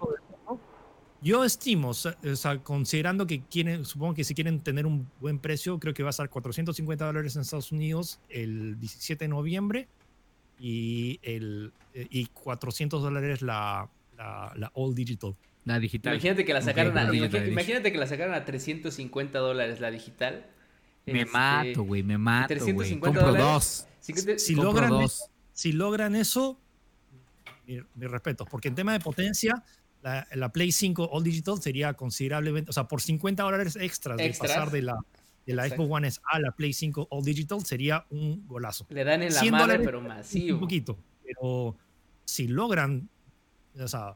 Yo 1.23 1.43
estimo, 1.43 1.89
o 1.89 1.93
sea, 1.93 2.63
considerando 2.63 3.27
que 3.27 3.43
quieren, 3.43 3.85
supongo 3.85 4.15
que 4.15 4.23
si 4.23 4.33
quieren 4.33 4.59
tener 4.59 4.87
un 4.87 5.07
buen 5.19 5.37
precio, 5.37 5.79
creo 5.79 5.93
que 5.93 6.01
va 6.01 6.09
a 6.09 6.11
estar 6.11 6.27
450 6.27 7.05
dólares 7.05 7.35
en 7.35 7.43
Estados 7.43 7.71
Unidos 7.71 8.19
el 8.27 8.79
17 8.79 9.25
de 9.25 9.29
noviembre 9.29 9.87
y, 10.57 11.19
el, 11.21 11.73
y 11.93 12.25
400 12.25 13.03
dólares 13.03 13.43
la, 13.43 13.87
la, 14.17 14.51
la 14.55 14.71
All 14.73 14.95
Digital. 14.95 15.35
La 15.65 15.79
digital. 15.79 16.15
Imagínate 16.15 16.45
que 16.45 16.53
la 16.53 16.61
sacaran 16.61 16.97
a, 16.97 17.13
imagínate, 17.13 17.91
que 17.91 17.97
la 17.97 18.07
sacaran 18.07 18.33
a 18.33 18.45
350 18.45 19.39
dólares 19.39 19.79
la 19.79 19.91
digital. 19.91 20.45
Me 21.05 21.21
este, 21.21 21.31
mato, 21.31 21.83
güey, 21.83 22.03
me 22.03 22.17
mato. 22.17 22.47
350 22.47 23.05
Compro 23.05 23.33
dólares. 23.33 23.87
dos. 23.99 24.41
Si, 24.41 24.55
logran, 24.55 24.89
dos. 24.89 25.29
si 25.53 25.71
logran 25.71 26.15
eso, 26.15 26.59
mi, 27.67 28.07
respeto, 28.07 28.45
porque 28.45 28.69
en 28.69 28.75
tema 28.75 28.93
de 28.93 28.99
potencia, 28.99 29.63
la, 30.01 30.27
la, 30.33 30.51
Play 30.51 30.71
5 30.71 31.09
All 31.11 31.23
Digital 31.23 31.61
sería 31.61 31.93
considerablemente, 31.93 32.69
o 32.71 32.73
sea, 32.73 32.85
por 32.85 33.01
50 33.01 33.43
dólares 33.43 33.75
extras, 33.79 34.17
de 34.17 34.33
pasar 34.33 34.71
de 34.71 34.81
la, 34.81 34.97
de 35.45 35.53
la 35.53 35.69
Xbox 35.69 35.91
One 35.91 36.07
S 36.07 36.19
a 36.25 36.39
la 36.39 36.51
Play 36.51 36.73
5 36.73 37.07
All 37.11 37.23
Digital 37.23 37.63
sería 37.63 38.05
un 38.09 38.47
golazo. 38.47 38.87
Le 38.89 39.03
dan 39.03 39.21
en 39.21 39.33
la 39.33 39.43
madre, 39.45 39.79
pero 39.79 40.01
masivo. 40.01 40.55
Un 40.55 40.61
poquito, 40.61 40.97
pero 41.23 41.77
si 42.25 42.47
logran, 42.47 43.07
o 43.79 43.87
sea, 43.87 44.15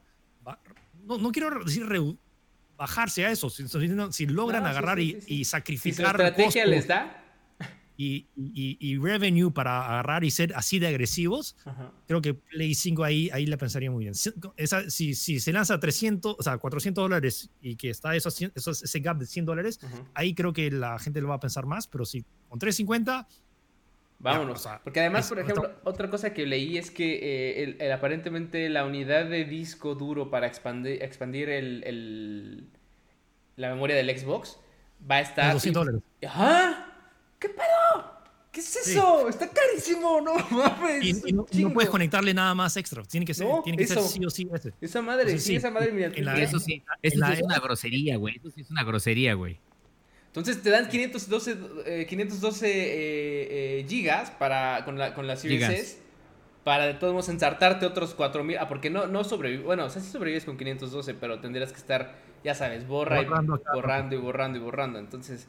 no, 1.05 1.17
no 1.17 1.31
quiero 1.31 1.63
decir 1.63 1.85
bajarse 2.77 3.25
a 3.25 3.31
eso, 3.31 3.49
si, 3.49 3.65
si 4.11 4.25
logran 4.25 4.65
agarrar 4.65 4.99
Y, 4.99 5.45
sacrificar. 5.45 6.17
Si 6.17 6.23
estrategia 6.23 6.65
les 6.65 6.87
da. 6.87 7.21
Y, 7.97 8.27
y, 8.35 8.97
revenue 8.97 9.51
para 9.51 9.85
agarrar 9.85 10.25
y 10.25 10.31
ser 10.31 10.53
así 10.55 10.79
de 10.79 10.87
agresivos, 10.87 11.55
creo 12.07 12.21
que 12.21 12.33
Play 12.33 12.75
5 12.75 13.05
ahí, 13.05 13.29
ahí 13.31 13.45
le 13.45 13.57
pensaría 13.57 13.89
muy 13.89 14.03
bien. 14.03 14.13
Esa, 14.57 14.89
si, 14.89 15.15
si, 15.15 15.39
se 15.39 15.53
lanza 15.53 15.79
300, 15.79 16.35
o 16.37 16.43
sea, 16.43 16.57
400 16.57 17.01
dólares 17.01 17.49
y 17.61 17.77
que 17.77 17.89
está 17.89 18.13
eso, 18.13 18.27
ese 18.27 18.99
gap 18.99 19.17
de 19.17 19.25
100 19.25 19.45
dólares, 19.45 19.79
ahí 20.13 20.35
creo 20.35 20.51
que 20.51 20.69
la 20.71 20.99
gente 20.99 21.21
lo 21.21 21.29
va 21.29 21.35
a 21.35 21.39
pensar 21.39 21.65
más, 21.65 21.87
pero 21.87 22.03
si 22.03 22.25
con 22.49 22.59
350 22.59 23.29
Vámonos. 24.19 24.67
Porque 24.83 25.01
además, 25.01 25.27
por 25.27 25.39
ejemplo, 25.39 25.71
otra 25.83 26.09
cosa 26.09 26.33
que 26.33 26.45
leí 26.45 26.77
es 26.77 26.89
que 26.89 27.19
eh, 27.21 27.77
el, 27.79 27.91
aparentemente 27.91 28.69
la 28.69 28.85
unidad 28.85 29.25
de 29.25 29.45
disco 29.45 29.95
duro 29.95 30.29
para 30.29 30.47
expandir, 30.47 31.03
expandir 31.03 31.49
el, 31.49 32.67
la 33.55 33.69
memoria 33.69 33.95
del 33.95 34.17
Xbox 34.17 34.57
va 35.09 35.15
a 35.15 35.21
estar... 35.21 35.53
200 35.53 35.85
dólares. 35.85 36.01
¿Ah? 36.27 36.87
¿Qué 37.39 37.49
pedo? 37.49 38.15
¿Qué 38.51 38.61
es 38.61 38.75
eso? 38.87 39.27
Está 39.27 39.49
carísimo, 39.49 40.21
no 40.21 40.35
mames. 40.49 41.25
Y, 41.25 41.33
no, 41.33 41.45
puedes 41.73 41.89
conectarle 41.89 42.33
nada 42.33 42.55
más 42.55 42.77
extra. 42.77 43.03
Tiene 43.03 43.25
que 43.25 43.33
ser, 43.33 43.45
tiene 43.65 43.77
que 43.77 43.85
ser 43.85 43.99
sí 43.99 44.23
o 44.25 44.29
sí 44.29 44.47
ese. 44.53 44.71
Esa 44.79 45.01
madre, 45.01 45.37
sí, 45.39 45.57
esa 45.57 45.69
madre, 45.69 45.91
mira. 45.91 46.07
Eso 46.41 46.59
sí, 46.59 46.81
eso 47.01 47.25
sí 47.25 47.33
es 47.33 47.41
una 47.41 47.59
grosería, 47.59 48.15
güey. 48.15 48.37
Eso 48.37 48.49
sí 48.49 48.61
es 48.61 48.71
una 48.71 48.83
grosería, 48.85 49.33
güey. 49.33 49.59
Entonces 50.35 50.61
te 50.61 50.69
dan 50.69 50.89
512, 50.89 52.05
512 52.07 52.67
eh, 52.67 52.71
eh, 52.71 53.79
eh, 53.79 53.85
gigas 53.87 54.31
para, 54.31 54.83
con, 54.83 54.97
la, 54.97 55.13
con 55.13 55.27
la 55.27 55.37
Series 55.37 55.69
S 55.69 56.05
para 56.65 56.87
de 56.87 56.95
todos 56.95 57.13
modos 57.13 57.29
ensartarte 57.29 57.85
otros 57.85 58.15
4000. 58.15 58.57
Ah, 58.57 58.67
porque 58.67 58.89
no, 58.89 59.05
no 59.05 59.23
sobrevives. 59.23 59.63
Bueno, 59.63 59.85
o 59.85 59.89
sea, 59.89 60.01
sí 60.01 60.11
sobrevives 60.11 60.45
con 60.45 60.57
512, 60.57 61.13
pero 61.13 61.39
tendrías 61.39 61.71
que 61.71 61.77
estar, 61.77 62.15
ya 62.43 62.55
sabes, 62.55 62.87
borra 62.87 63.21
borrando, 63.21 63.55
y 63.55 63.75
borrando 63.75 64.15
y 64.15 64.17
borrando 64.17 64.57
y 64.57 64.61
borrando. 64.61 64.99
Entonces, 64.99 65.47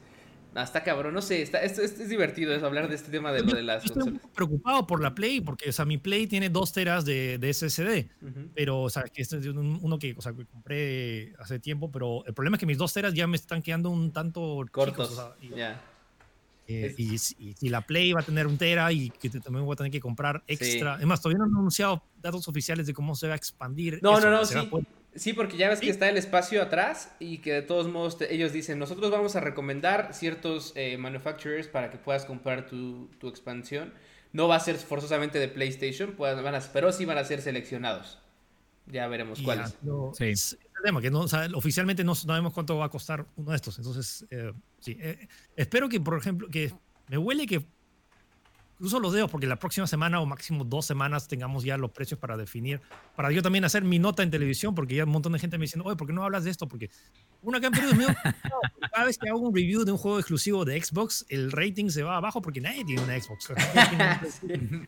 hasta 0.57 0.83
cabrón, 0.83 1.13
no 1.13 1.21
sé, 1.21 1.43
está, 1.43 1.61
es, 1.61 1.77
es, 1.77 2.09
divertido 2.09 2.53
eso, 2.53 2.65
hablar 2.65 2.89
de 2.89 2.95
este 2.95 3.11
tema 3.11 3.31
de 3.31 3.43
lo 3.43 3.53
de 3.53 3.61
las 3.61 3.85
Estoy 3.85 4.19
preocupado 4.33 4.87
por 4.87 5.01
la 5.01 5.13
Play, 5.13 5.39
porque, 5.39 5.69
o 5.69 5.71
sea, 5.71 5.85
mi 5.85 5.99
Play 5.99 6.25
tiene 6.25 6.49
dos 6.49 6.73
teras 6.73 7.05
de, 7.05 7.37
de 7.37 7.53
SSD, 7.53 8.09
pero, 8.55 8.81
o 8.81 8.89
sea, 8.89 9.03
que 9.03 9.21
este 9.21 9.37
es 9.37 9.45
uno 9.45 9.99
que, 9.99 10.15
o 10.17 10.21
sea, 10.21 10.33
que 10.33 10.45
compré 10.45 11.33
hace 11.39 11.59
tiempo, 11.59 11.91
pero 11.91 12.25
el 12.25 12.33
problema 12.33 12.57
es 12.57 12.59
que 12.59 12.65
mis 12.65 12.77
dos 12.79 12.91
teras 12.91 13.13
ya 13.13 13.27
me 13.27 13.37
están 13.37 13.61
quedando 13.61 13.91
un 13.91 14.11
tanto 14.11 14.65
cortos. 14.71 15.21
Eh, 16.69 16.93
y, 16.97 17.17
si 17.17 17.69
la 17.69 17.79
Play 17.81 18.11
va 18.11 18.19
a 18.19 18.23
tener 18.23 18.45
un 18.45 18.57
tera 18.57 18.91
y 18.91 19.09
que 19.09 19.29
también 19.29 19.63
voy 19.63 19.73
a 19.73 19.77
tener 19.77 19.91
que 19.91 20.01
comprar 20.01 20.43
extra. 20.47 20.97
Es 20.99 21.05
más, 21.05 21.21
todavía 21.21 21.37
no 21.39 21.45
han 21.45 21.55
anunciado 21.55 22.03
datos 22.19 22.47
oficiales 22.49 22.87
de 22.87 22.93
cómo 22.93 23.15
se 23.15 23.27
va 23.27 23.33
a 23.33 23.37
expandir. 23.37 23.99
No, 24.01 24.19
no, 24.19 24.29
no, 24.29 24.43
sí. 24.43 24.57
Sí, 25.17 25.33
porque 25.33 25.57
ya 25.57 25.67
ves 25.67 25.79
que 25.79 25.89
está 25.89 26.07
el 26.09 26.17
espacio 26.17 26.61
atrás 26.61 27.11
y 27.19 27.39
que 27.39 27.53
de 27.53 27.61
todos 27.63 27.87
modos 27.87 28.17
ellos 28.29 28.53
dicen, 28.53 28.77
nosotros 28.77 29.09
vamos 29.09 29.35
a 29.35 29.39
recomendar 29.39 30.13
ciertos 30.13 30.73
eh, 30.75 30.97
manufacturers 30.97 31.67
para 31.67 31.89
que 31.89 31.97
puedas 31.97 32.23
comprar 32.25 32.67
tu, 32.67 33.09
expansión. 33.23 33.93
No 34.31 34.47
va 34.47 34.57
a 34.57 34.59
ser 34.59 34.77
forzosamente 34.77 35.39
de 35.39 35.47
PlayStation, 35.47 36.13
pues, 36.15 36.41
van 36.41 36.53
a, 36.53 36.59
pero 36.71 36.91
sí 36.91 37.05
van 37.05 37.17
a 37.17 37.23
ser 37.23 37.41
seleccionados. 37.41 38.19
Ya 38.85 39.07
veremos 39.07 39.41
cuáles. 39.41 39.75
sí. 40.13 40.25
Es 40.25 40.53
el 40.53 40.83
tema, 40.83 41.01
que 41.01 41.09
no, 41.09 41.25
oficialmente 41.55 42.03
no 42.03 42.13
sabemos 42.13 42.53
cuánto 42.53 42.77
va 42.77 42.85
a 42.85 42.89
costar 42.89 43.25
uno 43.37 43.51
de 43.51 43.55
estos. 43.55 43.77
Entonces, 43.79 44.25
eh, 44.29 44.53
sí. 44.79 44.97
Eh, 44.99 45.27
espero 45.55 45.89
que, 45.89 45.99
por 45.99 46.17
ejemplo, 46.17 46.47
que 46.49 46.71
me 47.07 47.17
huele 47.17 47.47
que 47.47 47.65
cruzo 48.77 48.99
los 48.99 49.13
dedos 49.13 49.29
porque 49.29 49.47
la 49.47 49.57
próxima 49.57 49.87
semana 49.87 50.19
o 50.19 50.25
máximo 50.25 50.63
dos 50.63 50.85
semanas 50.85 51.27
tengamos 51.27 51.63
ya 51.63 51.77
los 51.77 51.91
precios 51.91 52.19
para 52.19 52.37
definir, 52.37 52.81
para 53.15 53.31
yo 53.31 53.41
también 53.41 53.65
hacer 53.65 53.83
mi 53.83 53.99
nota 53.99 54.23
en 54.23 54.31
televisión, 54.31 54.75
porque 54.75 54.95
ya 54.95 55.03
un 55.03 55.09
montón 55.09 55.33
de 55.33 55.39
gente 55.39 55.57
me 55.57 55.63
diciendo, 55.63 55.87
oye, 55.87 55.97
¿por 55.97 56.07
qué 56.07 56.13
no 56.13 56.23
hablas 56.23 56.43
de 56.43 56.51
esto? 56.51 56.67
Porque 56.67 56.89
uno 57.41 57.57
acá 57.57 57.67
en 57.67 57.73
Perú 57.73 57.87
es 57.89 57.97
mío, 57.97 58.07
cada 58.93 59.05
vez 59.05 59.17
que 59.17 59.29
hago 59.29 59.39
un 59.39 59.55
review 59.55 59.83
de 59.83 59.91
un 59.91 59.97
juego 59.97 60.19
exclusivo 60.19 60.65
de 60.65 60.81
Xbox, 60.81 61.25
el 61.29 61.51
rating 61.51 61.89
se 61.89 62.03
va 62.03 62.17
abajo 62.17 62.41
porque 62.41 62.61
nadie 62.61 62.85
tiene 62.85 63.01
una 63.01 63.19
Xbox. 63.19 63.51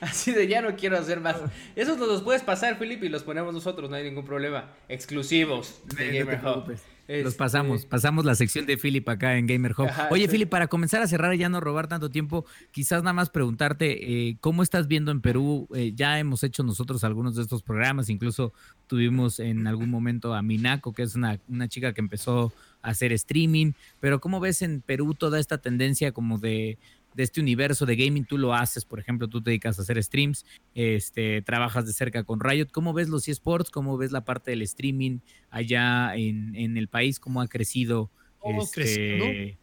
Así 0.00 0.32
de 0.32 0.48
ya 0.48 0.62
no 0.62 0.74
quiero 0.74 0.98
hacer 0.98 1.20
más. 1.20 1.36
Eso 1.74 1.96
nos 1.96 2.08
los 2.08 2.22
puedes 2.22 2.42
pasar, 2.42 2.78
Philip, 2.78 3.02
y 3.04 3.08
los 3.08 3.22
ponemos 3.22 3.52
nosotros, 3.52 3.90
no 3.90 3.96
hay 3.96 4.04
ningún 4.04 4.24
problema. 4.24 4.74
Exclusivos 4.88 5.80
de 5.96 6.18
Gamer 6.18 6.40
Hub. 6.44 6.76
Los 7.08 7.18
este, 7.18 7.38
pasamos, 7.38 7.86
pasamos 7.86 8.24
la 8.24 8.34
sección 8.34 8.66
de 8.66 8.76
Philip 8.76 9.08
acá 9.08 9.36
en 9.36 9.46
Gamer 9.46 9.72
Hub. 9.78 9.88
Oye, 10.10 10.28
Philip, 10.28 10.48
para 10.48 10.66
comenzar 10.66 11.02
a 11.02 11.06
cerrar 11.06 11.34
y 11.34 11.38
ya 11.38 11.48
no 11.48 11.60
robar 11.60 11.86
tanto 11.86 12.10
tiempo, 12.10 12.44
quizás 12.72 13.02
nada 13.02 13.12
más 13.12 13.30
preguntarte, 13.30 14.28
eh, 14.28 14.36
¿cómo 14.40 14.62
estás 14.62 14.88
viendo 14.88 15.12
en 15.12 15.20
Perú? 15.20 15.68
Eh, 15.74 15.92
ya 15.94 16.18
hemos 16.18 16.42
hecho 16.42 16.64
nosotros 16.64 17.04
algunos 17.04 17.36
de 17.36 17.42
estos 17.42 17.62
programas, 17.62 18.10
incluso 18.10 18.52
tuvimos 18.88 19.38
en 19.38 19.66
algún 19.66 19.88
momento 19.88 20.34
a 20.34 20.42
Minako, 20.42 20.92
que 20.92 21.02
es 21.02 21.14
una, 21.14 21.38
una 21.48 21.68
chica 21.68 21.92
que 21.92 22.00
empezó 22.00 22.52
a 22.82 22.90
hacer 22.90 23.12
streaming, 23.12 23.72
pero 24.00 24.20
¿cómo 24.20 24.40
ves 24.40 24.62
en 24.62 24.80
Perú 24.80 25.14
toda 25.14 25.38
esta 25.38 25.58
tendencia 25.58 26.12
como 26.12 26.38
de 26.38 26.78
de 27.16 27.22
este 27.22 27.40
universo 27.40 27.86
de 27.86 27.96
gaming, 27.96 28.26
tú 28.26 28.36
lo 28.36 28.52
haces, 28.52 28.84
por 28.84 29.00
ejemplo, 29.00 29.26
tú 29.26 29.42
te 29.42 29.50
dedicas 29.50 29.78
a 29.78 29.82
hacer 29.82 30.02
streams, 30.04 30.44
este, 30.74 31.40
trabajas 31.40 31.86
de 31.86 31.94
cerca 31.94 32.24
con 32.24 32.40
Riot. 32.40 32.66
¿Cómo 32.70 32.92
ves 32.92 33.08
los 33.08 33.26
eSports? 33.26 33.70
¿Cómo 33.70 33.96
ves 33.96 34.12
la 34.12 34.26
parte 34.26 34.50
del 34.50 34.60
streaming 34.62 35.20
allá 35.48 36.14
en, 36.14 36.76
el 36.76 36.88
país? 36.88 37.18
¿Cómo 37.18 37.40
ha 37.40 37.48
crecido? 37.48 38.10
Todo 38.42 38.62
este... 38.62 38.82
creciendo. 38.82 39.58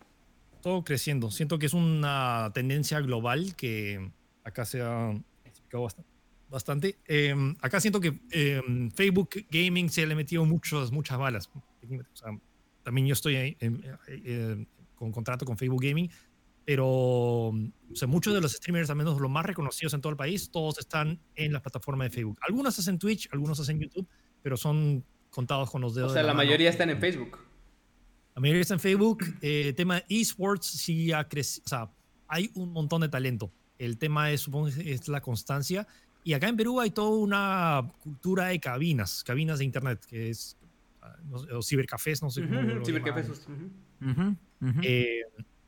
Todo 0.61 0.83
creciendo. 0.83 1.29
Siento 1.29 1.59
que 1.59 1.67
es 1.67 1.73
una 1.73 2.49
tendencia 2.55 2.99
global 3.01 3.55
que 3.55 4.11
acá 4.43 4.65
se 4.65 4.81
ha 4.81 5.11
explicado 5.45 5.87
bastante. 6.49 6.97
Em, 7.05 7.55
acá 7.61 7.79
siento 7.79 7.99
que 7.99 8.19
em, 8.31 8.89
Facebook 8.89 9.45
Gaming 9.51 9.89
se 9.89 10.07
le 10.07 10.13
ha 10.13 10.15
metido 10.15 10.43
muchos, 10.45 10.91
muchas 10.91 11.19
balas. 11.19 11.51
también 12.81 13.05
yo 13.05 13.13
estoy 13.13 13.55
con 14.95 15.11
contrato 15.11 15.45
con 15.45 15.55
Facebook 15.55 15.83
Gaming 15.83 16.09
pero 16.65 17.53
o 17.93 17.95
sea, 17.95 18.07
muchos 18.07 18.33
de 18.33 18.41
los 18.41 18.53
streamers, 18.53 18.89
al 18.89 18.95
menos 18.95 19.19
los 19.19 19.29
más 19.29 19.45
reconocidos 19.45 19.93
en 19.93 20.01
todo 20.01 20.11
el 20.11 20.17
país, 20.17 20.49
todos 20.49 20.79
están 20.79 21.19
en 21.35 21.53
la 21.53 21.61
plataforma 21.61 22.05
de 22.05 22.09
Facebook. 22.09 22.39
Algunos 22.41 22.77
hacen 22.79 22.97
Twitch, 22.97 23.29
algunos 23.31 23.59
hacen 23.59 23.79
YouTube, 23.79 24.07
pero 24.41 24.57
son 24.57 25.05
contados 25.29 25.69
con 25.69 25.81
los 25.81 25.95
dedos. 25.95 26.11
O 26.11 26.13
sea, 26.13 26.23
la, 26.23 26.33
mayoría 26.33 26.69
están 26.69 26.89
en 26.89 26.99
Facebook. 26.99 27.37
La 28.35 28.41
mayoría 28.41 28.61
está 28.61 28.73
en 28.73 28.79
Facebook. 28.79 29.23
El 29.41 29.67
eh, 29.67 29.73
tema 29.73 30.03
esports 30.09 30.65
sí 30.65 31.11
ha 31.11 31.27
crecido. 31.27 31.63
O 31.65 31.69
sea, 31.69 31.91
hay 32.27 32.49
un 32.55 32.71
montón 32.71 33.01
de 33.01 33.09
talento. 33.09 33.51
El 33.77 33.97
tema 33.97 34.31
es, 34.31 34.41
supongo, 34.41 34.67
es 34.67 35.07
la 35.07 35.21
constancia. 35.21 35.87
Y 36.23 36.33
acá 36.33 36.47
en 36.47 36.55
Perú 36.55 36.79
hay 36.79 36.91
toda 36.91 37.17
una 37.17 37.91
cultura 37.99 38.47
de 38.47 38.59
cabinas, 38.59 39.23
cabinas 39.23 39.59
de 39.59 39.65
internet, 39.65 40.05
que 40.05 40.29
es, 40.29 40.57
ah, 41.01 41.15
o 41.53 41.61
cibercafés, 41.61 42.23
no 42.23 42.29
sé 42.29 42.47
cómo. 42.47 42.85
cibercafés. 42.85 43.45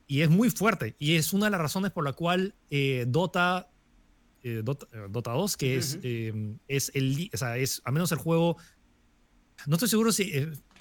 Y 0.08 0.22
es 0.22 0.30
muy 0.30 0.50
fuerte. 0.50 0.96
Y 1.00 1.16
es 1.16 1.34
una 1.34 1.46
de 1.46 1.52
las 1.52 1.62
razones 1.62 1.92
por 1.92 2.04
la 2.04 2.14
cual 2.14 2.54
eh, 2.70 3.06
Dota, 3.08 3.70
eh, 4.44 4.62
Dota, 4.64 4.88
eh, 4.94 5.08
Dota, 5.10 5.32
2, 5.32 5.58
que 5.58 5.78
es, 5.78 6.00
es 6.68 6.92
el, 6.94 7.30
o 7.34 7.38
sea, 7.38 7.58
es 7.58 7.82
al 7.86 7.94
menos 7.94 8.12
el 8.12 8.20
juego, 8.20 8.58
no 9.66 9.76
estoy 9.76 9.90
seguro 9.90 10.12
si 10.12 10.32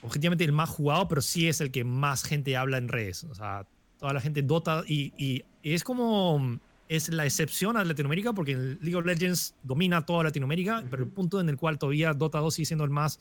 objetivamente 0.02 0.44
el 0.44 0.52
más 0.52 0.68
jugado, 0.68 1.08
pero 1.08 1.22
sí 1.22 1.48
es 1.48 1.60
el 1.60 1.70
que 1.70 1.84
más 1.84 2.24
gente 2.24 2.56
habla 2.56 2.76
en 2.76 2.88
redes. 2.88 3.24
O 3.24 3.34
sea, 3.34 3.66
toda 3.98 4.12
la 4.12 4.20
gente 4.20 4.42
Dota 4.42 4.84
y, 4.86 5.12
y 5.16 5.44
es 5.62 5.84
como 5.84 6.60
es 6.86 7.08
la 7.08 7.24
excepción 7.24 7.78
a 7.78 7.84
Latinoamérica 7.84 8.34
porque 8.34 8.54
League 8.54 8.94
of 8.94 9.06
Legends 9.06 9.54
domina 9.62 10.04
toda 10.04 10.24
Latinoamérica, 10.24 10.84
pero 10.90 11.04
el 11.04 11.08
punto 11.08 11.40
en 11.40 11.48
el 11.48 11.56
cual 11.56 11.78
todavía 11.78 12.12
Dota 12.12 12.40
2 12.40 12.54
sigue 12.54 12.66
siendo 12.66 12.84
el 12.84 12.90
más 12.90 13.20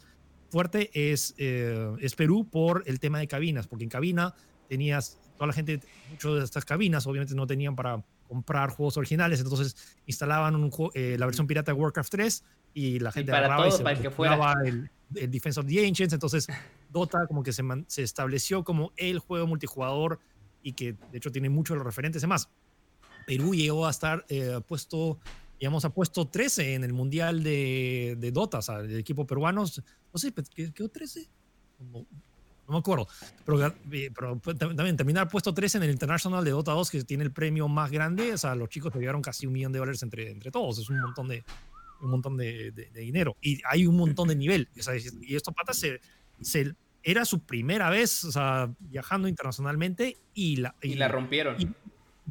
fuerte 0.49 0.91
es, 0.93 1.33
es 1.37 2.15
Perú 2.15 2.45
por 2.51 2.83
el 2.85 2.99
tema 2.99 3.19
de 3.19 3.27
cabinas, 3.27 3.67
porque 3.67 3.85
en 3.85 3.89
cabina 3.89 4.35
tenías 4.67 5.17
toda 5.43 5.47
la 5.47 5.53
gente, 5.53 5.81
muchas 6.09 6.33
de 6.35 6.43
estas 6.45 6.63
cabinas 6.63 7.05
obviamente 7.05 7.35
no 7.35 7.45
tenían 7.45 7.75
para 7.75 8.01
comprar 8.29 8.69
juegos 8.69 8.95
originales, 8.95 9.41
entonces 9.41 9.75
instalaban 10.05 10.55
un, 10.55 10.71
eh, 10.93 11.17
la 11.19 11.25
versión 11.25 11.47
pirata 11.47 11.73
de 11.73 11.77
Warcraft 11.77 12.09
3 12.09 12.43
y 12.73 12.99
la 12.99 13.11
gente 13.11 13.33
agarraba 13.33 13.67
y 13.67 13.71
se 13.71 13.83
para 13.83 14.01
que 14.01 14.09
fuera. 14.09 14.53
El, 14.65 14.89
el, 15.15 15.29
Defense 15.29 15.59
of 15.59 15.65
the 15.65 15.85
Ancients, 15.85 16.13
entonces 16.13 16.47
Dota 16.89 17.27
como 17.27 17.43
que 17.43 17.51
se, 17.51 17.61
se 17.87 18.03
estableció 18.03 18.63
como 18.63 18.93
el 18.95 19.19
juego 19.19 19.45
multijugador 19.45 20.19
y 20.63 20.73
que 20.73 20.93
de 21.11 21.17
hecho 21.17 21.29
tiene 21.29 21.49
muchos 21.49 21.75
los 21.75 21.85
referentes. 21.85 22.23
Además, 22.23 22.49
Perú 23.27 23.53
llegó 23.53 23.85
a 23.85 23.91
estar 23.91 24.25
eh, 24.29 24.61
puesto, 24.65 25.19
digamos, 25.59 25.83
a 25.83 25.89
puesto 25.89 26.25
13 26.25 26.75
en 26.75 26.85
el 26.85 26.93
Mundial 26.93 27.43
de, 27.43 28.15
de 28.17 28.31
Dota, 28.31 28.59
o 28.59 28.61
sea, 28.61 28.79
el 28.79 28.97
equipo 28.97 29.27
peruano, 29.27 29.63
no 29.63 30.17
sé, 30.17 30.33
¿quedó 30.73 30.87
13? 30.87 31.29
No 32.73 32.79
me 32.79 32.79
acuerdo. 32.79 33.07
Pero, 33.45 33.67
eh, 33.67 34.11
pero, 34.13 34.39
también 34.57 34.97
terminar 34.97 35.27
puesto 35.29 35.53
3 35.53 35.75
en 35.75 35.83
el 35.83 35.91
International 35.91 36.43
de 36.43 36.51
Dota 36.51 36.71
2, 36.71 36.89
que 36.89 37.03
tiene 37.03 37.23
el 37.23 37.31
premio 37.31 37.67
más 37.67 37.91
grande. 37.91 38.33
O 38.33 38.37
sea, 38.37 38.55
los 38.55 38.69
chicos 38.69 38.91
se 38.91 38.99
llevaron 38.99 39.21
casi 39.21 39.45
un 39.45 39.53
millón 39.53 39.71
de 39.71 39.79
dólares 39.79 40.01
entre, 40.03 40.31
entre 40.31 40.51
todos. 40.51 40.79
Es 40.79 40.89
un 40.89 40.99
montón 40.99 41.27
de, 41.27 41.43
un 42.01 42.09
montón 42.09 42.37
de, 42.37 42.71
de, 42.71 42.99
dinero. 42.99 43.37
Y 43.41 43.61
hay 43.65 43.85
un 43.85 43.95
montón 43.95 44.27
de 44.27 44.35
nivel. 44.35 44.69
O 44.77 44.81
sea, 44.81 44.95
y 44.95 45.35
estos 45.35 45.53
patas 45.53 45.77
se, 45.77 46.01
se, 46.41 46.75
era 47.03 47.25
su 47.25 47.41
primera 47.41 47.89
vez 47.89 48.23
o 48.23 48.31
sea, 48.31 48.73
viajando 48.79 49.27
internacionalmente 49.27 50.17
y 50.33 50.57
la, 50.57 50.75
y, 50.81 50.95
la 50.95 51.07
rompieron. 51.07 51.61
Y, 51.61 51.67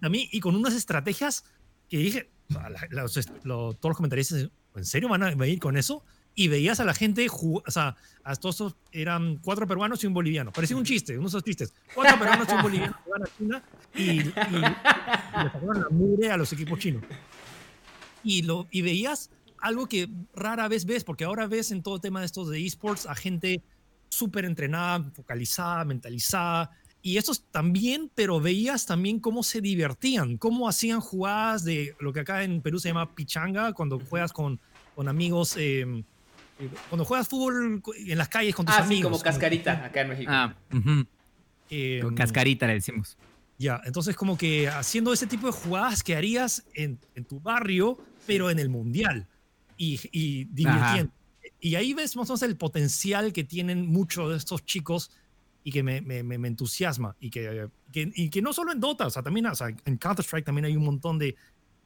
también, 0.01 0.29
y 0.33 0.41
con 0.41 0.57
unas 0.57 0.75
estrategias 0.75 1.45
que 1.89 1.99
dije, 1.99 2.31
todos 2.49 3.29
los 3.45 3.97
comentaristas, 3.97 4.51
¿en 4.75 4.85
serio 4.85 5.09
van 5.09 5.23
a 5.23 5.47
ir 5.47 5.61
con 5.61 5.77
eso? 5.77 6.05
Y 6.35 6.49
veías 6.49 6.81
a 6.81 6.85
la 6.85 6.95
gente, 6.95 7.27
o 7.31 7.63
sea, 7.69 7.97
a 8.25 8.35
eran 8.93 9.37
cuatro 9.39 9.67
peruanos 9.67 10.03
y 10.03 10.07
un 10.07 10.15
boliviano. 10.15 10.53
Parecía 10.53 10.77
un 10.77 10.85
chiste, 10.85 11.19
unos 11.19 11.33
esos 11.33 11.45
chistes. 11.45 11.75
Cuatro 11.95 12.19
peruanos 12.19 12.49
y 12.49 12.55
un 12.55 12.63
boliviano 12.63 12.97
van 13.11 13.23
a 13.23 13.27
China 13.37 13.63
y, 13.95 14.23
le 14.23 15.51
sacaron 15.51 15.81
la 15.81 15.89
mugre 15.91 16.31
a 16.31 16.37
los 16.37 16.53
equipos 16.53 16.79
chinos. 16.79 17.03
Y, 18.25 18.43
lo, 18.43 18.69
y 18.71 18.83
veías 18.83 19.31
algo 19.59 19.87
que 19.87 20.09
rara 20.35 20.69
vez 20.69 20.85
ves, 20.85 21.05
porque 21.05 21.25
ahora 21.25 21.47
ves 21.47 21.71
en 21.71 21.83
todo 21.83 22.01
tema 22.01 22.21
de 22.21 22.27
estos 22.27 22.49
de 22.49 22.65
esports 22.65 23.07
a 23.07 23.15
gente 23.15 23.63
súper 24.09 24.45
entrenada, 24.45 25.03
focalizada, 25.15 25.85
mentalizada. 25.85 26.71
Y 27.03 27.17
estos 27.17 27.45
también, 27.51 28.11
pero 28.15 28.41
veías 28.41 28.87
también 28.87 29.19
cómo 29.19 29.43
se 29.43 29.61
divertían, 29.61 30.39
cómo 30.39 30.69
hacían 30.69 31.01
jugadas 31.01 31.65
de 31.65 31.97
lo 31.99 32.13
que 32.13 32.21
acá 32.21 32.45
en 32.45 32.63
Perú 32.63 32.79
se 32.79 32.89
llama 32.89 33.15
pichanga, 33.15 33.73
cuando 33.73 33.99
juegas 33.99 34.33
con, 34.33 34.61
con 34.95 35.09
amigos. 35.09 35.57
Eh, 35.59 36.05
cuando 36.89 37.05
juegas 37.05 37.29
fútbol 37.29 37.83
en 37.97 38.19
las 38.19 38.29
calles 38.29 38.55
con 38.55 38.67
tus 38.67 38.75
ah, 38.75 38.83
amigos. 38.85 38.99
Sí, 38.99 39.03
como 39.03 39.21
cascarita 39.21 39.85
acá 39.85 40.03
en 40.03 40.09
México. 40.09 40.31
Ah, 40.33 40.55
eh, 41.71 42.03
cascarita 42.17 42.67
le 42.67 42.75
decimos. 42.75 43.17
Ya, 43.59 43.81
entonces 43.85 44.17
como 44.17 44.37
que 44.37 44.69
haciendo 44.69 45.13
ese 45.13 45.27
tipo 45.27 45.47
de 45.47 45.53
jugadas 45.53 46.03
que 46.03 46.17
harías 46.17 46.65
en, 46.75 46.99
en 47.15 47.25
tu 47.25 47.41
barrio, 47.41 47.99
pero 48.27 48.51
en 48.51 48.59
el 48.59 48.69
mundial 48.69 49.27
y, 49.77 50.01
y 50.11 50.45
divirtiendo. 50.45 51.13
Y 51.61 51.77
ahí 51.77 51.95
ves 51.95 52.17
más 52.17 52.29
o 52.29 52.33
menos 52.33 52.43
el 52.43 52.57
potencial 52.57 53.33
que 53.33 53.45
tienen 53.45 53.87
muchos 53.87 54.31
de 54.31 54.37
estos 54.37 54.65
chicos 54.65 55.13
y 55.65 55.71
que 55.71 55.83
me, 55.83 56.01
me, 56.01 56.23
me 56.23 56.49
entusiasma. 56.49 57.15
Y 57.21 57.31
que, 57.31 57.69
que, 57.93 58.11
y 58.15 58.31
que 58.31 58.43
no 58.43 58.53
solo 58.53 58.73
en 58.73 58.81
Dota, 58.81 59.07
o 59.07 59.11
sea, 59.11 59.23
también 59.23 59.47
o 59.47 59.55
sea, 59.55 59.69
en 59.69 59.97
Counter-Strike 59.97 60.45
también 60.45 60.65
hay 60.65 60.77
un 60.77 60.85
montón 60.85 61.19
de, 61.19 61.37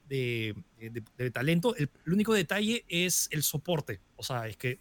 de, 0.08 0.54
de, 0.78 1.30
talento. 1.30 1.74
El, 1.76 1.90
único 2.06 2.32
detalle 2.34 2.84
es 2.88 3.28
el 3.30 3.42
soporte. 3.42 4.00
O 4.16 4.22
sea, 4.22 4.46
es 4.46 4.56
que 4.56 4.78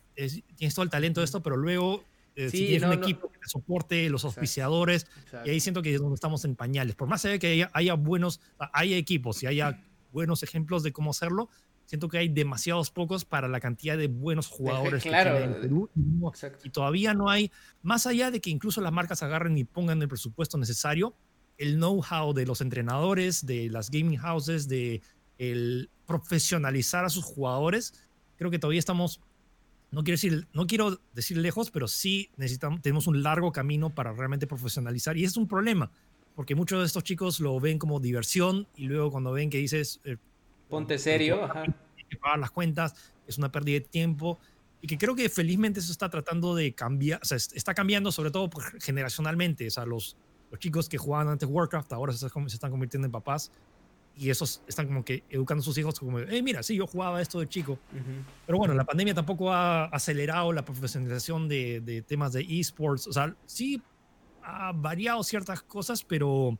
tienes 0.56 0.76
todo 0.76 0.84
el 0.84 0.90
talento 0.90 1.22
de 1.22 1.26
esto, 1.26 1.42
pero 1.42 1.58
luego 1.58 2.04
eh, 2.36 2.50
si 2.50 2.68
tienes 2.68 2.84
un 2.84 2.94
equipo 2.94 3.32
que 3.32 3.40
te 3.40 3.48
soporte, 3.48 4.10
los 4.10 4.26
auspiciadores, 4.26 5.08
y 5.46 5.50
ahí 5.50 5.60
siento 5.60 5.82
que 5.82 5.94
es 5.94 6.02
donde 6.02 6.16
estamos 6.16 6.44
en 6.46 6.56
pañales. 6.56 6.96
Por 6.96 7.08
más 7.08 7.24
que 7.24 7.68
haya, 7.72 7.94
buenos, 7.94 8.42
haya 8.74 8.98
equipos 8.98 9.42
y 9.44 9.48
haya 9.48 9.82
buenos 10.12 10.44
ejemplos 10.44 10.84
de 10.84 10.92
cómo 10.92 11.12
hacerlo, 11.12 11.50
siento 11.86 12.10
que 12.10 12.18
hay 12.18 12.30
demasiados 12.30 12.92
pocos 12.92 13.26
para 13.26 13.48
la 13.48 13.60
cantidad 13.60 13.98
de 13.98 14.08
buenos 14.08 14.48
jugadores 14.48 15.04
que 15.04 15.10
tiene 15.10 15.44
en 15.44 15.62
Perú. 15.62 15.90
Y 16.64 16.70
todavía 16.72 17.14
no 17.14 17.30
hay, 17.30 17.52
más 17.82 18.06
allá 18.06 18.32
de 18.32 18.42
que 18.42 18.50
incluso 18.50 18.82
las 18.82 18.92
marcas 18.92 19.24
agarren 19.24 19.58
y 19.58 19.64
pongan 19.64 20.02
el 20.02 20.08
presupuesto 20.08 20.58
necesario, 20.58 21.16
el 21.58 21.76
know-how 21.76 22.34
de 22.34 22.46
los 22.46 22.60
entrenadores, 22.62 23.46
de 23.46 23.70
las 23.70 23.90
gaming 23.90 24.18
houses, 24.18 24.68
de 24.68 25.02
el 25.38 25.90
profesionalizar 26.06 27.06
a 27.06 27.10
sus 27.10 27.24
jugadores, 27.24 27.94
creo 28.38 28.52
que 28.52 28.60
todavía 28.60 28.80
estamos, 28.80 29.22
no 29.92 30.04
quiero 30.04 30.16
decir, 30.16 30.48
no 30.54 30.68
quiero 30.68 31.00
decir 31.14 31.38
lejos, 31.38 31.72
pero 31.72 31.88
sí 31.88 32.30
necesitamos, 32.38 32.82
tenemos 32.82 33.08
un 33.08 33.24
largo 33.24 33.52
camino 33.52 33.90
para 33.90 34.14
realmente 34.14 34.48
profesionalizar 34.48 35.18
y 35.18 35.24
es 35.24 35.38
un 35.38 35.48
problema, 35.48 35.92
porque 36.36 36.56
muchos 36.56 36.80
de 36.80 36.86
estos 36.86 37.04
chicos 37.04 37.40
lo 37.40 37.60
ven 37.60 37.80
como 37.80 38.00
diversión 38.00 38.68
y 38.76 38.86
luego 38.86 39.12
cuando 39.12 39.32
ven 39.32 39.50
que 39.50 39.58
dices... 39.58 40.00
Eh, 40.04 40.18
Ponte 40.70 40.98
serio. 40.98 41.50
que 42.10 42.18
pagar 42.18 42.40
las 42.40 42.52
cuentas, 42.52 42.96
es 43.28 43.38
una 43.38 43.52
pérdida 43.52 43.80
de 43.80 43.82
tiempo 43.82 44.40
y 44.82 44.88
que 44.88 44.98
creo 44.98 45.16
que 45.16 45.30
felizmente 45.30 45.80
eso 45.80 45.92
está 45.92 46.10
tratando 46.10 46.54
de 46.54 46.74
cambiar, 46.74 47.20
o 47.22 47.26
sea, 47.26 47.38
está 47.38 47.74
cambiando 47.74 48.12
sobre 48.12 48.30
todo 48.30 48.50
generacionalmente, 48.80 49.68
o 49.68 49.72
sea, 49.72 49.86
los, 49.86 50.16
los 50.52 50.60
chicos 50.60 50.88
que 50.88 50.98
jugaban 50.98 51.30
antes 51.30 51.50
Warcraft 51.50 51.94
ahora 51.94 52.14
se 52.14 52.28
están 52.28 52.72
convirtiendo 52.72 53.08
en 53.08 53.12
papás 53.12 53.52
y 54.18 54.30
esos 54.30 54.62
están 54.68 54.88
como 54.88 55.04
que 55.04 55.24
educando 55.30 55.62
a 55.62 55.64
sus 55.66 55.78
hijos 55.78 56.00
como, 56.00 56.20
hey, 56.20 56.42
mira, 56.42 56.64
sí, 56.64 56.76
yo 56.76 56.88
jugaba 56.88 57.22
esto 57.22 57.40
de 57.40 57.48
chico. 57.48 57.78
Pero 58.46 58.58
bueno, 58.58 58.74
la 58.74 58.86
pandemia 58.86 59.14
tampoco 59.14 59.52
ha 59.52 59.86
acelerado 59.86 60.54
la 60.54 60.64
profesionalización 60.64 61.48
de, 61.48 61.82
de 61.82 62.02
temas 62.02 62.34
de 62.34 62.46
esports. 62.48 63.08
O 63.08 63.14
sea, 63.14 63.36
sí 63.46 63.82
ha 64.42 64.72
variado 64.72 65.24
ciertas 65.24 65.62
cosas, 65.62 66.04
pero 66.04 66.58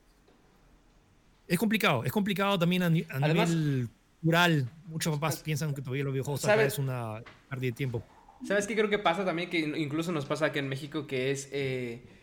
es 1.48 1.58
complicado. 1.58 2.04
Es 2.04 2.12
complicado 2.12 2.58
también 2.60 2.84
a, 2.84 2.90
nivel 2.90 3.90
cultural. 4.20 4.70
Muchos 4.88 5.14
papás 5.14 5.42
piensan 5.42 5.74
que 5.74 5.82
todavía 5.82 6.04
los 6.04 6.14
videojuegos 6.14 6.44
es 6.44 6.80
una 6.80 7.22
pérdida 7.50 7.70
de 7.70 7.72
tiempo. 7.72 8.04
¿Sabes 8.46 8.68
qué 8.68 8.76
creo 8.76 8.90
que 8.90 9.00
pasa 9.00 9.24
también? 9.24 9.50
Que 9.50 9.60
incluso 9.60 10.12
nos 10.12 10.26
pasa 10.26 10.48
aquí 10.48 10.60
en 10.60 10.68
México, 10.68 11.08
que 11.08 11.32
es... 11.32 11.50
Eh, 11.52 12.15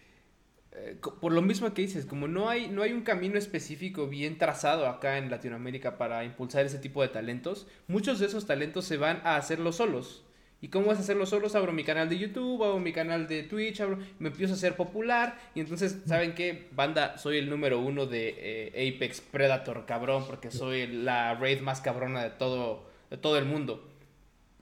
eh, 0.75 0.97
por 1.21 1.33
lo 1.33 1.43
mismo 1.43 1.73
que 1.75 1.83
dices, 1.83 2.07
como 2.07 2.29
no 2.29 2.49
hay, 2.49 2.69
no 2.69 2.83
hay 2.83 2.93
un 2.93 3.03
camino 3.03 3.39
específico 3.39 4.09
bien 4.09 4.39
trazado 4.39 4.87
acá 4.87 5.19
en 5.19 5.31
Latinoamérica 5.31 5.99
para 5.99 6.25
impulsar 6.25 6.65
ese 6.65 6.79
tipo 6.79 7.03
de 7.03 7.09
talentos, 7.09 7.67
muchos 7.89 8.19
de 8.19 8.27
esos 8.27 8.47
talentos 8.47 8.87
se 8.87 8.97
van 8.97 9.21
a 9.25 9.37
hacerlo 9.37 9.73
solos. 9.73 10.25
¿Y 10.63 10.69
cómo 10.69 10.87
vas 10.87 10.99
a 10.99 11.01
hacerlo 11.01 11.27
solos? 11.27 11.57
Abro 11.57 11.73
mi 11.73 11.83
canal 11.83 12.09
de 12.09 12.19
YouTube, 12.19 12.63
abro 12.63 12.79
mi 12.79 12.93
canal 12.93 13.27
de 13.27 13.43
Twitch, 13.43 13.83
me 14.21 14.29
empiezo 14.29 14.55
a 14.55 14.57
hacer 14.57 14.77
popular. 14.77 15.37
Y 15.57 15.61
entonces, 15.61 15.99
¿saben 16.07 16.35
qué? 16.35 16.69
Banda, 16.71 17.19
soy 17.19 17.39
el 17.39 17.51
número 17.51 17.81
uno 17.81 18.07
de 18.07 18.37
eh, 18.73 18.95
Apex 18.95 19.21
Predator, 19.23 19.87
cabrón, 19.87 20.25
porque 20.25 20.53
soy 20.53 20.87
la 20.87 21.35
raid 21.35 21.63
más 21.63 21.81
cabrona 21.81 22.23
de 22.23 22.31
todo, 22.31 22.89
de 23.11 23.17
todo 23.17 23.39
el 23.39 23.45
mundo. 23.45 23.91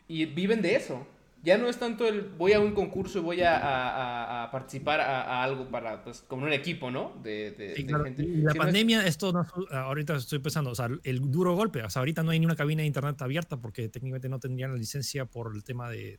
Y 0.08 0.24
viven 0.24 0.62
de 0.62 0.74
eso 0.74 1.06
ya 1.42 1.56
no 1.56 1.68
es 1.68 1.78
tanto 1.78 2.06
el 2.06 2.22
voy 2.22 2.52
a 2.52 2.60
un 2.60 2.72
concurso 2.72 3.18
y 3.18 3.22
voy 3.22 3.40
a, 3.42 4.48
participar 4.52 5.00
a, 5.00 5.42
algo 5.42 5.70
para, 5.70 6.04
pues, 6.04 6.20
como 6.20 6.44
un 6.44 6.52
equipo, 6.52 6.90
¿no? 6.90 7.18
De, 7.22 7.74
gente. 7.76 8.22
la 8.42 8.54
pandemia, 8.54 9.06
esto 9.06 9.32
no, 9.32 9.46
ahorita 9.70 10.16
estoy 10.16 10.40
pensando, 10.40 10.70
o 10.70 10.74
sea, 10.74 10.88
el 11.02 11.30
duro 11.30 11.54
golpe, 11.54 11.82
o 11.82 11.88
sea, 11.88 12.00
ahorita 12.00 12.22
no 12.22 12.30
hay 12.30 12.40
ni 12.40 12.46
una 12.46 12.56
cabina 12.56 12.82
de 12.82 12.86
internet 12.86 13.20
abierta 13.22 13.56
porque 13.56 13.88
técnicamente 13.88 14.28
no 14.28 14.38
tendrían 14.38 14.72
la 14.72 14.78
licencia 14.78 15.24
por 15.24 15.54
el 15.54 15.64
tema 15.64 15.88
de, 15.88 16.18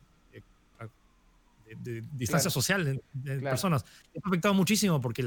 distancia 2.12 2.50
social 2.50 3.00
de, 3.12 3.40
personas. 3.40 3.84
Ha 4.16 4.28
afectado 4.28 4.54
muchísimo 4.54 5.00
porque 5.00 5.24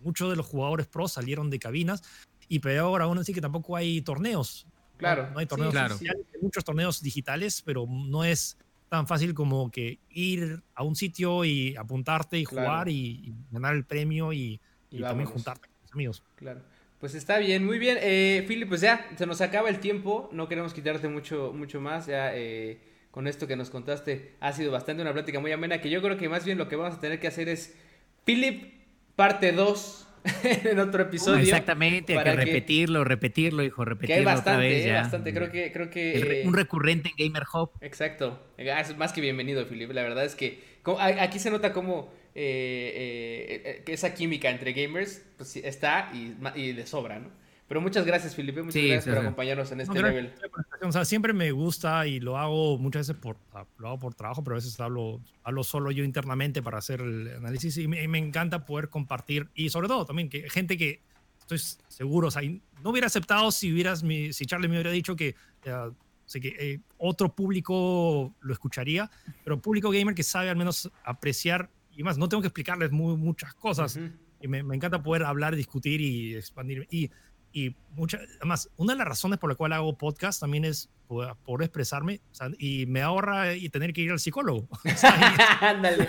muchos 0.00 0.28
de 0.28 0.36
los 0.36 0.46
jugadores 0.46 0.88
pro 0.88 1.06
salieron 1.06 1.50
de 1.50 1.58
cabinas 1.58 2.02
y 2.48 2.58
peor 2.58 3.00
aún 3.00 3.18
así 3.18 3.32
que 3.32 3.40
tampoco 3.40 3.76
hay 3.76 4.02
torneos. 4.02 4.66
Claro. 4.96 5.30
No, 5.30 5.38
hay 5.38 5.46
torneos 5.46 5.74
hay 5.74 6.40
muchos 6.40 6.64
torneos 6.64 7.02
digitales, 7.02 7.62
pero 7.62 7.86
no 7.86 8.24
es 8.24 8.56
tan 8.88 9.06
fácil 9.06 9.34
como 9.34 9.70
que 9.70 9.98
ir 10.10 10.62
a 10.74 10.82
un 10.82 10.96
sitio 10.96 11.44
y 11.44 11.76
apuntarte 11.76 12.38
y 12.38 12.44
jugar 12.44 12.88
y, 12.88 13.34
ganar 13.50 13.74
el 13.74 13.84
premio 13.84 14.32
y, 14.32 14.60
también 15.00 15.28
juntarte 15.28 15.68
con 15.68 15.80
tus 15.82 15.92
amigos. 15.92 16.22
Claro. 16.36 16.62
Pues 16.98 17.14
está 17.14 17.38
bien, 17.38 17.64
muy 17.64 17.78
bien. 17.78 17.98
Eh, 18.00 18.44
Philip, 18.48 18.68
pues 18.68 18.80
ya 18.80 19.06
se 19.16 19.26
nos 19.26 19.40
acaba 19.40 19.68
el 19.68 19.80
tiempo. 19.80 20.30
No 20.32 20.48
queremos 20.48 20.72
quitarte 20.72 21.08
mucho, 21.08 21.52
mucho 21.54 21.80
más. 21.80 22.06
Ya 22.06 22.34
eh, 22.34 22.80
con 23.10 23.26
esto 23.26 23.46
que 23.46 23.56
nos 23.56 23.68
contaste 23.68 24.34
ha 24.40 24.52
sido 24.52 24.72
bastante 24.72 25.02
una 25.02 25.12
plática 25.12 25.38
muy 25.38 25.52
amena. 25.52 25.80
Que 25.80 25.90
yo 25.90 26.00
creo 26.00 26.16
que 26.16 26.28
más 26.28 26.44
bien 26.44 26.56
lo 26.56 26.68
que 26.68 26.76
vamos 26.76 26.96
a 26.96 27.00
tener 27.00 27.20
que 27.20 27.28
hacer 27.28 27.48
es 27.50 27.76
Philip, 28.24 28.72
parte 29.14 29.52
2 29.52 30.05
en 30.42 30.78
otro 30.78 31.02
episodio. 31.02 31.42
Exactamente, 31.42 32.16
hay 32.16 32.24
que 32.24 32.32
repetirlo, 32.32 33.04
repetirlo, 33.04 33.62
hijo, 33.62 33.84
repetirlo. 33.84 34.14
Que 34.14 34.18
hay 34.18 34.24
bastante, 34.24 34.92
bastante. 34.92 35.34
Creo 35.34 35.50
que, 35.50 35.72
creo 35.72 35.90
que. 35.90 36.42
un 36.44 36.54
recurrente 36.54 37.10
en 37.16 37.26
Gamer 37.26 37.44
Hub. 37.52 37.70
Exacto. 37.80 38.42
Ah, 38.58 38.80
es 38.80 38.96
más 38.96 39.12
que 39.12 39.20
bienvenido, 39.20 39.66
Philip. 39.66 39.90
La 39.92 40.02
verdad 40.02 40.24
es 40.24 40.34
que 40.34 40.62
aquí 41.20 41.38
se 41.38 41.50
nota 41.50 41.72
cómo 41.72 42.12
eh, 42.34 43.62
eh, 43.64 43.92
esa 43.92 44.14
química 44.14 44.50
entre 44.50 44.72
gamers 44.72 45.24
pues, 45.36 45.56
está 45.56 46.10
y, 46.12 46.34
y 46.54 46.72
de 46.72 46.86
sobra, 46.86 47.18
¿no? 47.18 47.30
Pero 47.68 47.80
muchas 47.80 48.06
gracias, 48.06 48.34
Felipe. 48.34 48.62
Muchas 48.62 48.82
gracias 48.82 49.06
por 49.06 49.18
acompañarnos 49.18 49.72
en 49.72 49.80
este 49.80 50.00
level. 50.00 50.32
O 50.82 50.92
sea, 50.92 51.04
siempre 51.04 51.32
me 51.32 51.50
gusta 51.52 52.06
y 52.06 52.20
lo 52.20 52.36
hago 52.38 52.78
muchas 52.78 53.08
veces 53.08 53.20
por, 53.20 53.36
lo 53.78 53.88
hago 53.88 53.98
por 53.98 54.14
trabajo, 54.14 54.42
pero 54.44 54.54
a 54.54 54.58
veces 54.58 54.78
hablo, 54.80 55.20
hablo 55.42 55.64
solo 55.64 55.90
yo 55.90 56.04
internamente 56.04 56.62
para 56.62 56.78
hacer 56.78 57.00
el 57.00 57.28
análisis 57.36 57.76
y 57.78 57.88
me, 57.88 58.18
encanta 58.18 58.64
poder 58.64 58.88
compartir 58.88 59.48
y 59.54 59.70
sobre 59.70 59.88
todo 59.88 60.04
también 60.04 60.28
que 60.28 60.48
gente 60.50 60.76
que 60.76 61.02
estoy 61.38 61.58
seguro, 61.88 62.28
o 62.28 62.30
sea, 62.30 62.42
no 62.82 62.90
hubiera 62.90 63.06
aceptado 63.06 63.50
si 63.50 63.72
hubieras, 63.72 64.00
si 64.00 64.46
Charlie 64.46 64.68
me 64.68 64.74
hubiera 64.74 64.90
dicho 64.90 65.16
que, 65.16 65.34
uh, 65.66 65.94
que 66.40 66.56
eh, 66.58 66.80
otro 66.98 67.34
público 67.34 68.34
lo 68.40 68.52
escucharía, 68.52 69.10
pero 69.44 69.60
público 69.60 69.90
gamer 69.90 70.14
que 70.14 70.22
sabe 70.22 70.50
al 70.50 70.56
menos 70.56 70.90
apreciar 71.04 71.70
y 71.96 72.02
más, 72.02 72.18
no 72.18 72.28
tengo 72.28 72.42
que 72.42 72.48
explicarles 72.48 72.92
muy, 72.92 73.16
muchas 73.16 73.54
cosas. 73.54 73.98
Y 74.40 74.48
me, 74.48 74.62
me, 74.62 74.76
encanta 74.76 75.02
poder 75.02 75.24
hablar, 75.24 75.56
discutir 75.56 76.02
y 76.02 76.34
expandir. 76.34 76.86
Y 76.90 77.10
y 77.56 77.74
muchas, 77.94 78.20
además, 78.36 78.68
una 78.76 78.92
de 78.92 78.98
las 78.98 79.08
razones 79.08 79.38
por 79.38 79.48
la 79.48 79.56
cual 79.56 79.72
hago 79.72 79.96
podcast 79.96 80.38
también 80.38 80.66
es 80.66 80.90
por, 81.06 81.62
expresarme 81.62 82.20
y 82.58 82.84
me 82.84 83.00
ahorra 83.00 83.54
y 83.54 83.70
tener 83.70 83.94
que 83.94 84.02
ir 84.02 84.10
al 84.10 84.20
psicólogo. 84.20 84.68
Ándale. 85.62 86.06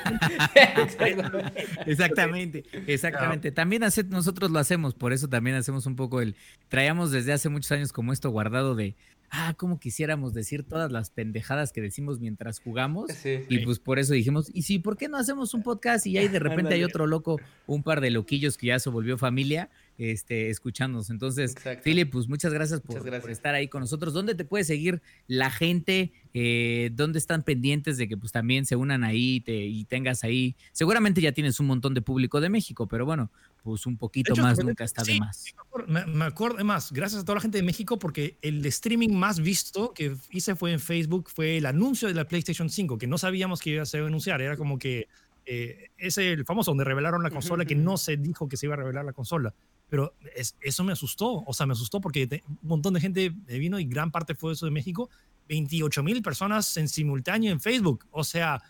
exactamente, 1.85 2.65
exactamente. 2.85 3.53
También 3.53 3.85
hace, 3.85 4.03
nosotros 4.03 4.51
lo 4.51 4.59
hacemos, 4.59 4.93
por 4.93 5.13
eso 5.13 5.29
también 5.29 5.55
hacemos 5.55 5.85
un 5.85 5.95
poco 5.95 6.19
el... 6.19 6.35
Traíamos 6.67 7.11
desde 7.11 7.31
hace 7.31 7.47
muchos 7.47 7.71
años 7.71 7.93
como 7.93 8.11
esto 8.11 8.29
guardado 8.29 8.75
de, 8.75 8.97
ah, 9.29 9.53
como 9.55 9.79
quisiéramos 9.79 10.33
decir 10.33 10.63
todas 10.63 10.91
las 10.91 11.11
pendejadas 11.11 11.71
que 11.71 11.79
decimos 11.79 12.19
mientras 12.19 12.59
jugamos. 12.59 13.09
y 13.23 13.59
pues 13.59 13.79
por 13.79 13.99
eso 13.99 14.11
dijimos, 14.11 14.51
y 14.53 14.63
sí, 14.63 14.79
¿por 14.79 14.97
qué 14.97 15.07
no 15.07 15.15
hacemos 15.15 15.53
un 15.53 15.63
podcast? 15.63 16.07
Y 16.07 16.17
ahí 16.17 16.27
de 16.27 16.39
repente 16.39 16.73
hay 16.73 16.83
otro 16.83 17.07
loco, 17.07 17.39
un 17.67 17.83
par 17.83 18.01
de 18.01 18.11
loquillos 18.11 18.57
que 18.57 18.67
ya 18.67 18.79
se 18.79 18.89
volvió 18.89 19.17
familia 19.17 19.69
este, 19.97 20.49
escuchándonos. 20.49 21.09
Entonces, 21.09 21.55
Philip, 21.83 22.11
pues 22.11 22.27
muchas 22.27 22.53
gracias, 22.53 22.81
por, 22.81 23.29
estar 23.29 23.55
ahí 23.55 23.67
con 23.67 23.81
nosotros. 23.81 24.13
¿Dónde 24.13 24.35
te 24.35 24.45
puede 24.45 24.63
seguir 24.63 25.01
la 25.27 25.49
gente? 25.49 26.11
Eh, 26.33 26.91
¿Dónde 26.93 27.17
están 27.17 27.43
pendientes 27.43 27.97
de 27.97 28.07
que 28.07 28.15
pues 28.15 28.31
también 28.31 28.65
se 28.65 28.75
unan 28.75 29.03
ahí 29.03 29.43
y 29.45 29.85
tengas 29.85 30.23
ahí? 30.23 30.55
Seguramente 30.71 31.21
ya 31.21 31.31
tienes 31.31 31.59
un 31.59 31.67
montón 31.67 31.93
de 31.93 32.01
público 32.01 32.39
de 32.39 32.49
México, 32.49 32.87
pero 32.87 33.05
bueno, 33.05 33.31
pues 33.63 33.85
un 33.85 33.97
poquito 33.97 34.35
más 34.35 34.63
nunca 34.63 34.83
está 34.83 35.03
de 35.03 35.19
más. 35.19 35.45
Me, 35.87 36.25
acuerdo, 36.25 36.63
más, 36.63 36.91
gracias 36.91 37.21
a 37.21 37.25
toda 37.25 37.35
la 37.35 37.41
gente 37.41 37.57
de 37.57 37.63
México 37.63 37.99
porque 37.99 38.37
el 38.41 38.65
streaming 38.65 39.09
más 39.09 39.39
visto 39.39 39.93
que 39.93 40.15
hice 40.31 40.55
fue 40.55 40.73
en 40.73 40.79
Facebook, 40.79 41.29
fue 41.33 41.57
el 41.57 41.65
anuncio 41.65 42.07
de 42.07 42.13
la 42.13 42.27
PlayStation 42.27 42.69
5, 42.69 42.97
que 42.97 43.07
no 43.07 43.17
sabíamos 43.17 43.59
que 43.59 43.71
iba 43.71 43.83
a 43.83 43.85
ser 43.85 44.03
anunciar, 44.03 44.41
era 44.41 44.57
como 44.57 44.77
que 44.77 45.07
eh, 45.49 45.91
ese 45.97 46.33
el 46.33 46.45
famoso 46.45 46.71
donde 46.71 46.83
revelaron 46.83 47.23
la 47.23 47.29
consola, 47.29 47.63
que 47.63 47.75
no 47.75 47.97
se 47.97 48.17
dijo 48.17 48.49
que 48.49 48.57
se 48.57 48.65
iba 48.65 48.75
a 48.75 48.77
revelar 48.77 49.05
la 49.05 49.13
consola. 49.13 49.53
Pero 49.89 50.13
eso 50.59 50.83
me 50.83 50.91
asustó, 50.91 51.43
o 51.45 51.53
sea, 51.53 51.65
me 51.65 51.71
asustó 51.71 52.01
porque 52.01 52.43
un 52.45 52.59
montón 52.61 52.93
de 52.93 52.99
gente 52.99 53.29
vino 53.47 53.79
y 53.79 53.85
gran 53.85 54.11
parte 54.11 54.35
fue 54.35 54.53
eso 54.53 54.65
de 54.65 54.71
México. 54.71 55.09
28 55.47 56.03
mil 56.03 56.21
personas 56.21 56.75
en 56.75 56.89
simultáneo 56.89 57.51
en 57.51 57.61
Facebook. 57.61 58.05
O 58.11 58.25
sea, 58.25 58.61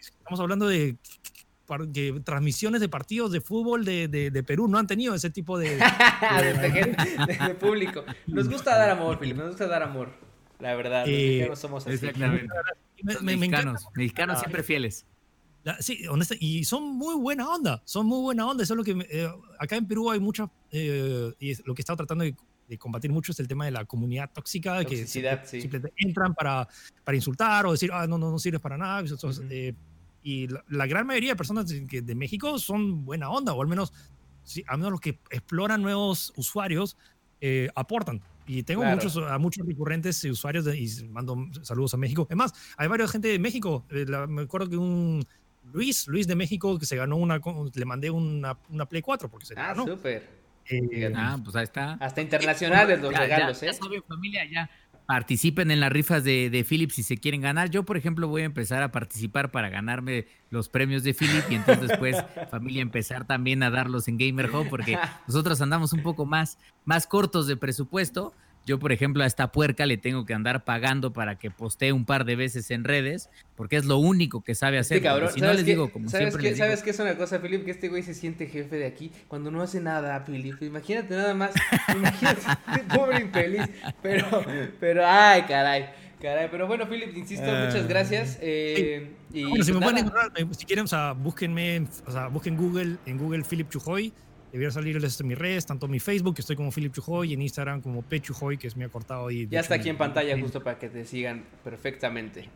estamos 0.00 0.40
hablando 0.40 0.66
de 0.66 0.96
que 1.92 2.20
transmisiones 2.24 2.80
de 2.80 2.88
partidos 2.88 3.32
de 3.32 3.40
fútbol 3.40 3.84
de, 3.84 4.08
de, 4.08 4.42
Perú 4.42 4.68
no 4.68 4.78
han 4.78 4.86
tenido 4.86 5.14
ese 5.14 5.30
tipo 5.30 5.58
de, 5.58 5.76
de, 5.76 7.54
público. 7.58 8.04
Nos 8.26 8.48
gusta 8.48 8.76
dar 8.76 8.90
amor, 8.90 9.18
Felipe, 9.18 9.38
nos 9.38 9.50
gusta 9.50 9.66
dar 9.66 9.82
amor. 9.82 10.10
La 10.58 10.74
verdad, 10.74 11.06
los 11.06 11.14
eh, 11.14 11.26
mexicanos 11.26 11.58
somos 11.58 11.86
así. 11.86 12.06
mexicanos, 13.22 13.86
mexicanos 13.94 14.38
siempre 14.40 14.62
fieles. 14.62 15.06
Sí, 15.80 16.06
honesta, 16.06 16.34
y 16.38 16.64
son 16.64 16.96
muy 16.96 17.16
buena 17.16 17.48
onda, 17.48 17.82
son 17.84 18.06
muy 18.06 18.20
buena 18.20 18.46
onda. 18.46 18.62
Eso 18.62 18.74
es 18.74 18.78
lo 18.78 18.84
que 18.84 18.92
eh, 19.10 19.28
acá 19.58 19.76
en 19.76 19.86
Perú 19.86 20.10
hay 20.10 20.20
mucha, 20.20 20.48
eh, 20.70 21.32
y 21.40 21.54
lo 21.64 21.74
que 21.74 21.80
he 21.80 21.82
estado 21.82 21.96
tratando 21.96 22.24
de, 22.24 22.36
combatir 22.78 23.12
mucho 23.12 23.30
es 23.30 23.38
el 23.38 23.46
tema 23.46 23.64
de 23.64 23.70
la 23.70 23.84
comunidad 23.84 24.30
tóxica, 24.32 24.84
que 24.84 25.06
simplemente 25.06 25.92
entran 25.98 26.34
para, 26.34 26.66
para 27.04 27.16
insultar 27.16 27.64
o 27.66 27.72
decir, 27.72 27.90
ah, 27.92 28.06
no, 28.08 28.18
no, 28.18 28.30
no 28.30 28.38
sirves 28.38 28.60
para 28.60 28.76
nada. 28.76 29.04
Eh, 29.50 29.72
y 30.22 30.48
la, 30.68 30.86
gran 30.86 31.06
mayoría 31.06 31.30
de 31.30 31.36
personas 31.36 31.66
de, 31.68 32.02
de, 32.02 32.14
México 32.14 32.58
son 32.58 33.04
buena 33.04 33.30
onda, 33.30 33.52
o 33.52 33.62
al 33.62 33.68
menos, 33.68 33.92
sí, 34.42 34.64
al 34.66 34.78
menos 34.78 34.92
los 34.92 35.00
que 35.00 35.20
exploran 35.30 35.82
nuevos 35.82 36.32
usuarios 36.36 36.96
aportan. 37.74 38.20
Y 38.48 38.62
tengo 38.62 38.84
muchos, 38.84 39.16
a 39.16 39.38
muchos 39.38 39.66
recurrentes 39.66 40.22
usuarios 40.24 40.66
y 40.74 41.04
mando 41.06 41.36
saludos 41.62 41.94
a 41.94 41.96
México. 41.96 42.26
Es 42.30 42.36
más, 42.36 42.52
hay 42.76 42.86
varias 42.88 43.10
gente 43.10 43.28
de 43.28 43.38
México. 43.38 43.84
me 44.28 44.42
acuerdo 44.42 44.68
que 44.68 44.76
un 44.76 45.26
Luis, 45.72 46.06
Luis 46.08 46.26
de 46.26 46.34
México, 46.34 46.78
que 46.78 46.86
se 46.86 46.96
ganó 46.96 47.16
una, 47.16 47.40
le 47.74 47.84
mandé 47.84 48.10
una, 48.10 48.58
una 48.68 48.86
Play 48.86 49.02
4 49.02 49.28
porque 49.28 49.46
se 49.46 49.54
Ah, 49.56 49.74
súper. 49.74 50.36
Eh, 50.68 51.12
ah, 51.14 51.38
pues 51.42 51.54
ahí 51.54 51.64
está. 51.64 51.92
Hasta 51.94 52.20
internacionales 52.20 53.00
los 53.00 53.14
regalos, 53.14 53.62
¿eh? 53.62 53.70
Ya 53.72 54.02
familia, 54.02 54.44
ya 54.50 54.70
participen 55.06 55.70
en 55.70 55.80
las 55.80 55.92
rifas 55.92 56.24
de, 56.24 56.50
de 56.50 56.64
Philip 56.64 56.90
si 56.90 57.02
se 57.02 57.16
quieren 57.16 57.40
ganar. 57.40 57.70
Yo, 57.70 57.84
por 57.84 57.96
ejemplo, 57.96 58.28
voy 58.28 58.42
a 58.42 58.46
empezar 58.46 58.82
a 58.82 58.90
participar 58.90 59.50
para 59.50 59.68
ganarme 59.68 60.26
los 60.50 60.68
premios 60.68 61.04
de 61.04 61.14
Philip 61.14 61.44
y 61.48 61.54
entonces 61.54 61.88
después, 61.88 62.16
familia, 62.50 62.82
empezar 62.82 63.26
también 63.26 63.62
a 63.62 63.70
darlos 63.70 64.08
en 64.08 64.18
Gamer 64.18 64.50
Hub 64.54 64.68
porque 64.68 64.98
nosotros 65.28 65.60
andamos 65.60 65.92
un 65.92 66.02
poco 66.02 66.26
más, 66.26 66.58
más 66.84 67.06
cortos 67.06 67.46
de 67.46 67.56
presupuesto 67.56 68.34
Yo, 68.66 68.80
por 68.80 68.90
ejemplo, 68.90 69.22
a 69.22 69.26
esta 69.28 69.52
puerca 69.52 69.86
le 69.86 69.96
tengo 69.96 70.26
que 70.26 70.34
andar 70.34 70.64
pagando 70.64 71.12
para 71.12 71.38
que 71.38 71.52
postee 71.52 71.92
un 71.92 72.04
par 72.04 72.24
de 72.24 72.34
veces 72.34 72.72
en 72.72 72.82
redes, 72.82 73.30
porque 73.54 73.76
es 73.76 73.84
lo 73.84 73.98
único 73.98 74.42
que 74.42 74.56
sabe 74.56 74.76
hacer. 74.76 75.00
si 75.32 75.40
no 75.40 75.52
les 75.52 75.64
digo, 75.64 75.92
como 75.92 76.08
¿sabes 76.08 76.30
siempre. 76.34 76.50
Qué, 76.50 76.56
¿Sabes 76.56 76.82
qué 76.82 76.90
es 76.90 76.98
una 76.98 77.16
cosa, 77.16 77.38
Philip? 77.38 77.64
Que 77.64 77.70
este 77.70 77.88
güey 77.88 78.02
se 78.02 78.12
siente 78.12 78.48
jefe 78.48 78.76
de 78.76 78.86
aquí 78.86 79.12
cuando 79.28 79.52
no 79.52 79.62
hace 79.62 79.80
nada, 79.80 80.24
Philip. 80.24 80.60
Imagínate 80.62 81.14
nada 81.14 81.32
más. 81.32 81.52
Imagínate, 81.96 82.42
pobre 82.92 83.20
infeliz. 83.20 83.62
Pero, 84.02 84.44
pero, 84.80 85.06
ay, 85.06 85.42
caray. 85.42 85.86
Caray, 86.20 86.48
pero 86.50 86.66
bueno, 86.66 86.88
Philip, 86.88 87.16
insisto, 87.16 87.46
muchas 87.46 87.84
ah, 87.84 87.86
gracias. 87.88 88.38
Eh, 88.40 89.12
y 89.32 89.44
bueno, 89.44 89.62
si 89.62 89.72
me 89.72 89.80
pueden 89.80 89.98
encontrar, 89.98 90.32
si 90.50 90.64
quieren, 90.64 90.86
o 90.86 90.88
sea, 90.88 91.12
búsquenme, 91.12 91.86
o 92.04 92.10
sea, 92.10 92.26
busquen 92.26 92.56
Google, 92.56 92.96
en 93.06 93.16
Google 93.16 93.44
Philip 93.44 93.68
Chujoy 93.68 94.12
Debería 94.52 94.70
salirles 94.70 95.20
en 95.20 95.26
mis 95.26 95.38
redes, 95.38 95.66
tanto 95.66 95.88
mi 95.88 96.00
Facebook, 96.00 96.34
que 96.34 96.40
estoy 96.40 96.56
como 96.56 96.70
Philip 96.70 96.92
Chujoy, 96.92 97.30
y 97.30 97.34
en 97.34 97.42
Instagram 97.42 97.80
como 97.82 98.02
Pechujoy, 98.02 98.56
que 98.56 98.68
es 98.68 98.76
mi 98.76 98.84
acortado 98.84 99.26
ahí. 99.28 99.46
Ya 99.50 99.60
está 99.60 99.74
aquí 99.74 99.88
en 99.88 99.98
pantalla 99.98 100.38
justo 100.38 100.62
para 100.62 100.78
que 100.78 100.88
te 100.88 101.04
sigan 101.04 101.44
perfectamente. 101.64 102.48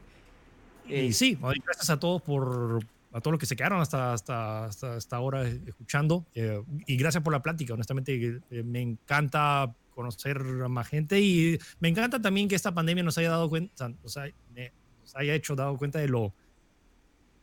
Y 0.86 0.94
eh, 0.94 1.12
sí, 1.12 1.38
gracias 1.64 1.90
a 1.90 1.98
todos 1.98 2.22
por 2.22 2.80
a 3.12 3.20
todos 3.20 3.32
los 3.32 3.40
que 3.40 3.46
se 3.46 3.56
quedaron 3.56 3.80
hasta, 3.80 4.12
hasta, 4.12 4.66
hasta, 4.66 4.94
hasta 4.94 5.16
ahora 5.16 5.46
escuchando. 5.46 6.26
Eh, 6.34 6.62
y 6.86 6.96
gracias 6.96 7.22
por 7.24 7.32
la 7.32 7.42
plática. 7.42 7.74
Honestamente, 7.74 8.40
eh, 8.50 8.62
me 8.62 8.80
encanta 8.80 9.74
conocer 9.94 10.40
a 10.64 10.68
más 10.68 10.88
gente 10.88 11.20
y 11.20 11.58
me 11.80 11.88
encanta 11.88 12.20
también 12.20 12.48
que 12.48 12.54
esta 12.54 12.72
pandemia 12.72 13.02
nos 13.02 13.18
haya 13.18 13.30
dado 13.30 13.48
cuenta, 13.48 13.88
nos 13.88 14.16
haya 14.16 15.34
hecho 15.34 15.56
dado 15.56 15.76
cuenta 15.76 15.98
de 15.98 16.08
lo 16.08 16.32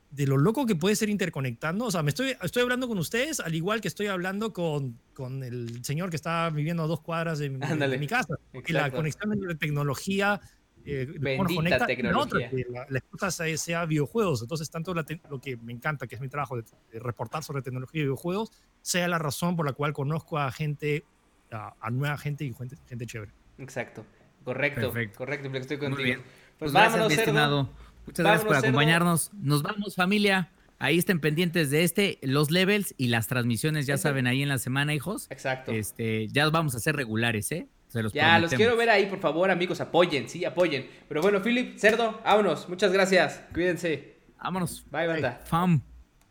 de 0.09 0.25
lo 0.25 0.37
loco 0.37 0.65
que 0.65 0.75
puede 0.75 0.95
ser 0.95 1.09
interconectando. 1.09 1.85
O 1.85 1.91
sea, 1.91 2.03
me 2.03 2.09
estoy, 2.09 2.35
estoy 2.41 2.63
hablando 2.63 2.87
con 2.87 2.97
ustedes 2.97 3.39
al 3.39 3.53
igual 3.55 3.81
que 3.81 3.87
estoy 3.87 4.07
hablando 4.07 4.53
con, 4.53 4.99
con 5.13 5.43
el 5.43 5.83
señor 5.83 6.09
que 6.09 6.15
está 6.15 6.49
viviendo 6.49 6.83
a 6.83 6.87
dos 6.87 7.01
cuadras 7.01 7.39
de, 7.39 7.49
mi 7.49 8.07
casa. 8.07 8.35
Y 8.53 8.73
la 8.73 8.91
conexión 8.91 9.39
de 9.39 9.55
tecnología. 9.55 10.39
Eh, 10.85 11.05
Bendita 11.19 11.85
tecnología. 11.85 12.49
la, 12.89 12.99
excusa 12.99 13.29
sea, 13.31 13.85
videojuegos. 13.85 14.41
Entonces, 14.41 14.69
tanto 14.69 14.93
lo 14.93 15.41
que 15.41 15.57
me 15.57 15.73
encanta, 15.73 16.07
que 16.07 16.15
es 16.15 16.21
mi 16.21 16.29
trabajo 16.29 16.55
de, 16.55 16.63
reportar 16.99 17.43
sobre 17.43 17.61
tecnología 17.61 17.99
y 17.99 18.03
videojuegos, 18.05 18.51
sea 18.81 19.07
la 19.09 19.19
razón 19.19 19.57
por 19.57 19.65
la 19.65 19.73
cual 19.73 19.91
conozco 19.91 20.37
a 20.37 20.49
gente, 20.51 21.03
a, 21.51 21.91
nueva 21.91 22.17
gente 22.17 22.45
y 22.45 22.53
gente, 22.53 22.77
gente 22.87 23.05
chévere. 23.05 23.33
Exacto. 23.57 24.05
Correcto. 24.45 24.93
Correcto, 25.17 25.49
estoy 25.57 25.77
contigo. 25.77 25.97
Muy 25.97 26.03
bien. 26.05 26.21
Pues, 26.57 26.71
pues 26.71 26.73
vámonos, 26.73 27.67
Muchas 28.07 28.25
gracias 28.25 28.45
por 28.45 28.55
acompañarnos. 28.55 29.31
Nos 29.33 29.61
vamos, 29.61 29.95
familia. 29.95 30.49
Ahí 30.79 30.97
estén 30.97 31.19
pendientes 31.19 31.71
de 31.71 31.83
este, 31.83 32.19
los 32.21 32.51
levels 32.51 32.93
y 32.97 33.07
las 33.07 33.27
transmisiones, 33.27 33.87
ya 33.87 33.97
saben, 33.97 34.27
ahí 34.27 34.43
en 34.43 34.49
la 34.49 34.59
semana, 34.59 34.93
hijos. 34.93 35.27
Exacto. 35.29 35.71
Este, 35.71 36.27
ya 36.27 36.49
vamos 36.49 36.75
a 36.75 36.79
ser 36.79 36.95
regulares, 36.95 37.51
¿eh? 37.51 37.67
Se 37.87 38.03
los 38.03 38.13
ya, 38.13 38.37
los 38.37 38.53
quiero 38.53 38.75
ver 38.75 38.89
ahí, 38.89 39.07
por 39.07 39.19
favor, 39.19 39.49
amigos, 39.49 39.81
apoyen, 39.81 40.29
sí, 40.29 40.45
apoyen. 40.45 40.87
Pero 41.07 41.21
bueno, 41.21 41.41
Philip, 41.41 41.77
Cerdo, 41.77 42.21
vámonos. 42.23 42.69
Muchas 42.69 42.91
gracias. 42.91 43.41
Cuídense. 43.53 44.17
Vámonos. 44.37 44.85
Bye, 44.91 45.07
banda. 45.07 45.41
Fam. 45.45 45.81